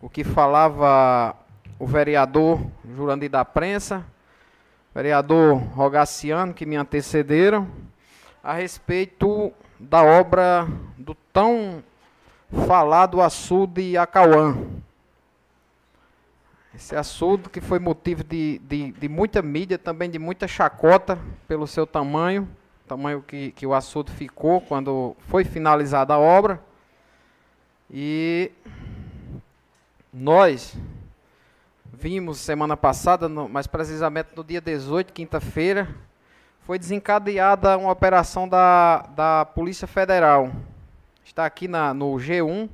o 0.00 0.08
que 0.08 0.24
falava 0.24 1.36
o 1.78 1.86
vereador 1.86 2.60
Jurandir 2.96 3.30
da 3.30 3.44
Prensa, 3.44 4.04
vereador 4.94 5.56
Rogaciano, 5.56 6.54
que 6.54 6.64
me 6.64 6.76
antecederam, 6.76 7.68
a 8.42 8.54
respeito 8.54 9.52
da 9.78 10.02
obra 10.02 10.66
do 10.96 11.14
tão 11.32 11.82
falado 12.66 13.20
açude 13.20 13.96
Acauã. 13.96 14.56
Esse 16.74 16.96
açude 16.96 17.50
que 17.50 17.60
foi 17.60 17.78
motivo 17.78 18.24
de, 18.24 18.58
de, 18.60 18.92
de, 18.92 19.08
muita 19.08 19.42
mídia, 19.42 19.76
também 19.76 20.08
de 20.10 20.18
muita 20.18 20.48
chacota 20.48 21.18
pelo 21.46 21.66
seu 21.66 21.86
tamanho, 21.86 22.48
tamanho 22.88 23.22
que, 23.22 23.52
que 23.52 23.66
o 23.66 23.74
açude 23.74 24.10
ficou 24.10 24.60
quando 24.60 25.14
foi 25.28 25.44
finalizada 25.44 26.14
a 26.14 26.18
obra. 26.18 26.62
E 27.90 28.50
nós 30.10 30.74
vimos 31.92 32.38
semana 32.38 32.76
passada, 32.76 33.28
no, 33.28 33.48
mais 33.48 33.66
precisamente 33.66 34.30
no 34.34 34.42
dia 34.42 34.60
18, 34.60 35.12
quinta-feira, 35.12 35.88
foi 36.62 36.78
desencadeada 36.78 37.76
uma 37.76 37.92
operação 37.92 38.48
da, 38.48 39.02
da 39.14 39.44
Polícia 39.44 39.86
Federal. 39.86 40.50
Está 41.22 41.44
aqui 41.44 41.68
na, 41.68 41.92
no 41.92 42.14
G1. 42.14 42.68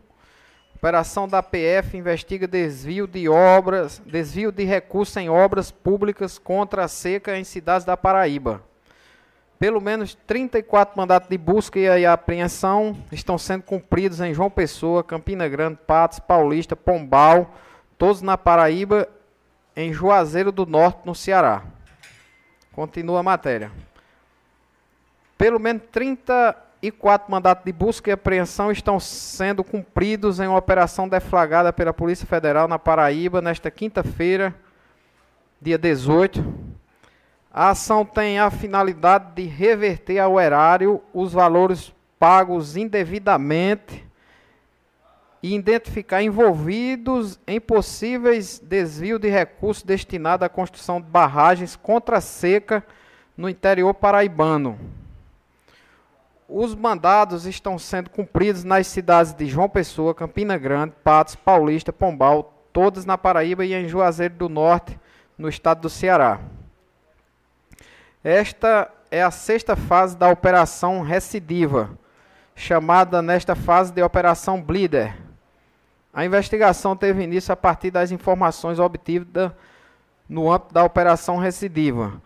Operação 0.78 1.26
da 1.26 1.42
PF 1.42 1.96
investiga 1.96 2.46
desvio 2.46 3.08
de 3.08 3.28
obras, 3.28 4.00
desvio 4.06 4.52
de 4.52 4.62
recursos 4.62 5.16
em 5.16 5.28
obras 5.28 5.72
públicas 5.72 6.38
contra 6.38 6.84
a 6.84 6.88
seca 6.88 7.36
em 7.36 7.42
cidades 7.42 7.84
da 7.84 7.96
Paraíba. 7.96 8.62
Pelo 9.58 9.80
menos 9.80 10.14
34 10.14 10.96
mandatos 10.96 11.28
de 11.28 11.36
busca 11.36 11.80
e 11.80 12.06
apreensão 12.06 12.96
estão 13.10 13.36
sendo 13.36 13.64
cumpridos 13.64 14.20
em 14.20 14.32
João 14.32 14.48
Pessoa, 14.48 15.02
Campina 15.02 15.48
Grande, 15.48 15.80
Patos, 15.84 16.20
Paulista, 16.20 16.76
Pombal, 16.76 17.56
todos 17.98 18.22
na 18.22 18.38
Paraíba, 18.38 19.08
em 19.74 19.92
Juazeiro 19.92 20.52
do 20.52 20.64
Norte, 20.64 21.00
no 21.04 21.12
Ceará. 21.12 21.64
Continua 22.70 23.18
a 23.18 23.24
matéria. 23.24 23.72
Pelo 25.36 25.58
menos 25.58 25.82
34 26.80 27.30
mandatos 27.30 27.64
de 27.64 27.72
busca 27.72 28.10
e 28.10 28.12
apreensão 28.12 28.70
estão 28.70 29.00
sendo 29.00 29.64
cumpridos 29.64 30.38
em 30.40 30.46
uma 30.46 30.58
operação 30.58 31.08
deflagrada 31.08 31.72
pela 31.72 31.92
Polícia 31.92 32.26
Federal 32.26 32.68
na 32.68 32.78
Paraíba 32.78 33.40
nesta 33.40 33.70
quinta-feira, 33.70 34.54
dia 35.60 35.76
18 35.76 36.68
a 37.60 37.70
ação 37.70 38.04
tem 38.04 38.38
a 38.38 38.50
finalidade 38.50 39.34
de 39.34 39.42
reverter 39.42 40.20
ao 40.20 40.38
erário 40.38 41.02
os 41.12 41.32
valores 41.32 41.92
pagos 42.16 42.76
indevidamente 42.76 44.06
e 45.42 45.54
identificar 45.54 46.22
envolvidos 46.22 47.40
em 47.46 47.60
possíveis 47.60 48.60
desvio 48.60 49.18
de 49.18 49.28
recursos 49.28 49.82
destinados 49.82 50.44
à 50.44 50.48
construção 50.48 51.00
de 51.00 51.08
barragens 51.08 51.74
contra 51.74 52.18
a 52.18 52.20
seca 52.20 52.84
no 53.36 53.48
interior 53.48 53.94
paraibano. 53.94 54.78
Os 56.48 56.74
mandados 56.74 57.44
estão 57.44 57.78
sendo 57.78 58.08
cumpridos 58.08 58.64
nas 58.64 58.86
cidades 58.86 59.34
de 59.34 59.44
João 59.44 59.68
Pessoa, 59.68 60.14
Campina 60.14 60.56
Grande, 60.56 60.94
Patos, 61.04 61.34
Paulista, 61.34 61.92
Pombal, 61.92 62.54
todas 62.72 63.04
na 63.04 63.18
Paraíba 63.18 63.66
e 63.66 63.74
em 63.74 63.86
Juazeiro 63.86 64.34
do 64.34 64.48
Norte, 64.48 64.98
no 65.36 65.46
estado 65.46 65.82
do 65.82 65.90
Ceará. 65.90 66.40
Esta 68.24 68.90
é 69.10 69.22
a 69.22 69.30
sexta 69.30 69.76
fase 69.76 70.16
da 70.16 70.30
operação 70.30 71.02
recidiva, 71.02 71.90
chamada 72.56 73.20
nesta 73.20 73.54
fase 73.54 73.92
de 73.92 74.02
Operação 74.02 74.60
Bleeder. 74.62 75.14
A 76.14 76.24
investigação 76.24 76.96
teve 76.96 77.22
início 77.22 77.52
a 77.52 77.56
partir 77.56 77.90
das 77.90 78.10
informações 78.10 78.78
obtidas 78.78 79.52
no 80.26 80.50
âmbito 80.50 80.72
da 80.72 80.82
Operação 80.82 81.36
Recidiva, 81.36 82.20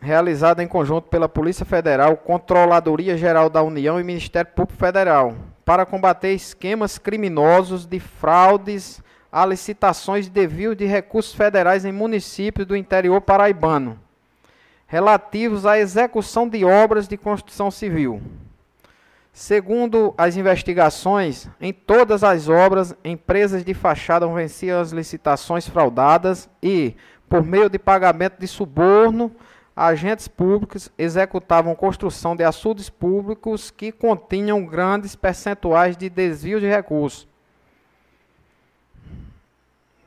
realizada 0.00 0.62
em 0.62 0.66
conjunto 0.66 1.08
pela 1.08 1.28
Polícia 1.28 1.64
Federal, 1.64 2.16
Controladoria 2.16 3.16
Geral 3.16 3.50
da 3.50 3.62
União 3.62 4.00
e 4.00 4.04
Ministério 4.04 4.50
Público 4.52 4.78
Federal, 4.78 5.34
para 5.64 5.86
combater 5.86 6.32
esquemas 6.32 6.98
criminosos 6.98 7.86
de 7.86 8.00
fraudes 8.00 9.02
a 9.30 9.44
licitações 9.46 10.24
de 10.24 10.30
desvio 10.30 10.74
de 10.74 10.86
recursos 10.86 11.34
federais 11.34 11.84
em 11.84 11.92
municípios 11.92 12.66
do 12.66 12.74
interior 12.74 13.20
paraibano 13.20 13.98
relativos 14.90 15.64
à 15.66 15.78
execução 15.78 16.48
de 16.48 16.64
obras 16.64 17.06
de 17.06 17.16
construção 17.16 17.70
civil. 17.70 18.20
Segundo 19.32 20.12
as 20.18 20.36
investigações, 20.36 21.48
em 21.60 21.72
todas 21.72 22.24
as 22.24 22.48
obras, 22.48 22.92
empresas 23.04 23.64
de 23.64 23.72
fachada 23.72 24.26
venciam 24.26 24.80
as 24.80 24.90
licitações 24.90 25.68
fraudadas 25.68 26.50
e, 26.60 26.96
por 27.28 27.44
meio 27.44 27.70
de 27.70 27.78
pagamento 27.78 28.40
de 28.40 28.48
suborno, 28.48 29.30
agentes 29.80 30.28
públicos 30.28 30.90
executavam 30.98 31.74
construção 31.74 32.36
de 32.36 32.44
açudes 32.44 32.90
públicos 32.90 33.70
que 33.70 33.90
continham 33.90 34.62
grandes 34.66 35.16
percentuais 35.16 35.96
de 35.96 36.10
desvio 36.10 36.60
de 36.60 36.66
recursos. 36.66 37.26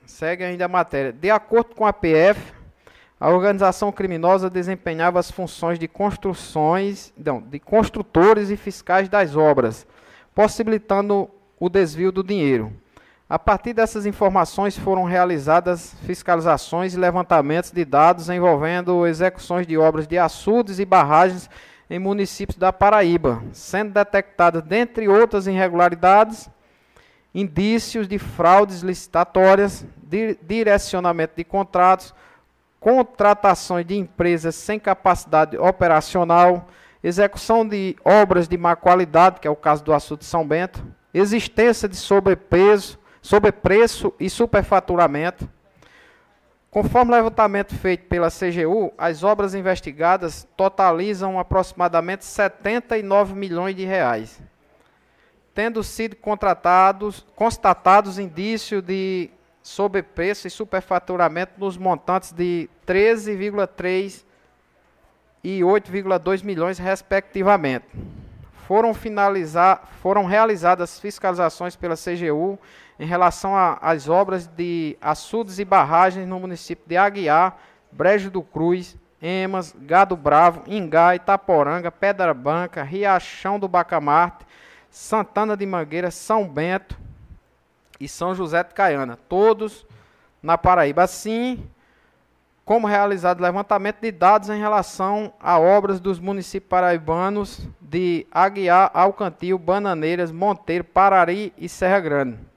Segue 0.06 0.44
ainda 0.44 0.66
a 0.66 0.68
matéria. 0.68 1.12
De 1.12 1.32
acordo 1.32 1.74
com 1.74 1.88
a 1.88 1.92
PF, 1.92 2.54
a 3.20 3.30
organização 3.30 3.92
criminosa 3.92 4.48
desempenhava 4.48 5.20
as 5.20 5.32
funções 5.32 5.80
de 5.80 5.88
construções, 5.88 7.12
não, 7.18 7.42
de 7.42 7.58
construtores 7.58 8.52
e 8.52 8.58
fiscais 8.58 9.10
das 9.10 9.36
obras, 9.36 9.88
possibilitando 10.36 11.28
o 11.60 11.68
desvio 11.68 12.12
do 12.12 12.24
dinheiro. 12.24 12.72
A 13.34 13.40
partir 13.40 13.74
dessas 13.74 14.06
informações 14.06 14.78
foram 14.78 15.06
realizadas 15.06 15.96
fiscalizações 16.06 16.94
e 16.94 17.00
levantamentos 17.00 17.72
de 17.72 17.84
dados 17.84 18.30
envolvendo 18.30 19.08
execuções 19.08 19.66
de 19.66 19.76
obras 19.76 20.06
de 20.06 20.20
açudes 20.20 20.78
e 20.78 20.86
barragens 20.86 21.50
em 21.90 21.98
municípios 21.98 22.60
da 22.60 22.72
Paraíba, 22.72 23.42
sendo 23.52 23.92
detectadas, 23.92 24.62
dentre 24.62 25.08
outras 25.08 25.48
irregularidades, 25.48 26.48
indícios 27.34 28.08
de 28.08 28.20
fraudes 28.20 28.82
licitatórias, 28.82 29.84
direcionamento 30.44 31.34
de 31.36 31.44
contratos, 31.44 32.14
contratações 32.80 33.84
de 33.84 33.96
empresas 33.98 34.54
sem 34.54 34.80
capacidade 34.80 35.58
operacional, 35.58 36.68
execução 37.04 37.68
de 37.68 37.96
obras 38.06 38.48
de 38.48 38.60
má 38.60 38.76
qualidade, 38.76 39.40
que 39.40 39.48
é 39.48 39.52
o 39.52 39.56
caso 39.56 39.84
do 39.84 39.92
açude 39.92 40.24
São 40.24 40.48
Bento, 40.48 40.86
existência 41.12 41.90
de 41.90 41.96
sobrepeso, 41.96 43.02
sobrepreço 43.24 44.14
e 44.20 44.30
superfaturamento. 44.30 45.50
Conforme 46.70 47.12
o 47.12 47.16
levantamento 47.16 47.74
feito 47.74 48.06
pela 48.08 48.30
CGU, 48.30 48.92
as 48.98 49.24
obras 49.24 49.56
investigadas 49.56 50.46
totalizam 50.58 51.40
aproximadamente 51.40 52.26
79 52.26 53.34
milhões 53.34 53.76
de 53.76 53.86
reais, 53.86 54.42
tendo 55.54 55.82
sido 55.84 56.16
contratados, 56.18 57.26
constatados 57.36 58.20
indícios 58.20 58.84
de 58.84 59.30
sobrepreço 59.62 60.48
e 60.48 60.52
superfaturamento 60.52 61.54
nos 61.58 61.78
montantes 61.78 62.34
de 62.34 62.70
13,3 62.86 64.26
e 65.44 65.60
8,2 65.60 66.44
milhões, 66.44 66.78
respectivamente. 66.78 67.86
Foram, 68.68 68.94
finalizar, 68.94 69.88
foram 70.02 70.26
realizadas 70.26 71.00
fiscalizações 71.00 71.76
pela 71.76 71.96
CGU 71.96 72.60
em 73.04 73.06
relação 73.06 73.52
às 73.82 74.08
obras 74.08 74.48
de 74.48 74.98
açudes 75.02 75.60
e 75.60 75.66
barragens 75.66 76.26
no 76.26 76.40
município 76.40 76.86
de 76.88 76.96
Aguiar, 76.96 77.58
Brejo 77.92 78.32
do 78.32 78.42
Cruz, 78.42 78.96
Emas, 79.22 79.76
Gado 79.78 80.16
Bravo, 80.16 80.64
Ingá, 80.68 81.14
Itaporanga, 81.14 81.92
Pedra 81.92 82.34
Branca, 82.34 82.82
Riachão 82.82 83.60
do 83.60 83.68
Bacamarte, 83.68 84.46
Santana 84.90 85.58
de 85.58 85.66
Mangueira, 85.66 86.10
São 86.12 86.48
Bento, 86.48 86.98
e 88.00 88.08
São 88.08 88.34
José 88.34 88.64
de 88.64 88.74
Caiana, 88.74 89.20
todos 89.28 89.86
na 90.42 90.58
Paraíba. 90.58 91.04
Assim, 91.04 91.70
como 92.64 92.88
realizado 92.88 93.42
levantamento 93.42 94.00
de 94.00 94.14
dados 94.14 94.50
em 94.50 94.62
relação 94.62 95.34
a 95.42 95.60
obras 95.60 96.00
dos 96.00 96.20
municípios 96.20 96.70
paraibanos 96.70 97.68
de 97.82 98.26
Aguiar, 98.32 98.92
Alcantil, 98.94 99.60
Bananeiras, 99.60 100.32
Monteiro, 100.32 100.86
Parari 100.86 101.54
e 101.58 101.68
Serra 101.68 102.00
Grande. 102.00 102.53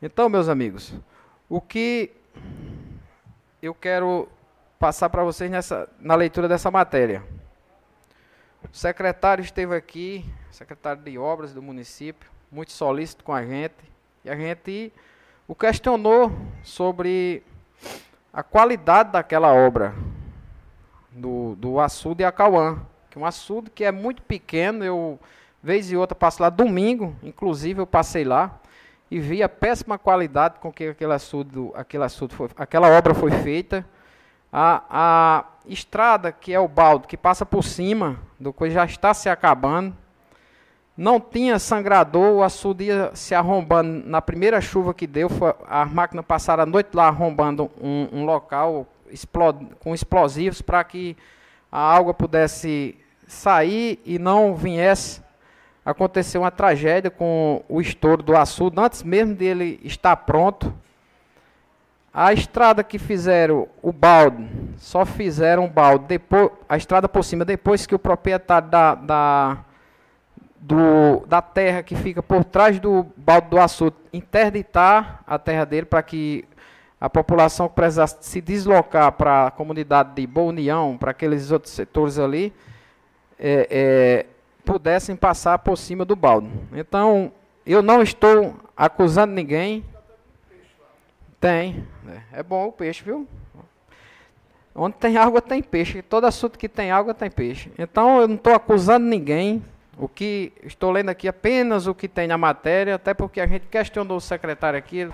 Então, 0.00 0.28
meus 0.28 0.48
amigos, 0.48 0.94
o 1.48 1.60
que 1.60 2.12
eu 3.60 3.74
quero 3.74 4.28
passar 4.78 5.10
para 5.10 5.24
vocês 5.24 5.50
nessa, 5.50 5.88
na 5.98 6.14
leitura 6.14 6.46
dessa 6.46 6.70
matéria. 6.70 7.20
O 8.72 8.76
secretário 8.76 9.42
esteve 9.42 9.74
aqui, 9.74 10.24
secretário 10.52 11.02
de 11.02 11.18
obras 11.18 11.52
do 11.52 11.60
município, 11.60 12.30
muito 12.48 12.70
solícito 12.70 13.24
com 13.24 13.32
a 13.32 13.44
gente. 13.44 13.74
E 14.24 14.30
a 14.30 14.36
gente 14.36 14.92
o 15.48 15.54
questionou 15.54 16.30
sobre 16.62 17.42
a 18.32 18.44
qualidade 18.44 19.10
daquela 19.10 19.52
obra 19.52 19.96
do, 21.10 21.56
do 21.56 21.80
açude 21.80 22.22
Acauã. 22.22 22.80
Que 23.10 23.18
é 23.18 23.20
um 23.20 23.26
açude 23.26 23.68
que 23.68 23.82
é 23.82 23.90
muito 23.90 24.22
pequeno. 24.22 24.84
Eu, 24.84 25.18
vez 25.60 25.90
e 25.90 25.96
outra, 25.96 26.14
passo 26.14 26.40
lá 26.40 26.50
domingo, 26.50 27.16
inclusive 27.20 27.80
eu 27.80 27.86
passei 27.86 28.22
lá 28.22 28.60
e 29.10 29.18
vi 29.18 29.42
a 29.42 29.48
péssima 29.48 29.98
qualidade 29.98 30.58
com 30.60 30.72
que 30.72 30.88
aquele 30.88 31.12
açude, 31.12 31.70
aquele 31.74 32.04
açude 32.04 32.34
foi, 32.34 32.48
aquela 32.56 32.88
obra 32.88 33.14
foi 33.14 33.30
feita. 33.30 33.84
A, 34.52 34.82
a 34.90 35.44
estrada, 35.66 36.32
que 36.32 36.52
é 36.52 36.60
o 36.60 36.68
balde, 36.68 37.06
que 37.06 37.16
passa 37.16 37.44
por 37.44 37.62
cima 37.62 38.18
do 38.38 38.52
coisa, 38.52 38.76
já 38.76 38.84
está 38.84 39.14
se 39.14 39.28
acabando. 39.28 39.94
Não 40.96 41.20
tinha 41.20 41.58
sangrador, 41.58 42.34
o 42.34 42.42
açude 42.42 42.84
ia 42.84 43.10
se 43.14 43.34
arrombando. 43.34 44.06
Na 44.06 44.20
primeira 44.20 44.60
chuva 44.60 44.92
que 44.92 45.06
deu, 45.06 45.28
foi, 45.28 45.54
as 45.68 45.90
máquinas 45.92 46.24
passaram 46.26 46.64
a 46.64 46.66
noite 46.66 46.90
lá 46.94 47.06
arrombando 47.06 47.70
um, 47.80 48.08
um 48.12 48.24
local 48.24 48.86
explod, 49.10 49.64
com 49.80 49.94
explosivos 49.94 50.60
para 50.60 50.82
que 50.84 51.16
a 51.70 51.94
água 51.94 52.12
pudesse 52.12 52.98
sair 53.26 54.00
e 54.04 54.18
não 54.18 54.54
viesse 54.54 55.22
acontecer 55.90 56.36
uma 56.36 56.50
tragédia 56.50 57.10
com 57.10 57.64
o 57.66 57.80
estouro 57.80 58.22
do 58.22 58.36
açude, 58.36 58.78
antes 58.78 59.02
mesmo 59.02 59.34
dele 59.34 59.80
estar 59.82 60.14
pronto. 60.16 60.72
A 62.12 62.32
estrada 62.32 62.84
que 62.84 62.98
fizeram 62.98 63.68
o 63.80 63.90
balde, 63.90 64.46
só 64.76 65.06
fizeram 65.06 65.64
o 65.64 65.68
balde, 65.68 66.04
depois, 66.06 66.50
a 66.68 66.76
estrada 66.76 67.08
por 67.08 67.24
cima, 67.24 67.42
depois 67.44 67.86
que 67.86 67.94
o 67.94 67.98
proprietário 67.98 68.68
da, 68.68 68.94
da, 68.94 69.58
do, 70.60 71.24
da 71.26 71.40
terra 71.40 71.82
que 71.82 71.96
fica 71.96 72.22
por 72.22 72.44
trás 72.44 72.78
do 72.78 73.06
balde 73.16 73.48
do 73.48 73.58
açude 73.58 73.96
interditar 74.12 75.22
a 75.26 75.38
terra 75.38 75.64
dele 75.64 75.86
para 75.86 76.02
que 76.02 76.44
a 77.00 77.08
população 77.08 77.66
que 77.66 77.74
precisasse 77.74 78.18
se 78.20 78.40
deslocar 78.42 79.12
para 79.12 79.46
a 79.46 79.50
comunidade 79.50 80.14
de 80.14 80.26
Boa 80.26 80.48
União, 80.48 80.98
para 80.98 81.12
aqueles 81.12 81.50
outros 81.50 81.72
setores 81.72 82.18
ali, 82.18 82.52
é, 83.38 83.68
é, 83.70 84.26
pudessem 84.68 85.16
passar 85.16 85.58
por 85.60 85.78
cima 85.78 86.04
do 86.04 86.14
balde. 86.14 86.50
Então, 86.74 87.32
eu 87.64 87.80
não 87.80 88.02
estou 88.02 88.54
acusando 88.76 89.32
ninguém. 89.32 89.82
Tem. 91.40 91.86
É 92.30 92.42
bom 92.42 92.66
o 92.66 92.72
peixe, 92.72 93.02
viu? 93.02 93.26
Onde 94.74 94.96
tem 94.96 95.16
água 95.16 95.40
tem 95.40 95.62
peixe. 95.62 96.02
Todo 96.02 96.26
assunto 96.26 96.58
que 96.58 96.68
tem 96.68 96.90
água 96.90 97.14
tem 97.14 97.30
peixe. 97.30 97.72
Então 97.78 98.20
eu 98.20 98.28
não 98.28 98.34
estou 98.34 98.52
acusando 98.54 99.06
ninguém. 99.06 99.64
O 99.96 100.06
que 100.06 100.52
estou 100.62 100.90
lendo 100.90 101.08
aqui 101.08 101.26
apenas 101.26 101.86
o 101.86 101.94
que 101.94 102.06
tem 102.06 102.28
na 102.28 102.36
matéria, 102.36 102.94
até 102.94 103.14
porque 103.14 103.40
a 103.40 103.46
gente 103.46 103.66
questionou 103.68 104.18
o 104.18 104.20
secretário 104.20 104.78
aqui, 104.78 105.08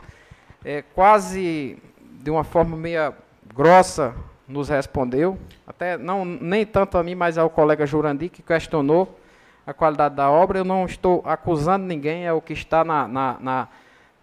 é, 0.64 0.82
quase 0.82 1.78
de 2.00 2.30
uma 2.30 2.44
forma 2.44 2.76
meio 2.76 3.14
grossa 3.54 4.14
nos 4.48 4.68
respondeu. 4.68 5.38
Até 5.64 5.96
não 5.96 6.24
nem 6.24 6.66
tanto 6.66 6.98
a 6.98 7.02
mim, 7.04 7.14
mas 7.14 7.38
ao 7.38 7.48
colega 7.48 7.86
Jurandir 7.86 8.30
que 8.30 8.42
questionou 8.42 9.18
a 9.66 9.72
qualidade 9.72 10.14
da 10.14 10.30
obra. 10.30 10.58
Eu 10.58 10.64
não 10.64 10.86
estou 10.86 11.22
acusando 11.24 11.84
ninguém, 11.84 12.26
é 12.26 12.32
o 12.32 12.40
que 12.40 12.52
está 12.52 12.84
na, 12.84 13.08
na, 13.08 13.36
na 13.40 13.68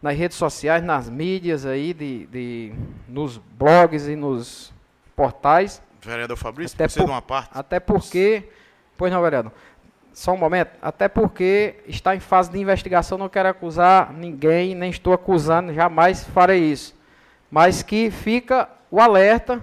nas 0.01 0.17
redes 0.17 0.35
sociais, 0.35 0.83
nas 0.83 1.07
mídias 1.09 1.65
aí, 1.65 1.93
de, 1.93 2.25
de, 2.25 2.73
nos 3.07 3.37
blogs 3.37 4.07
e 4.07 4.15
nos 4.15 4.73
portais. 5.15 5.81
Vereador 6.01 6.35
Fabrício, 6.35 6.75
até 6.75 6.87
por, 6.87 7.07
uma 7.07 7.21
parte. 7.21 7.51
Até 7.53 7.79
porque. 7.79 8.49
Pois 8.97 9.11
não, 9.11 9.21
vereador. 9.21 9.51
Só 10.11 10.33
um 10.33 10.37
momento. 10.37 10.71
Até 10.81 11.07
porque 11.07 11.75
está 11.85 12.15
em 12.15 12.19
fase 12.19 12.51
de 12.51 12.59
investigação, 12.59 13.17
não 13.17 13.29
quero 13.29 13.49
acusar 13.49 14.11
ninguém, 14.11 14.73
nem 14.73 14.89
estou 14.89 15.13
acusando, 15.13 15.73
jamais 15.73 16.23
farei 16.23 16.59
isso. 16.59 16.99
Mas 17.51 17.83
que 17.83 18.09
fica 18.09 18.67
o 18.89 18.99
alerta 18.99 19.61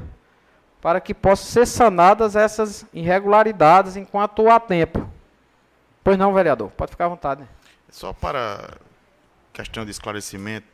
para 0.81 1.01
que 1.01 1.13
possam 1.13 1.47
ser 1.47 1.67
sanadas 1.67 2.37
essas 2.37 2.87
irregularidades 2.95 3.97
enquanto 3.97 4.49
há 4.49 4.61
tempo. 4.61 5.18
Pois 6.03 6.17
não, 6.17 6.33
vereador, 6.33 6.71
pode 6.71 6.93
ficar 6.93 7.07
à 7.07 7.09
vontade. 7.09 7.47
Só 7.91 8.13
para 8.13 8.79
questão 9.53 9.85
de 9.85 9.91
esclarecimento, 9.91 10.67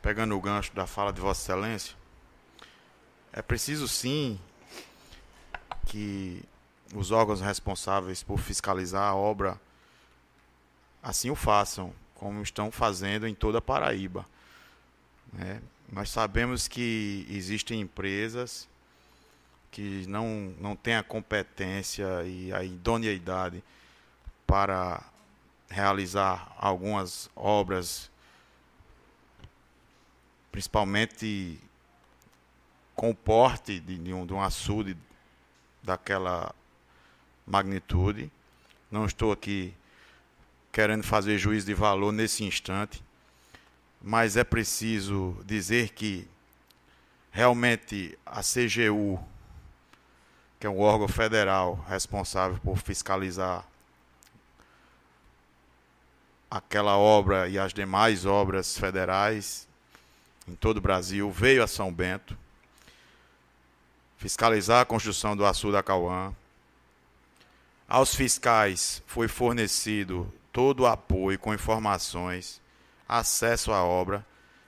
pegando 0.00 0.36
o 0.36 0.40
gancho 0.40 0.74
da 0.74 0.86
fala 0.86 1.12
de 1.12 1.20
Vossa 1.20 1.42
Excelência, 1.42 1.96
é 3.32 3.40
preciso 3.40 3.88
sim 3.88 4.38
que 5.86 6.42
os 6.94 7.10
órgãos 7.10 7.40
responsáveis 7.40 8.22
por 8.22 8.38
fiscalizar 8.38 9.04
a 9.04 9.14
obra 9.14 9.58
assim 11.02 11.30
o 11.30 11.34
façam, 11.34 11.92
como 12.14 12.42
estão 12.42 12.70
fazendo 12.70 13.26
em 13.26 13.34
toda 13.34 13.58
a 13.58 13.62
Paraíba. 13.62 14.24
Né? 15.32 15.60
Nós 15.90 16.10
sabemos 16.10 16.68
que 16.68 17.26
existem 17.28 17.80
empresas 17.80 18.68
que 19.70 20.06
não, 20.06 20.54
não 20.60 20.76
têm 20.76 20.96
a 20.96 21.02
competência 21.02 22.22
e 22.24 22.52
a 22.52 22.62
idoneidade 22.62 23.62
para 24.52 25.02
realizar 25.70 26.54
algumas 26.58 27.30
obras, 27.34 28.10
principalmente 30.50 31.58
com 32.94 33.08
o 33.08 33.14
porte 33.14 33.80
de, 33.80 33.96
de, 33.96 34.12
um, 34.12 34.26
de 34.26 34.34
um 34.34 34.42
açude 34.42 34.94
daquela 35.82 36.54
magnitude. 37.46 38.30
Não 38.90 39.06
estou 39.06 39.32
aqui 39.32 39.74
querendo 40.70 41.02
fazer 41.02 41.38
juízo 41.38 41.64
de 41.64 41.72
valor 41.72 42.12
nesse 42.12 42.44
instante, 42.44 43.02
mas 44.02 44.36
é 44.36 44.44
preciso 44.44 45.34
dizer 45.46 45.94
que 45.94 46.28
realmente 47.30 48.18
a 48.26 48.42
CGU, 48.42 49.18
que 50.60 50.66
é 50.66 50.68
um 50.68 50.78
órgão 50.78 51.08
federal 51.08 51.82
responsável 51.88 52.58
por 52.62 52.76
fiscalizar 52.76 53.71
aquela 56.52 56.98
obra 56.98 57.48
e 57.48 57.58
as 57.58 57.72
demais 57.72 58.26
obras 58.26 58.76
federais 58.76 59.66
em 60.46 60.54
todo 60.54 60.76
o 60.76 60.80
Brasil, 60.82 61.30
veio 61.30 61.64
a 61.64 61.66
São 61.66 61.90
Bento 61.90 62.36
fiscalizar 64.18 64.82
a 64.82 64.84
construção 64.84 65.34
do 65.34 65.46
açude 65.46 65.72
da 65.72 65.82
Cauã. 65.82 66.34
Aos 67.88 68.14
fiscais 68.14 69.02
foi 69.06 69.28
fornecido 69.28 70.30
todo 70.52 70.80
o 70.80 70.86
apoio 70.86 71.38
com 71.38 71.54
informações, 71.54 72.60
acesso 73.08 73.72
à 73.72 73.82
obra 73.82 74.24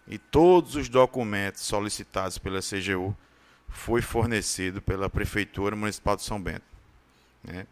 e 0.09 0.17
todos 0.17 0.77
os 0.77 0.89
documentos 0.89 1.63
solicitados 1.63 2.39
pela 2.39 2.61
CGU 2.61 3.15
foi 3.69 4.01
fornecido 4.01 4.81
pela 4.81 5.11
Prefeitura 5.11 5.77
Municipal 5.77 6.17
de 6.17 6.23
São 6.23 6.41
Bento. 6.41 6.65
Né? 7.43 7.67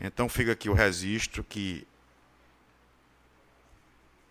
Então 0.00 0.30
fica 0.30 0.52
aqui 0.52 0.70
o 0.70 0.74
registro 0.74 1.44
que 1.44 1.86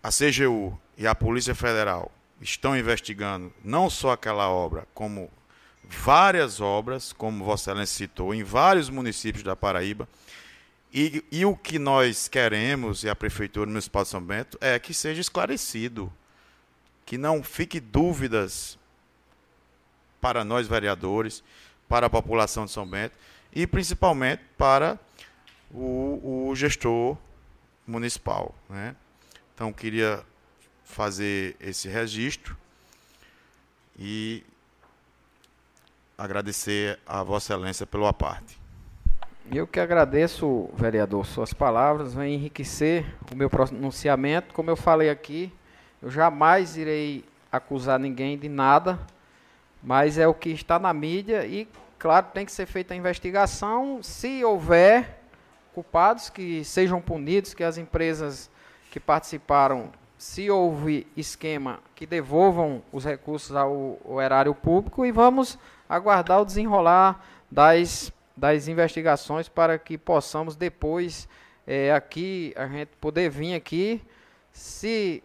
a 0.06 0.08
CGU 0.08 0.78
e 0.96 1.04
a 1.04 1.16
Polícia 1.16 1.52
Federal 1.52 2.12
estão 2.40 2.78
investigando 2.78 3.52
não 3.64 3.90
só 3.90 4.12
aquela 4.12 4.48
obra, 4.48 4.86
como 4.94 5.28
várias 5.82 6.60
obras, 6.60 7.12
como 7.12 7.44
Vossa 7.44 7.72
Excelência 7.72 7.96
citou, 7.96 8.32
em 8.32 8.44
vários 8.44 8.88
municípios 8.88 9.42
da 9.42 9.56
Paraíba. 9.56 10.08
E, 10.94 11.24
e, 11.32 11.44
o 11.44 11.56
que 11.56 11.76
nós 11.76 12.28
queremos, 12.28 13.02
e 13.02 13.08
a 13.08 13.16
Prefeitura 13.16 13.68
Municipal 13.68 14.04
de 14.04 14.10
São 14.10 14.22
Bento, 14.22 14.56
é 14.60 14.78
que 14.78 14.94
seja 14.94 15.20
esclarecido, 15.20 16.12
que 17.04 17.18
não 17.18 17.42
fique 17.42 17.80
dúvidas 17.80 18.78
para 20.20 20.44
nós 20.44 20.68
vereadores, 20.68 21.42
para 21.88 22.06
a 22.06 22.10
população 22.10 22.64
de 22.64 22.70
São 22.70 22.86
Bento 22.86 23.16
e 23.52 23.66
principalmente 23.66 24.44
para 24.56 25.00
o, 25.68 26.48
o 26.48 26.54
gestor 26.54 27.18
municipal. 27.84 28.54
Né? 28.70 28.94
Então, 29.56 29.72
queria 29.72 30.22
fazer 30.84 31.56
esse 31.58 31.88
registro 31.88 32.54
e 33.98 34.44
agradecer 36.18 36.98
a 37.06 37.22
Vossa 37.22 37.54
Excelência 37.54 37.86
pelo 37.86 38.06
aparte. 38.06 38.60
Eu 39.50 39.66
que 39.66 39.80
agradeço, 39.80 40.68
vereador, 40.74 41.24
suas 41.24 41.54
palavras, 41.54 42.12
vão 42.12 42.26
enriquecer 42.26 43.06
o 43.32 43.34
meu 43.34 43.48
pronunciamento. 43.48 44.52
Como 44.52 44.68
eu 44.68 44.76
falei 44.76 45.08
aqui, 45.08 45.50
eu 46.02 46.10
jamais 46.10 46.76
irei 46.76 47.24
acusar 47.50 47.98
ninguém 47.98 48.36
de 48.36 48.50
nada, 48.50 49.00
mas 49.82 50.18
é 50.18 50.28
o 50.28 50.34
que 50.34 50.50
está 50.50 50.78
na 50.78 50.92
mídia 50.92 51.46
e, 51.46 51.66
claro, 51.98 52.26
tem 52.34 52.44
que 52.44 52.52
ser 52.52 52.66
feita 52.66 52.92
a 52.92 52.96
investigação. 52.96 54.02
Se 54.02 54.44
houver 54.44 55.18
culpados, 55.72 56.28
que 56.28 56.62
sejam 56.62 57.00
punidos, 57.00 57.54
que 57.54 57.64
as 57.64 57.78
empresas 57.78 58.50
que 58.96 59.00
participaram, 59.00 59.92
se 60.16 60.50
houve 60.50 61.06
esquema, 61.14 61.80
que 61.94 62.06
devolvam 62.06 62.82
os 62.90 63.04
recursos 63.04 63.54
ao, 63.54 63.98
ao 64.08 64.22
erário 64.22 64.54
público 64.54 65.04
e 65.04 65.12
vamos 65.12 65.58
aguardar 65.86 66.40
o 66.40 66.46
desenrolar 66.46 67.22
das, 67.50 68.10
das 68.34 68.68
investigações 68.68 69.50
para 69.50 69.78
que 69.78 69.98
possamos 69.98 70.56
depois 70.56 71.28
é, 71.66 71.92
aqui, 71.92 72.54
a 72.56 72.66
gente 72.66 72.88
poder 72.98 73.28
vir 73.28 73.54
aqui, 73.54 74.02
se 74.50 75.22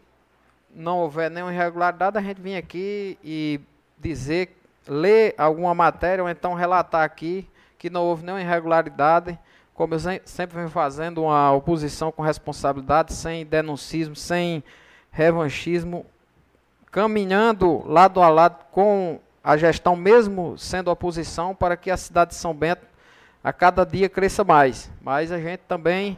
não 0.75 0.99
houver 0.99 1.31
nenhuma 1.31 1.53
irregularidade, 1.53 2.17
a 2.17 2.21
gente 2.21 2.41
vir 2.41 2.57
aqui 2.57 3.17
e 3.23 3.61
dizer, 3.97 4.53
ler 4.85 5.33
alguma 5.37 5.73
matéria 5.73 6.21
ou 6.21 6.29
então 6.29 6.55
relatar 6.55 7.03
aqui 7.03 7.47
que 7.79 7.89
não 7.89 8.03
houve 8.03 8.25
nenhuma 8.25 8.41
irregularidade 8.41 9.39
como 9.73 9.95
eu 9.95 9.99
sempre 10.25 10.57
venho 10.57 10.69
fazendo, 10.69 11.23
uma 11.23 11.51
oposição 11.51 12.11
com 12.11 12.21
responsabilidade, 12.21 13.13
sem 13.13 13.45
denuncismo, 13.45 14.15
sem 14.15 14.63
revanchismo, 15.11 16.05
caminhando 16.91 17.83
lado 17.87 18.21
a 18.21 18.29
lado 18.29 18.65
com 18.71 19.19
a 19.43 19.57
gestão, 19.57 19.95
mesmo 19.95 20.57
sendo 20.57 20.91
oposição, 20.91 21.55
para 21.55 21.75
que 21.75 21.89
a 21.89 21.97
cidade 21.97 22.31
de 22.31 22.35
São 22.35 22.53
Bento 22.53 22.85
a 23.43 23.51
cada 23.51 23.85
dia 23.85 24.07
cresça 24.07 24.43
mais. 24.43 24.91
Mas 25.01 25.31
a 25.31 25.39
gente 25.39 25.61
também 25.67 26.17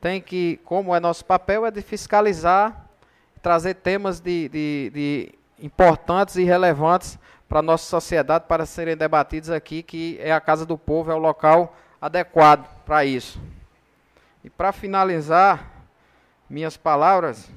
tem 0.00 0.20
que, 0.20 0.60
como 0.64 0.94
é 0.94 1.00
nosso 1.00 1.24
papel, 1.24 1.64
é 1.64 1.70
de 1.70 1.82
fiscalizar, 1.82 2.86
trazer 3.40 3.74
temas 3.74 4.20
de, 4.20 4.48
de, 4.48 4.90
de 4.92 5.34
importantes 5.60 6.36
e 6.36 6.44
relevantes 6.44 7.18
para 7.48 7.60
a 7.60 7.62
nossa 7.62 7.84
sociedade 7.84 8.44
para 8.46 8.66
serem 8.66 8.96
debatidos 8.96 9.50
aqui, 9.50 9.82
que 9.82 10.18
é 10.20 10.32
a 10.32 10.40
Casa 10.40 10.66
do 10.66 10.76
Povo, 10.76 11.10
é 11.10 11.14
o 11.14 11.18
local 11.18 11.74
adequado 12.00 12.68
para 12.84 13.04
isso. 13.04 13.40
E 14.42 14.50
para 14.50 14.72
finalizar 14.72 15.70
minhas 16.48 16.76
palavras, 16.76 17.50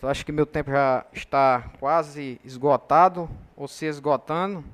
eu 0.00 0.08
acho 0.08 0.24
que 0.24 0.32
meu 0.32 0.46
tempo 0.46 0.70
já 0.70 1.04
está 1.12 1.70
quase 1.78 2.40
esgotado, 2.44 3.28
ou 3.56 3.68
se 3.68 3.84
esgotando. 3.86 4.64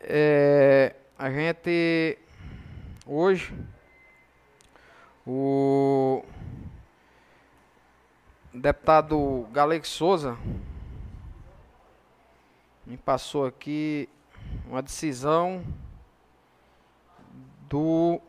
É, 0.00 0.94
a 1.18 1.30
gente, 1.30 2.18
hoje, 3.04 3.52
o 5.26 6.24
deputado 8.54 9.46
Galego 9.52 9.86
Souza 9.86 10.38
me 12.86 12.96
passou 12.96 13.44
aqui 13.44 14.08
uma 14.68 14.80
decisão 14.80 15.64
do. 17.68 18.20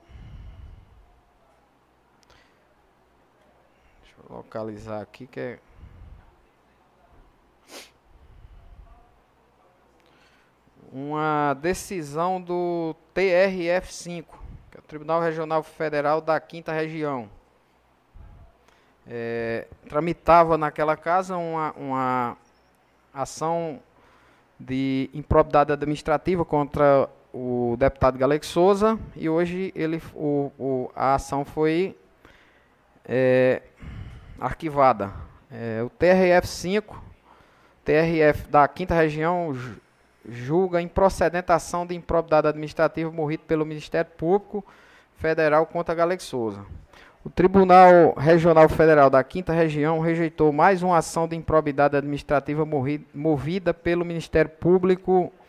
Deixa 4.01 4.15
eu 4.30 4.35
localizar 4.35 5.01
aqui 5.01 5.27
que 5.27 5.39
é. 5.39 5.59
Uma 10.91 11.53
decisão 11.55 12.41
do 12.41 12.95
TRF5, 13.14 14.26
que 14.72 14.77
é 14.77 14.80
o 14.80 14.84
Tribunal 14.84 15.22
Regional 15.22 15.61
Federal 15.61 16.22
da 16.22 16.39
Quinta 16.39 16.72
Região. 16.72 17.30
É, 19.05 19.68
tramitava 19.88 20.57
naquela 20.57 20.97
casa 20.97 21.38
uma, 21.38 21.73
uma 21.73 22.38
ação 23.14 23.81
de 24.59 25.09
improbidade 25.14 25.72
administrativa 25.72 26.43
contra 26.43 27.09
o 27.34 27.76
deputado 27.78 28.18
Galego 28.18 28.45
Souza 28.45 28.98
e 29.16 29.30
hoje 29.30 29.72
ele, 29.76 30.02
o, 30.16 30.52
o 30.58 30.91
a 30.95 31.16
ação 31.16 31.44
foi 31.45 31.95
é, 33.06 33.62
arquivada. 34.40 35.12
É, 35.52 35.82
o 35.84 35.90
TRF5, 35.90 36.84
TRF 37.84 38.49
da 38.49 38.68
quinta 38.68 38.94
região, 38.95 39.56
julga 40.28 40.82
improcedente 40.82 41.52
ação 41.52 41.86
de 41.86 41.95
improbidade 41.95 42.48
administrativa 42.48 43.12
morrida 43.12 43.44
pelo 43.48 43.66
Ministério 43.66 44.12
Público 44.18 44.66
Federal 45.18 45.66
contra 45.66 45.95
Galego 45.95 46.22
Souza. 46.22 46.66
O 47.24 47.30
Tribunal 47.30 48.14
Regional 48.18 48.70
Federal 48.70 49.10
da 49.10 49.24
Quinta 49.24 49.52
Região 49.52 49.99
rejeitou 49.99 50.54
mais 50.54 50.82
uma 50.82 50.98
ação 50.98 51.28
de 51.28 51.36
improbidade 51.36 51.98
administrativa 51.98 52.66
movida 53.14 53.74
pelo 53.74 54.06
Ministério 54.06 54.49
Público 54.49 55.12
Federal 55.12 55.47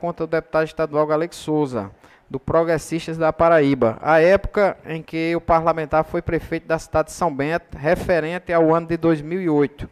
contra 0.00 0.24
o 0.24 0.26
deputado 0.26 0.64
estadual 0.64 1.06
Galego 1.06 1.34
Souza, 1.34 1.90
do 2.28 2.38
Progressistas 2.40 3.16
da 3.18 3.32
Paraíba, 3.32 3.96
a 4.00 4.20
época 4.20 4.76
em 4.86 5.02
que 5.02 5.34
o 5.36 5.40
parlamentar 5.40 6.04
foi 6.04 6.22
prefeito 6.22 6.66
da 6.66 6.78
cidade 6.78 7.08
de 7.08 7.14
São 7.14 7.34
Bento, 7.34 7.76
referente 7.76 8.52
ao 8.52 8.72
ano 8.74 8.86
de 8.86 8.96
2008. 8.96 9.90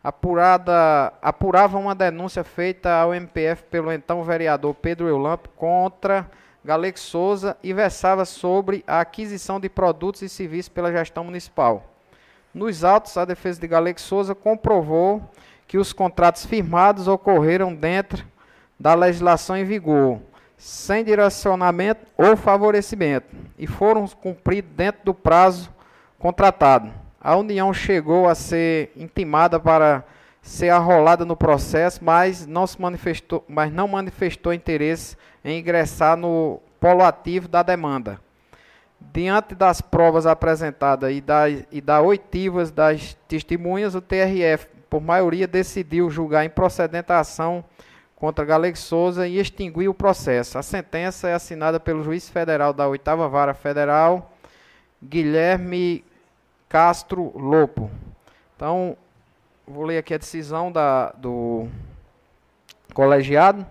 apurada, 0.02 1.12
apurava 1.22 1.78
uma 1.78 1.94
denúncia 1.94 2.42
feita 2.44 2.92
ao 2.92 3.14
MPF 3.14 3.62
pelo 3.70 3.92
então 3.92 4.22
vereador 4.22 4.74
Pedro 4.74 5.08
Eulamp 5.08 5.46
contra 5.56 6.28
Galego 6.64 6.98
Souza 6.98 7.56
e 7.62 7.72
versava 7.72 8.24
sobre 8.24 8.82
a 8.86 9.00
aquisição 9.00 9.60
de 9.60 9.68
produtos 9.68 10.22
e 10.22 10.28
serviços 10.28 10.68
pela 10.68 10.90
gestão 10.90 11.24
municipal. 11.24 11.84
Nos 12.54 12.84
autos, 12.84 13.16
a 13.16 13.24
defesa 13.24 13.60
de 13.60 13.66
Galego 13.66 14.00
Souza 14.00 14.34
comprovou 14.34 15.22
que 15.66 15.76
os 15.76 15.92
contratos 15.92 16.46
firmados 16.46 17.08
ocorreram 17.08 17.74
dentro 17.74 18.24
da 18.78 18.94
legislação 18.94 19.56
em 19.56 19.64
vigor, 19.64 20.20
sem 20.56 21.04
direcionamento 21.04 22.06
ou 22.16 22.36
favorecimento, 22.36 23.26
e 23.58 23.66
foram 23.66 24.06
cumpridos 24.08 24.70
dentro 24.74 25.04
do 25.04 25.14
prazo 25.14 25.70
contratado 26.18 27.04
a 27.24 27.34
União 27.36 27.72
chegou 27.72 28.28
a 28.28 28.34
ser 28.34 28.92
intimada 28.94 29.58
para 29.58 30.04
ser 30.42 30.68
arrolada 30.68 31.24
no 31.24 31.34
processo, 31.34 32.04
mas 32.04 32.46
não 32.46 32.66
se 32.66 32.78
manifestou, 32.78 33.42
mas 33.48 33.72
não 33.72 33.88
manifestou 33.88 34.52
interesse 34.52 35.16
em 35.44 35.58
ingressar 35.58 36.16
no 36.16 36.60
polo 36.80 37.04
ativo 37.04 37.46
da 37.46 37.62
demanda. 37.62 38.20
Diante 38.98 39.54
das 39.54 39.80
provas 39.80 40.26
apresentadas 40.26 41.12
e 41.12 41.20
das, 41.20 41.64
e 41.70 41.80
da 41.80 42.00
oitivas 42.00 42.70
das 42.70 43.16
testemunhas, 43.28 43.94
o 43.94 44.00
TRF, 44.00 44.66
por 44.88 45.00
maioria, 45.00 45.46
decidiu 45.46 46.08
julgar 46.10 46.44
improcedente 46.44 47.12
a 47.12 47.20
ação 47.20 47.64
contra 48.16 48.44
Galego 48.44 48.78
Souza 48.78 49.28
e 49.28 49.38
extinguir 49.38 49.88
o 49.88 49.94
processo. 49.94 50.56
A 50.56 50.62
sentença 50.62 51.28
é 51.28 51.34
assinada 51.34 51.78
pelo 51.78 52.02
juiz 52.02 52.28
federal 52.28 52.72
da 52.72 52.88
8 52.88 53.04
Vara 53.28 53.52
Federal, 53.52 54.32
Guilherme 55.02 56.02
Castro 56.68 57.36
Lopo. 57.36 57.90
Então, 58.56 58.96
vou 59.66 59.84
ler 59.84 59.98
aqui 59.98 60.14
a 60.14 60.18
decisão 60.18 60.72
da, 60.72 61.12
do 61.12 61.68
colegiado. 62.94 63.66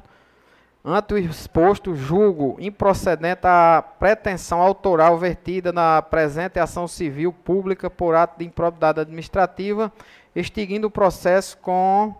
Ante 0.85 1.14
o 1.14 1.18
exposto, 1.18 1.95
julgo 1.95 2.57
improcedente 2.60 3.47
a 3.47 3.81
pretensão 3.81 4.61
autoral 4.61 5.18
vertida 5.18 5.72
na 5.72 6.01
presente 6.01 6.60
ação 6.60 6.89
civil 6.89 7.31
pública 7.31 7.89
por 7.89 8.15
ato 8.15 8.39
de 8.39 8.45
improbidade 8.45 8.99
administrativa, 8.99 9.89
extinguindo 10.35 10.88
o 10.88 10.91
processo 10.91 11.57
com 11.60 12.14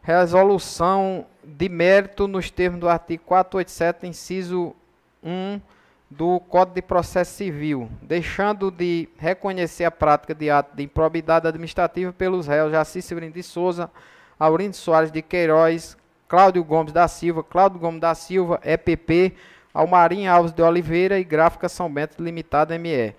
resolução 0.00 1.26
de 1.42 1.68
mérito 1.68 2.28
nos 2.28 2.52
termos 2.52 2.78
do 2.78 2.88
artigo 2.88 3.24
487, 3.26 4.06
inciso 4.06 4.76
1 5.20 5.60
do 6.08 6.38
Código 6.38 6.76
de 6.76 6.82
Processo 6.82 7.32
Civil, 7.32 7.90
deixando 8.00 8.70
de 8.70 9.08
reconhecer 9.18 9.86
a 9.86 9.90
prática 9.90 10.32
de 10.32 10.48
ato 10.48 10.76
de 10.76 10.84
improbidade 10.84 11.48
administrativa 11.48 12.12
pelos 12.12 12.46
réus 12.46 12.70
Jaci 12.70 13.02
Severino 13.02 13.32
de 13.32 13.42
Souza, 13.42 13.90
Aurindo 14.38 14.76
Soares 14.76 15.10
de 15.10 15.20
Queiroz, 15.20 15.96
Cláudio 16.28 16.64
Gomes 16.64 16.92
da 16.92 17.06
Silva, 17.08 17.42
Cláudio 17.42 17.78
Gomes 17.78 18.00
da 18.00 18.14
Silva, 18.14 18.60
EPP, 18.64 19.34
Almarim 19.72 20.26
Alves 20.26 20.52
de 20.52 20.62
Oliveira 20.62 21.18
e 21.18 21.24
Gráfica 21.24 21.68
São 21.68 21.92
Bento 21.92 22.22
Limitada 22.22 22.78
ME, 22.78 23.14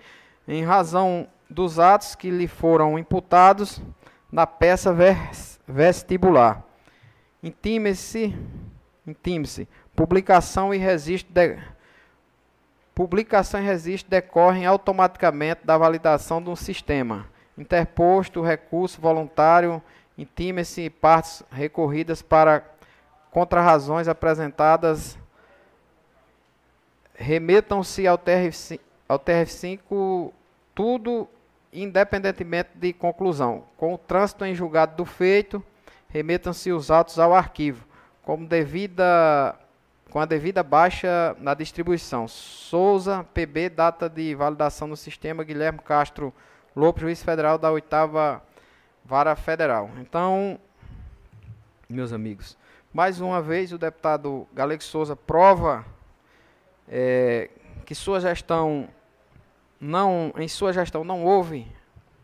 em 0.48 0.64
razão 0.64 1.26
dos 1.48 1.78
atos 1.78 2.14
que 2.14 2.30
lhe 2.30 2.48
foram 2.48 2.98
imputados 2.98 3.80
na 4.30 4.46
peça 4.46 4.94
vestibular. 5.66 6.62
Intime-se, 7.42 8.34
intime-se, 9.06 9.68
publicação 9.94 10.74
e 10.74 10.78
registro 10.78 11.32
de 11.32 11.58
Publicação 12.96 13.60
e 13.60 13.62
registro 13.62 14.10
decorrem 14.10 14.64
automaticamente 14.64 15.60
da 15.66 15.76
validação 15.76 16.42
de 16.42 16.48
um 16.48 16.56
sistema. 16.56 17.26
Interposto 17.58 18.40
recurso 18.40 18.98
voluntário, 18.98 19.82
intima-se 20.16 20.88
partes 20.88 21.42
recorridas 21.50 22.22
para 22.22 22.64
contrarrazões 23.30 24.08
apresentadas, 24.08 25.18
remetam-se 27.14 28.06
ao 28.06 28.18
TRF5, 28.18 28.80
ao 29.08 29.18
TRF5 29.18 30.32
tudo 30.74 31.28
independentemente 31.72 32.70
de 32.74 32.92
conclusão. 32.92 33.64
Com 33.76 33.94
o 33.94 33.98
trânsito 33.98 34.44
em 34.44 34.54
julgado 34.54 34.96
do 34.96 35.04
feito, 35.04 35.62
remetam-se 36.08 36.72
os 36.72 36.90
autos 36.90 37.18
ao 37.18 37.34
arquivo, 37.34 37.84
como 38.22 38.46
devida 38.46 39.54
com 40.10 40.20
a 40.20 40.24
devida 40.24 40.62
baixa 40.62 41.36
na 41.40 41.52
distribuição. 41.52 42.26
Souza, 42.28 43.26
PB, 43.34 43.68
data 43.68 44.08
de 44.08 44.34
validação 44.34 44.88
no 44.88 44.96
sistema, 44.96 45.44
Guilherme 45.44 45.80
Castro 45.80 46.32
Lopes, 46.74 47.02
juiz 47.02 47.22
federal 47.22 47.58
da 47.58 47.70
oitava 47.70 48.42
vara 49.04 49.36
federal. 49.36 49.90
Então, 50.00 50.58
meus 51.88 52.12
amigos, 52.12 52.56
mais 52.96 53.20
uma 53.20 53.42
vez 53.42 53.74
o 53.74 53.76
deputado 53.76 54.48
Galego 54.54 54.82
Souza 54.82 55.14
prova 55.14 55.84
é, 56.88 57.50
que 57.84 57.94
sua 57.94 58.18
gestão 58.20 58.88
não, 59.78 60.32
em 60.38 60.48
sua 60.48 60.72
gestão 60.72 61.04
não 61.04 61.22
houve 61.22 61.70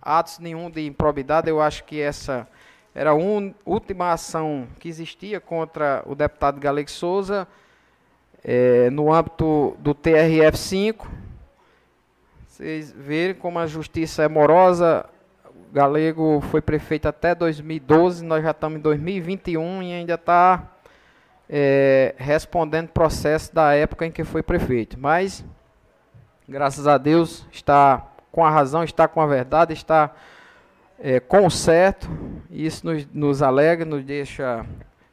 atos 0.01 0.39
nenhum 0.39 0.71
de 0.71 0.87
improbidade. 0.87 1.51
Eu 1.51 1.61
acho 1.61 1.85
que 1.85 2.01
essa 2.01 2.49
era 2.95 3.11
a 3.11 3.15
un, 3.15 3.53
última 3.67 4.13
ação 4.13 4.67
que 4.81 4.89
existia 4.89 5.43
contra 5.43 6.03
o 6.07 6.15
deputado 6.15 6.59
Galego 6.59 6.91
Souza 6.91 7.47
É, 8.43 8.89
no 8.91 9.13
âmbito 9.13 9.77
do 9.79 9.95
TRF5, 9.95 11.07
vocês 12.49 12.91
verem 12.91 13.35
como 13.37 13.59
a 13.59 13.67
justiça 13.67 14.23
é 14.23 14.29
morosa. 14.29 15.05
Galego 15.73 16.43
foi 16.51 16.61
prefeito 16.61 17.09
até 17.09 17.35
2012, 17.35 18.23
nós 18.23 18.45
já 18.45 18.51
estamos 18.51 18.79
em 18.79 18.83
2021 18.83 19.83
e 19.83 19.93
ainda 19.95 20.15
está 20.15 20.71
é, 21.49 22.15
respondendo 22.19 22.89
processo 22.89 23.55
da 23.55 23.73
época 23.73 24.05
em 24.05 24.13
que 24.13 24.23
foi 24.23 24.43
prefeito. 24.43 25.01
Mas, 25.01 25.43
graças 26.47 26.87
a 26.87 26.99
Deus, 26.99 27.47
está 27.51 28.07
com 28.31 28.45
a 28.45 28.51
razão, 28.51 28.85
está 28.85 29.09
com 29.09 29.19
a 29.23 29.27
verdade, 29.27 29.73
está 29.73 30.15
é, 31.01 31.19
com 31.19 31.47
o 31.47 31.51
certo. 31.51 32.07
Isso 32.51 32.85
nos, 32.85 33.07
nos 33.07 33.41
alegra, 33.41 33.87
nos 33.87 34.05
deixa 34.05 34.67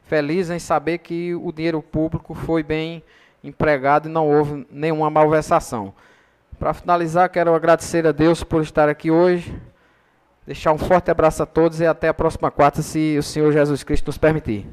felizes 0.08 0.52
em 0.52 0.60
saber 0.60 0.98
que 0.98 1.34
o 1.36 1.54
dinheiro 1.54 1.82
público 1.82 2.34
foi 2.34 2.64
bem 2.64 3.02
empregado 3.42 4.10
e 4.10 4.12
não 4.12 4.28
houve 4.28 4.68
nenhuma 4.70 5.10
malversação. 5.10 5.94
Para 6.60 6.74
finalizar, 6.74 7.30
quero 7.30 7.56
agradecer 7.56 8.06
a 8.06 8.12
Deus 8.12 8.44
por 8.44 8.62
estar 8.62 8.90
aqui 8.90 9.10
hoje. 9.10 9.58
Deixar 10.50 10.72
um 10.72 10.80
forte 10.80 11.12
abraço 11.12 11.44
a 11.44 11.46
todos 11.46 11.80
e 11.80 11.86
até 11.86 12.08
a 12.08 12.14
próxima 12.14 12.50
quarta, 12.50 12.82
se 12.82 13.16
o 13.20 13.22
Senhor 13.22 13.54
Jesus 13.54 13.84
Cristo 13.84 14.08
nos 14.08 14.18
permitir. 14.18 14.68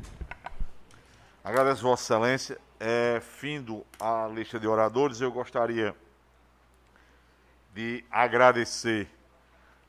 Agradeço, 1.45 1.83
Vossa 1.83 2.03
Excelência. 2.03 2.59
É, 2.81 3.21
findo 3.21 3.85
a 4.01 4.27
lista 4.27 4.59
de 4.59 4.67
oradores, 4.67 5.21
eu 5.21 5.31
gostaria 5.31 5.95
de 7.75 8.03
agradecer 8.11 9.07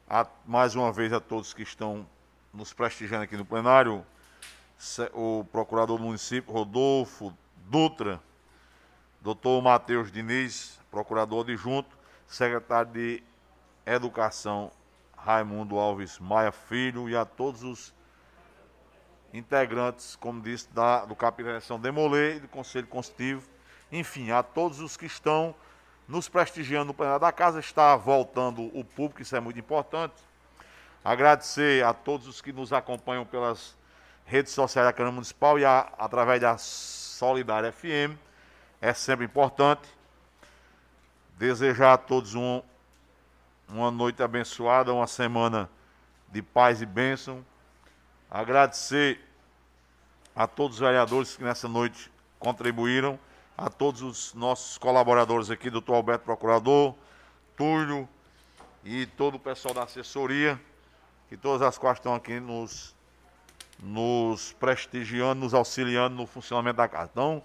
a, 0.10 0.28
mais 0.46 0.76
uma 0.76 0.92
vez 0.92 1.14
a 1.14 1.22
todos 1.22 1.54
que 1.54 1.64
estão 1.64 2.06
nos 2.54 2.74
prestigiando 2.74 3.24
aqui 3.24 3.38
no 3.38 3.46
plenário, 3.46 4.06
o 5.14 5.46
procurador 5.54 5.98
do 5.98 6.04
município, 6.04 6.52
Rodolfo 6.52 7.34
Dutra, 7.66 8.22
doutor 9.22 9.62
Matheus 9.62 10.12
Diniz, 10.12 10.78
procurador 10.92 11.46
adjunto, 11.46 11.98
secretário 12.28 12.92
de 12.92 13.24
Educação, 13.86 14.70
Raimundo 15.28 15.78
Alves 15.78 16.20
Maia 16.20 16.54
Filho, 16.54 17.10
e 17.10 17.16
a 17.16 17.26
todos 17.26 17.62
os 17.62 17.94
integrantes, 19.34 20.16
como 20.16 20.42
disse, 20.42 20.70
da, 20.70 21.04
do 21.04 21.18
Capitão 21.18 21.78
Demolê 21.78 22.38
e 22.38 22.40
do 22.40 22.48
Conselho 22.48 22.88
Constitutivo, 22.88 23.46
enfim, 23.92 24.32
a 24.32 24.42
todos 24.42 24.80
os 24.80 24.96
que 24.96 25.06
estão 25.06 25.54
nos 26.08 26.30
prestigiando 26.30 26.86
no 26.86 26.94
plenário 26.94 27.20
da 27.20 27.34
casa, 27.34 27.60
está 27.60 27.94
voltando 27.98 28.72
o 28.74 28.86
público, 28.86 29.22
isso 29.22 29.36
é 29.36 29.42
muito 29.42 29.60
importante. 29.60 30.16
Agradecer 31.04 31.84
a 31.84 31.94
todos 31.94 32.26
os 32.26 32.42
que 32.42 32.54
nos 32.54 32.72
acompanham 32.72 33.26
pelas 33.26 33.76
redes 34.26 34.54
sociais 34.54 34.88
da 34.88 34.94
Câmara 34.94 35.12
Municipal 35.12 35.60
e 35.60 35.66
a, 35.66 35.92
através 35.98 36.40
da 36.40 36.58
Solidária 36.58 37.70
FM, 37.74 38.18
é 38.80 38.94
sempre 38.94 39.26
importante. 39.26 39.90
Desejar 41.38 41.94
a 41.94 41.98
todos 41.98 42.34
um, 42.34 42.62
uma 43.70 43.92
noite 43.92 44.22
abençoada, 44.24 44.94
uma 44.94 45.08
semana 45.08 45.70
de 46.30 46.42
paz 46.42 46.82
e 46.82 46.86
bênção. 46.86 47.46
Agradecer 48.30 49.20
a 50.36 50.48
todos 50.48 50.78
os 50.78 50.80
vereadores 50.82 51.36
que 51.36 51.44
nessa 51.44 51.68
noite 51.68 52.12
contribuíram, 52.40 53.20
a 53.58 53.70
todos 53.70 54.02
os 54.02 54.34
nossos 54.34 54.78
colaboradores 54.78 55.50
aqui, 55.50 55.70
doutor 55.70 55.96
Alberto 55.96 56.26
Procurador, 56.26 56.96
Túlio 57.56 58.08
e 58.84 59.06
todo 59.06 59.36
o 59.36 59.40
pessoal 59.40 59.74
da 59.74 59.84
assessoria, 59.84 60.60
que 61.30 61.36
todas 61.36 61.62
as 61.62 61.78
quais 61.78 61.98
estão 61.98 62.14
aqui 62.14 62.40
nos, 62.40 62.96
nos 63.80 64.54
prestigiando, 64.54 65.42
nos 65.42 65.54
auxiliando 65.54 66.16
no 66.16 66.28
funcionamento 66.28 66.78
da 66.78 66.88
casa. 66.88 67.10
Então, 67.12 67.44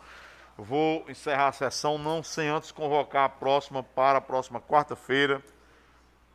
Vou 0.57 1.05
encerrar 1.09 1.49
a 1.49 1.53
sessão 1.53 1.97
não 1.97 2.23
sem 2.23 2.49
antes 2.49 2.71
convocar 2.71 3.25
a 3.25 3.29
próxima 3.29 3.83
para 3.83 4.19
a 4.19 4.21
próxima 4.21 4.61
quarta-feira, 4.61 5.43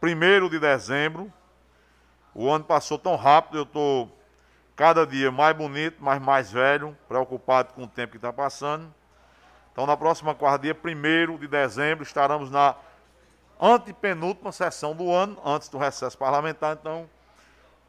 1 0.02 0.50
de 0.50 0.60
dezembro. 0.60 1.32
O 2.34 2.50
ano 2.52 2.64
passou 2.64 3.00
tão 3.00 3.16
rápido, 3.16 3.58
eu 3.58 3.64
estou 3.64 4.12
cada 4.76 5.08
dia 5.08 5.32
mais 5.32 5.58
bonito, 5.58 5.98
mas 6.00 6.22
mais 6.22 6.52
velho, 6.52 6.96
preocupado 7.08 7.74
com 7.74 7.84
o 7.84 7.88
tempo 7.88 8.12
que 8.12 8.18
está 8.18 8.32
passando. 8.32 8.94
Então, 9.72 9.88
na 9.88 9.98
próxima 9.98 10.36
quarta, 10.36 10.60
dia 10.60 10.76
1 10.76 11.38
de 11.38 11.48
dezembro, 11.48 12.04
estaremos 12.04 12.52
na 12.52 12.76
antepenúltima 13.60 14.52
sessão 14.52 14.96
do 14.96 15.12
ano, 15.12 15.40
antes 15.44 15.68
do 15.68 15.78
recesso 15.78 16.18
parlamentar. 16.18 16.78
Então, 16.80 17.10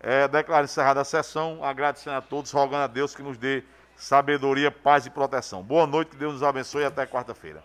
é, 0.01 0.27
declaro 0.29 0.65
encerrada 0.65 1.01
a 1.01 1.05
sessão, 1.05 1.63
agradecendo 1.63 2.17
a 2.17 2.23
todos, 2.23 2.51
rogando 2.51 2.85
a 2.85 2.87
Deus 2.87 3.15
que 3.15 3.23
nos 3.23 3.37
dê 3.37 3.63
sabedoria, 3.97 4.71
paz 4.71 5.07
e 5.07 5.11
proteção. 5.11 5.63
Boa 5.63 5.87
noite, 5.87 6.13
que 6.13 6.17
Deus 6.17 6.35
nos 6.35 6.43
abençoe 6.43 6.83
e 6.83 6.87
até 6.87 7.07
quarta-feira. 7.07 7.63